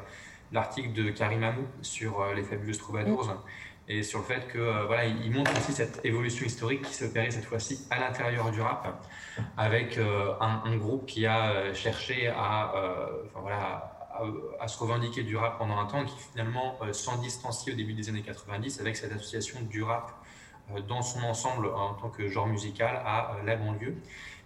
l'article 0.51 0.93
de 0.93 1.11
Karim 1.11 1.43
Amou 1.43 1.65
sur 1.81 2.21
euh, 2.21 2.33
les 2.33 2.43
fabuleuses 2.43 2.79
troubadours. 2.79 3.31
Et 3.89 4.03
sur 4.03 4.19
le 4.19 4.25
fait 4.25 4.47
que 4.47 4.85
voilà, 4.85 5.05
il 5.05 5.31
montre 5.31 5.51
aussi 5.57 5.71
cette 5.71 6.03
évolution 6.03 6.45
historique 6.45 6.81
qui 6.81 6.93
s'opérait 6.93 7.31
cette 7.31 7.45
fois-ci 7.45 7.87
à 7.89 7.97
l'intérieur 7.97 8.51
du 8.51 8.59
rap, 8.59 9.01
avec 9.55 9.97
un, 9.97 10.75
groupe 10.75 11.05
qui 11.05 11.25
a 11.25 11.73
cherché 11.73 12.27
à, 12.27 12.73
voilà, 13.33 14.09
à, 14.59 14.67
se 14.67 14.77
revendiquer 14.77 15.23
du 15.23 15.37
rap 15.37 15.57
pendant 15.57 15.79
un 15.79 15.85
temps, 15.85 16.03
qui 16.03 16.17
finalement 16.33 16.77
s'en 16.91 17.15
distancier 17.21 17.71
au 17.71 17.75
début 17.77 17.93
des 17.93 18.09
années 18.09 18.23
90 18.23 18.81
avec 18.81 18.97
cette 18.97 19.13
association 19.13 19.61
du 19.61 19.83
rap 19.83 20.16
dans 20.87 21.01
son 21.01 21.23
ensemble 21.23 21.67
en 21.67 21.93
tant 21.93 22.09
que 22.09 22.27
genre 22.27 22.47
musical 22.47 23.01
à 23.05 23.35
euh, 23.35 23.43
la 23.45 23.55
banlieue. 23.55 23.95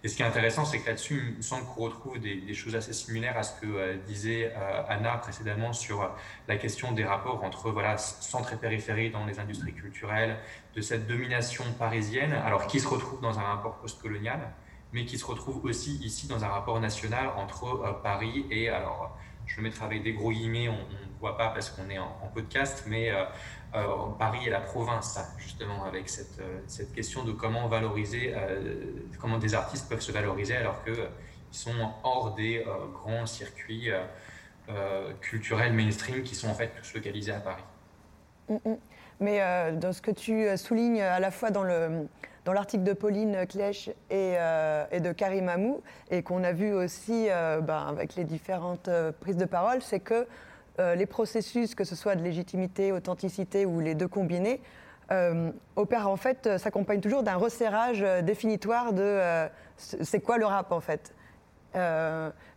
Et 0.04 0.08
ce 0.08 0.16
qui 0.16 0.24
est 0.24 0.26
intéressant, 0.26 0.66
c'est 0.66 0.80
que 0.80 0.88
là-dessus, 0.88 1.28
il 1.30 1.38
me 1.38 1.42
semble 1.42 1.64
qu'on 1.66 1.84
retrouve 1.84 2.20
des, 2.20 2.54
choses 2.56 2.76
assez 2.76 2.92
similaires 2.92 3.38
à 3.38 3.44
ce 3.44 3.60
que 3.62 3.68
euh, 3.68 3.98
disait 4.08 4.52
Anna 4.88 5.18
précédemment 5.18 5.74
sur 5.74 6.10
la 6.48 6.58
question 6.58 6.92
des 6.92 7.06
rapports 7.06 7.44
entre 7.44 7.70
voilà, 7.70 7.98
centre 7.98 8.54
et 8.54 8.58
périphérie 8.58 9.12
dans 9.12 9.26
les 9.26 9.40
industries 9.40 9.74
culturelles, 9.74 10.38
de 10.76 10.82
cette 10.82 11.06
domination 11.06 11.64
parisienne, 11.78 12.34
alors 12.34 12.66
qui 12.66 12.80
se 12.80 12.88
retrouve 12.88 13.22
dans 13.22 13.38
un 13.38 13.44
rapport 13.44 13.76
postcolonial, 13.78 14.40
mais 14.92 15.06
qui 15.06 15.20
se 15.20 15.26
retrouve 15.26 15.64
aussi 15.66 15.98
ici 15.98 16.28
dans 16.28 16.44
un 16.44 16.50
rapport 16.50 16.80
national 16.80 17.30
entre 17.38 18.02
Paris 18.02 18.48
et, 18.50 18.70
alors 18.70 19.16
je 19.46 19.58
le 19.58 19.64
mettrai 19.64 19.86
avec 19.86 20.04
des 20.04 20.14
gros 20.14 20.32
guillemets, 20.32 20.70
on 20.70 20.74
ne 20.74 21.20
voit 21.20 21.38
pas 21.38 21.50
parce 21.50 21.70
qu'on 21.70 21.90
est 21.90 22.00
en, 22.00 22.32
podcast, 22.34 22.86
mais 22.88 23.12
euh, 23.74 23.86
Paris 24.20 24.48
et 24.48 24.50
la 24.50 24.60
province, 24.60 25.18
justement, 25.38 25.86
avec 25.86 26.10
cette, 26.10 26.40
euh, 26.40 26.60
cette 26.68 26.94
question 26.94 27.24
de 27.24 27.32
comment 27.32 27.68
valoriser, 27.68 28.34
euh, 28.36 28.84
comment 29.20 29.38
des 29.38 29.56
artistes 29.56 29.88
peuvent 29.88 30.02
se 30.02 30.12
valoriser 30.12 30.58
alors 30.58 30.84
qu'ils 30.84 31.08
sont 31.52 31.92
hors 32.04 32.34
des 32.36 32.66
grands 32.94 33.26
circuits 33.26 33.90
culturels 35.20 35.74
mainstream 35.74 36.24
qui 36.24 36.34
sont 36.34 36.48
en 36.48 36.54
fait 36.54 36.72
tous 36.78 36.94
localisés 36.94 37.34
à 37.34 37.40
Paris. 37.40 37.64
Mm, 38.50 38.56
mm. 38.66 38.78
Mais 39.20 39.72
dans 39.74 39.94
ce 39.94 40.02
que 40.02 40.12
tu 40.12 40.46
soulignes 40.58 41.02
à 41.02 41.20
la 41.20 41.32
fois 41.32 41.52
dans 41.52 41.64
le 41.64 42.08
dans 42.44 42.54
l'article 42.54 42.84
de 42.84 42.94
Pauline 42.94 43.46
Clèche 43.48 43.90
et, 44.10 44.34
et, 44.92 45.00
de 45.00 45.12
Karim 45.12 45.48
Amou, 45.48 45.84
et 46.10 46.24
qu'on 46.24 46.44
a 46.44 46.54
vu 46.54 46.74
aussi 46.74 47.28
ben, 47.28 47.86
avec 47.88 48.16
les 48.16 48.24
différentes 48.24 48.90
prises 49.20 49.38
de 49.38 49.46
parole, 49.46 49.84
c'est 49.84 50.00
que 50.00 50.26
les 50.80 51.06
processus, 51.06 51.76
que 51.76 51.84
ce 51.84 51.96
soit 51.96 52.16
de 52.16 52.24
légitimité, 52.24 52.92
authenticité 52.92 53.66
ou 53.66 53.80
les 53.80 53.94
deux 53.94 54.08
combinés, 54.08 54.62
euh, 55.12 55.52
en 55.76 56.16
fait, 56.16 56.48
euh, 56.48 56.58
s'accompagne 56.58 57.02
toujours 57.02 57.24
d'un 57.24 57.36
resserrage 57.36 58.02
euh, 58.02 58.22
définitoire 58.22 58.94
de 58.94 59.20
c'est 59.78 60.20
quoi 60.20 60.38
le 60.38 60.46
rap 60.46 60.72
en 60.72 60.80
fait? 60.80 61.14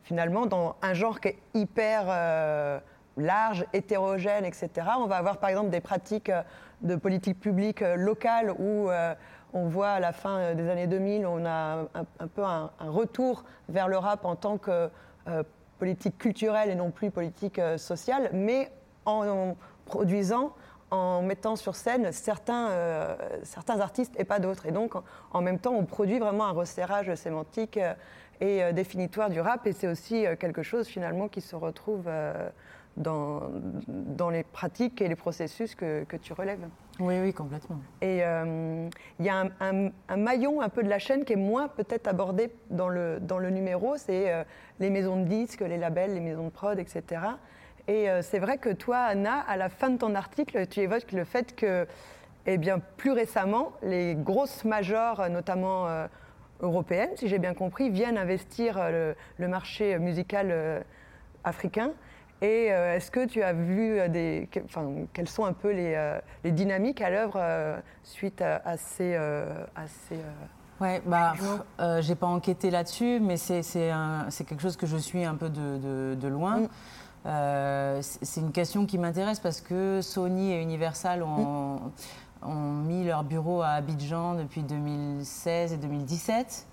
finalement, 0.02 0.44
dans 0.46 0.76
un 0.82 0.92
genre 0.92 1.20
qui 1.20 1.28
est 1.28 1.38
hyper 1.54 2.82
large, 3.16 3.64
hétérogène, 3.72 4.44
etc., 4.44 4.68
on 4.98 5.06
va 5.06 5.16
avoir 5.16 5.38
par 5.38 5.50
exemple 5.50 5.70
des 5.70 5.80
pratiques 5.80 6.32
de 6.82 6.96
politique 6.96 7.38
publique 7.38 7.80
locale 7.96 8.50
où 8.58 8.90
on 9.52 9.68
voit 9.68 9.90
à 9.90 10.00
la 10.00 10.12
fin 10.12 10.52
des 10.54 10.68
années 10.68 10.88
2000, 10.88 11.26
on 11.26 11.46
a 11.46 11.86
un, 11.94 12.26
peu 12.26 12.42
un, 12.42 12.70
retour 12.80 13.44
vers 13.68 13.86
le 13.86 13.96
rap 13.96 14.24
en 14.24 14.34
tant 14.34 14.58
que 14.58 14.90
politique 15.78 16.18
culturelle 16.18 16.70
et 16.70 16.74
non 16.74 16.90
plus 16.90 17.10
politique 17.10 17.60
sociale, 17.76 18.30
mais 18.32 18.70
en 19.05 19.56
produisant 19.86 20.55
en 20.94 21.22
mettant 21.22 21.56
sur 21.56 21.74
scène 21.74 22.12
certains, 22.12 22.70
euh, 22.70 23.16
certains 23.42 23.80
artistes 23.80 24.14
et 24.18 24.24
pas 24.24 24.38
d'autres. 24.38 24.66
Et 24.66 24.72
donc, 24.72 24.94
en, 25.32 25.40
même 25.40 25.59
temps, 25.59 25.74
on 25.74 25.84
produit 25.84 26.18
vraiment 26.18 26.46
un 26.46 26.52
resserrage 26.52 27.12
sémantique 27.16 27.76
euh, 27.76 27.94
et 28.40 28.62
euh, 28.62 28.72
définitoire 28.72 29.30
du 29.30 29.40
rap. 29.40 29.66
Et 29.66 29.72
c'est 29.72 29.88
aussi 29.88 30.24
quelque 30.38 30.62
chose, 30.62 30.86
finalement, 30.86 31.28
qui 31.28 31.40
se 31.40 31.56
retrouve 31.56 32.09
dans, 32.96 33.42
dans 33.88 34.30
les 34.30 34.44
pratiques 34.44 35.01
et 35.02 35.09
les 35.09 35.16
processus 35.16 35.74
que, 35.74 36.05
que 36.05 36.16
tu 36.16 36.32
relèves. 36.32 36.66
Oui, 37.00 37.18
oui, 37.20 37.32
complètement. 37.32 37.78
Et 38.00 38.18
il 38.18 39.24
y 39.24 39.28
a 39.28 39.44
un, 39.60 40.16
maillon 40.16 40.60
un 40.60 40.68
peu 40.68 40.82
de 40.82 40.88
la 40.88 40.98
chaîne 40.98 41.24
qui 41.24 41.32
est 41.32 41.36
moins 41.36 41.66
peut-être 41.66 42.06
abordé 42.06 42.52
dans 42.70 42.88
le, 42.88 43.18
dans 43.20 43.38
le 43.38 43.50
numéro, 43.50 43.96
c'est 43.96 44.44
les 44.78 44.90
maisons 44.90 45.20
de 45.20 45.28
disques, 45.28 45.60
les 45.60 45.76
labels, 45.78 46.14
les 46.14 46.20
maisons 46.20 46.44
de 46.44 46.50
prod, 46.50 46.78
etc. 46.78 47.20
Et 47.86 48.08
euh, 48.08 48.22
c'est 48.22 48.38
vrai 48.38 48.58
que 48.58 48.70
toi, 48.70 48.98
Anna, 48.98 49.40
à 49.40 49.56
la 49.56 49.68
fin 49.68 49.90
de 49.90 49.98
ton 49.98 50.14
article, 50.14 50.66
tu 50.66 50.80
évoques 50.80 51.12
le 51.12 51.24
fait 51.24 51.54
que, 51.54 51.86
eh 52.46 52.56
bien, 52.56 52.78
plus 52.78 53.12
récemment, 53.12 53.72
les 53.82 54.14
grosses 54.14 54.64
majors, 54.64 55.28
notamment 55.28 55.88
euh, 55.88 56.06
européennes, 56.60 57.10
si 57.16 57.28
j'ai 57.28 57.38
bien 57.38 57.52
compris, 57.52 57.90
viennent 57.90 58.16
investir 58.16 58.78
euh, 58.78 59.12
le, 59.38 59.48
marché 59.48 59.98
musical 59.98 60.84
africain. 61.44 61.92
Et 62.44 62.66
est-ce 62.66 63.10
que 63.10 63.24
tu 63.24 63.42
as 63.42 63.54
vu 63.54 64.06
des, 64.10 64.48
enfin, 64.66 64.86
quelles 65.14 65.28
sont 65.28 65.46
un 65.46 65.54
peu 65.54 65.72
les, 65.72 66.18
les 66.44 66.52
dynamiques 66.52 67.00
à 67.00 67.08
l'œuvre 67.08 67.40
suite 68.02 68.42
à, 68.42 68.76
ces, 68.76 69.14
à 69.14 69.86
ces 69.86 70.18
Ouais, 70.80 71.00
bah, 71.06 71.32
j'ai 72.00 72.14
pas 72.14 72.26
enquêté 72.26 72.70
là-dessus, 72.70 73.18
mais 73.20 73.38
c'est 73.38 73.62
quelque 74.46 74.60
chose 74.60 74.76
que 74.76 74.86
je 74.86 74.96
suis 74.98 75.24
un 75.24 75.36
peu 75.36 75.48
de, 75.48 76.14
de, 76.14 76.28
loin. 76.28 76.60
Mm. 76.60 76.68
Euh, 77.26 77.98
c'est 78.02 78.40
une 78.40 78.52
question 78.52 78.84
qui 78.84 78.98
m'intéresse 78.98 79.40
parce 79.40 79.60
que 79.60 80.00
Sony 80.02 80.52
et 80.52 80.60
Universal 80.60 81.22
ont, 81.22 81.80
mis 82.46 83.04
leur 83.04 83.24
bureau 83.24 83.62
à 83.62 83.68
Abidjan 83.68 84.34
depuis 84.34 84.62
2016 84.62 85.72
et 85.72 85.76
2017. 85.78 86.66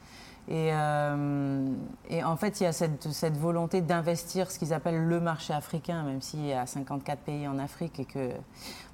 Euh, 0.49 1.73
et, 2.09 2.23
en 2.23 2.35
fait, 2.35 2.59
il 2.59 2.63
y 2.63 2.65
a 2.65 2.73
cette, 2.73 3.37
volonté 3.37 3.81
d'investir 3.81 4.49
ce 4.51 4.59
qu'ils 4.59 4.73
appellent 4.73 5.05
le 5.05 5.19
marché 5.19 5.53
africain, 5.53 6.03
même 6.03 6.21
s'il 6.21 6.45
y 6.45 6.53
a 6.53 6.65
54 6.65 7.19
pays 7.19 7.47
en 7.47 7.59
Afrique 7.59 7.99
et 7.99 8.05
que. 8.05 8.31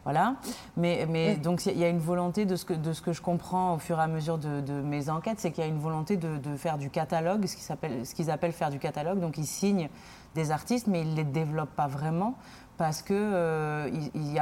Voilà. 0.03 0.35
Mais, 0.77 1.35
donc, 1.35 1.65
il 1.65 1.77
y 1.77 1.83
a 1.83 1.89
une 1.89 1.99
volonté 1.99 2.45
de 2.45 2.55
ce, 2.55 2.63
que, 2.63 2.73
de 2.73 2.93
ce 2.93 3.01
que 3.01 3.11
je 3.11 3.21
comprends 3.21 3.73
au 3.73 3.77
fur 3.77 3.99
et 3.99 4.03
à 4.03 4.07
mesure 4.07 4.37
de, 4.37 4.81
mes 4.81 5.09
enquêtes, 5.09 5.39
c'est 5.39 5.51
qu'il 5.51 5.63
y 5.63 5.67
a 5.67 5.69
une 5.69 5.79
volonté 5.79 6.15
de, 6.15 6.37
de 6.37 6.55
faire 6.55 6.77
du 6.77 6.89
catalogue, 6.89 7.45
ce 7.45 8.15
qu'ils 8.15 8.31
appellent 8.31 8.53
faire 8.53 8.69
du 8.69 8.79
catalogue. 8.79 9.19
Donc, 9.19 9.37
ils 9.37 9.45
signent 9.45 9.89
des 10.33 10.51
artistes, 10.51 10.87
mais 10.87 11.01
ils 11.01 11.11
ne 11.11 11.15
les 11.15 11.23
développent 11.25 11.75
pas 11.75 11.87
vraiment 11.87 12.35
parce 12.77 13.01
qu'il 13.01 13.15
euh, 13.17 13.89
n'y 14.19 14.39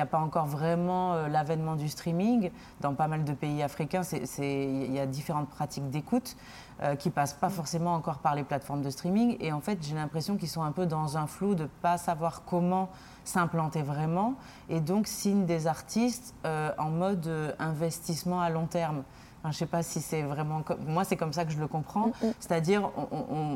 a, 0.00 0.06
pas 0.06 0.18
encore 0.18 0.46
vraiment 0.46 1.14
euh, 1.14 1.28
l'avènement 1.28 1.74
du 1.74 1.88
streaming. 1.88 2.50
Dans 2.80 2.94
pas 2.94 3.08
mal 3.08 3.24
de 3.24 3.32
pays 3.32 3.62
africains, 3.62 4.02
il 4.38 4.92
y 4.92 4.98
a 4.98 5.06
différentes 5.06 5.48
pratiques 5.48 5.88
d'écoute 5.88 6.36
euh, 6.82 6.96
qui 6.96 7.08
passent 7.08 7.32
pas 7.32 7.48
forcément 7.48 7.94
encore 7.94 8.18
par 8.18 8.34
les 8.34 8.44
plateformes 8.44 8.82
de 8.82 8.90
streaming. 8.90 9.38
Et 9.40 9.52
en 9.52 9.60
fait, 9.60 9.78
j'ai 9.80 9.94
l'impression 9.94 10.36
qu'ils 10.36 10.48
sont 10.48 10.62
un 10.62 10.72
peu 10.72 10.84
dans 10.84 11.16
un 11.16 11.26
flou 11.26 11.54
de 11.54 11.62
ne 11.62 11.68
pas 11.68 11.96
savoir 11.96 12.42
comment 12.44 12.90
s'implanter 13.24 13.82
vraiment. 13.82 14.34
Et 14.68 14.80
donc, 14.80 15.06
signent 15.06 15.46
des 15.46 15.66
artistes 15.66 16.34
en 16.44 16.90
mode 16.90 17.28
investissement 17.58 18.40
à 18.40 18.48
long 18.48 18.66
terme 18.66 19.02
je 19.44 19.48
ne 19.48 19.52
sais 19.52 19.66
pas 19.66 19.82
si 19.82 20.00
c'est 20.00 20.22
vraiment. 20.22 20.62
Moi, 20.86 21.04
c'est 21.04 21.16
comme 21.16 21.32
ça 21.32 21.44
que 21.44 21.52
je 21.52 21.58
le 21.58 21.68
comprends. 21.68 22.08
Mm, 22.08 22.26
mm. 22.26 22.32
C'est-à-dire, 22.40 22.90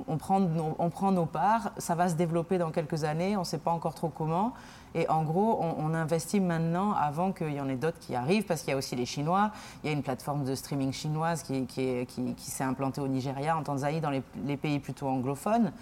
on, 0.06 0.16
prend 0.16 0.40
on 0.78 0.90
prend 0.90 1.12
nos 1.12 1.26
parts, 1.26 1.72
ça 1.78 1.94
va 1.94 2.09
se 2.09 2.14
développer 2.14 2.59
dans 2.59 2.70
quelques 2.70 3.04
années, 3.04 3.36
on 3.36 3.40
ne 3.40 3.44
sait 3.44 3.59
pas 3.59 3.72
encore 3.72 3.94
trop 3.94 4.09
comment. 4.09 4.52
Et 4.94 5.09
en 5.09 5.23
gros, 5.23 5.60
on, 5.60 5.93
investit 5.94 6.40
maintenant 6.40 6.93
avant 6.93 7.32
qu'il 7.32 7.52
y 7.52 7.60
en 7.60 7.69
ait 7.69 7.77
d'autres 7.77 7.98
qui 7.98 8.14
arrivent, 8.14 8.44
parce 8.44 8.62
qu'il 8.62 8.70
y 8.70 8.74
a 8.74 8.77
aussi 8.77 8.97
les 8.97 9.06
Chinois. 9.06 9.51
Il 9.82 9.90
y 9.90 9.90
a 9.90 9.97
une 9.97 10.02
plateforme 10.02 10.44
de 10.44 10.55
streaming 10.55 10.93
chinoise 10.93 11.43
qui, 11.43 11.66
qui, 11.66 12.06
qui, 12.06 12.51
s'est 12.51 12.64
implantée 12.64 13.01
au 13.01 13.09
Nigeria, 13.09 13.56
en 13.56 13.62
Tanzanie, 13.62 14.01
dans 14.01 14.10
les, 14.10 14.23
les 14.47 14.56
pays 14.56 14.78
plutôt 14.78 15.09
anglophones. 15.09 15.73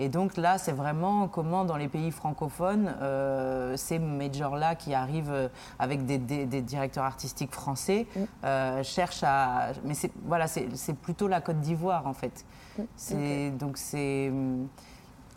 Et 0.00 0.08
donc 0.08 0.38
là, 0.38 0.56
c'est 0.56 0.72
vraiment 0.72 1.28
comment 1.28 1.66
dans 1.66 1.76
les 1.76 1.88
pays 1.88 2.10
francophones, 2.10 2.94
euh, 3.02 3.76
ces 3.76 3.98
majors-là 3.98 4.74
qui 4.74 4.94
arrivent 4.94 5.30
euh, 5.30 5.48
avec 5.78 6.06
des, 6.06 6.16
des, 6.16 6.62
directeurs 6.62 7.04
artistiques 7.04 7.52
français 7.52 8.06
mm. 8.16 8.20
euh, 8.44 8.82
cherchent 8.82 9.22
à... 9.22 9.72
Mais 9.84 9.94
voilà, 10.24 10.46
c'est 10.48 10.94
plutôt 10.94 11.28
la 11.28 11.42
Côte 11.42 11.60
d'Ivoire 11.60 12.06
en 12.06 12.14
fait. 12.14 12.46
Mm. 12.78 13.58
Donc 13.58 13.76
c'est 13.76 14.32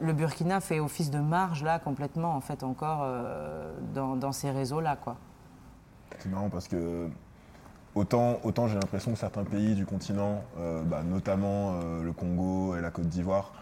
le 0.04 0.14
Burkina 0.14 0.60
fait 0.60 0.80
office 0.80 1.10
de 1.10 1.20
marge 1.20 1.64
là 1.64 1.80
complètement 1.80 2.36
en 2.36 2.42
fait 2.42 2.64
encore 2.64 3.02
euh, 3.04 3.72
dans, 3.94 4.32
ces 4.32 4.52
réseaux 4.52 4.82
là 4.82 4.98
quoi. 4.98 5.16
C'est 6.20 6.30
marrant 6.30 6.50
parce 6.50 6.68
que 6.68 7.08
autant, 7.96 8.40
autant 8.44 8.68
j'ai 8.68 8.76
l'impression 8.76 9.14
que 9.14 9.18
certains 9.18 9.46
pays 9.46 9.76
du 9.76 9.86
continent, 9.86 10.44
euh, 10.60 10.84
bah, 10.84 11.04
notamment 11.04 11.76
euh, 11.76 12.04
le 12.04 12.12
Congo 12.12 12.76
et 12.76 12.82
la 12.82 12.92
Côte 12.92 13.08
d'Ivoire, 13.08 13.54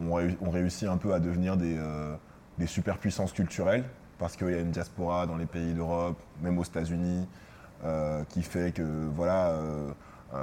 ont, 0.00 0.14
réussi 0.50 0.86
un 0.86 0.96
peu 0.96 1.12
à 1.12 1.20
devenir 1.20 1.56
des, 1.56 1.76
superpuissances 2.66 3.32
culturelles 3.32 3.84
parce 4.18 4.36
qu'il 4.36 4.50
y 4.50 4.54
a 4.54 4.60
une 4.60 4.70
diaspora 4.70 5.26
dans 5.26 5.36
les 5.36 5.46
pays 5.46 5.74
d'Europe, 5.74 6.16
même 6.40 6.58
aux 6.58 6.64
États-Unis, 6.64 7.26
qui 8.30 8.42
fait 8.42 8.72
que 8.72 9.08
voilà 9.14 9.52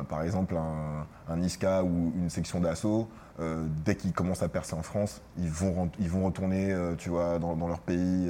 par 0.08 0.22
exemple, 0.22 0.56
un, 0.56 1.08
un, 1.28 1.42
ISCA 1.42 1.84
ou 1.84 2.14
une 2.16 2.30
section 2.30 2.60
d'assaut, 2.60 3.10
euh, 3.40 3.68
dès 3.86 3.96
qu'ils 3.96 4.14
commencent 4.14 4.44
à 4.44 4.50
percer 4.50 4.74
en 4.74 4.82
France, 4.84 5.22
ils 5.38 5.50
vont, 5.50 5.90
ils 6.00 6.10
vont 6.10 6.26
retourner 6.26 6.72
euh, 6.72 6.96
tu 6.96 7.10
vois, 7.10 7.40
dans, 7.40 7.56
leur 7.68 7.80
pays 7.80 8.30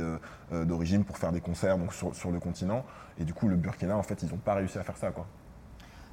d'origine 0.52 1.04
pour 1.04 1.18
faire 1.18 1.32
des 1.32 1.42
concerts 1.42 1.78
donc 1.78 1.94
sur, 1.94 2.16
sur, 2.16 2.32
le 2.32 2.40
continent. 2.40 2.84
Et 3.20 3.24
du 3.24 3.34
coup, 3.34 3.48
le 3.48 3.56
Burkina, 3.56 3.98
en 3.98 4.04
fait, 4.04 4.24
ils 4.24 4.30
n'ont 4.30 4.38
pas 4.38 4.56
réussi 4.56 4.78
à 4.78 4.84
faire 4.84 4.98
ça. 4.98 5.12
Quoi. 5.12 5.26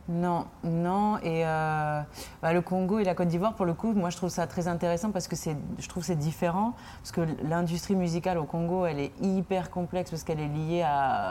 Non, 0.09 0.47
non. 0.63 1.19
Et 1.19 1.45
euh, 1.45 2.01
bah, 2.41 2.53
le 2.53 2.61
Congo 2.61 3.01
et 3.01 3.05
la 3.05 3.15
Côte 3.15 3.27
d'Ivoire, 3.27 3.55
pour 3.55 3.67
le 3.67 3.75
coup, 3.75 3.93
moi 3.93 4.11
je 4.11 4.17
trouve 4.17 4.31
ça 4.31 4.47
très 4.47 4.69
intéressant 4.69 5.11
parce 5.11 5.27
que 5.27 5.35
je 5.35 5.89
trouve 5.89 6.05
c'est 6.05 6.17
différent. 6.17 6.75
Parce 7.03 7.11
que 7.11 7.23
l'industrie 7.43 7.97
musicale 7.97 8.39
au 8.39 8.45
Congo, 8.45 8.87
elle 8.87 9.01
est 9.01 9.13
hyper 9.21 9.69
complexe 9.71 10.11
parce 10.11 10.23
qu'elle 10.23 10.39
est 10.39 10.49
liée 10.49 10.87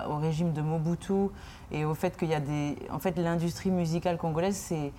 au 0.10 0.18
régime 0.18 0.52
de 0.52 0.62
Mobutu 0.62 1.30
et 1.72 1.86
au 1.86 1.94
fait 1.94 2.18
qu'il 2.18 2.30
y 2.30 2.34
a 2.34 2.42
des. 2.42 2.78
En 2.92 3.00
fait, 3.00 3.18
l'industrie 3.18 3.72
musicale 3.72 4.18
congolaise, 4.18 4.58
c'est 4.58 4.92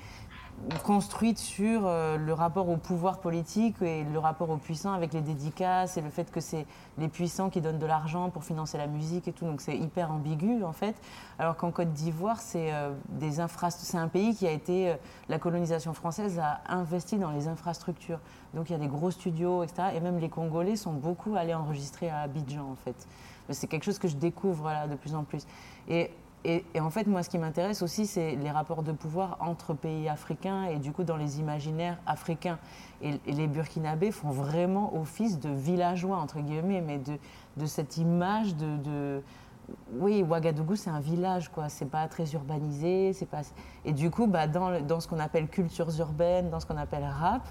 construite 0.83 1.39
sur 1.39 1.83
euh, 1.85 2.17
le 2.17 2.33
rapport 2.33 2.69
au 2.69 2.77
pouvoir 2.77 3.19
politique 3.19 3.81
et 3.83 4.05
le 4.05 4.19
rapport 4.19 4.51
aux 4.51 4.57
puissants 4.57 4.93
avec 4.93 5.13
les 5.13 5.21
dédicaces 5.21 5.97
et 5.97 6.01
le 6.01 6.11
fait 6.11 6.31
que 6.31 6.41
c'est 6.41 6.67
les 6.99 7.09
puissants 7.09 7.51
qui 7.51 7.61
donnent 7.61 7.79
de 7.79 7.87
l'argent 7.87 8.31
pour 8.31 8.45
financer 8.45 8.79
la 8.79 8.87
musique 8.87 9.29
et 9.29 9.33
tout. 9.33 9.45
Donc 9.45 9.61
c'est 9.61 9.77
hyper 9.77 10.11
ambigu 10.11 10.65
en 10.65 10.73
fait. 10.73 10.97
Alors 11.39 11.57
qu'en 11.57 11.71
Côte 11.71 11.93
d'Ivoire, 11.93 12.41
c'est 12.41 12.73
euh, 12.73 12.93
des 13.09 13.41
un 13.41 14.09
pays 14.09 14.35
qui 14.35 14.47
a 14.47 14.51
été. 14.51 14.91
Euh, 14.91 14.97
la 15.29 15.39
colonisation 15.39 15.93
française 15.95 16.39
a 16.39 16.61
investi 16.69 17.19
dans 17.19 17.31
les 17.31 17.49
infrastructures. 17.49 18.21
Donc 18.55 18.71
il 18.71 18.73
y 18.73 18.77
a 18.77 18.79
des 18.79 18.89
gros 18.89 19.11
studios, 19.11 19.63
etc. 19.63 19.89
Et 19.95 20.01
même 20.01 20.19
les 20.19 20.29
Congolais 20.29 20.77
sont 20.77 20.93
beaucoup 20.93 21.37
allés 21.37 21.55
enregistrer 21.55 22.09
à 22.09 22.21
Abidjan 22.21 22.71
en 22.71 22.77
fait. 22.77 23.07
C'est 23.51 23.69
quelque 23.69 23.85
chose 23.85 23.99
que 23.99 24.09
je 24.09 24.17
découvre 24.17 24.65
là, 24.65 24.89
de 24.89 24.97
plus 24.97 25.15
en 25.15 25.23
plus. 25.23 25.47
Et 25.89 26.11
et, 26.45 26.65
en 26.81 26.91
fait, 26.91 27.09
moi, 27.09 27.25
ce 27.25 27.31
qui 27.31 27.39
m'intéresse 27.39 27.83
aussi, 27.83 28.07
c'est 28.07 28.37
les 28.37 28.51
rapports 28.51 28.85
de 28.85 28.93
pouvoir 28.93 29.37
entre 29.41 29.75
pays 29.75 30.09
africains 30.09 30.67
et 30.67 30.79
du 30.79 30.93
coup 30.93 31.03
dans 31.03 31.17
les 31.17 31.41
imaginaires 31.41 31.99
africains. 32.07 32.59
Et, 33.03 33.21
les 33.27 33.49
Burkinabés 33.49 34.13
font 34.13 34.31
vraiment 34.31 34.97
office 34.97 35.41
de 35.41 35.49
villageois, 35.49 36.17
entre 36.17 36.41
guillemets, 36.41 36.81
mais 36.81 36.99
de, 36.99 37.19
de 37.57 37.67
cette 37.67 37.97
image 37.97 38.55
de, 38.55 39.23
Oui, 39.95 40.23
Ouagadougou, 40.23 40.77
c'est 40.77 40.91
un 40.91 41.01
village, 41.01 41.49
quoi. 41.49 41.69
C'est 41.69 41.91
pas 41.91 42.07
très 42.07 42.33
urbanisé. 42.33 43.13
c'est 43.13 43.27
pas... 43.27 43.43
Et 43.85 43.93
du 43.93 44.11
coup, 44.11 44.29
bah, 44.29 44.47
dans, 44.47 44.81
dans 44.81 45.01
ce 45.01 45.09
qu'on 45.09 45.19
appelle 45.19 45.49
cultures 45.49 45.99
urbaines, 45.99 46.51
dans 46.51 46.61
ce 46.61 46.67
qu'on 46.67 46.77
appelle 46.77 47.05
rap, 47.05 47.43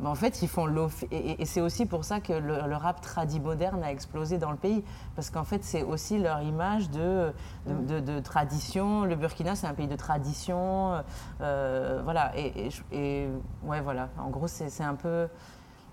mais 0.00 0.08
en 0.08 0.14
fait, 0.14 0.42
ils 0.42 0.48
font 0.48 0.66
et, 1.10 1.42
et 1.42 1.44
c'est 1.44 1.60
aussi 1.60 1.86
pour 1.86 2.04
ça 2.04 2.20
que 2.20 2.32
le, 2.32 2.76
rap 2.76 3.00
tradi 3.00 3.40
moderne 3.40 3.82
a 3.82 3.90
explosé 3.90 4.38
dans 4.38 4.50
le 4.50 4.56
pays, 4.56 4.82
parce 5.14 5.30
qu'en 5.30 5.44
fait, 5.44 5.64
c'est 5.64 5.82
aussi 5.82 6.18
leur 6.18 6.42
image 6.42 6.90
de 6.90 7.32
de, 7.66 8.20
tradition. 8.20 9.04
Le 9.04 9.16
Burkina, 9.16 9.54
c'est 9.54 9.66
un 9.66 9.74
pays 9.74 9.88
de 9.88 9.96
tradition, 9.96 11.02
euh, 11.40 12.00
voilà. 12.04 12.32
Et, 12.36 12.68
et, 12.92 13.28
ouais, 13.64 13.80
voilà. 13.80 14.08
En 14.18 14.30
gros, 14.30 14.48
c'est 14.48 14.84
un 14.84 14.94
peu 14.94 15.28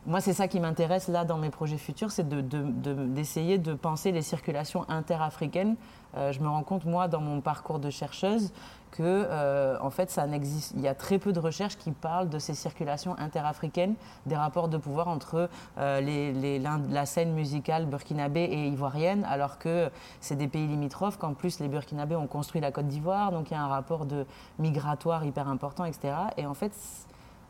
moi, 0.05 0.21
c'est 0.21 0.33
ça 0.33 0.47
qui 0.47 0.59
m'intéresse 0.59 1.07
là 1.07 1.25
dans 1.25 1.37
mes 1.37 1.49
projets 1.49 1.77
futurs, 1.77 2.11
c'est 2.11 2.27
d'essayer 2.27 3.57
de, 3.57 3.73
penser 3.73 4.11
les 4.11 4.21
circulations 4.21 4.89
interafricaines. 4.89 5.75
Euh, 6.17 6.31
je 6.31 6.39
me 6.39 6.47
rends 6.47 6.63
compte, 6.63 6.85
moi, 6.85 7.07
dans 7.07 7.21
mon 7.21 7.41
parcours 7.41 7.79
de 7.79 7.89
chercheuse, 7.89 8.51
que 8.91 9.03
euh, 9.03 9.77
en 9.81 9.89
fait, 9.89 10.09
ça 10.09 10.25
n'existe. 10.27 10.73
Il 10.75 10.81
y 10.81 10.87
a 10.87 10.95
très 10.95 11.19
peu 11.19 11.33
de 11.33 11.39
recherches 11.39 11.77
qui 11.77 11.91
parlent 11.91 12.29
de 12.29 12.39
ces 12.39 12.53
circulations 12.53 13.17
interafricaines, 13.17 13.95
des 14.25 14.35
rapports 14.35 14.67
de 14.67 14.77
pouvoir 14.77 15.07
entre 15.07 15.49
euh, 15.77 16.79
la 16.89 17.05
scène 17.05 17.33
musicale 17.33 17.85
burkinabé 17.85 18.41
et 18.41 18.67
ivoirienne, 18.67 19.25
alors 19.25 19.57
que 19.57 19.89
c'est 20.21 20.35
des 20.35 20.47
pays 20.47 20.67
limitrophes. 20.67 21.17
Qu'en 21.17 21.33
plus, 21.33 21.59
les 21.59 21.67
Burkinabés 21.67 22.15
ont 22.15 22.27
construit 22.27 22.61
la 22.61 22.71
Côte 22.71 22.87
d'Ivoire, 22.87 23.31
donc 23.31 23.51
il 23.51 23.53
y 23.53 23.57
a 23.57 23.61
un 23.61 23.67
rapport 23.67 24.05
de 24.05 24.25
migratoire 24.57 25.25
hyper 25.25 25.47
important, 25.47 25.85
etc. 25.85 26.13
Et 26.37 26.45
en 26.45 26.53
fait, 26.53 26.73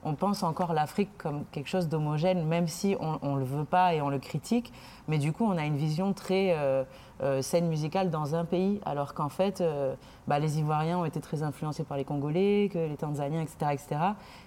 on 0.04 0.16
pense 0.16 0.44
encore 0.44 0.74
l'Afrique 0.74 1.10
comme 1.18 1.46
quelque 1.52 1.68
chose 1.68 1.90
d'homogène, 1.90 2.46
même 2.46 2.68
si 2.68 2.96
on 3.00 3.36
ne 3.36 3.40
le 3.40 3.46
veut 3.46 3.66
pas 3.66 3.94
et 3.94 4.02
on 4.02 4.10
le 4.10 4.20
critique. 4.20 4.72
Mais 5.08 5.18
du 5.18 5.34
coup, 5.34 5.44
on 5.44 5.58
a 5.58 5.66
une 5.66 5.76
vision 5.76 6.14
très 6.14 6.54
euh, 6.56 6.84
euh, 7.22 7.42
scène 7.42 7.68
musicale 7.68 8.10
dans 8.10 8.36
un 8.36 8.46
pays, 8.46 8.80
alors 8.86 9.14
qu'en 9.14 9.30
fait, 9.30 9.60
euh, 9.60 9.96
bah, 10.28 10.40
les 10.40 10.60
Ivoiriens 10.60 11.00
ont 11.00 11.06
été 11.06 11.20
très 11.20 11.44
influencés 11.44 11.84
par 11.84 11.98
les 11.98 12.06
Congolais, 12.06 12.70
que 12.72 12.78
les 12.78 12.96
Tanzaniens, 12.96 13.42
etc. 13.42 13.72
etc. 13.74 14.02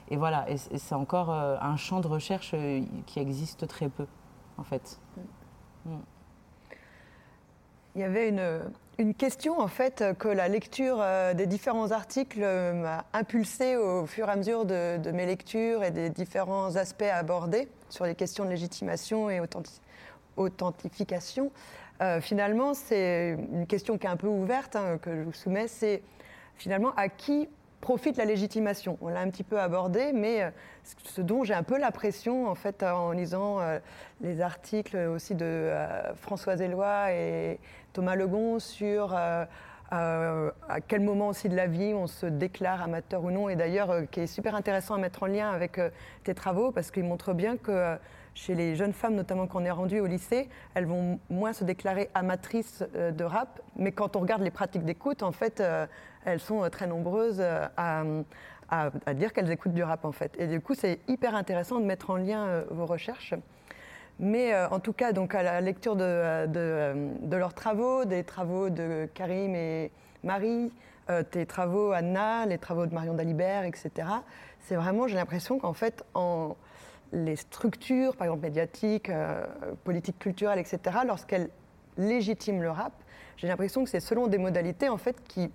Et 0.08 0.16
voilà, 0.16 0.48
et, 0.48 0.56
c'est 0.56 0.94
encore 0.94 1.30
un 1.30 1.76
champ 1.76 2.00
de 2.00 2.08
recherche 2.08 2.54
qui 3.06 3.18
existe 3.18 3.66
très 3.66 3.88
peu, 3.88 4.06
en 4.56 4.64
fait. 4.64 4.98
Mm. 5.86 5.90
Il 7.94 8.00
y 8.00 8.04
avait 8.04 8.28
une, 8.28 8.62
une 8.98 9.14
question 9.14 9.58
en 9.58 9.68
fait 9.68 10.04
que 10.18 10.28
la 10.28 10.48
lecture 10.48 10.98
euh, 11.00 11.34
des 11.34 11.46
différents 11.46 11.90
articles 11.92 12.40
m'a 12.40 13.04
impulsé 13.12 13.76
au 13.76 14.06
fur 14.06 14.28
et 14.28 14.32
à 14.32 14.36
mesure 14.36 14.64
de, 14.64 15.10
mes 15.12 15.26
lectures 15.26 15.82
et 15.82 15.90
des 15.90 16.10
différents 16.10 16.76
aspects 16.76 17.02
abordés 17.02 17.68
sur 17.88 18.04
les 18.04 18.14
questions 18.14 18.44
de 18.44 18.50
légitimation 18.50 19.30
et 19.30 19.40
authentification. 20.36 21.50
Euh, 22.00 22.20
finalement, 22.20 22.74
c'est 22.74 23.36
une 23.52 23.66
question 23.66 23.98
qui 23.98 24.06
est 24.06 24.10
un 24.10 24.16
peu 24.16 24.26
ouverte 24.26 24.76
hein, 24.76 24.98
que 25.00 25.14
je 25.14 25.22
vous 25.22 25.32
soumets, 25.32 25.68
c'est 25.68 26.02
finalement 26.56 26.94
à 26.96 27.08
qui 27.08 27.48
profite 27.82 28.16
la 28.16 28.24
légitimation. 28.24 28.96
On 29.02 29.08
l'a 29.08 29.20
un 29.20 29.28
petit 29.28 29.44
peu 29.44 29.60
abordé, 29.60 30.12
mais 30.14 30.44
euh, 30.44 30.50
ce 31.04 31.20
dont 31.20 31.44
j'ai 31.44 31.52
un 31.52 31.62
peu 31.62 31.78
l'impression, 31.78 32.46
en 32.46 32.54
fait, 32.54 32.82
en 32.82 33.10
lisant 33.12 33.58
les 34.22 34.40
articles 34.40 34.96
aussi 34.96 35.34
de 35.34 35.70
Françoise 36.16 36.62
Éloi 36.62 37.12
et 37.12 37.58
Thomas 37.92 38.16
Legon 38.16 38.58
sur 38.58 39.14
euh, 39.14 39.44
euh, 39.92 40.50
à 40.68 40.80
quel 40.80 41.02
moment 41.02 41.28
aussi 41.28 41.48
de 41.48 41.56
la 41.56 41.66
vie 41.66 41.92
on 41.94 42.06
se 42.06 42.26
déclare 42.26 42.82
amateur 42.82 43.22
ou 43.22 43.30
non, 43.30 43.48
et 43.48 43.56
d'ailleurs 43.56 43.90
euh, 43.90 44.02
qui 44.10 44.20
est 44.20 44.26
super 44.26 44.54
intéressant 44.54 44.94
à 44.94 44.98
mettre 44.98 45.22
en 45.22 45.26
lien 45.26 45.50
avec 45.50 45.78
tes 46.24 46.34
travaux, 46.34 46.72
parce 46.72 46.90
qu'il 46.90 47.04
montre 47.04 47.34
bien 47.34 47.56
que 47.56 47.96
chez 48.34 48.54
les 48.54 48.76
jeunes 48.76 48.92
femmes, 48.92 49.14
notamment 49.14 49.46
quand 49.46 49.60
on 49.60 49.64
est 49.64 49.70
rendu 49.70 50.00
au 50.00 50.06
lycée, 50.06 50.48
elles 50.74 50.86
vont 50.86 51.18
moins 51.30 51.52
se 51.52 51.64
déclarer 51.64 52.10
amatrices 52.14 52.84
de 52.94 53.24
rap, 53.24 53.60
mais 53.76 53.92
quand 53.92 54.16
on 54.16 54.20
regarde 54.20 54.42
les 54.42 54.50
pratiques 54.50 54.84
d'écoute, 54.84 55.22
en 55.22 55.32
fait, 55.32 55.62
elles 56.24 56.40
sont 56.40 56.68
très 56.70 56.86
nombreuses 56.86 57.42
à, 57.76 58.04
dire 59.14 59.32
qu'elles 59.32 59.50
écoutent 59.50 59.74
du 59.74 59.82
rap, 59.82 60.04
en 60.04 60.12
fait. 60.12 60.34
Et 60.38 60.46
du 60.46 60.60
coup, 60.60 60.74
c'est 60.74 61.00
hyper 61.08 61.34
intéressant 61.34 61.78
de 61.78 61.84
mettre 61.84 62.08
en 62.10 62.16
lien 62.16 62.64
vos 62.70 62.86
recherches. 62.86 63.34
Mais 64.18 64.54
euh, 64.54 64.68
en 64.68 64.80
tout 64.80 64.92
cas, 64.92 65.12
donc 65.12 65.34
à 65.34 65.42
la 65.42 65.60
lecture 65.60 65.96
de, 65.96 67.36
leurs 67.36 67.54
travaux, 67.54 68.04
des 68.04 68.24
travaux 68.24 68.70
de 68.70 69.08
Karim 69.14 69.54
et 69.54 69.90
Marie, 70.22 70.72
euh, 71.10 71.22
tes 71.22 71.46
travaux 71.46 71.92
Anna, 71.92 72.46
les 72.46 72.58
travaux 72.58 72.86
de 72.86 72.94
Marion 72.94 73.14
Dalibert, 73.14 73.64
etc. 73.64 73.90
C'est 74.60 74.76
vraiment, 74.76 75.08
j'ai 75.08 75.16
l'impression 75.16 75.58
qu'en 75.58 75.72
fait, 75.72 76.04
en 76.14 76.56
les 77.12 77.36
structures, 77.36 78.16
par 78.16 78.26
exemple 78.26 78.42
médiatiques, 78.42 79.08
euh, 79.08 79.44
politiques, 79.84 80.18
culturelles, 80.18 80.58
etc., 80.58 80.98
lorsqu'elles 81.06 81.50
légitiment 81.98 82.60
le 82.62 82.70
rap, 82.70 82.92
j'ai 83.36 83.48
l'impression 83.48 83.84
que 83.84 83.90
c'est 83.90 84.00
selon 84.00 84.26
des 84.26 84.38
modalités 84.38 84.88
en 84.88 84.96
fait 84.96 85.22
qui 85.24 85.50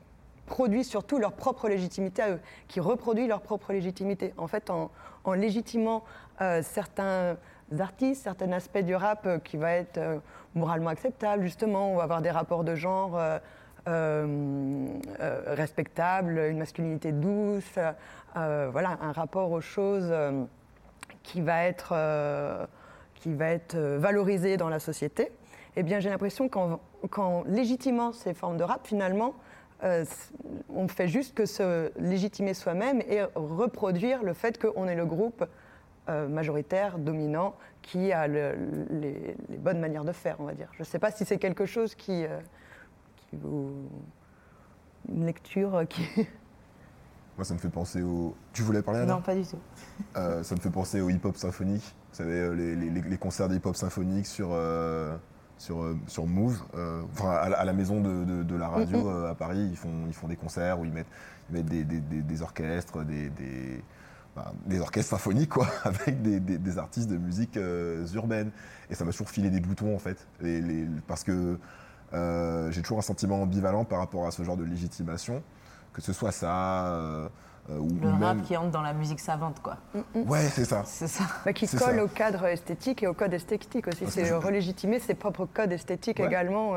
produisent 0.45 0.87
surtout 0.87 1.17
leur 1.17 1.33
propre 1.33 1.67
légitimité 1.67 2.21
à 2.21 2.29
eux, 2.31 2.39
qui 2.67 2.79
reproduisent 2.79 3.27
leur 3.27 3.41
propre 3.41 3.73
légitimité. 3.73 4.33
En 4.37 4.47
fait, 4.47 4.69
en, 4.69 4.89
légitimant 5.33 6.03
certains 6.61 7.35
artistes, 7.79 8.23
certains 8.23 8.51
aspects 8.51 8.79
du 8.79 8.95
rap 8.95 9.25
euh, 9.25 9.39
qui 9.39 9.57
va 9.57 9.73
être 9.73 9.97
euh, 9.97 10.19
moralement 10.55 10.89
acceptable, 10.89 11.43
justement. 11.43 11.93
On 11.93 11.99
avoir 11.99 12.21
des 12.21 12.31
rapports 12.31 12.63
de 12.63 12.75
genre 12.75 13.19
euh, 13.87 14.87
respectables, 15.47 16.39
une 16.49 16.57
masculinité 16.57 17.11
douce, 17.11 17.79
voilà, 18.35 18.97
un 19.01 19.11
rapport 19.11 19.51
aux 19.51 19.61
choses 19.61 20.13
qui 21.27 21.41
va 21.41 21.63
être, 21.65 22.67
qui 23.15 23.33
va 23.33 23.49
être 23.49 23.77
valorisé 23.77 24.55
dans 24.57 24.69
la 24.69 24.79
société. 24.79 25.31
Eh 25.75 25.83
bien, 25.83 25.99
j'ai 25.99 26.09
l'impression 26.09 26.49
qu'en 26.49 27.43
légitimant 27.45 28.13
ces 28.13 28.33
formes 28.33 28.57
de 28.57 28.63
rap, 28.63 28.87
finalement, 28.87 29.35
on 29.83 30.87
fait 30.87 31.07
juste 31.07 31.35
que 31.35 31.45
se 31.45 31.91
légitimer 31.99 32.53
soi-même 32.53 33.01
et 33.01 33.23
reproduire 33.35 34.23
le 34.23 34.33
fait 34.33 34.57
qu'on 34.57 34.87
est 34.87 34.95
le 34.95 35.05
groupe 35.05 35.45
euh, 36.09 36.29
majoritaire, 36.29 36.99
dominant, 36.99 37.53
qui 37.81 38.13
a 38.13 38.27
les, 38.27 39.35
bonnes 39.57 39.81
manières 39.81 40.05
de 40.05 40.13
faire, 40.13 40.37
on 40.39 40.45
va 40.45 40.53
dire. 40.53 40.69
Je 40.71 40.79
ne 40.79 40.85
sais 40.85 40.99
pas 40.99 41.11
si 41.11 41.25
c'est 41.25 41.37
quelque 41.37 41.65
chose 41.65 41.95
qui, 41.95 42.23
euh, 42.23 42.39
vous... 43.33 43.73
Une 45.09 45.25
lecture 45.25 45.83
qui... 45.89 46.07
Moi, 47.37 47.45
ça 47.45 47.53
me 47.53 47.59
fait 47.59 47.69
penser 47.69 48.01
au... 48.01 48.35
Tu 48.53 48.63
voulais 48.63 48.81
parler, 48.81 49.01
Anna 49.01 49.13
Non, 49.13 49.21
pas 49.21 49.35
du 49.35 49.43
tout. 49.43 49.59
Euh, 50.15 50.43
ça 50.43 50.55
me 50.55 50.59
fait 50.59 50.69
penser 50.69 51.01
au 51.01 51.09
hip-hop 51.09 51.37
symphonique. 51.37 51.95
Vous 52.11 52.17
savez, 52.17 52.55
les, 52.55 53.17
concerts 53.17 53.47
dhip 53.47 53.65
hop 53.65 53.75
symphonique 53.75 54.25
sur... 54.25 54.57
sur, 55.59 55.95
sur 56.07 56.25
Move, 56.25 56.59
enfin, 57.13 57.29
à, 57.29 57.63
la 57.63 57.73
maison 57.73 58.01
de, 58.01 58.55
la 58.55 58.67
radio 58.67 59.09
à 59.09 59.35
Paris, 59.35 59.67
ils 59.69 59.77
font, 59.77 60.05
ils 60.07 60.13
font 60.13 60.27
des 60.27 60.35
concerts 60.35 60.79
où 60.79 60.85
ils 60.85 60.91
mettent, 60.91 61.07
mettent 61.51 61.65
des, 61.65 61.83
des, 61.83 62.41
orchestres, 62.41 63.03
des, 63.05 63.29
des 64.65 64.79
orchestres 64.79 65.11
symphoniques, 65.11 65.49
quoi, 65.49 65.67
avec 65.83 66.21
des, 66.21 66.77
artistes 66.77 67.09
de 67.09 67.17
musique 67.17 67.57
euh, 67.57 68.05
urbaine. 68.13 68.51
Et 68.89 68.95
ça 68.95 69.05
m'a 69.05 69.11
toujours 69.11 69.29
filé 69.29 69.49
des 69.49 69.59
boutons, 69.59 69.95
en 69.95 69.99
fait. 69.99 70.27
parce 71.07 71.23
que 71.23 71.59
euh, 72.13 72.71
j'ai 72.71 72.81
toujours 72.81 72.99
un 72.99 73.03
sentiment 73.03 73.41
ambivalent 73.41 73.83
par 73.83 73.99
rapport 73.99 74.27
à 74.27 74.31
ce 74.31 74.43
genre 74.43 74.57
de 74.57 74.63
légitimation, 74.63 75.43
que 75.97 76.01
ce 76.01 76.13
soit 76.13 76.31
ça. 76.31 76.85
Euh, 76.85 77.27
ou, 77.69 77.89
le 78.01 78.09
rap 78.09 78.41
qui 78.43 78.55
entre 78.55 78.71
dans 78.71 78.81
la 78.81 78.93
musique 78.93 79.19
savante, 79.19 79.61
quoi. 79.61 79.75
Mm, 79.93 80.19
mm. 80.19 80.29
Ouais, 80.29 80.43
c'est 80.43 80.63
ça. 80.63 80.83
C'est 80.85 81.07
ça. 81.07 81.25
Bah, 81.43 81.51
qui 81.51 81.67
colle 81.67 81.99
au 81.99 82.07
cadre 82.07 82.45
esthétique 82.45 83.03
et 83.03 83.07
au 83.07 83.13
code 83.13 83.33
esthétique 83.33 83.87
aussi. 83.87 84.05
C'est 84.07 84.31
relégitimer 84.31 84.99
ses 84.99 85.15
propres 85.15 85.45
codes 85.45 85.73
esthétiques 85.73 86.21
également. 86.21 86.75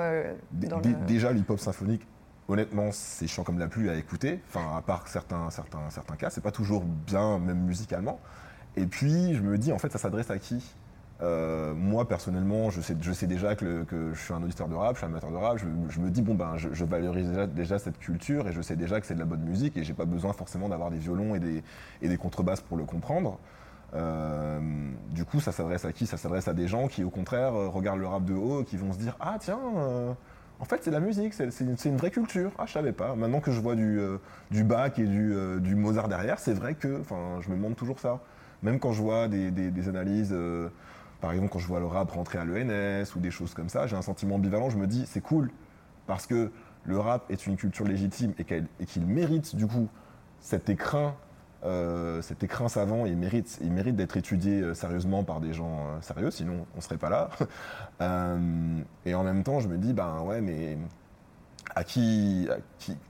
Déjà, 1.06 1.32
l'hip-hop 1.32 1.60
symphonique 1.60 2.02
honnêtement, 2.48 2.90
c'est 2.90 3.28
chiant 3.28 3.44
comme 3.44 3.58
la 3.58 3.68
pluie 3.68 3.88
à 3.88 3.94
écouter. 3.94 4.40
Enfin, 4.48 4.76
à 4.76 4.82
part 4.82 5.06
certains, 5.06 5.50
certains, 5.50 5.88
certains 5.90 6.16
cas, 6.16 6.30
c'est 6.30 6.40
pas 6.40 6.50
toujours 6.50 6.82
bien, 6.82 7.38
même 7.38 7.60
musicalement. 7.60 8.18
Et 8.76 8.86
puis, 8.86 9.34
je 9.34 9.40
me 9.40 9.56
dis, 9.56 9.72
en 9.72 9.78
fait, 9.78 9.92
ça 9.92 9.98
s'adresse 9.98 10.30
à 10.30 10.38
qui? 10.38 10.74
Euh, 11.22 11.74
moi 11.74 12.08
personnellement, 12.08 12.70
je 12.70 12.80
sais, 12.80 13.26
déjà 13.26 13.54
que, 13.54 13.84
je 14.12 14.18
suis 14.18 14.32
un 14.32 14.42
auditeur 14.42 14.68
de 14.68 14.74
rap, 14.74 14.94
je 14.94 14.98
suis 14.98 15.06
un 15.06 15.10
amateur 15.10 15.30
de 15.30 15.36
rap. 15.36 15.58
Je, 15.58 16.00
me 16.00 16.10
dis 16.10 16.22
bon 16.22 16.34
ben, 16.34 16.56
je, 16.56 16.84
valorise 16.84 17.30
déjà, 17.54 17.78
cette 17.78 17.98
culture 17.98 18.48
et 18.48 18.52
je 18.52 18.62
sais 18.62 18.76
déjà 18.76 19.00
que 19.00 19.06
c'est 19.06 19.14
de 19.14 19.20
la 19.20 19.26
bonne 19.26 19.42
musique 19.42 19.76
et 19.76 19.84
j'ai 19.84 19.94
pas 19.94 20.04
besoin 20.04 20.32
forcément 20.32 20.68
d'avoir 20.68 20.90
des 20.90 20.98
violons 20.98 21.34
et 21.34 21.40
des, 22.08 22.16
contrebasses 22.16 22.60
pour 22.60 22.76
le 22.76 22.84
comprendre. 22.84 23.38
Euh, 23.94 24.60
du 25.10 25.24
coup, 25.24 25.40
ça 25.40 25.50
s'adresse 25.50 25.84
à 25.84 25.92
qui? 25.92 26.06
Ça 26.06 26.16
s'adresse 26.16 26.46
à 26.46 26.54
des 26.54 26.68
gens 26.68 26.86
qui, 26.86 27.02
au 27.02 27.10
contraire, 27.10 27.52
regardent 27.52 27.98
le 27.98 28.06
rap 28.06 28.24
de 28.24 28.34
haut, 28.34 28.62
et 28.62 28.64
qui 28.64 28.76
vont 28.76 28.92
se 28.92 28.98
dire 28.98 29.16
ah 29.20 29.36
tiens. 29.40 29.58
Euh, 29.76 30.12
en 30.60 30.66
fait, 30.66 30.80
c'est 30.82 30.90
la 30.90 31.00
musique, 31.00 31.32
c'est 31.32 31.48
une, 31.60 31.96
vraie 31.96 32.10
culture. 32.10 32.52
Ah, 32.58 32.64
je 32.66 32.72
savais 32.72 32.92
pas. 32.92 33.14
Maintenant 33.14 33.40
que 33.40 33.50
je 33.50 33.58
vois 33.58 33.74
du, 33.74 33.98
euh, 33.98 34.18
du 34.50 34.62
Bach 34.62 34.98
et 34.98 35.06
euh, 35.08 35.58
du, 35.58 35.74
Mozart 35.74 36.08
derrière, 36.08 36.38
c'est 36.38 36.52
vrai 36.52 36.74
que, 36.74 37.00
enfin, 37.00 37.38
je 37.40 37.48
me 37.48 37.56
demande 37.56 37.76
toujours 37.76 37.98
ça. 37.98 38.20
Même 38.62 38.78
quand 38.78 38.92
je 38.92 39.00
vois 39.00 39.26
des, 39.26 39.88
analyses, 39.88 40.32
euh, 40.32 40.68
par 41.20 41.32
exemple, 41.32 41.50
quand 41.50 41.58
je 41.58 41.66
vois 41.66 41.80
le 41.80 41.86
rap 41.86 42.10
rentrer 42.10 42.38
à 42.38 42.44
l'ENS 42.44 43.14
ou 43.16 43.20
des 43.20 43.30
choses 43.30 43.54
comme 43.54 43.68
ça, 43.68 43.86
j'ai 43.86 43.96
un 43.96 44.02
sentiment 44.02 44.36
ambivalent. 44.36 44.70
Je 44.70 44.78
me 44.78 44.86
dis, 44.86 45.04
c'est 45.06 45.20
cool 45.20 45.50
parce 46.06 46.26
que 46.26 46.50
le 46.84 46.98
rap 46.98 47.30
est 47.30 47.46
une 47.46 47.56
culture 47.56 47.86
légitime 47.86 48.32
et 48.38 48.86
qu'il 48.86 49.06
mérite 49.06 49.54
du 49.54 49.66
coup 49.66 49.88
cet 50.40 50.68
écrin 50.68 51.14
euh, 51.62 52.22
cet 52.22 52.42
écrin 52.42 52.68
savant, 52.68 53.04
il 53.04 53.16
mérite, 53.16 53.58
il 53.60 53.70
mérite 53.70 53.94
d'être 53.94 54.16
étudié 54.16 54.62
euh, 54.62 54.74
sérieusement 54.74 55.24
par 55.24 55.40
des 55.40 55.52
gens 55.52 55.88
euh, 55.88 56.00
sérieux, 56.00 56.30
sinon 56.30 56.66
on 56.72 56.76
ne 56.78 56.82
serait 56.82 56.96
pas 56.96 57.10
là. 57.10 57.28
et 59.04 59.14
en 59.14 59.22
même 59.22 59.42
temps, 59.42 59.60
je 59.60 59.68
me 59.68 59.76
dis, 59.76 59.92
ben 59.92 60.22
ouais, 60.22 60.40
mais 60.40 60.78
à 61.74 61.84
qui, 61.84 62.48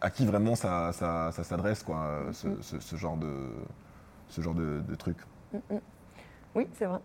à 0.01 0.11
qui, 0.11 0.27
vraiment 0.27 0.57
ça, 0.57 0.91
s'adresse, 0.93 1.85
quoi, 1.85 2.25
ce, 2.33 2.97
genre 2.97 3.17
de, 3.17 3.51
ce 4.29 4.41
genre 4.41 4.55
de, 4.55 4.95
truc? 4.97 5.17
Mm, 5.53 5.75
mm. 5.75 5.81
Oui, 6.57 6.69
c'est 6.75 6.87
vrai. 6.87 6.99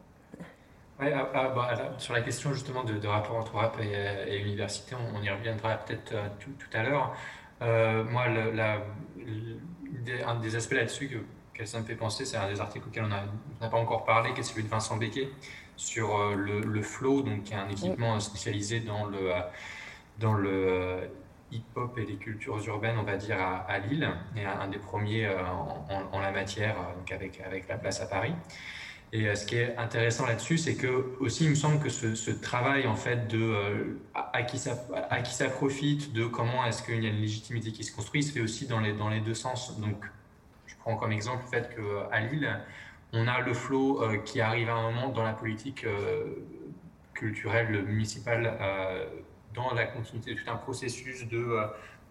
Ouais, 1.00 1.14
ah, 1.14 1.30
ah, 1.34 1.50
bah, 1.50 1.94
sur 1.98 2.14
la 2.14 2.22
question 2.22 2.54
justement 2.54 2.84
de, 2.84 3.06
rapport 3.08 3.36
entre 3.36 3.56
rap 3.56 3.78
et, 3.82 4.40
université, 4.40 4.96
on, 4.96 5.22
y 5.22 5.30
reviendra 5.30 5.76
peut-être 5.78 6.14
tout, 6.40 6.52
tout, 6.52 6.78
à 6.78 6.84
l'heure. 6.84 7.16
moi, 7.60 8.28
la, 8.30 8.80
un 10.26 10.36
des 10.36 10.56
aspects 10.56 10.74
là-dessus 10.74 11.22
que, 11.54 11.66
ça 11.66 11.80
me 11.80 11.86
fait 11.86 11.96
penser, 11.96 12.26
c'est 12.26 12.38
un 12.38 12.50
des 12.50 12.60
articles 12.60 12.86
auxquels 12.88 13.06
on 13.06 13.08
n'a 13.08 13.70
pas 13.70 13.78
encore 13.78 14.04
parlé, 14.04 14.34
qui 14.34 14.42
est 14.42 14.44
celui 14.44 14.64
de 14.64 14.68
Vincent 14.68 14.98
Becquet, 14.98 15.30
sur 15.78 16.18
euh, 16.18 16.36
le, 16.36 16.60
le, 16.60 16.82
Flow, 16.82 17.22
donc, 17.22 17.44
qui 17.44 17.54
est 17.54 17.58
un 17.58 17.70
équipement 17.70 18.20
spécialisé 18.20 18.82
dans 18.82 19.06
le, 19.06 19.34
euh, 19.34 19.40
dans 20.20 20.34
le 20.34 20.50
euh, 20.50 21.08
hip-hop 21.52 21.98
et 21.98 22.06
les 22.06 22.16
cultures 22.16 22.62
urbaines, 22.68 22.98
on 23.00 23.04
va 23.04 23.16
dire, 23.16 23.38
à, 23.40 23.78
Lille, 23.80 24.10
et 24.36 24.44
un, 24.44 24.68
des 24.68 24.80
premiers 24.80 25.30
en, 25.30 26.20
la 26.20 26.32
matière, 26.32 26.76
donc 26.98 27.12
avec, 27.12 27.40
avec 27.40 27.68
la 27.70 27.78
place 27.78 28.02
à 28.02 28.08
Paris. 28.08 28.34
Et 29.16 29.34
ce 29.34 29.46
qui 29.46 29.56
est 29.56 29.78
intéressant 29.78 30.26
là-dessus, 30.26 30.58
c'est 30.58 30.76
que 30.76 31.16
aussi 31.22 31.46
il 31.46 31.52
me 31.52 31.56
semble 31.56 31.80
que 31.80 31.88
ce, 31.88 32.32
travail 32.32 32.86
en 32.86 32.98
fait 32.98 33.30
de 33.30 33.98
à, 34.14 34.44
qui 34.44 34.58
ça 34.58 34.86
à 35.10 35.22
qui 35.22 35.34
ça 35.34 35.48
profite, 35.48 36.12
de 36.12 36.26
comment 36.26 36.66
est-ce 36.66 36.84
qu'il 36.84 37.02
y 37.02 37.08
a 37.08 37.10
une 37.10 37.22
légitimité 37.22 37.72
qui 37.72 37.86
se 37.86 37.96
construit, 37.96 38.24
se 38.24 38.34
fait 38.34 38.42
aussi 38.42 38.68
dans 38.68 38.82
les 38.82 38.92
dans 38.92 39.08
les 39.08 39.22
deux 39.22 39.34
sens. 39.34 39.80
Donc 39.80 40.04
je 40.68 40.76
prends 40.80 40.98
comme 40.98 41.14
exemple 41.14 41.44
le 41.46 41.50
fait 41.50 41.74
qu'à 41.74 42.20
Lille, 42.20 42.60
on 43.14 43.26
a 43.30 43.40
le 43.40 43.54
flot 43.54 44.04
euh, 44.04 44.18
qui 44.18 44.42
arrive 44.42 44.70
à 44.70 44.74
un 44.74 44.92
moment 44.92 45.08
dans 45.08 45.24
la 45.24 45.32
politique 45.32 45.86
euh, 45.86 46.26
culturelle 47.14 47.86
municipale, 47.86 48.58
euh, 48.60 49.06
dans 49.54 49.74
la 49.74 49.86
continuité 49.86 50.36
de 50.36 50.42
tout 50.42 50.52
un 50.52 50.58
processus 50.58 51.26
de 51.30 51.58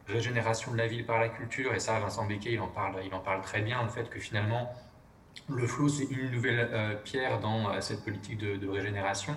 régénération 0.09 0.73
de 0.73 0.79
la 0.79 0.87
ville 0.87 1.05
par 1.05 1.21
la 1.21 1.29
culture. 1.29 1.75
Et 1.75 1.81
ça, 1.81 2.01
Vincent 2.01 2.25
Becquet, 2.25 2.53
il 2.53 2.61
en 2.61 2.69
parle, 2.69 2.95
il 3.05 3.13
en 3.13 3.21
parle 3.21 3.43
très 3.43 3.61
bien, 3.61 3.83
le 3.83 3.91
fait 3.91 4.09
que 4.09 4.19
finalement, 4.19 4.73
le 5.49 5.67
flot, 5.67 5.89
c'est 5.89 6.05
une 6.05 6.31
nouvelle 6.31 6.69
pierre 7.05 7.41
dans 7.41 7.81
cette 7.81 8.05
politique 8.05 8.39
de, 8.39 8.69
régénération. 8.69 9.35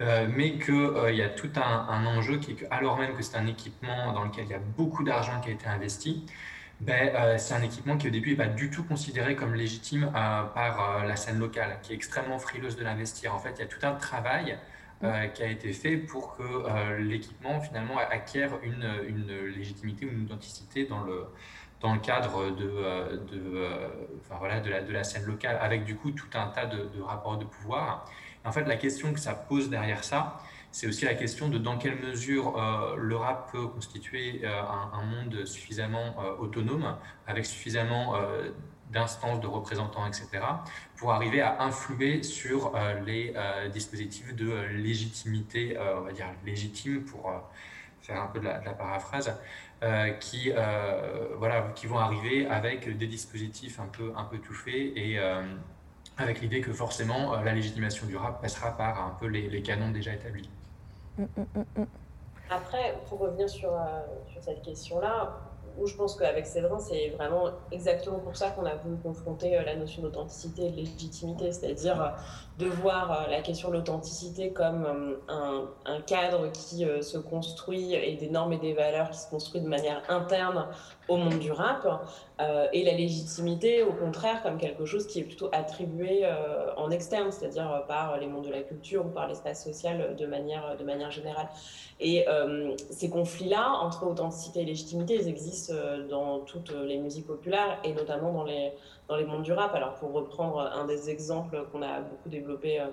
mais 0.00 0.58
qu'il 0.58 1.14
y 1.14 1.22
a 1.22 1.28
tout 1.28 1.50
un, 1.56 2.06
enjeu 2.06 2.38
qui 2.38 2.52
est 2.52 2.54
que, 2.54 2.64
alors 2.70 2.98
même 2.98 3.14
que 3.14 3.22
c'est 3.22 3.36
un 3.36 3.46
équipement 3.46 4.12
dans 4.12 4.24
lequel 4.24 4.46
il 4.46 4.50
y 4.50 4.54
a 4.54 4.60
beaucoup 4.76 5.04
d'argent 5.04 5.40
qui 5.40 5.50
a 5.50 5.52
été 5.52 5.66
investi, 5.66 6.24
ben, 6.80 7.10
euh, 7.14 7.38
c'est 7.38 7.54
un 7.54 7.62
équipement 7.62 7.96
qui 7.96 8.06
au 8.06 8.10
début 8.10 8.30
n'est 8.30 8.36
pas 8.36 8.46
du 8.46 8.70
tout 8.70 8.84
considéré 8.84 9.34
comme 9.34 9.54
légitime 9.54 10.04
euh, 10.14 10.42
par 10.44 11.00
euh, 11.02 11.04
la 11.04 11.16
scène 11.16 11.38
locale, 11.38 11.78
qui 11.82 11.92
est 11.92 11.96
extrêmement 11.96 12.38
frileuse 12.38 12.76
de 12.76 12.84
l'investir. 12.84 13.34
En 13.34 13.38
fait, 13.38 13.52
il 13.56 13.60
y 13.60 13.62
a 13.62 13.66
tout 13.66 13.84
un 13.84 13.94
travail 13.94 14.58
qui 15.34 15.44
a 15.44 15.46
été 15.46 15.72
fait 15.72 15.96
pour 15.96 16.36
que 16.36 16.98
l'équipement 16.98 17.60
finalement 17.60 17.98
acquiert 17.98 18.58
une, 18.64 18.84
une, 19.06 19.46
légitimité 19.56 20.06
ou 20.06 20.08
une 20.08 20.24
authenticité 20.24 20.86
dans 20.86 21.04
le, 21.04 21.24
dans 21.80 21.94
le 21.94 22.00
cadre 22.00 22.50
de, 22.50 23.16
de, 23.30 23.68
enfin, 24.20 24.36
voilà, 24.38 24.60
de, 24.60 24.92
la, 24.92 25.04
scène 25.04 25.24
locale, 25.24 25.58
avec 25.60 25.84
du 25.84 25.96
coup 25.96 26.10
tout 26.10 26.26
un 26.34 26.48
tas 26.48 26.66
de, 26.66 27.00
rapports 27.00 27.38
de 27.38 27.44
pouvoir. 27.44 28.04
en 28.44 28.52
fait, 28.52 28.64
la 28.64 28.76
question 28.76 29.12
que 29.12 29.20
ça 29.20 29.34
pose 29.34 29.70
derrière 29.70 30.02
ça, 30.02 30.40
c'est 30.70 30.86
aussi 30.86 31.04
la 31.04 31.14
question 31.14 31.48
de 31.48 31.58
dans 31.58 31.78
quelle 31.78 31.98
mesure 31.98 32.58
euh, 32.58 32.96
le 32.96 33.16
rap 33.16 33.50
peut 33.52 33.66
constituer 33.66 34.42
euh, 34.44 34.62
un, 34.92 35.02
monde 35.02 35.44
suffisamment 35.46 36.14
euh, 36.20 36.36
autonome, 36.36 36.96
avec 37.26 37.46
suffisamment 37.46 38.14
d'instances, 38.90 39.40
de 39.40 39.46
représentants, 39.46 40.06
etc., 40.06 40.28
pour 40.96 41.12
arriver 41.12 41.40
à 41.40 41.62
influer 41.62 42.22
sur 42.22 42.72
les 43.04 43.34
dispositifs 43.72 44.34
de 44.34 44.50
légitimité, 44.72 45.76
on 45.78 46.00
va 46.02 46.12
dire 46.12 46.26
légitime 46.46 47.04
pour 47.04 47.30
faire 48.02 48.22
un 48.22 48.26
peu 48.26 48.40
de 48.40 48.44
la, 48.44 48.58
paraphrase, 48.58 49.38
qui, 50.20 50.52
voilà, 51.36 51.68
qui 51.74 51.86
vont 51.86 51.98
arriver 51.98 52.46
avec 52.46 52.96
des 52.96 53.06
dispositifs 53.06 53.80
un 53.80 53.86
peu, 53.86 54.12
un 54.16 54.24
peu 54.24 54.38
tout 54.38 54.54
faits 54.54 54.92
et 54.96 55.18
avec 56.16 56.40
l'idée 56.40 56.60
que 56.60 56.72
forcément 56.72 57.36
la 57.40 57.52
légitimation 57.52 58.06
du 58.06 58.16
rap 58.16 58.40
passera 58.40 58.76
par 58.76 59.00
un 59.00 59.16
peu 59.20 59.26
les 59.26 59.62
canons 59.62 59.90
déjà 59.90 60.12
établis. 60.12 60.48
Après, 62.50 62.98
pour 63.08 63.18
revenir 63.18 63.48
sur, 63.48 63.72
euh, 63.72 64.00
sur 64.32 64.42
cette 64.42 64.62
question-là, 64.62 65.38
où 65.76 65.86
je 65.86 65.94
pense 65.94 66.16
qu'avec 66.16 66.46
Séverin, 66.46 66.78
c'est 66.78 67.10
vraiment 67.10 67.50
exactement 67.70 68.18
pour 68.18 68.36
ça 68.36 68.50
qu'on 68.50 68.64
a 68.64 68.74
voulu 68.76 68.96
confronter 68.96 69.56
euh, 69.56 69.64
la 69.64 69.76
notion 69.76 70.02
d'authenticité 70.02 70.66
et 70.66 70.70
de 70.70 70.76
légitimité, 70.76 71.52
c'est-à-dire 71.52 72.00
euh, 72.00 72.08
de 72.58 72.66
voir 72.66 73.28
la 73.30 73.40
question 73.40 73.68
de 73.68 73.74
l'authenticité 73.74 74.50
comme 74.50 75.16
un, 75.28 75.68
un, 75.86 76.00
cadre 76.00 76.50
qui 76.52 76.84
se 77.02 77.18
construit 77.18 77.94
et 77.94 78.16
des 78.16 78.28
normes 78.28 78.52
et 78.52 78.58
des 78.58 78.72
valeurs 78.72 79.10
qui 79.10 79.18
se 79.18 79.30
construisent 79.30 79.62
de 79.62 79.68
manière 79.68 80.02
interne 80.08 80.66
au 81.08 81.16
monde 81.16 81.38
du 81.38 81.52
rap, 81.52 81.86
et 82.72 82.84
la 82.84 82.92
légitimité, 82.92 83.82
au 83.82 83.92
contraire, 83.92 84.42
comme 84.42 84.58
quelque 84.58 84.84
chose 84.84 85.06
qui 85.06 85.20
est 85.20 85.24
plutôt 85.24 85.48
attribué 85.52 86.26
en 86.76 86.90
externe, 86.90 87.32
c'est-à-dire 87.32 87.84
par 87.88 88.18
les 88.18 88.26
mondes 88.26 88.44
de 88.44 88.50
la 88.50 88.60
culture 88.60 89.06
ou 89.06 89.08
par 89.08 89.26
l'espace 89.26 89.64
social 89.64 90.14
de 90.16 90.26
manière, 90.26 90.76
de 90.76 90.84
manière 90.84 91.10
générale. 91.10 91.48
Et 92.00 92.28
euh, 92.28 92.76
ces 92.90 93.10
conflits-là, 93.10 93.72
entre 93.80 94.06
authenticité 94.06 94.60
et 94.60 94.64
légitimité, 94.64 95.16
ils 95.16 95.28
existent 95.28 95.72
euh, 95.74 96.06
dans 96.06 96.40
toutes 96.40 96.70
les 96.70 96.98
musiques 96.98 97.26
populaires 97.26 97.80
et 97.82 97.92
notamment 97.92 98.32
dans 98.32 98.44
les, 98.44 98.72
dans 99.08 99.16
les 99.16 99.24
mondes 99.24 99.42
du 99.42 99.52
rap. 99.52 99.74
Alors, 99.74 99.94
pour 99.94 100.12
reprendre 100.12 100.60
un 100.60 100.84
des 100.84 101.10
exemples 101.10 101.64
qu'on 101.72 101.82
a 101.82 102.00
beaucoup 102.00 102.28
développé 102.28 102.80
euh, 102.80 102.86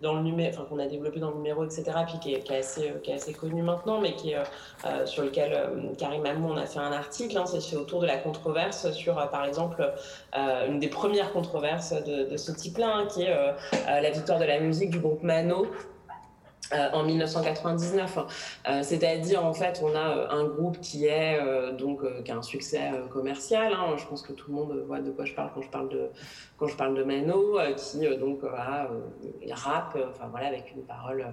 dans 0.00 0.14
le 0.14 0.22
numéro, 0.22 0.50
enfin, 0.50 0.64
qu'on 0.68 0.78
a 0.78 0.86
développé 0.86 1.20
dans 1.20 1.30
le 1.30 1.36
numéro, 1.36 1.64
etc., 1.64 1.84
puis 2.06 2.18
qui 2.20 2.34
est, 2.34 2.40
qui 2.40 2.52
est, 2.52 3.14
assez, 3.14 3.32
connu 3.32 3.62
maintenant, 3.62 4.00
mais 4.00 4.14
qui 4.14 4.30
est, 4.30 5.06
sur 5.06 5.24
lequel 5.24 5.58
Karim 5.98 6.24
Amou, 6.24 6.50
on 6.52 6.56
a 6.56 6.66
fait 6.66 6.78
un 6.78 6.92
article, 6.92 7.36
hein, 7.36 7.46
c'est 7.46 7.74
autour 7.74 8.00
de 8.00 8.06
la 8.06 8.16
controverse 8.16 8.92
sur, 8.92 9.16
par 9.30 9.44
exemple, 9.44 9.92
une 10.36 10.78
des 10.78 10.86
premières 10.86 11.32
controverses 11.32 11.92
de, 12.04 12.30
de 12.30 12.36
ce 12.36 12.52
type-là, 12.52 12.92
hein, 12.94 13.06
qui 13.06 13.24
est 13.24 13.36
la 13.86 14.10
victoire 14.10 14.38
de 14.38 14.44
la 14.44 14.60
musique 14.60 14.90
du 14.90 15.00
groupe 15.00 15.24
Mano 15.24 15.66
euh, 16.74 16.90
en 16.92 17.02
1999. 17.02 18.18
Euh, 18.68 18.82
c'est-à-dire, 18.82 19.44
en 19.44 19.54
fait, 19.54 19.80
on 19.82 19.94
a 19.94 20.18
euh, 20.18 20.28
un 20.30 20.44
groupe 20.44 20.80
qui 20.80 21.06
est 21.06 21.38
donc 21.78 22.00
qui 22.24 22.30
a 22.30 22.36
un 22.36 22.42
succès 22.42 22.90
commercial. 23.10 23.72
Hein. 23.72 23.96
Je 23.96 24.06
pense 24.06 24.22
que 24.22 24.32
tout 24.32 24.50
le 24.50 24.56
monde 24.56 24.84
voit 24.86 25.00
de 25.00 25.10
quoi 25.10 25.24
je 25.24 25.34
parle 25.34 25.50
quand 25.54 25.62
je 25.62 25.70
parle 25.70 25.88
de 25.88 26.10
quand 26.58 26.66
je 26.66 26.76
parle 26.76 26.94
de 26.94 27.04
Mano, 27.04 27.58
qui 27.76 28.00
donc 28.18 28.40
a 28.44 28.88
rap, 29.52 29.96
enfin 30.10 30.28
voilà, 30.30 30.48
avec 30.48 30.72
une 30.74 30.82
parole 30.82 31.26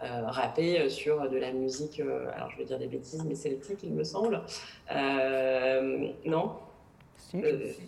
rappée 0.00 0.88
sur 0.88 1.28
de 1.28 1.36
la 1.38 1.52
musique. 1.52 2.00
alors, 2.00 2.50
je 2.50 2.58
vais 2.58 2.64
dire 2.64 2.78
des 2.78 2.88
bêtises, 2.88 3.24
mais 3.24 3.34
celtique, 3.34 3.82
il 3.82 3.94
me 3.94 4.04
semble. 4.04 4.42
non? 6.26 6.52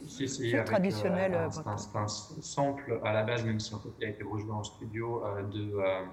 Si, 0.09 0.29
si, 0.29 0.55
traditionnel. 0.65 1.35
Euh, 1.35 1.49
c'est 1.51 1.97
un, 1.97 2.09
sample 2.09 2.99
à 3.05 3.12
la 3.12 3.23
base, 3.25 3.45
même 3.45 3.61
si 3.61 3.75
en 3.75 3.79
fait 3.79 3.91
il 4.01 4.07
a 4.07 4.09
été 4.09 4.25
rejoué 4.25 4.53
en 4.53 4.65
studio 4.65 5.25
euh, 5.25 5.43
de. 5.43 5.77
Euh, 5.77 6.05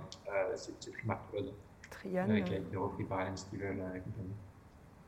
c'est 0.55 0.91
plus 0.91 1.05
Marc 1.05 1.21
Claude. 1.31 1.53
Trian. 1.89 2.25
qui 2.43 2.53
a 2.53 2.57
été 2.57 2.75
repris 2.75 3.03
par 3.05 3.19
Alan 3.19 3.35
Stivell 3.35 3.77
et 3.95 3.99
compagnie. 3.99 4.35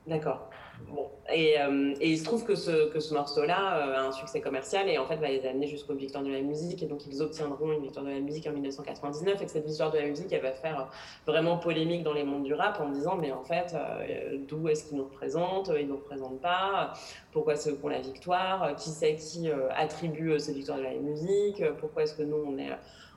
D'accord. 0.07 0.49
Bon. 0.89 1.09
Et, 1.31 1.59
euh, 1.59 1.93
et, 2.01 2.11
il 2.11 2.17
se 2.17 2.25
trouve 2.25 2.43
que 2.43 2.55
ce, 2.55 3.13
morceau-là 3.13 3.77
euh, 3.77 3.95
a 3.95 4.01
un 4.07 4.11
succès 4.11 4.41
commercial 4.41 4.89
et 4.89 4.97
en 4.97 5.05
fait 5.05 5.15
va 5.15 5.29
les 5.29 5.45
amener 5.45 5.67
jusqu'aux 5.67 5.95
victoires 5.95 6.23
de 6.23 6.31
la 6.31 6.41
musique 6.41 6.83
et 6.83 6.85
donc 6.85 7.05
ils 7.07 7.21
obtiendront 7.21 7.71
une 7.71 7.81
victoire 7.81 8.05
de 8.05 8.11
la 8.11 8.19
musique 8.19 8.45
en 8.47 8.51
1999 8.51 9.41
et 9.41 9.45
que 9.45 9.51
cette 9.51 9.65
victoire 9.65 9.91
de 9.91 9.99
la 9.99 10.07
musique 10.07 10.31
elle 10.31 10.41
va 10.41 10.51
faire 10.51 10.89
vraiment 11.25 11.57
polémique 11.57 12.03
dans 12.03 12.13
les 12.13 12.23
mondes 12.23 12.43
du 12.43 12.53
rap 12.53 12.79
en 12.81 12.89
disant 12.89 13.15
mais 13.15 13.31
en 13.31 13.43
fait 13.43 13.73
euh, 13.73 14.37
d'où 14.47 14.67
est-ce 14.67 14.89
qu'ils 14.89 14.97
nous 14.97 15.05
représentent? 15.05 15.71
Ils 15.79 15.87
nous 15.87 15.95
représentent 15.95 16.41
pas 16.41 16.93
Pourquoi 17.31 17.55
ceux 17.55 17.75
qui 17.75 17.85
ont 17.85 17.89
la 17.89 18.01
victoire? 18.01 18.75
Qui 18.75 18.89
c'est 18.89 19.15
qui 19.15 19.49
attribue 19.75 20.37
cette 20.39 20.55
victoire 20.55 20.77
de 20.77 20.83
la 20.83 20.93
musique? 20.93 21.63
Pourquoi 21.79 22.03
est-ce 22.03 22.15
que 22.15 22.23
nous 22.23 22.43
on 22.45 22.57
est 22.57 22.69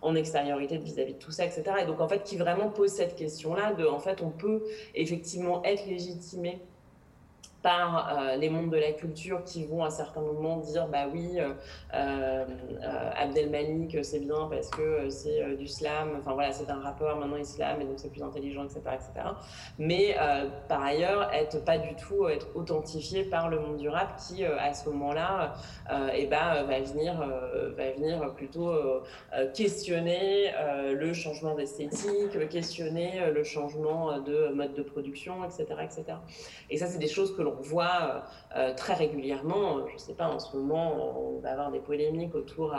en 0.03 0.15
extériorité 0.15 0.79
vis-à-vis 0.79 1.15
de 1.15 1.19
tout 1.19 1.33
ça, 1.33 1.45
etc. 1.45 1.65
Et 1.83 1.87
donc 1.87 2.01
en 2.01 2.09
fait 2.09 2.23
qui 2.23 2.37
vraiment 2.37 2.69
pose 2.69 2.91
cette 2.91 3.17
question-là 3.17 3.73
de 3.75 3.87
en 3.87 3.99
fait 3.99 4.23
on 4.23 4.31
peut 4.31 4.63
effectivement 4.95 5.63
être 5.65 5.87
légitimé 5.87 6.61
par 7.67 8.17
euh, 8.17 8.37
les 8.37 8.49
mondes 8.49 8.71
de 8.71 8.77
la 8.77 8.93
culture 8.93 9.43
qui 9.43 9.65
vont 9.65 9.83
à 9.83 9.91
certains 9.91 10.21
moments 10.21 10.59
dire 10.59 10.87
bah 10.87 11.09
oui 11.13 11.41
euh, 11.41 11.53
euh, 11.95 12.45
Abdel 13.17 13.51
Malik 13.51 13.99
c'est 14.05 14.21
bien 14.21 14.47
parce 14.49 14.71
que 14.71 15.11
c'est 15.11 15.57
du 15.57 15.67
slam. 15.67 16.11
Enfin 16.21 16.35
voilà 16.35 16.53
c'est 16.53 16.71
un 16.71 16.79
rappeur 16.79 17.19
maintenant 17.19 17.39
islam 17.39 17.81
et 17.81 17.85
donc 17.85 17.95
c'est 17.97 18.13
plus 18.13 18.23
intelligent 18.23 18.65
etc 18.65 18.83
etc 18.95 19.29
mais 19.79 20.17
par 20.69 20.81
ailleurs 20.85 21.33
être 21.33 21.65
pas 21.65 21.79
du 21.79 21.97
tout 21.97 22.29
être 22.29 22.47
authentifié 22.55 23.25
par 23.25 23.49
le 23.49 23.59
monde 23.59 23.79
du 23.79 23.89
rap 23.89 24.17
qui 24.17 24.45
à 24.45 24.73
ce 24.73 24.89
moment 24.89 25.13
là 25.13 25.55
et 26.15 26.23
eh 26.23 26.27
ben 26.27 26.63
va 26.63 26.81
venir 26.81 27.15
va 27.77 27.91
venir 27.93 28.33
plutôt 28.35 28.71
questionner 29.55 30.53
le 30.93 31.13
changement 31.13 31.55
d'esthétique 31.57 32.49
questionner 32.49 33.31
le 33.35 33.43
changement 33.43 34.21
de 34.21 34.53
mode 34.55 34.75
de 34.75 34.83
production 34.83 35.45
etc 35.45 35.65
etc 35.83 36.05
et 36.71 36.79
ça 36.79 36.87
c'est 36.87 36.99
des 36.99 37.09
choses 37.09 37.37
que 37.37 37.43
l'on 37.43 37.56
on 37.59 37.63
voit 37.63 38.25
euh, 38.57 38.75
très 38.75 38.95
régulièrement, 38.95 39.87
je 39.89 39.95
ne 39.95 39.99
sais 39.99 40.15
pas, 40.15 40.29
en 40.29 40.39
ce 40.39 40.57
moment, 40.57 41.21
on 41.21 41.41
va 41.41 41.53
avoir 41.53 41.71
des 41.71 41.79
polémiques 41.79 42.35
autour 42.35 42.75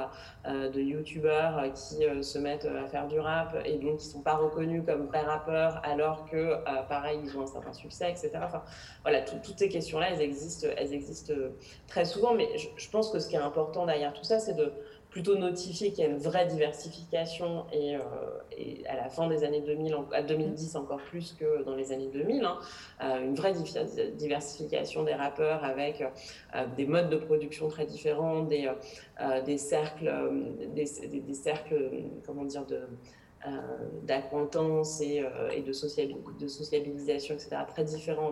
euh, 0.46 0.70
de 0.70 0.82
youtubeurs 0.82 1.64
qui 1.74 2.06
euh, 2.06 2.22
se 2.22 2.40
mettent 2.40 2.66
à 2.66 2.88
faire 2.88 3.08
du 3.08 3.20
rap 3.20 3.58
et 3.66 3.78
donc 3.78 3.98
qui 3.98 4.08
ne 4.08 4.12
sont 4.14 4.22
pas 4.22 4.36
reconnus 4.36 4.84
comme 4.86 5.06
vrais 5.08 5.22
rappeurs 5.22 5.82
alors 5.84 6.26
que, 6.26 6.56
pareil, 6.88 7.20
ils 7.24 7.38
ont 7.38 7.42
un 7.42 7.48
certain 7.48 7.74
succès, 7.74 8.12
etc. 8.12 8.32
Voilà, 9.04 9.22
toutes 9.22 9.58
ces 9.58 9.70
questions-là, 9.70 10.12
elles 10.12 10.22
existent, 10.22 10.68
elles 10.78 10.94
existent 10.94 11.34
très 11.88 12.06
souvent, 12.06 12.34
mais 12.34 12.48
je, 12.58 12.90
pense 12.90 13.12
que 13.12 13.20
ce 13.20 13.28
qui 13.28 13.36
est 13.36 13.40
important 13.40 13.86
derrière 13.86 14.14
tout 14.14 14.24
ça, 14.24 14.40
c'est 14.40 14.56
de 14.56 14.74
plutôt 15.18 15.36
notifié 15.36 15.92
qu'il 15.92 16.04
y 16.04 16.08
a 16.08 16.12
une 16.12 16.20
vraie 16.20 16.46
diversification 16.46 17.66
et, 17.74 17.96
à 18.88 18.96
la 18.96 19.10
fin 19.10 19.28
des 19.28 19.44
années 19.44 19.62
2000, 19.62 19.96
à 20.14 20.22
2010 20.22 20.76
encore 20.76 21.02
plus 21.10 21.36
que 21.40 21.64
dans 21.64 21.74
les 21.74 21.92
années 21.92 22.12
2000, 22.14 22.46
hein, 22.46 22.60
une 23.24 23.34
vraie 23.34 23.54
diversification 24.14 25.02
des 25.02 25.16
rappeurs 25.16 25.64
avec 25.64 26.04
des 26.76 26.86
modes 26.86 27.10
de 27.10 27.16
production 27.16 27.68
très 27.68 27.88
différents, 27.88 28.44
des, 28.44 28.72
des 29.44 29.58
cercles, 29.58 30.14
des, 30.76 30.86
des, 31.08 31.34
cercles, 31.34 31.90
comment 32.24 32.46
dire, 32.46 32.68
de 32.68 32.76
euh, 32.76 32.86
d'acquaintance 34.04 35.02
et, 35.02 35.22
euh, 35.22 35.50
et 35.52 35.62
de, 35.62 35.72
sociabilisation, 35.72 37.36
etc., 37.36 37.58
très 37.68 37.84
différents 37.84 38.32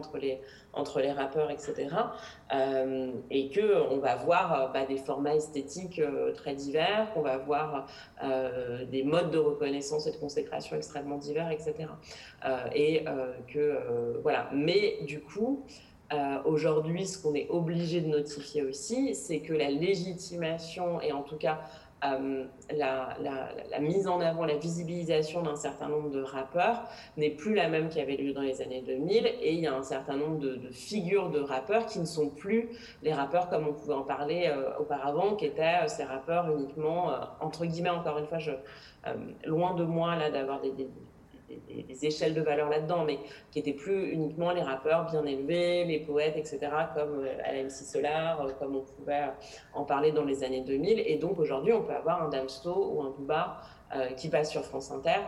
entre 0.73 0.99
les, 0.99 1.11
rappeurs, 1.11 1.51
etc. 1.51 1.87
Euh, 2.53 3.11
et 3.29 3.49
qu'on 3.49 3.97
va 3.97 4.15
voir 4.15 4.71
bah, 4.73 4.85
des 4.85 4.97
formats 4.97 5.35
esthétiques 5.35 6.01
très 6.33 6.55
divers, 6.55 7.11
qu'on 7.13 7.21
va 7.21 7.37
voir 7.37 7.87
des 8.91 9.03
modes 9.03 9.31
de 9.31 9.37
reconnaissance 9.37 10.07
et 10.07 10.11
de 10.11 10.17
consécration 10.17 10.75
extrêmement 10.75 11.17
divers, 11.17 11.49
etc. 11.51 11.89
et 12.73 13.05
que, 13.53 14.19
voilà. 14.21 14.49
Mais 14.53 14.99
du 15.03 15.21
coup, 15.21 15.65
aujourd'hui, 16.45 17.05
ce 17.05 17.21
qu'on 17.21 17.35
est 17.35 17.49
obligé 17.49 18.01
de 18.01 18.07
notifier 18.07 18.63
aussi, 18.63 19.15
c'est 19.15 19.39
que 19.39 19.53
la 19.53 19.69
légitimation, 19.69 20.99
et 21.01 21.11
en 21.11 21.21
tout 21.21 21.37
cas 21.37 21.61
euh, 22.13 22.45
la, 22.71 23.79
mise 23.79 24.07
en 24.07 24.19
avant, 24.19 24.45
la 24.45 24.57
visibilisation 24.57 25.41
d'un 25.41 25.55
certain 25.55 25.89
nombre 25.89 26.09
de 26.09 26.21
rappeurs 26.21 26.87
n'est 27.17 27.31
plus 27.31 27.53
la 27.53 27.67
même 27.67 27.89
qu'il 27.89 27.99
y 27.99 28.01
avait 28.01 28.17
lieu 28.17 28.33
dans 28.33 28.41
les 28.41 28.61
années 28.61 28.81
2000 28.81 29.25
et 29.25 29.53
il 29.53 29.59
y 29.59 29.67
a 29.67 29.75
un 29.75 29.83
certain 29.83 30.17
nombre 30.17 30.39
de, 30.39 30.59
figures 30.71 31.29
de 31.29 31.39
rappeurs 31.39 31.85
qui 31.85 31.99
ne 31.99 32.05
sont 32.05 32.29
plus 32.29 32.69
les 33.01 33.13
rappeurs 33.13 33.49
comme 33.49 33.67
on 33.67 33.73
pouvait 33.73 33.93
en 33.93 34.03
parler 34.03 34.47
euh, 34.47 34.77
auparavant, 34.79 35.35
qui 35.35 35.45
étaient 35.45 35.83
euh, 35.83 35.87
ces 35.87 36.03
rappeurs 36.03 36.51
uniquement, 36.51 37.11
entre 37.39 37.65
guillemets, 37.65 37.89
encore 37.89 38.17
une 38.17 38.27
fois, 38.27 38.37
loin 39.45 39.75
de 39.75 39.83
moi 39.83 40.15
là 40.15 40.31
d'avoir 40.31 40.61
des, 40.61 40.71
des, 40.71 40.87
échelles 42.01 42.33
de 42.33 42.41
valeur 42.41 42.69
là-dedans, 42.69 43.03
mais 43.05 43.19
qui 43.51 43.59
n'étaient 43.59 43.73
plus 43.73 44.11
uniquement 44.11 44.51
les 44.51 44.61
rappeurs 44.61 45.05
bien 45.09 45.25
élevés, 45.25 45.85
les 45.85 45.99
poètes, 45.99 46.35
etc., 46.37 46.59
comme 46.95 47.25
euh, 47.25 47.51
LMC 47.51 47.69
Solar, 47.69 48.41
euh, 48.41 48.51
comme 48.59 48.75
on 48.75 48.81
pouvait 48.81 49.23
euh, 49.23 49.31
en 49.73 49.83
parler 49.83 50.11
dans 50.11 50.23
les 50.23 50.43
années 50.43 50.61
2000. 50.61 50.99
Et 50.99 51.17
donc 51.17 51.39
aujourd'hui, 51.39 51.73
on 51.73 51.83
peut 51.83 51.93
avoir 51.93 52.23
un 52.23 52.29
Damsto 52.29 52.91
ou 52.93 53.01
un 53.01 53.09
Booba 53.09 53.61
qui 54.17 54.27
passe 54.27 54.51
sur 54.51 54.65
France 54.65 54.91
Inter. 54.91 55.21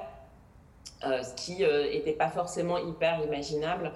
ce 1.02 1.34
qui 1.36 1.64
n'était 1.64 2.12
pas 2.14 2.28
forcément 2.28 2.78
hyper 2.78 3.24
imaginable 3.24 3.94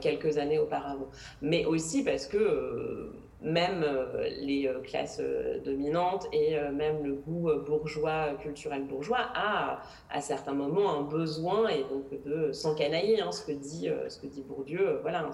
quelques 0.00 0.38
années 0.38 0.58
auparavant. 0.58 1.08
Mais 1.42 1.64
aussi 1.64 2.04
parce 2.04 2.26
que 2.26 3.12
même 3.44 3.84
euh, 3.84 4.28
les 4.40 4.66
euh, 4.66 4.80
classes 4.80 5.20
euh, 5.20 5.60
dominantes 5.60 6.26
et 6.32 6.58
même 6.72 7.04
le 7.04 7.14
goût 7.14 7.50
bourgeois, 7.66 8.34
culturel 8.40 8.84
bourgeois, 8.84 9.28
a 9.34 9.82
à 10.10 10.20
certains 10.20 10.54
moments 10.54 10.98
un 10.98 11.02
besoin 11.02 11.68
et 11.68 11.84
donc 11.84 12.22
de 12.24 12.52
s'encanailler, 12.52 13.20
hein, 13.20 13.30
ce 13.30 13.44
que 13.44 13.52
dit 13.52 13.88
ce 14.08 14.18
que 14.18 14.26
dit 14.26 14.42
Bourdieu. 14.42 14.98
voilà, 15.02 15.28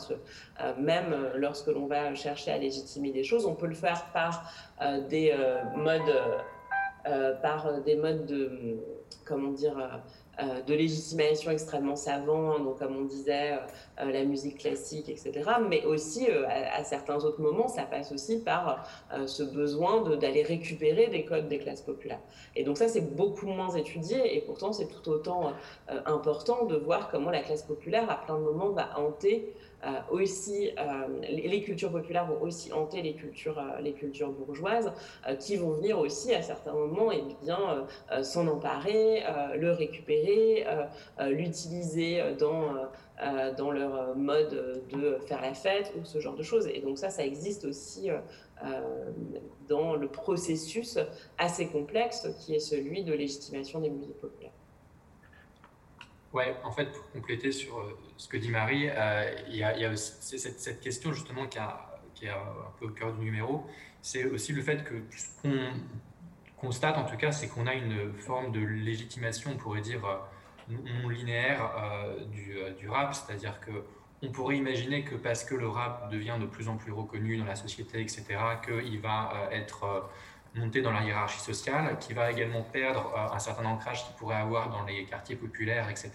hein, 0.59 0.75
même 0.79 1.15
lorsque 1.37 1.69
l'on 1.69 1.87
va 1.87 2.15
chercher 2.15 2.51
à 2.51 2.59
légitimer 2.59 3.13
des 3.13 3.23
choses, 3.23 3.47
on 3.47 3.55
peut 3.55 3.67
le 3.67 3.75
faire 3.75 4.07
par 4.13 4.53
des 5.09 5.35
modes, 5.77 6.01
par 7.43 7.81
des 7.83 7.97
modes 7.97 8.27
de 8.27 8.79
comment 9.25 9.53
dire 9.53 10.03
de 10.67 10.75
légitimation 10.75 11.51
extrêmement 11.51 11.97
savant, 11.97 12.59
donc 12.59 12.79
comme 12.79 12.97
on 12.97 13.05
disait, 13.05 13.53
euh, 13.53 13.57
euh, 14.01 14.13
la 14.13 14.25
musique 14.25 14.59
classique, 14.59 15.09
etc. 15.09 15.33
Mais 15.69 15.85
aussi, 15.85 16.27
à, 16.29 16.83
certains 16.85 17.25
autres 17.25 17.41
moments, 17.41 17.69
ça 17.69 17.83
passe 17.83 18.13
aussi 18.13 18.41
par 18.41 18.87
ce 19.27 19.43
besoin 19.43 20.03
d'aller 20.17 20.43
récupérer 20.43 21.09
des 21.09 21.25
codes 21.25 21.49
des 21.49 21.59
classes 21.59 21.83
populaires. 21.83 22.21
Et 22.57 22.65
donc 22.65 22.79
ça, 22.79 22.89
c'est 22.89 23.15
beaucoup 23.15 23.47
moins 23.47 23.75
étudié, 23.75 24.37
et 24.37 24.41
pourtant, 24.41 24.73
c'est 24.73 24.89
tout 24.89 25.11
autant 25.11 25.53
important 26.07 26.65
de 26.65 26.77
voir 26.77 27.11
comment 27.11 27.31
la 27.31 27.41
classe 27.41 27.63
populaire, 27.63 28.11
à 28.11 28.21
plein 28.21 28.39
de 28.39 28.45
moments, 28.45 28.71
va 28.71 28.99
hanter 28.99 29.55
euh, 29.55 29.70
aussi, 30.11 30.71
euh, 30.79 31.07
les, 31.23 31.63
cultures 31.63 31.91
populaires 31.91 32.27
vont 32.27 32.41
aussi 32.43 32.73
hanter 32.73 33.03
les 33.03 33.15
cultures, 33.15 33.59
euh, 33.59 33.81
les 33.81 33.93
cultures 33.93 34.31
bourgeoises, 34.31 34.93
qui 35.39 35.57
vont 35.57 35.71
venir 35.71 35.99
aussi 35.99 36.35
à 36.35 36.43
certains 36.43 36.73
moments 36.73 37.13
et 37.13 37.23
eh 37.29 37.45
bien 37.45 37.87
s'en 38.23 38.47
emparer, 38.49 39.23
le 39.57 39.73
récupérer, 39.73 40.67
l'utiliser 41.29 42.23
dans 42.39 42.75
dans 43.57 43.71
leur 43.71 44.17
mode 44.17 44.85
de 44.93 45.19
faire 45.27 45.43
la 45.43 45.55
fête 45.55 45.93
ou 46.01 46.05
ce 46.05 46.21
genre 46.21 46.35
de 46.35 46.43
choses. 46.43 46.67
Et 46.67 46.81
donc 46.81 46.99
ça, 46.99 47.11
ça 47.11 47.25
existe 47.25 47.65
aussi 47.65 48.09
dans 49.69 49.95
le 49.95 50.09
processus 50.09 50.99
assez 51.39 51.67
complexe 51.69 52.29
qui 52.41 52.55
est 52.55 52.61
celui 52.61 53.05
de 53.05 53.13
légitimation 53.13 53.81
des 53.81 53.91
musiques 53.91 54.21
populaires. 54.21 54.53
Ouais, 56.33 56.57
en 56.63 56.71
fait, 56.71 56.93
pour 56.93 57.11
compléter 57.11 57.51
sur 57.51 57.79
euh, 57.79 57.99
ce 58.17 58.29
que 58.29 58.37
dit 58.37 58.51
Marie, 58.51 58.89
euh, 58.89 59.35
il 59.49 59.57
y, 59.57 59.65
a, 59.65 59.97
cette, 59.97 60.81
question 60.81 61.13
justement 61.13 61.47
qui, 61.49 61.59
est 61.59 62.29
un 62.29 62.71
peu 62.79 62.87
au 62.87 62.91
cœur 62.91 63.13
du 63.15 63.25
numéro, 63.25 63.67
c'est 64.01 64.25
aussi 64.27 64.53
le 64.53 64.63
fait 64.63 64.85
que 64.85 64.95
ce 65.11 65.43
qu'on 65.43 65.73
constate 66.57 66.97
en 66.97 67.05
tout 67.05 67.17
cas, 67.17 67.33
c'est 67.33 67.49
qu'on 67.49 67.67
a 67.67 67.75
une 67.75 68.13
forme 68.13 68.53
de 68.53 68.61
légitimation, 68.61 69.51
on 69.55 69.57
pourrait 69.57 69.81
dire, 69.81 70.05
euh, 70.05 70.19
non 70.69 71.09
linéaire 71.09 71.69
du, 72.31 72.55
du, 72.79 72.89
rap, 72.89 73.13
c'est-à-dire 73.13 73.59
que 73.59 73.73
on 74.23 74.31
pourrait 74.31 74.57
imaginer 74.57 75.03
que 75.03 75.17
parce 75.17 75.43
que 75.43 75.57
le 75.57 75.67
rap 75.67 76.13
devient 76.13 76.37
de 76.41 76.47
plus 76.47 76.69
en 76.69 76.77
plus 76.77 76.93
reconnu 76.93 77.39
dans 77.39 77.47
la 77.47 77.57
société, 77.57 78.01
etc., 78.01 78.25
qu'il 78.65 79.01
va 79.01 79.49
être 79.51 80.09
monter 80.55 80.83
dans 80.83 80.93
la 80.93 81.03
hiérarchie 81.03 81.41
sociale, 81.41 81.97
qui 81.99 82.13
va 82.13 82.31
également 82.31 82.63
perdre 82.63 83.13
euh, 83.17 83.35
un 83.35 83.39
certain 83.39 83.65
ancrage 83.65 84.05
qu'il 84.05 84.15
pourrait 84.17 84.37
avoir 84.37 84.71
dans 84.71 84.85
les 84.85 85.05
quartiers 85.05 85.37
populaires, 85.37 85.89
etc. 85.89 86.13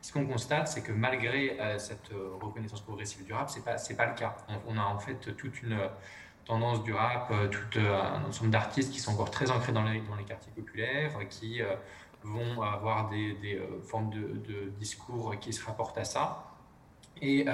Ce 0.00 0.12
qu'on 0.12 0.26
constate, 0.26 0.68
c'est 0.68 0.82
que 0.82 0.92
malgré 0.92 1.58
euh, 1.60 1.78
cette 1.78 2.10
euh, 2.12 2.32
reconnaissance 2.40 2.80
progressive 2.80 3.24
du 3.24 3.32
rap, 3.32 3.48
c'est 3.48 3.64
pas 3.64 3.78
c'est 3.78 3.96
pas 3.96 4.06
le 4.06 4.14
cas. 4.14 4.36
On, 4.66 4.76
a 4.76 4.82
en 4.82 4.98
fait 4.98 5.36
toute 5.36 5.62
une 5.62 5.78
tendance 6.44 6.82
du 6.82 6.92
rap, 6.92 7.32
tout 7.50 7.78
un 7.78 8.24
ensemble 8.24 8.50
d'artistes 8.50 8.92
qui 8.92 8.98
sont 8.98 9.12
encore 9.12 9.30
très 9.30 9.50
ancrés 9.50 9.72
dans 9.72 9.84
les, 9.84 10.00
dans 10.00 10.16
les 10.16 10.24
quartiers 10.24 10.52
populaires, 10.52 11.12
qui 11.28 11.60
vont 12.24 12.62
avoir 12.62 13.08
des, 13.08 13.34
des 13.34 13.62
formes 13.84 14.10
de, 14.10 14.18
de, 14.20 14.70
discours 14.78 15.38
qui 15.38 15.52
se 15.52 15.64
rapportent 15.64 15.98
à 15.98 16.04
ça. 16.04 16.44
Et 17.22 17.44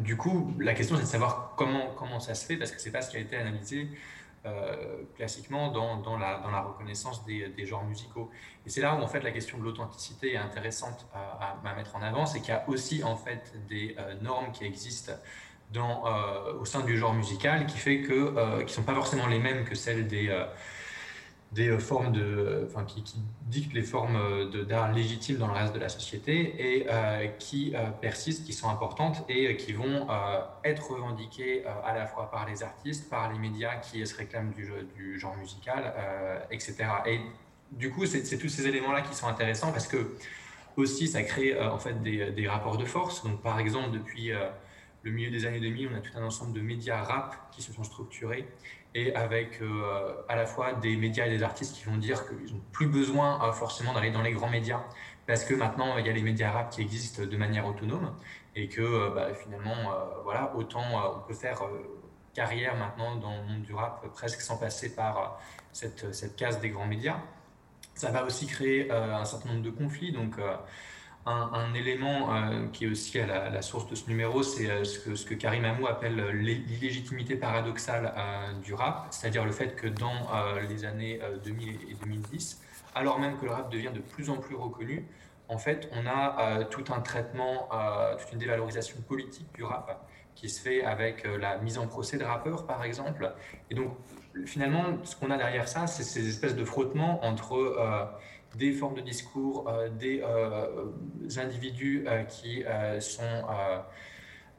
du 0.00 0.16
coup, 0.16 0.52
la 0.58 0.74
question 0.74 0.96
c'est 0.96 1.02
de 1.02 1.06
savoir 1.06 1.54
comment, 1.56 1.94
comment 1.96 2.20
ça 2.20 2.34
se 2.34 2.44
fait, 2.44 2.56
parce 2.56 2.72
que 2.72 2.80
c'est 2.80 2.90
pas 2.92 3.00
ce 3.00 3.10
qui 3.10 3.16
a 3.16 3.20
été 3.20 3.36
analysé 3.36 3.88
euh, 4.46 5.02
classiquement 5.16 5.70
dans, 5.70 5.96
dans, 5.96 6.16
la, 6.16 6.38
dans, 6.38 6.50
la, 6.50 6.60
reconnaissance 6.60 7.24
des, 7.24 7.48
des, 7.48 7.66
genres 7.66 7.84
musicaux. 7.84 8.30
Et 8.64 8.70
c'est 8.70 8.80
là 8.80 8.94
où 8.94 9.02
en 9.02 9.06
fait 9.08 9.20
la 9.20 9.32
question 9.32 9.58
de 9.58 9.64
l'authenticité 9.64 10.34
est 10.34 10.38
intéressante 10.38 11.06
à, 11.12 11.74
mettre 11.74 11.96
en 11.96 12.02
avant, 12.02 12.24
c'est 12.24 12.40
qu'il 12.40 12.50
y 12.50 12.56
a 12.56 12.64
aussi 12.68 13.02
en 13.02 13.16
fait 13.16 13.52
des 13.68 13.96
euh, 13.98 14.14
normes 14.20 14.52
qui 14.52 14.64
existent 14.64 15.12
dans, 15.72 16.06
euh, 16.06 16.54
au 16.60 16.64
sein 16.64 16.80
du 16.80 16.96
genre 16.96 17.14
musical 17.14 17.66
qui 17.66 17.78
fait 17.78 18.00
que 18.00 18.62
qui 18.62 18.72
sont 18.72 18.84
pas 18.84 18.94
forcément 18.94 19.26
les 19.26 19.38
mêmes 19.38 19.64
que 19.64 19.74
celles 19.74 20.06
des 20.06 20.28
des 21.52 21.68
euh, 21.68 21.78
formes 21.78 22.12
de, 22.12 22.66
enfin, 22.66 22.84
qui, 22.84 23.02
qui, 23.02 23.18
dictent 23.46 23.72
les 23.72 23.82
formes 23.82 24.16
euh, 24.16 24.64
d'art 24.64 24.92
légitimes 24.92 25.38
dans 25.38 25.46
le 25.46 25.54
reste 25.54 25.74
de 25.74 25.78
la 25.78 25.88
société 25.88 26.54
et 26.58 26.86
euh, 26.90 27.26
qui 27.38 27.74
persistent, 28.00 28.44
qui 28.44 28.52
sont 28.52 28.68
importantes 28.68 29.24
et 29.28 29.56
qui 29.56 29.72
vont 29.72 30.06
être 30.64 30.90
revendiquées 30.90 31.64
à 31.64 31.94
la 31.94 32.06
fois 32.06 32.30
par 32.30 32.46
les 32.46 32.62
artistes, 32.62 33.08
par 33.08 33.32
les 33.32 33.38
médias 33.38 33.76
qui 33.76 34.06
se 34.06 34.14
réclament 34.16 34.52
du, 34.52 34.70
du 34.94 35.18
genre 35.18 35.36
musical, 35.36 35.94
etc. 36.50 36.76
Et 37.06 37.20
du 37.72 37.90
coup, 37.90 38.04
c'est 38.06 38.38
tous 38.38 38.48
ces 38.48 38.66
éléments-là 38.66 39.00
qui 39.02 39.14
sont 39.14 39.26
intéressants 39.26 39.72
parce 39.72 39.86
que 39.86 40.16
aussi, 40.76 41.08
ça 41.08 41.22
crée 41.22 41.58
en 41.58 41.78
fait 41.78 42.02
des, 42.02 42.30
des, 42.30 42.48
rapports 42.48 42.76
de 42.76 42.84
force. 42.84 43.24
Donc, 43.24 43.40
par 43.42 43.58
exemple, 43.58 43.90
depuis 43.92 44.30
le 45.02 45.10
milieu 45.10 45.30
des 45.30 45.46
années 45.46 45.60
2000, 45.60 45.90
on 45.92 45.96
a 45.96 46.00
tout 46.00 46.16
un 46.16 46.24
ensemble 46.24 46.52
de 46.52 46.60
médias 46.60 47.02
rap 47.02 47.50
qui 47.52 47.62
se 47.62 47.72
sont 47.72 47.84
structurés 47.84 48.46
et 48.98 49.14
avec 49.14 49.60
euh, 49.60 50.14
à 50.28 50.36
la 50.36 50.46
fois 50.46 50.72
des 50.74 50.96
médias 50.96 51.26
et 51.26 51.30
des 51.30 51.42
artistes 51.42 51.76
qui 51.76 51.84
vont 51.84 51.96
dire 51.96 52.26
qu'ils 52.26 52.54
n'ont 52.54 52.62
plus 52.72 52.88
besoin 52.88 53.42
euh, 53.42 53.52
forcément 53.52 53.92
d'aller 53.92 54.10
dans 54.10 54.22
les 54.22 54.32
grands 54.32 54.50
médias 54.50 54.82
parce 55.26 55.44
que 55.44 55.54
maintenant 55.54 55.98
il 55.98 56.06
y 56.06 56.08
a 56.08 56.12
les 56.12 56.22
médias 56.22 56.50
rap 56.50 56.70
qui 56.70 56.80
existent 56.82 57.22
de 57.24 57.36
manière 57.36 57.66
autonome 57.66 58.14
et 58.56 58.68
que 58.68 58.80
euh, 58.80 59.10
bah, 59.14 59.28
finalement 59.34 59.76
voilà 60.24 60.52
autant 60.56 60.82
on 61.16 61.20
peut 61.26 61.34
faire 61.34 61.62
carrière 62.34 62.76
maintenant 62.76 63.16
dans 63.16 63.36
le 63.36 63.42
monde 63.42 63.62
du 63.62 63.74
rap 63.74 64.06
presque 64.12 64.40
sans 64.40 64.56
passer 64.56 64.94
par 64.94 65.40
cette, 65.72 66.12
cette 66.14 66.36
case 66.36 66.60
des 66.60 66.70
grands 66.70 66.86
médias. 66.86 67.18
Ça 67.94 68.10
va 68.10 68.24
aussi 68.24 68.46
créer 68.46 68.90
un 68.90 69.24
certain 69.24 69.50
nombre 69.50 69.62
de 69.62 69.70
conflits 69.70 70.12
donc 70.12 70.36
un, 71.28 71.74
élément 71.74 72.34
euh, 72.34 72.66
qui 72.72 72.84
est 72.84 72.88
aussi 72.88 73.18
à 73.20 73.50
la, 73.50 73.62
source 73.62 73.88
de 73.88 73.94
ce 73.94 74.08
numéro, 74.08 74.42
c'est 74.42 74.70
euh, 74.70 74.84
ce, 74.84 75.24
que, 75.24 75.34
Karim 75.34 75.64
Amou 75.64 75.86
appelle 75.86 76.18
euh, 76.18 76.32
l'illégitimité 76.32 77.36
paradoxale 77.36 78.14
du 78.62 78.74
rap, 78.74 79.08
c'est-à-dire 79.10 79.44
le 79.44 79.52
fait 79.52 79.76
que 79.76 79.86
dans 79.86 80.28
les 80.68 80.84
années 80.84 81.20
2000 81.44 81.68
et 81.90 81.94
2010, 81.94 82.60
alors 82.94 83.18
même 83.18 83.36
que 83.38 83.44
le 83.44 83.52
rap 83.52 83.70
devient 83.70 83.90
de 83.92 84.00
plus 84.00 84.30
en 84.30 84.36
plus 84.36 84.54
reconnu, 84.54 85.06
en 85.48 85.58
fait, 85.58 85.88
on 85.92 86.06
a 86.06 86.64
tout 86.64 86.84
un 86.92 87.00
traitement, 87.00 87.68
toute 88.18 88.32
une 88.32 88.38
dévalorisation 88.38 89.00
politique 89.06 89.48
du 89.54 89.64
rap 89.64 90.06
qui 90.34 90.48
se 90.48 90.60
fait 90.60 90.84
avec 90.84 91.26
la 91.40 91.58
mise 91.58 91.78
en 91.78 91.86
procès 91.86 92.18
de 92.18 92.24
rappeurs, 92.24 92.66
par 92.66 92.84
exemple. 92.84 93.32
Et 93.70 93.74
donc, 93.74 93.96
finalement, 94.46 94.84
ce 95.04 95.16
qu'on 95.16 95.30
a 95.30 95.36
derrière 95.36 95.68
ça, 95.68 95.86
c'est 95.86 96.02
ces 96.02 96.28
espèces 96.28 96.56
de 96.56 96.64
frottements 96.64 97.24
entre 97.24 98.10
des 98.56 98.72
formes 98.72 98.94
de 98.94 99.00
discours, 99.00 99.70
des 99.98 100.22
individus 101.38 102.06
qui 102.28 102.64
sont 103.00 103.44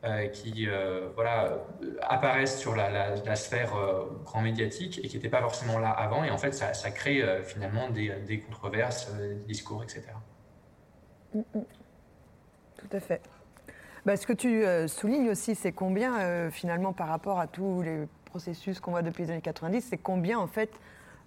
euh, 0.06 0.28
qui 0.30 0.66
euh, 0.66 1.10
voilà, 1.14 1.58
apparaissent 2.04 2.58
sur 2.58 2.74
la, 2.74 3.36
sphère 3.36 3.76
euh, 3.76 4.06
grand 4.24 4.42
médiatique 4.42 4.98
et 5.04 5.10
qui 5.10 5.18
n'étaient 5.18 5.28
pas 5.28 5.42
forcément 5.42 5.78
là 5.78 5.90
avant. 5.90 6.24
Et 6.24 6.32
en 6.32 6.38
fait, 6.38 6.54
ça, 6.54 6.92
crée 6.92 7.22
finalement 7.44 7.90
des, 7.90 8.14
des 8.26 8.40
controverses, 8.40 9.12
des 9.14 9.36
discours, 9.46 9.84
etc. 9.84 10.04
Mm, 11.34 11.40
mm. 11.40 11.66
Tout 12.78 12.88
à 12.94 13.00
fait. 13.02 13.22
Bah, 14.06 14.16
ce 14.16 14.26
que 14.26 14.32
tu 14.32 14.64
soulignes 14.88 15.32
aussi, 15.32 15.54
c'est 15.54 15.74
combien, 15.74 16.50
finalement, 16.50 16.94
par 16.94 17.10
rapport 17.10 17.38
à 17.38 17.48
tous 17.48 17.82
les 17.82 18.08
processus 18.30 18.80
qu'on 18.80 18.92
voit 18.92 19.02
depuis 19.02 19.24
les 19.24 19.32
années 19.32 19.42
90, 19.42 19.82
c'est 19.82 19.98
combien, 19.98 20.40
en 20.40 20.48
fait, 20.48 20.72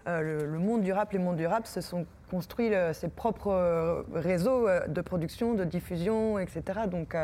le, 0.07 0.59
monde 0.59 0.83
du 0.83 0.93
rap, 0.93 1.13
les 1.13 1.19
mondes 1.19 1.37
du 1.37 1.47
rap 1.47 1.67
se 1.67 1.81
sont 1.81 2.07
construits 2.31 2.73
ses 2.93 3.09
propres 3.09 4.05
réseaux 4.13 4.67
de 4.89 5.01
production, 5.01 5.55
de 5.55 5.65
diffusion, 5.65 6.39
etc. 6.39 6.81
Donc, 6.91 7.15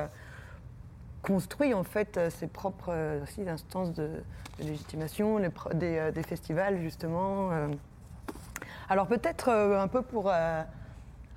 construit 1.22 1.74
en 1.74 1.84
fait 1.84 2.16
euh, 2.16 2.30
ses 2.30 2.46
propres 2.46 2.92
euh, 2.92 3.24
instances 3.46 3.92
de, 3.92 4.08
légitimation, 4.60 5.38
euh, 5.38 6.10
des, 6.10 6.22
festivals 6.22 6.80
justement. 6.80 7.50
Alors 8.88 9.06
peut-être 9.06 9.50
un 9.50 9.88
peu 9.88 10.02
pour 10.02 10.30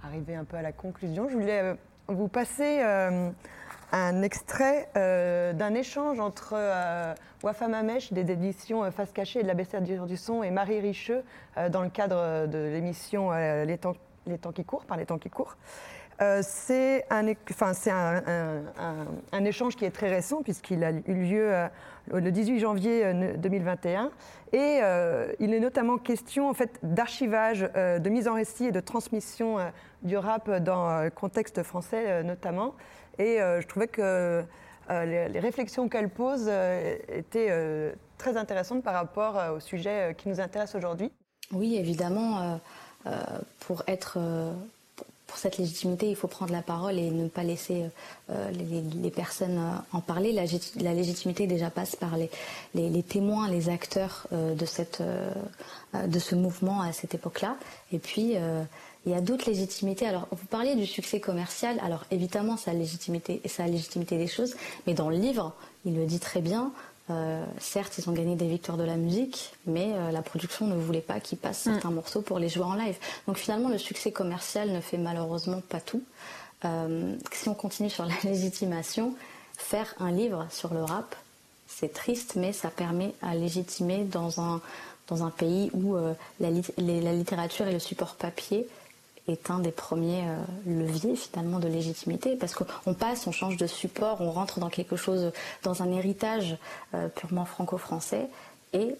arriver 0.03 0.35
un 0.35 0.45
peu 0.45 0.57
à 0.57 0.61
la 0.61 0.72
conclusion, 0.72 1.30
je 1.30 1.35
voulais 1.35 1.76
vous 2.07 2.27
passer 2.27 2.81
un 3.91 4.22
extrait 4.22 4.89
d'un 4.95 5.73
échange 5.73 6.19
entre 6.19 6.55
Wafam 7.43 7.73
Amesh 7.73 8.13
des 8.13 8.31
éditions 8.31 8.89
Face 8.91 9.11
Cachée 9.11 9.39
et 9.39 9.43
de 9.43 9.47
la 9.47 9.53
Bestiaire 9.53 9.81
du 9.81 10.18
Son 10.18 10.43
et 10.43 10.51
Marie 10.51 10.80
Richeux 10.80 11.23
dans 11.69 11.81
le 11.81 11.89
cadre 11.89 12.47
de 12.47 12.57
l'émission 12.57 13.31
les, 13.31 13.77
temps, 13.77 13.95
qui 14.53 14.63
courent, 14.63 14.85
par 14.85 14.97
les 14.97 15.05
temps 15.05 15.18
qui 15.18 15.30
courent. 15.30 15.55
Euh, 16.22 16.41
c'est 16.43 17.05
un, 17.09 17.26
échange 19.43 19.76
qui 19.76 19.85
est 19.85 19.91
très 19.91 20.09
récent 20.09 20.43
puisqu'il 20.43 20.84
a 20.84 20.91
eu 20.91 21.13
lieu 21.13 21.51
euh, 21.51 21.68
le 22.13 22.31
18 22.31 22.59
janvier 22.59 23.11
2021 23.38 24.11
euh, 24.53 25.31
et 25.39 25.43
il 25.43 25.51
est 25.53 25.59
notamment 25.59 25.97
question 25.97 26.47
en 26.47 26.53
fait 26.53 26.77
d'archivage, 26.84 27.61
de 27.61 28.09
mise 28.09 28.27
en 28.27 28.35
récit 28.35 28.65
et 28.65 28.72
de 28.72 28.80
transmission 28.80 29.57
du 30.03 30.15
rap 30.15 30.51
dans 30.59 31.03
le 31.03 31.09
contexte 31.09 31.63
français 31.63 32.23
notamment. 32.23 32.76
Et 33.20 33.38
je 33.38 33.68
trouvais 33.68 33.88
que 33.88 34.44
les, 34.90 35.30
les, 35.30 35.40
réflexions 35.40 35.88
qu'elle 35.90 36.10
pose 36.10 36.50
étaient 37.08 37.94
très 38.18 38.38
intéressantes 38.38 38.84
par 38.84 38.94
rapport 38.94 39.40
au 39.56 39.60
sujet 39.60 40.16
qui 40.18 40.30
nous 40.30 40.40
intéresse 40.40 40.76
aujourd'hui. 40.76 41.12
Oui, 41.52 41.78
évidemment, 41.78 42.60
pour 43.60 43.84
être 43.88 44.18
pour 45.32 45.40
cette 45.40 45.58
légitimité, 45.58 46.10
il 46.10 46.18
faut 46.18 46.28
prendre 46.28 46.52
la 46.52 46.62
parole 46.62 47.00
et 47.00 47.10
ne 47.10 47.30
pas 47.30 47.44
laisser 47.44 47.86
euh, 48.30 48.52
les, 48.52 49.10
personnes 49.12 49.58
euh, 49.58 49.98
en 49.98 50.02
parler. 50.02 50.34
La, 50.34 50.94
légitimité 50.94 51.48
déjà 51.48 51.70
passe 51.70 51.96
par 51.96 52.18
les, 52.18 53.04
témoins, 53.04 53.48
les 53.48 53.70
acteurs 53.70 54.28
euh, 54.34 54.56
de, 54.56 54.66
cette, 54.66 55.02
de 55.94 56.20
ce 56.20 56.36
mouvement 56.36 56.82
à 56.82 56.92
cette 56.92 57.16
époque-là. 57.16 57.56
Et 57.94 58.00
puis, 58.00 58.36
il 59.06 59.11
y 59.11 59.15
a 59.15 59.22
d'autres 59.22 59.49
légitimités. 59.49 60.06
Alors, 60.06 60.28
vous 60.32 60.45
parliez 60.45 60.76
du 60.76 60.86
succès 60.86 61.19
commercial. 61.19 61.80
Alors, 61.84 62.06
évidemment, 62.11 62.56
ça 62.57 62.72
a 62.72 62.73
légitimité, 62.73 63.41
a 63.57 63.68
légitimité 63.68 64.18
des 64.18 64.28
choses. 64.28 64.56
Mais 64.86 64.94
dans 64.94 65.10
le 65.10 65.18
livre, 65.18 65.53
il 65.86 65.95
le 65.95 66.06
dit 66.06 66.19
très 66.19 66.41
bien. 66.41 66.72
Euh, 67.10 67.44
certes, 67.57 67.98
ils 67.98 68.10
ont 68.10 68.14
gagné 68.14 68.36
des 68.36 68.48
victoires 68.48 68.78
de 68.78 68.84
la 68.84 68.95
musique, 68.95 69.53
mais 69.65 69.91
euh, 69.94 70.11
la 70.11 70.22
production 70.22 70.68
ne 70.68 70.76
voulait 70.76 71.02
pas 71.02 71.19
qu'ils 71.19 71.40
passent 71.40 71.65
mm. 71.65 71.73
certains 71.73 71.91
morceaux 71.91 72.22
pour 72.22 72.38
les 72.38 72.48
jouer 72.48 72.64
en 72.64 72.76
live. 72.76 72.95
Donc 73.28 73.38
finalement, 73.38 73.69
le 73.69 73.80
succès 73.80 74.11
commercial 74.11 74.72
ne 74.72 74.82
fait 74.82 74.98
malheureusement 74.98 75.61
pas 75.68 75.82
tout. 75.82 76.03
Euh, 76.64 77.15
si 77.32 77.49
on 77.49 77.56
continue 77.56 77.90
sur 77.90 78.06
la 78.06 78.14
légitimation, 78.23 79.15
faire 79.57 79.95
un 79.99 80.11
livre 80.11 80.48
sur 80.52 80.73
le 80.73 80.84
rap, 80.84 81.15
c'est 81.68 81.91
triste, 81.91 82.36
mais 82.36 82.53
ça 82.53 82.69
permet 82.69 83.14
à 83.23 83.34
légitimer 83.34 84.03
dans 84.03 84.40
un, 84.40 84.61
dans 85.07 85.23
un 85.23 85.32
pays 85.32 85.72
où 85.73 85.95
la, 85.95 86.49
la 86.49 87.14
littérature 87.14 87.68
et 87.68 87.72
le 87.72 87.80
support 87.80 88.15
papier 88.15 88.68
est 89.32 89.49
un 89.49 89.60
des 89.60 89.72
premiers 89.72 90.24
euh, 90.28 90.38
leviers 90.66 91.16
finalement 91.16 91.60
de 91.60 91.68
légitimité 91.68 92.36
parce 92.36 92.53
qu'on 92.53 92.94
passe, 92.94 93.28
on 93.28 93.32
change 93.32 93.58
de 93.58 93.68
support, 93.68 94.22
on 94.22 94.32
rentre 94.32 94.60
dans 94.60 94.70
quelque 94.70 94.95
chose, 94.95 95.32
dans 95.64 95.82
un 95.84 95.91
héritage 95.91 96.58
euh, 96.94 97.08
purement 97.08 97.45
franco-français. 97.45 98.28
Et 98.74 98.95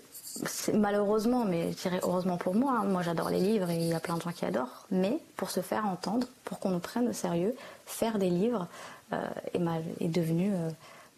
malheureusement, 0.74 1.46
mais 1.46 1.72
je 1.72 1.78
dirais 1.78 2.00
heureusement 2.04 2.38
pour 2.38 2.56
moi, 2.56 2.80
hein, 2.82 2.86
moi 2.86 3.02
j'adore 3.02 3.30
les 3.30 3.40
livres 3.40 3.70
et 3.70 3.76
il 3.76 3.88
y 3.88 3.94
a 3.94 4.00
plein 4.00 4.18
de 4.18 4.22
gens 4.22 4.32
qui 4.32 4.46
adorent, 4.46 4.86
mais 4.92 5.18
pour 5.38 5.50
se 5.50 5.62
faire 5.62 5.86
entendre, 5.86 6.28
pour 6.44 6.60
qu'on 6.60 6.72
nous 6.72 6.80
prenne 6.80 7.08
au 7.08 7.14
sérieux, 7.14 7.56
faire 7.86 8.18
des 8.18 8.30
livres 8.30 8.68
euh, 9.14 9.22
est, 9.54 9.62
est, 10.04 10.10
devenu 10.10 10.54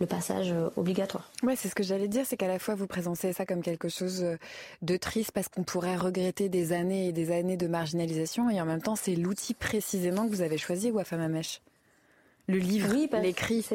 le 0.03 0.07
passage 0.07 0.51
euh, 0.51 0.69
obligatoire. 0.75 1.31
Ouais, 1.43 1.55
c'est 1.55 1.69
ce 1.69 1.75
que 1.75 1.84
j'allais 1.84 2.09
dire, 2.09 2.25
c'est 2.25 2.35
qu'à 2.35 2.47
la 2.47 2.59
fois 2.59 2.75
vous 2.75 2.88
présentez 2.88 3.31
ça 3.31 3.45
comme 3.45 3.61
quelque 3.61 3.88
chose 3.88 4.21
euh, 4.23 4.38
de 4.81 4.97
triste 4.97 5.31
parce 5.31 5.47
qu'on 5.47 5.63
pourrait 5.63 5.95
regretter 5.95 6.49
des 6.49 6.73
années 6.73 7.07
et 7.07 7.11
des 7.13 7.31
années 7.31 7.55
de 7.55 7.67
marginalisation, 7.67 8.49
et 8.49 8.59
en 8.59 8.65
même 8.65 8.81
temps 8.81 8.97
c'est 8.97 9.15
l'outil 9.15 9.53
précisément 9.53 10.27
que 10.27 10.35
vous 10.35 10.41
avez 10.41 10.57
choisi, 10.57 10.91
Wafam 10.91 11.21
Amesh? 11.21 11.61
Le 12.47 12.57
livre, 12.57 12.93
l'écrit 13.21 13.65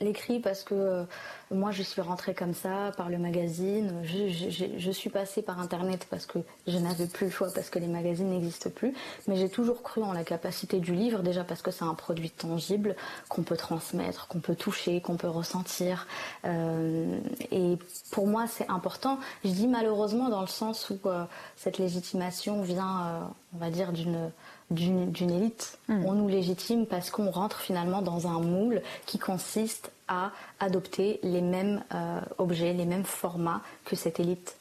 l'écrit 0.00 0.40
parce 0.40 0.62
que 0.62 0.74
euh, 0.74 1.04
moi 1.50 1.70
je 1.70 1.82
suis 1.82 2.00
rentrée 2.00 2.34
comme 2.34 2.54
ça 2.54 2.92
par 2.96 3.08
le 3.08 3.18
magazine. 3.18 3.92
Je, 4.04 4.90
suis 4.90 5.10
passée 5.10 5.42
par 5.42 5.60
internet 5.60 6.06
parce 6.10 6.26
que 6.26 6.38
je 6.66 6.78
n'avais 6.78 7.06
plus 7.06 7.26
le 7.26 7.32
choix 7.32 7.48
parce 7.54 7.70
que 7.70 7.78
les 7.78 7.86
magazines 7.86 8.30
n'existent 8.30 8.70
plus. 8.70 8.94
Mais 9.26 9.36
j'ai 9.36 9.48
toujours 9.48 9.82
cru 9.82 10.02
en 10.02 10.12
la 10.12 10.24
capacité 10.24 10.80
du 10.80 10.94
livre 10.94 11.22
déjà 11.22 11.44
parce 11.44 11.62
que 11.62 11.70
c'est 11.70 11.84
un 11.84 11.94
produit 11.94 12.30
tangible 12.30 12.96
qu'on 13.28 13.42
peut 13.42 13.56
transmettre, 13.56 14.28
qu'on 14.28 14.40
peut 14.40 14.56
toucher, 14.56 15.00
qu'on 15.00 15.16
peut 15.16 15.28
ressentir. 15.28 16.06
Euh, 16.44 17.18
et 17.50 17.78
pour 18.10 18.26
moi 18.26 18.46
c'est 18.46 18.68
important. 18.68 19.18
Je 19.44 19.50
dis 19.50 19.68
malheureusement 19.68 20.28
dans 20.28 20.40
le 20.40 20.46
sens 20.46 20.90
où 20.90 20.98
euh, 21.08 21.24
cette 21.56 21.78
légitimation 21.78 22.62
vient, 22.62 23.30
on 23.54 23.58
va 23.58 23.70
dire, 23.70 23.92
d'une 23.92 24.30
d'une 24.70 25.30
élite. 25.30 25.78
Hmm. 25.88 26.04
On 26.04 26.12
nous 26.12 26.28
légitime 26.28 26.86
parce 26.86 27.10
qu'on 27.10 27.30
rentre 27.30 27.60
finalement 27.60 28.02
dans 28.02 28.26
un 28.26 28.40
moule 28.40 28.82
qui 29.06 29.18
consiste 29.18 29.90
à 30.08 30.32
adopter 30.60 31.20
les 31.22 31.40
mêmes 31.40 31.82
euh, 31.94 32.20
objets, 32.38 32.72
les 32.72 32.86
mêmes 32.86 33.04
formats 33.04 33.60
que 33.84 33.96
cette 33.96 34.20
élite. 34.20 34.56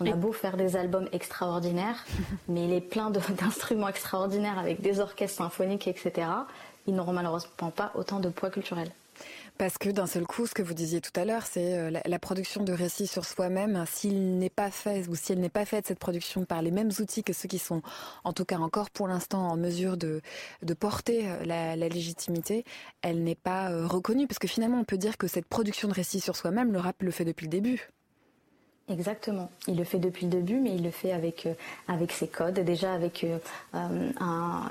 On 0.00 0.06
a 0.10 0.16
beau 0.16 0.32
faire 0.32 0.56
des 0.56 0.76
albums 0.76 1.08
extraordinaires, 1.12 2.04
mais 2.48 2.64
il 2.64 2.72
est 2.72 2.80
plein 2.80 3.10
d'instruments 3.30 3.88
extraordinaires 3.88 4.58
avec 4.58 4.80
des 4.80 5.00
orchestres 5.00 5.38
symphoniques, 5.38 5.86
etc. 5.86 6.28
Ils 6.86 6.94
n'auront 6.94 7.12
malheureusement 7.12 7.70
pas 7.70 7.92
autant 7.94 8.18
de 8.18 8.28
poids 8.28 8.50
culturel. 8.50 8.90
Parce 9.62 9.78
que 9.78 9.90
d'un 9.90 10.08
seul 10.08 10.26
coup, 10.26 10.48
ce 10.48 10.54
que 10.54 10.62
vous 10.62 10.74
disiez 10.74 11.00
tout 11.00 11.12
à 11.14 11.24
l'heure, 11.24 11.46
c'est 11.46 11.78
euh, 11.78 12.00
la, 12.04 12.18
production 12.18 12.64
de 12.64 12.72
récits 12.72 13.06
sur 13.06 13.24
soi-même. 13.24 13.84
S'il 13.86 14.36
n'est 14.36 14.50
pas 14.50 14.72
fait 14.72 15.06
ou 15.06 15.14
si 15.14 15.30
elle 15.30 15.38
n'est 15.38 15.48
pas 15.48 15.64
faite 15.64 15.86
cette 15.86 16.00
production 16.00 16.44
par 16.44 16.62
les 16.62 16.72
mêmes 16.72 16.90
outils 16.98 17.22
que 17.22 17.32
ceux 17.32 17.46
qui 17.46 17.60
sont, 17.60 17.80
en 18.24 18.32
tout 18.32 18.44
cas 18.44 18.58
encore 18.58 18.90
pour 18.90 19.06
l'instant, 19.06 19.46
en 19.46 19.56
mesure 19.56 19.96
de, 19.96 20.20
porter 20.80 21.28
euh, 21.28 21.44
la, 21.44 21.76
légitimité, 21.76 22.64
elle 23.02 23.22
n'est 23.22 23.36
pas 23.36 23.70
euh, 23.70 23.86
reconnue. 23.86 24.26
Parce 24.26 24.40
que 24.40 24.48
finalement, 24.48 24.80
on 24.80 24.84
peut 24.84 24.98
dire 24.98 25.16
que 25.16 25.28
cette 25.28 25.46
production 25.46 25.86
de 25.86 25.94
récits 25.94 26.18
sur 26.18 26.34
soi-même, 26.34 26.72
le 26.72 26.80
rap 26.80 27.00
le 27.00 27.12
fait 27.12 27.24
depuis 27.24 27.46
le 27.46 27.50
début. 27.50 27.88
Exactement. 28.92 29.50
Il 29.68 29.76
le 29.78 29.84
fait 29.84 29.98
depuis 29.98 30.26
le 30.26 30.32
début, 30.32 30.60
mais 30.60 30.74
il 30.74 30.82
le 30.82 30.90
fait 30.90 31.12
avec, 31.12 31.46
euh, 31.46 31.54
avec 31.88 32.12
ses 32.12 32.28
codes, 32.28 32.58
déjà 32.60 32.92
avec 32.92 33.24
euh, 33.24 33.38
un, 33.72 34.68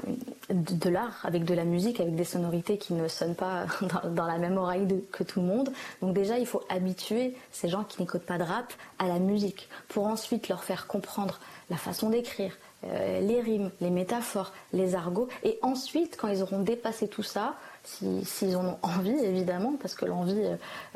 de, 0.52 0.90
l'art, 0.90 1.20
avec 1.24 1.44
de 1.44 1.56
la 1.56 1.66
musique, 1.66 2.00
avec 2.00 2.16
des 2.16 2.24
sonorités 2.24 2.78
qui 2.78 2.94
ne 2.94 3.08
sonnent 3.08 3.36
pas 3.36 3.66
dans, 4.06 4.28
la 4.28 4.38
même 4.38 4.58
oreille 4.58 4.88
que 5.12 5.24
tout 5.24 5.42
le 5.42 5.48
monde. 5.48 5.72
Donc 6.02 6.14
déjà, 6.14 6.38
il 6.38 6.46
faut 6.46 6.62
habituer 6.70 7.36
ces 7.52 7.68
gens 7.68 7.84
qui 7.84 8.00
n'écoutent 8.00 8.26
pas 8.26 8.38
de 8.38 8.44
rap 8.44 8.72
à 9.00 9.08
la 9.08 9.18
musique, 9.18 9.70
pour 9.88 10.06
ensuite 10.06 10.50
leur 10.50 10.64
faire 10.64 10.86
comprendre 10.86 11.40
la 11.72 11.78
façon 11.78 12.12
d'écrire, 12.12 12.56
euh, 12.84 13.22
les 13.22 13.42
rimes, 13.42 13.72
les 13.82 13.90
métaphores, 13.90 14.54
les 14.72 14.94
argots. 14.94 15.30
Et 15.44 15.58
ensuite, 15.64 16.16
quand 16.16 16.28
ils 16.28 16.44
auront 16.44 16.60
dépassé 16.60 17.08
tout 17.08 17.24
ça, 17.24 17.56
s'ils 17.84 18.56
en 18.56 18.66
ont 18.66 18.78
envie 18.82 19.18
évidemment, 19.24 19.74
parce 19.82 19.96
que 19.96 20.06
l'envie 20.06 20.46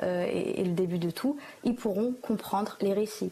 euh, 0.03 0.25
est, 0.25 0.63
le 0.63 0.73
début 0.73 0.99
de 0.99 1.09
tout, 1.09 1.37
ils 1.63 1.75
pourront 1.75 2.13
comprendre 2.21 2.77
les 2.81 2.93
récits. 2.93 3.31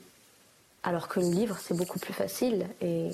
Alors 0.84 1.08
que 1.08 1.20
le 1.20 1.28
livre, 1.28 1.58
c'est 1.60 1.78
beaucoup 1.78 2.00
plus 2.00 2.14
facile 2.14 2.68
et, 2.82 3.12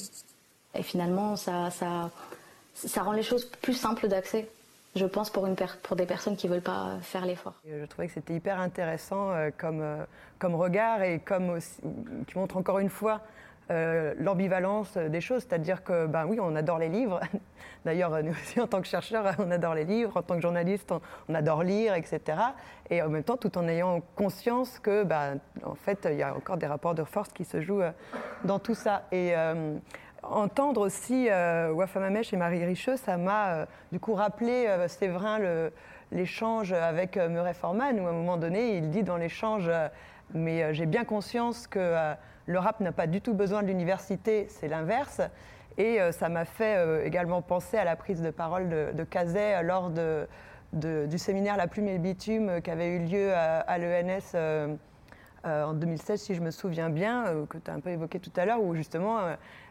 finalement, 0.82 1.36
ça, 1.36 1.70
ça, 1.72 3.04
rend 3.04 3.12
les 3.12 3.24
choses 3.24 3.46
plus 3.46 3.74
simples 3.74 4.08
d'accès 4.08 4.48
je 4.96 5.06
pense, 5.06 5.30
pour, 5.30 5.46
une 5.46 5.56
pour 5.84 5.96
des 5.96 6.08
personnes 6.08 6.36
qui 6.36 6.48
ne 6.48 6.54
veulent 6.54 6.64
pas 6.64 6.98
faire 7.02 7.26
l'effort. 7.26 7.54
Je 7.68 7.86
trouvais 7.86 8.08
que 8.08 8.14
c'était 8.14 8.36
hyper 8.36 8.60
intéressant 8.60 9.32
euh, 9.32 9.50
comme, 9.56 9.82
euh, 9.82 10.04
comme 10.40 10.56
regard 10.56 11.04
et 11.04 11.20
comme 11.20 11.60
qui 12.28 12.38
montre 12.38 12.58
encore 12.58 12.80
une 12.80 12.90
fois 12.90 13.22
l'ambivalence 13.70 14.98
des 14.98 15.22
choses, 15.22 15.46
c'est-à-dire 15.48 15.84
que, 15.84 16.08
ben 16.08 16.26
oui, 16.26 16.40
on 16.42 16.56
adore 16.56 16.80
les 16.80 16.90
livres. 16.90 17.20
D'ailleurs, 17.86 18.22
nous 18.24 18.32
aussi, 18.32 18.60
en 18.60 18.68
tant 18.68 18.82
que 18.82 18.88
chercheurs, 18.88 19.36
on 19.40 19.52
adore 19.52 19.76
les 19.76 19.86
livres. 19.86 20.18
En 20.18 20.22
tant 20.22 20.36
que 20.36 20.42
journaliste, 20.42 20.94
on, 21.28 21.34
adore 21.36 21.64
lire, 21.64 21.94
etc. 21.94 22.22
Et 22.90 23.02
en 23.02 23.10
même 23.10 23.24
temps, 23.24 23.38
tout 23.38 23.58
en 23.58 23.68
ayant 23.68 24.02
conscience 24.16 24.80
que, 24.80 25.04
ben, 25.04 25.40
en 25.64 25.76
fait, 25.76 26.08
il 26.10 26.18
y 26.18 26.24
a 26.24 26.36
encore 26.36 26.58
des 26.58 26.68
rapports 26.68 26.96
de 26.96 27.04
force 27.04 27.32
qui 27.32 27.46
se 27.46 27.62
jouent 27.62 27.84
dans 28.44 28.60
tout 28.60 28.76
ça. 28.76 29.04
Et 29.12 29.34
entendre 30.24 30.82
aussi 30.82 31.28
euh, 31.30 31.72
Wafa 31.72 32.00
Mamesh 32.00 32.34
et 32.34 32.38
Marie 32.38 32.66
Richeux, 32.66 32.98
ça 32.98 33.18
m'a 33.18 33.68
du 33.92 34.00
coup 34.00 34.14
rappelé, 34.14 34.68
Séverin, 34.88 35.40
le 35.40 35.72
l'échange 36.12 36.74
avec 36.74 37.18
euh, 37.18 37.30
Murray 37.30 37.54
Forman, 37.54 38.00
où 38.00 38.08
à 38.08 38.10
un 38.10 38.14
moment 38.14 38.38
donné, 38.38 38.78
il 38.78 38.90
dit 38.90 39.04
dans 39.04 39.18
l'échange, 39.18 39.66
euh, 39.68 39.88
mais 40.34 40.64
euh, 40.64 40.74
j'ai 40.74 40.86
bien 40.86 41.06
conscience 41.06 41.68
que 41.68 42.14
le 42.50 42.60
rap 42.60 42.80
n'a 42.80 42.92
pas 42.92 43.08
du 43.08 43.22
tout 43.22 43.34
besoin 43.34 43.62
de 43.62 43.68
l'université, 43.68 44.48
c'est 44.50 44.68
l'inverse. 44.68 45.22
Et 45.78 46.00
ça 46.12 46.28
m'a 46.28 46.44
fait 46.44 47.06
également 47.06 47.42
penser 47.42 47.78
à 47.78 47.86
la 47.86 47.96
prise 47.96 48.22
de 48.22 48.32
parole 48.32 48.68
de, 48.68 48.90
de 48.94 49.04
Cazet 49.06 49.64
lors 49.64 49.92
du 50.74 51.18
séminaire 51.18 51.56
La 51.56 51.68
Plume 51.68 51.88
et 51.88 51.94
le 51.94 52.00
Bitume 52.00 52.62
qui 52.62 52.70
avait 52.70 52.98
eu 52.98 53.00
lieu 53.06 53.32
à, 53.34 53.78
l'ENS 53.78 54.36
en 55.46 55.74
2016, 55.74 56.22
si 56.22 56.36
je 56.36 56.42
me 56.42 56.52
souviens 56.52 56.90
bien, 56.90 57.46
que 57.48 57.58
tu 57.58 57.72
as 57.72 57.74
un 57.74 57.80
peu 57.80 57.92
évoqué 57.92 58.20
tout 58.20 58.34
à 58.36 58.44
l'heure, 58.44 58.62
où 58.62 58.76
justement 58.76 59.20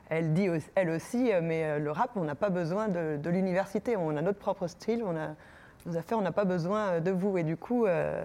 elle 0.08 0.32
dit 0.32 0.48
elle 0.76 0.88
aussi, 0.88 1.30
mais 1.42 1.78
le 1.78 1.90
rap, 1.90 2.12
on 2.16 2.24
n'a 2.24 2.36
pas 2.36 2.48
besoin 2.48 2.88
de, 2.88 3.28
l'université, 3.28 3.98
on 3.98 4.16
a 4.16 4.22
notre 4.22 4.38
propre 4.38 4.66
style, 4.66 5.02
on 5.04 5.14
a 5.14 5.34
nos 5.86 5.96
affaires, 5.96 6.18
on 6.18 6.22
n'a 6.22 6.32
pas 6.32 6.44
besoin 6.44 6.88
euh, 6.88 7.00
de 7.00 7.10
vous. 7.10 7.38
Et 7.38 7.44
du 7.44 7.56
coup, 7.56 7.86
euh, 7.86 8.24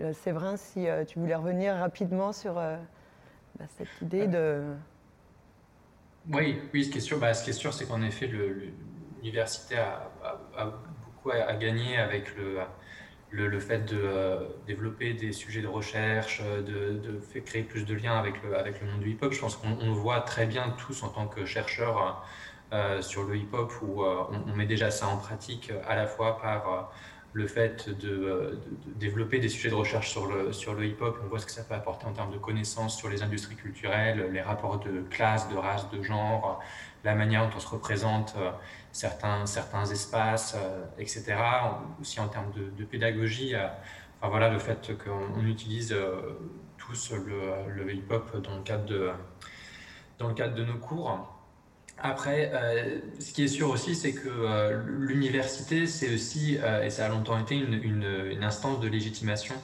euh, 0.00 0.12
Séverin, 0.12 0.56
si 0.56 0.86
tu 1.06 1.18
voulais 1.18 1.34
revenir 1.34 1.74
rapidement 1.74 2.32
sur 2.32 2.60
bah, 3.58 3.64
cette 3.76 3.88
idée 4.02 4.26
de... 4.26 4.74
Oui, 6.32 6.58
oui, 6.74 6.84
ce 6.84 6.90
qui 6.90 6.98
est 6.98 7.00
sûr, 7.00 7.18
bah, 7.18 7.34
c'est 7.34 7.88
qu'en 7.88 8.02
effet, 8.02 8.26
l'université 8.26 9.76
a, 9.76 10.10
beaucoup 11.04 11.30
à, 11.30 11.54
gagner 11.54 11.96
avec 11.98 12.34
le, 12.36 12.58
le, 13.30 13.60
fait 13.60 13.84
de 13.84 14.48
développer 14.66 15.14
des 15.14 15.32
sujets 15.32 15.62
de 15.62 15.68
recherche, 15.68 16.42
de, 16.42 16.98
de 16.98 17.40
créer 17.40 17.62
plus 17.62 17.84
de 17.84 17.94
liens 17.94 18.18
avec 18.18 18.42
le, 18.42 18.58
avec 18.58 18.80
le 18.80 18.90
monde 18.90 19.00
du 19.00 19.10
hip-hop. 19.10 19.32
Je 19.32 19.40
pense 19.40 19.56
qu'on 19.56 19.92
voit 19.92 20.20
très 20.20 20.46
bien 20.46 20.74
tous 20.78 21.04
en 21.04 21.08
tant 21.10 21.28
que 21.28 21.44
chercheurs 21.44 22.24
euh, 22.72 23.00
sur 23.00 23.22
le 23.22 23.36
hip-hop 23.36 23.72
où 23.80 24.02
euh, 24.02 24.24
on, 24.48 24.56
met 24.56 24.66
déjà 24.66 24.90
ça 24.90 25.06
en 25.06 25.18
pratique 25.18 25.70
euh, 25.70 25.80
à 25.86 25.94
la 25.94 26.08
fois 26.08 26.36
par 26.40 26.92
le 27.36 27.46
fait 27.46 27.90
de, 27.90 28.58
développer 28.96 29.38
des 29.38 29.50
sujets 29.50 29.68
de 29.68 29.74
recherche 29.74 30.10
sur 30.10 30.26
le, 30.26 30.54
sur 30.54 30.72
le 30.72 30.86
hip-hop, 30.86 31.18
on 31.22 31.28
voit 31.28 31.38
ce 31.38 31.44
que 31.44 31.52
ça 31.52 31.62
peut 31.64 31.74
apporter 31.74 32.06
en 32.06 32.12
termes 32.14 32.32
de 32.32 32.38
connaissances 32.38 32.96
sur 32.96 33.10
les 33.10 33.22
industries 33.22 33.56
culturelles, 33.56 34.30
les 34.32 34.40
rapports 34.40 34.78
de 34.78 35.02
classe, 35.10 35.46
de 35.50 35.56
race, 35.56 35.90
de 35.90 36.02
genre, 36.02 36.60
la 37.04 37.14
manière 37.14 37.46
dont 37.46 37.56
on 37.56 37.60
se 37.60 37.68
représente 37.68 38.34
certains, 38.90 39.44
certains 39.44 39.84
espaces, 39.84 40.56
etc. 40.98 41.36
Aussi 42.00 42.20
en 42.20 42.28
termes 42.28 42.50
de, 42.52 42.84
pédagogie, 42.84 43.54
enfin 43.54 44.30
voilà, 44.30 44.48
le 44.48 44.58
fait 44.58 44.92
qu'on 44.96 45.44
utilise 45.44 45.94
tous 46.78 47.12
le, 47.12 47.84
le 47.84 47.94
hip-hop 47.94 48.42
dans 48.42 48.56
le 48.56 48.62
cadre 48.62 48.86
de, 48.86 49.10
dans 50.18 50.28
le 50.28 50.34
cadre 50.34 50.54
de 50.54 50.64
nos 50.64 50.78
cours. 50.78 51.35
Après, 51.98 52.50
euh, 52.52 52.98
ce 53.18 53.32
qui 53.32 53.44
est 53.44 53.48
sûr 53.48 53.70
aussi, 53.70 53.94
c'est 53.94 54.12
que 54.12 54.28
euh, 54.28 54.82
l'université, 54.86 55.86
c'est 55.86 56.12
aussi, 56.14 56.58
euh, 56.62 56.84
et 56.84 56.90
ça 56.90 57.06
a 57.06 57.08
longtemps 57.08 57.38
été, 57.38 57.56
une, 57.56 58.42
instance 58.42 58.80
de 58.80 58.88
légitimation. 58.88 59.54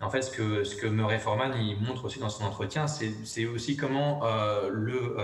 en 0.00 0.10
fait, 0.10 0.22
ce 0.22 0.30
que, 0.30 0.64
ce 0.64 0.86
Murray 0.86 1.18
Forman 1.18 1.52
il 1.56 1.80
montre 1.80 2.04
aussi 2.04 2.18
dans 2.18 2.28
son 2.28 2.44
entretien, 2.44 2.86
c'est 2.88 3.46
aussi 3.46 3.76
comment 3.76 4.20
le 4.70 5.16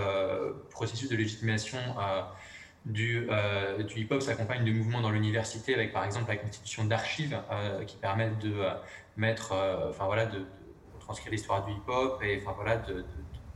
processus 0.71 1.09
de 1.09 1.15
légitimation 1.15 1.77
du, 2.85 3.27
hip-hop 3.95 4.21
s'accompagne 4.21 4.65
de 4.65 4.71
mouvements 4.71 5.01
dans 5.01 5.11
l'université, 5.11 5.75
avec 5.75 5.93
par 5.93 6.03
exemple 6.05 6.29
la 6.29 6.37
constitution 6.37 6.85
d'archives 6.85 7.37
qui 7.87 7.97
permettent 7.97 8.39
de 8.39 8.53
mettre, 9.17 9.53
enfin 9.89 10.05
voilà, 10.05 10.25
de, 10.25 10.41
transcrire 10.99 11.31
l'histoire 11.31 11.65
du 11.65 11.73
hip-hop 11.73 12.21
et 12.23 12.41
enfin 12.41 12.53
voilà, 12.55 12.77
de 12.77 13.05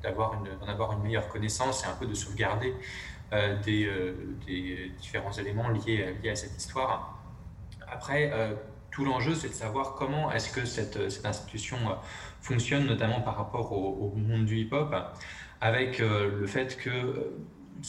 d'avoir 0.02 0.34
une, 0.34 0.58
d'en 0.60 0.68
avoir 0.68 0.94
une 0.94 1.04
meilleure 1.04 1.28
connaissance 1.28 1.84
et 1.84 1.88
un 1.88 1.96
peu 1.96 2.06
de 2.06 2.14
sauvegarder 2.14 2.74
euh, 3.32 3.62
des, 3.62 3.86
euh, 3.86 4.16
des, 4.48 4.92
différents 5.00 5.32
éléments 5.32 5.70
liés, 5.70 6.16
liés 6.24 6.32
à 6.32 6.36
cette 6.36 6.58
histoire. 6.58 7.16
Après, 7.88 8.32
euh, 8.34 8.56
tout 8.90 9.06
l'enjeu, 9.06 9.36
c'est 9.36 9.50
de 9.50 9.54
savoir 9.54 9.94
comment 9.94 10.32
est-ce 10.32 10.52
que 10.52 10.66
cette, 10.66 11.12
cette 11.12 11.26
institution 11.28 11.78
fonctionne, 12.42 12.88
notamment 12.88 13.22
par 13.22 13.38
rapport 13.38 13.72
au, 13.72 14.14
monde 14.16 14.46
du 14.46 14.58
hip-hop, 14.58 14.96
avec 15.62 16.00
le 16.00 16.48
fait 16.48 16.76
que 16.78 17.32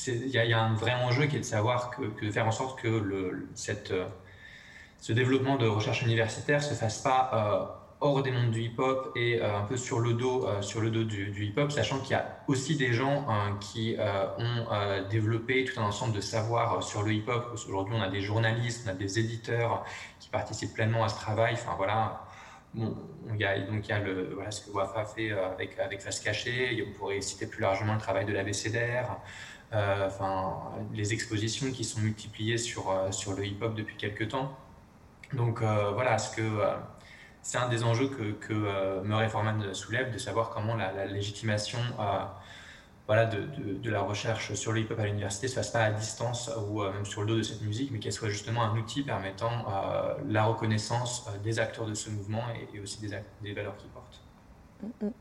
il 0.07 0.28
y, 0.28 0.53
a 0.53 0.62
un 0.62 0.74
vrai 0.74 0.93
enjeu 0.93 1.27
qui 1.27 1.37
est 1.37 1.41
de 1.41 1.45
savoir 1.45 1.91
que, 1.91 2.31
faire 2.31 2.47
en 2.47 2.53
sorte 2.53 2.78
que 2.81 2.87
le, 2.87 3.49
cette, 3.55 3.93
ce 4.99 5.12
développement 5.12 5.57
de 5.57 5.66
recherche 5.66 6.03
universitaire 6.03 6.62
se 6.62 6.74
fasse 6.74 6.99
pas 6.99 7.80
hors 8.01 8.22
des 8.22 8.31
mondes 8.31 8.51
du 8.51 8.62
hip-hop 8.62 9.12
et 9.14 9.40
euh, 9.40 9.59
un 9.59 9.62
peu 9.62 9.77
sur 9.77 10.01
le 10.01 10.14
dos, 10.14 10.47
euh, 10.47 10.62
sur 10.62 10.81
le 10.81 10.90
dos 10.90 11.05
du, 11.05 11.44
hip-hop, 11.44 11.70
sachant 11.70 11.98
qu'il 12.01 12.12
y 12.12 12.14
a 12.14 12.40
aussi 12.48 12.77
des 12.77 12.93
gens 12.93 13.27
hein, 13.28 13.59
qui 13.60 13.97
euh, 13.98 14.27
ont 14.39 15.09
développé 15.10 15.64
tout 15.64 15.78
un 15.81 15.85
ensemble 15.85 16.14
de 16.14 16.20
savoirs 16.20 16.82
sur 16.82 17.02
le 17.02 17.12
hip-hop. 17.12 17.51
Aujourd'hui, 17.52 17.94
on 17.97 18.02
a 18.02 18.09
des 18.09 18.22
journalistes, 18.22 18.85
on 18.86 18.90
a 18.90 18.94
des 18.94 19.18
éditeurs 19.18 19.85
qui 20.18 20.28
participent 20.31 20.74
pleinement 20.74 21.05
à 21.05 21.09
ce 21.09 21.16
travail. 21.16 21.55
Enfin 21.55 21.74
voilà. 21.77 22.27
Bon, 22.72 22.97
il 23.35 23.40
y 23.40 23.44
a, 23.44 23.59
donc 23.59 23.86
il 23.86 23.90
y 23.90 23.93
a 23.93 23.98
le, 23.98 24.32
voilà, 24.35 24.52
ce 24.52 24.64
que 24.64 24.70
Wafa 24.70 25.05
fait 25.05 25.32
avec, 25.32 25.78
avec 25.78 26.01
Face 26.01 26.20
Cachée. 26.20 26.86
On 26.89 26.98
pourrait 26.98 27.20
citer 27.20 27.47
plus 27.47 27.60
largement 27.60 27.94
le 27.94 28.01
travail 28.01 28.24
de 28.24 28.32
la 28.32 28.44
BCDR. 28.44 29.16
enfin, 29.72 30.55
les 30.94 31.12
expositions 31.12 31.70
qui 31.72 31.85
sont 31.85 32.01
multipliées 32.01 32.59
sur, 32.59 32.94
sur 33.10 33.35
le 33.35 33.44
hip-hop 33.44 33.74
depuis 33.74 33.97
quelques 33.97 34.28
temps. 34.28 34.56
Donc 35.32 35.62
voilà, 35.62 36.16
ce 36.18 36.36
que 36.36 36.43
c'est 37.43 37.59
un 37.59 37.69
des 37.69 37.85
enjeux 37.85 38.09
que, 38.09 38.33
que 38.33 38.53
euh, 38.53 39.03
Murray 39.03 39.29
Forman 39.29 39.73
soulève, 39.75 40.12
de 40.12 40.19
savoir 40.19 40.51
comment 40.51 40.75
la, 40.75 41.07
légitimation 41.07 41.79
euh, 41.99 43.27
de, 43.27 43.91
la 43.91 44.03
recherche 44.03 44.55
sur 44.55 44.73
le 44.73 44.81
hip-hop 44.81 44.99
à 44.99 45.07
l'université 45.07 45.47
ne 45.47 45.51
se 45.51 45.55
fasse 45.57 45.71
pas 45.71 45.83
à 45.83 45.91
distance 45.91 46.51
ou 46.69 46.83
euh, 46.83 46.93
même 46.93 47.05
sur 47.05 47.23
le 47.23 47.27
dos 47.27 47.37
de 47.37 47.43
cette 47.43 47.62
musique, 47.62 47.91
mais 47.93 47.99
qu'elle 47.99 48.12
soit 48.12 48.29
justement 48.29 48.62
un 48.62 48.77
outil 48.77 49.03
permettant 49.03 49.51
la 50.29 50.45
reconnaissance 50.45 51.29
des 51.43 51.59
acteurs 51.59 51.87
de 51.87 51.95
ce 51.95 52.11
mouvement 52.11 52.43
et, 52.75 52.81
aussi 52.81 53.01
des, 53.01 53.53
valeurs 53.53 53.77
qu'ils 53.77 53.91
portent. 53.91 54.21
Mm, 54.83 55.07
mm. 55.07 55.12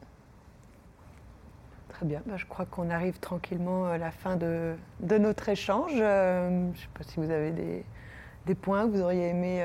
Très 1.90 2.06
bien, 2.06 2.22
bah, 2.26 2.38
je 2.38 2.46
crois 2.46 2.66
qu'on 2.66 2.90
arrive 2.92 3.20
tranquillement 3.20 3.88
à 3.88 3.98
la 3.98 4.12
fin 4.12 4.36
de, 4.36 4.76
de 5.00 5.18
notre 5.18 5.50
échange. 5.50 5.92
je 5.94 6.50
ne 6.50 6.76
sais 6.76 6.88
pas 6.94 7.04
si 7.04 7.16
vous 7.18 7.32
avez 7.32 7.52
des, 7.52 8.56
points 8.56 8.88
que 8.88 8.92
vous 8.92 9.02
auriez 9.02 9.30
aimé 9.30 9.64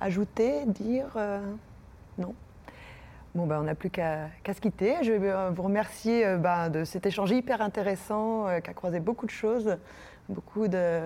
ajouter, 0.00 0.64
dire 0.66 1.12
euh, 1.16 1.40
Non. 2.18 2.34
Bon, 3.34 3.46
ben, 3.46 3.60
on 3.60 3.64
n'a 3.64 3.74
plus 3.74 3.90
qu'à 3.90 4.30
se 4.44 4.60
quitter. 4.60 4.96
Je 5.02 5.12
vais 5.12 5.30
euh, 5.30 5.50
vous 5.50 5.62
remercier 5.62 6.26
euh, 6.26 6.36
ben, 6.36 6.68
de 6.68 6.84
cet 6.84 7.06
échange 7.06 7.30
hyper 7.30 7.60
intéressant 7.60 8.46
qui 8.62 8.70
a 8.70 8.74
croisé 8.74 8.98
beaucoup 8.98 9.26
de 9.26 9.30
choses, 9.30 9.76
beaucoup 10.28 10.66
de, 10.66 11.00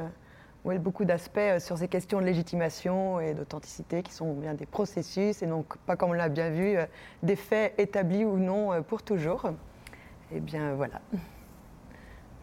beaucoup 0.64 1.04
d'aspects 1.04 1.58
sur 1.58 1.76
ces 1.76 1.88
questions 1.88 2.20
de 2.20 2.24
légitimation 2.24 3.20
et 3.20 3.34
d'authenticité 3.34 4.02
qui 4.02 4.12
sont 4.12 4.32
bien 4.32 4.54
des 4.54 4.66
processus 4.66 5.42
et 5.42 5.46
donc 5.46 5.76
pas 5.78 5.96
comme 5.96 6.10
on 6.10 6.14
l'a 6.14 6.30
bien 6.30 6.48
vu, 6.48 6.76
des 7.22 7.36
faits 7.36 7.74
établis 7.78 8.24
ou 8.24 8.38
non 8.38 8.82
pour 8.82 9.02
toujours. 9.02 9.50
Eh 10.32 10.40
bien 10.40 10.74
voilà. 10.74 11.02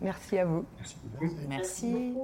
Merci 0.02 0.38
à 0.38 0.46
vous. 0.46 0.66
Merci 0.78 0.98
beaucoup. 1.04 1.34
Merci. 1.50 2.18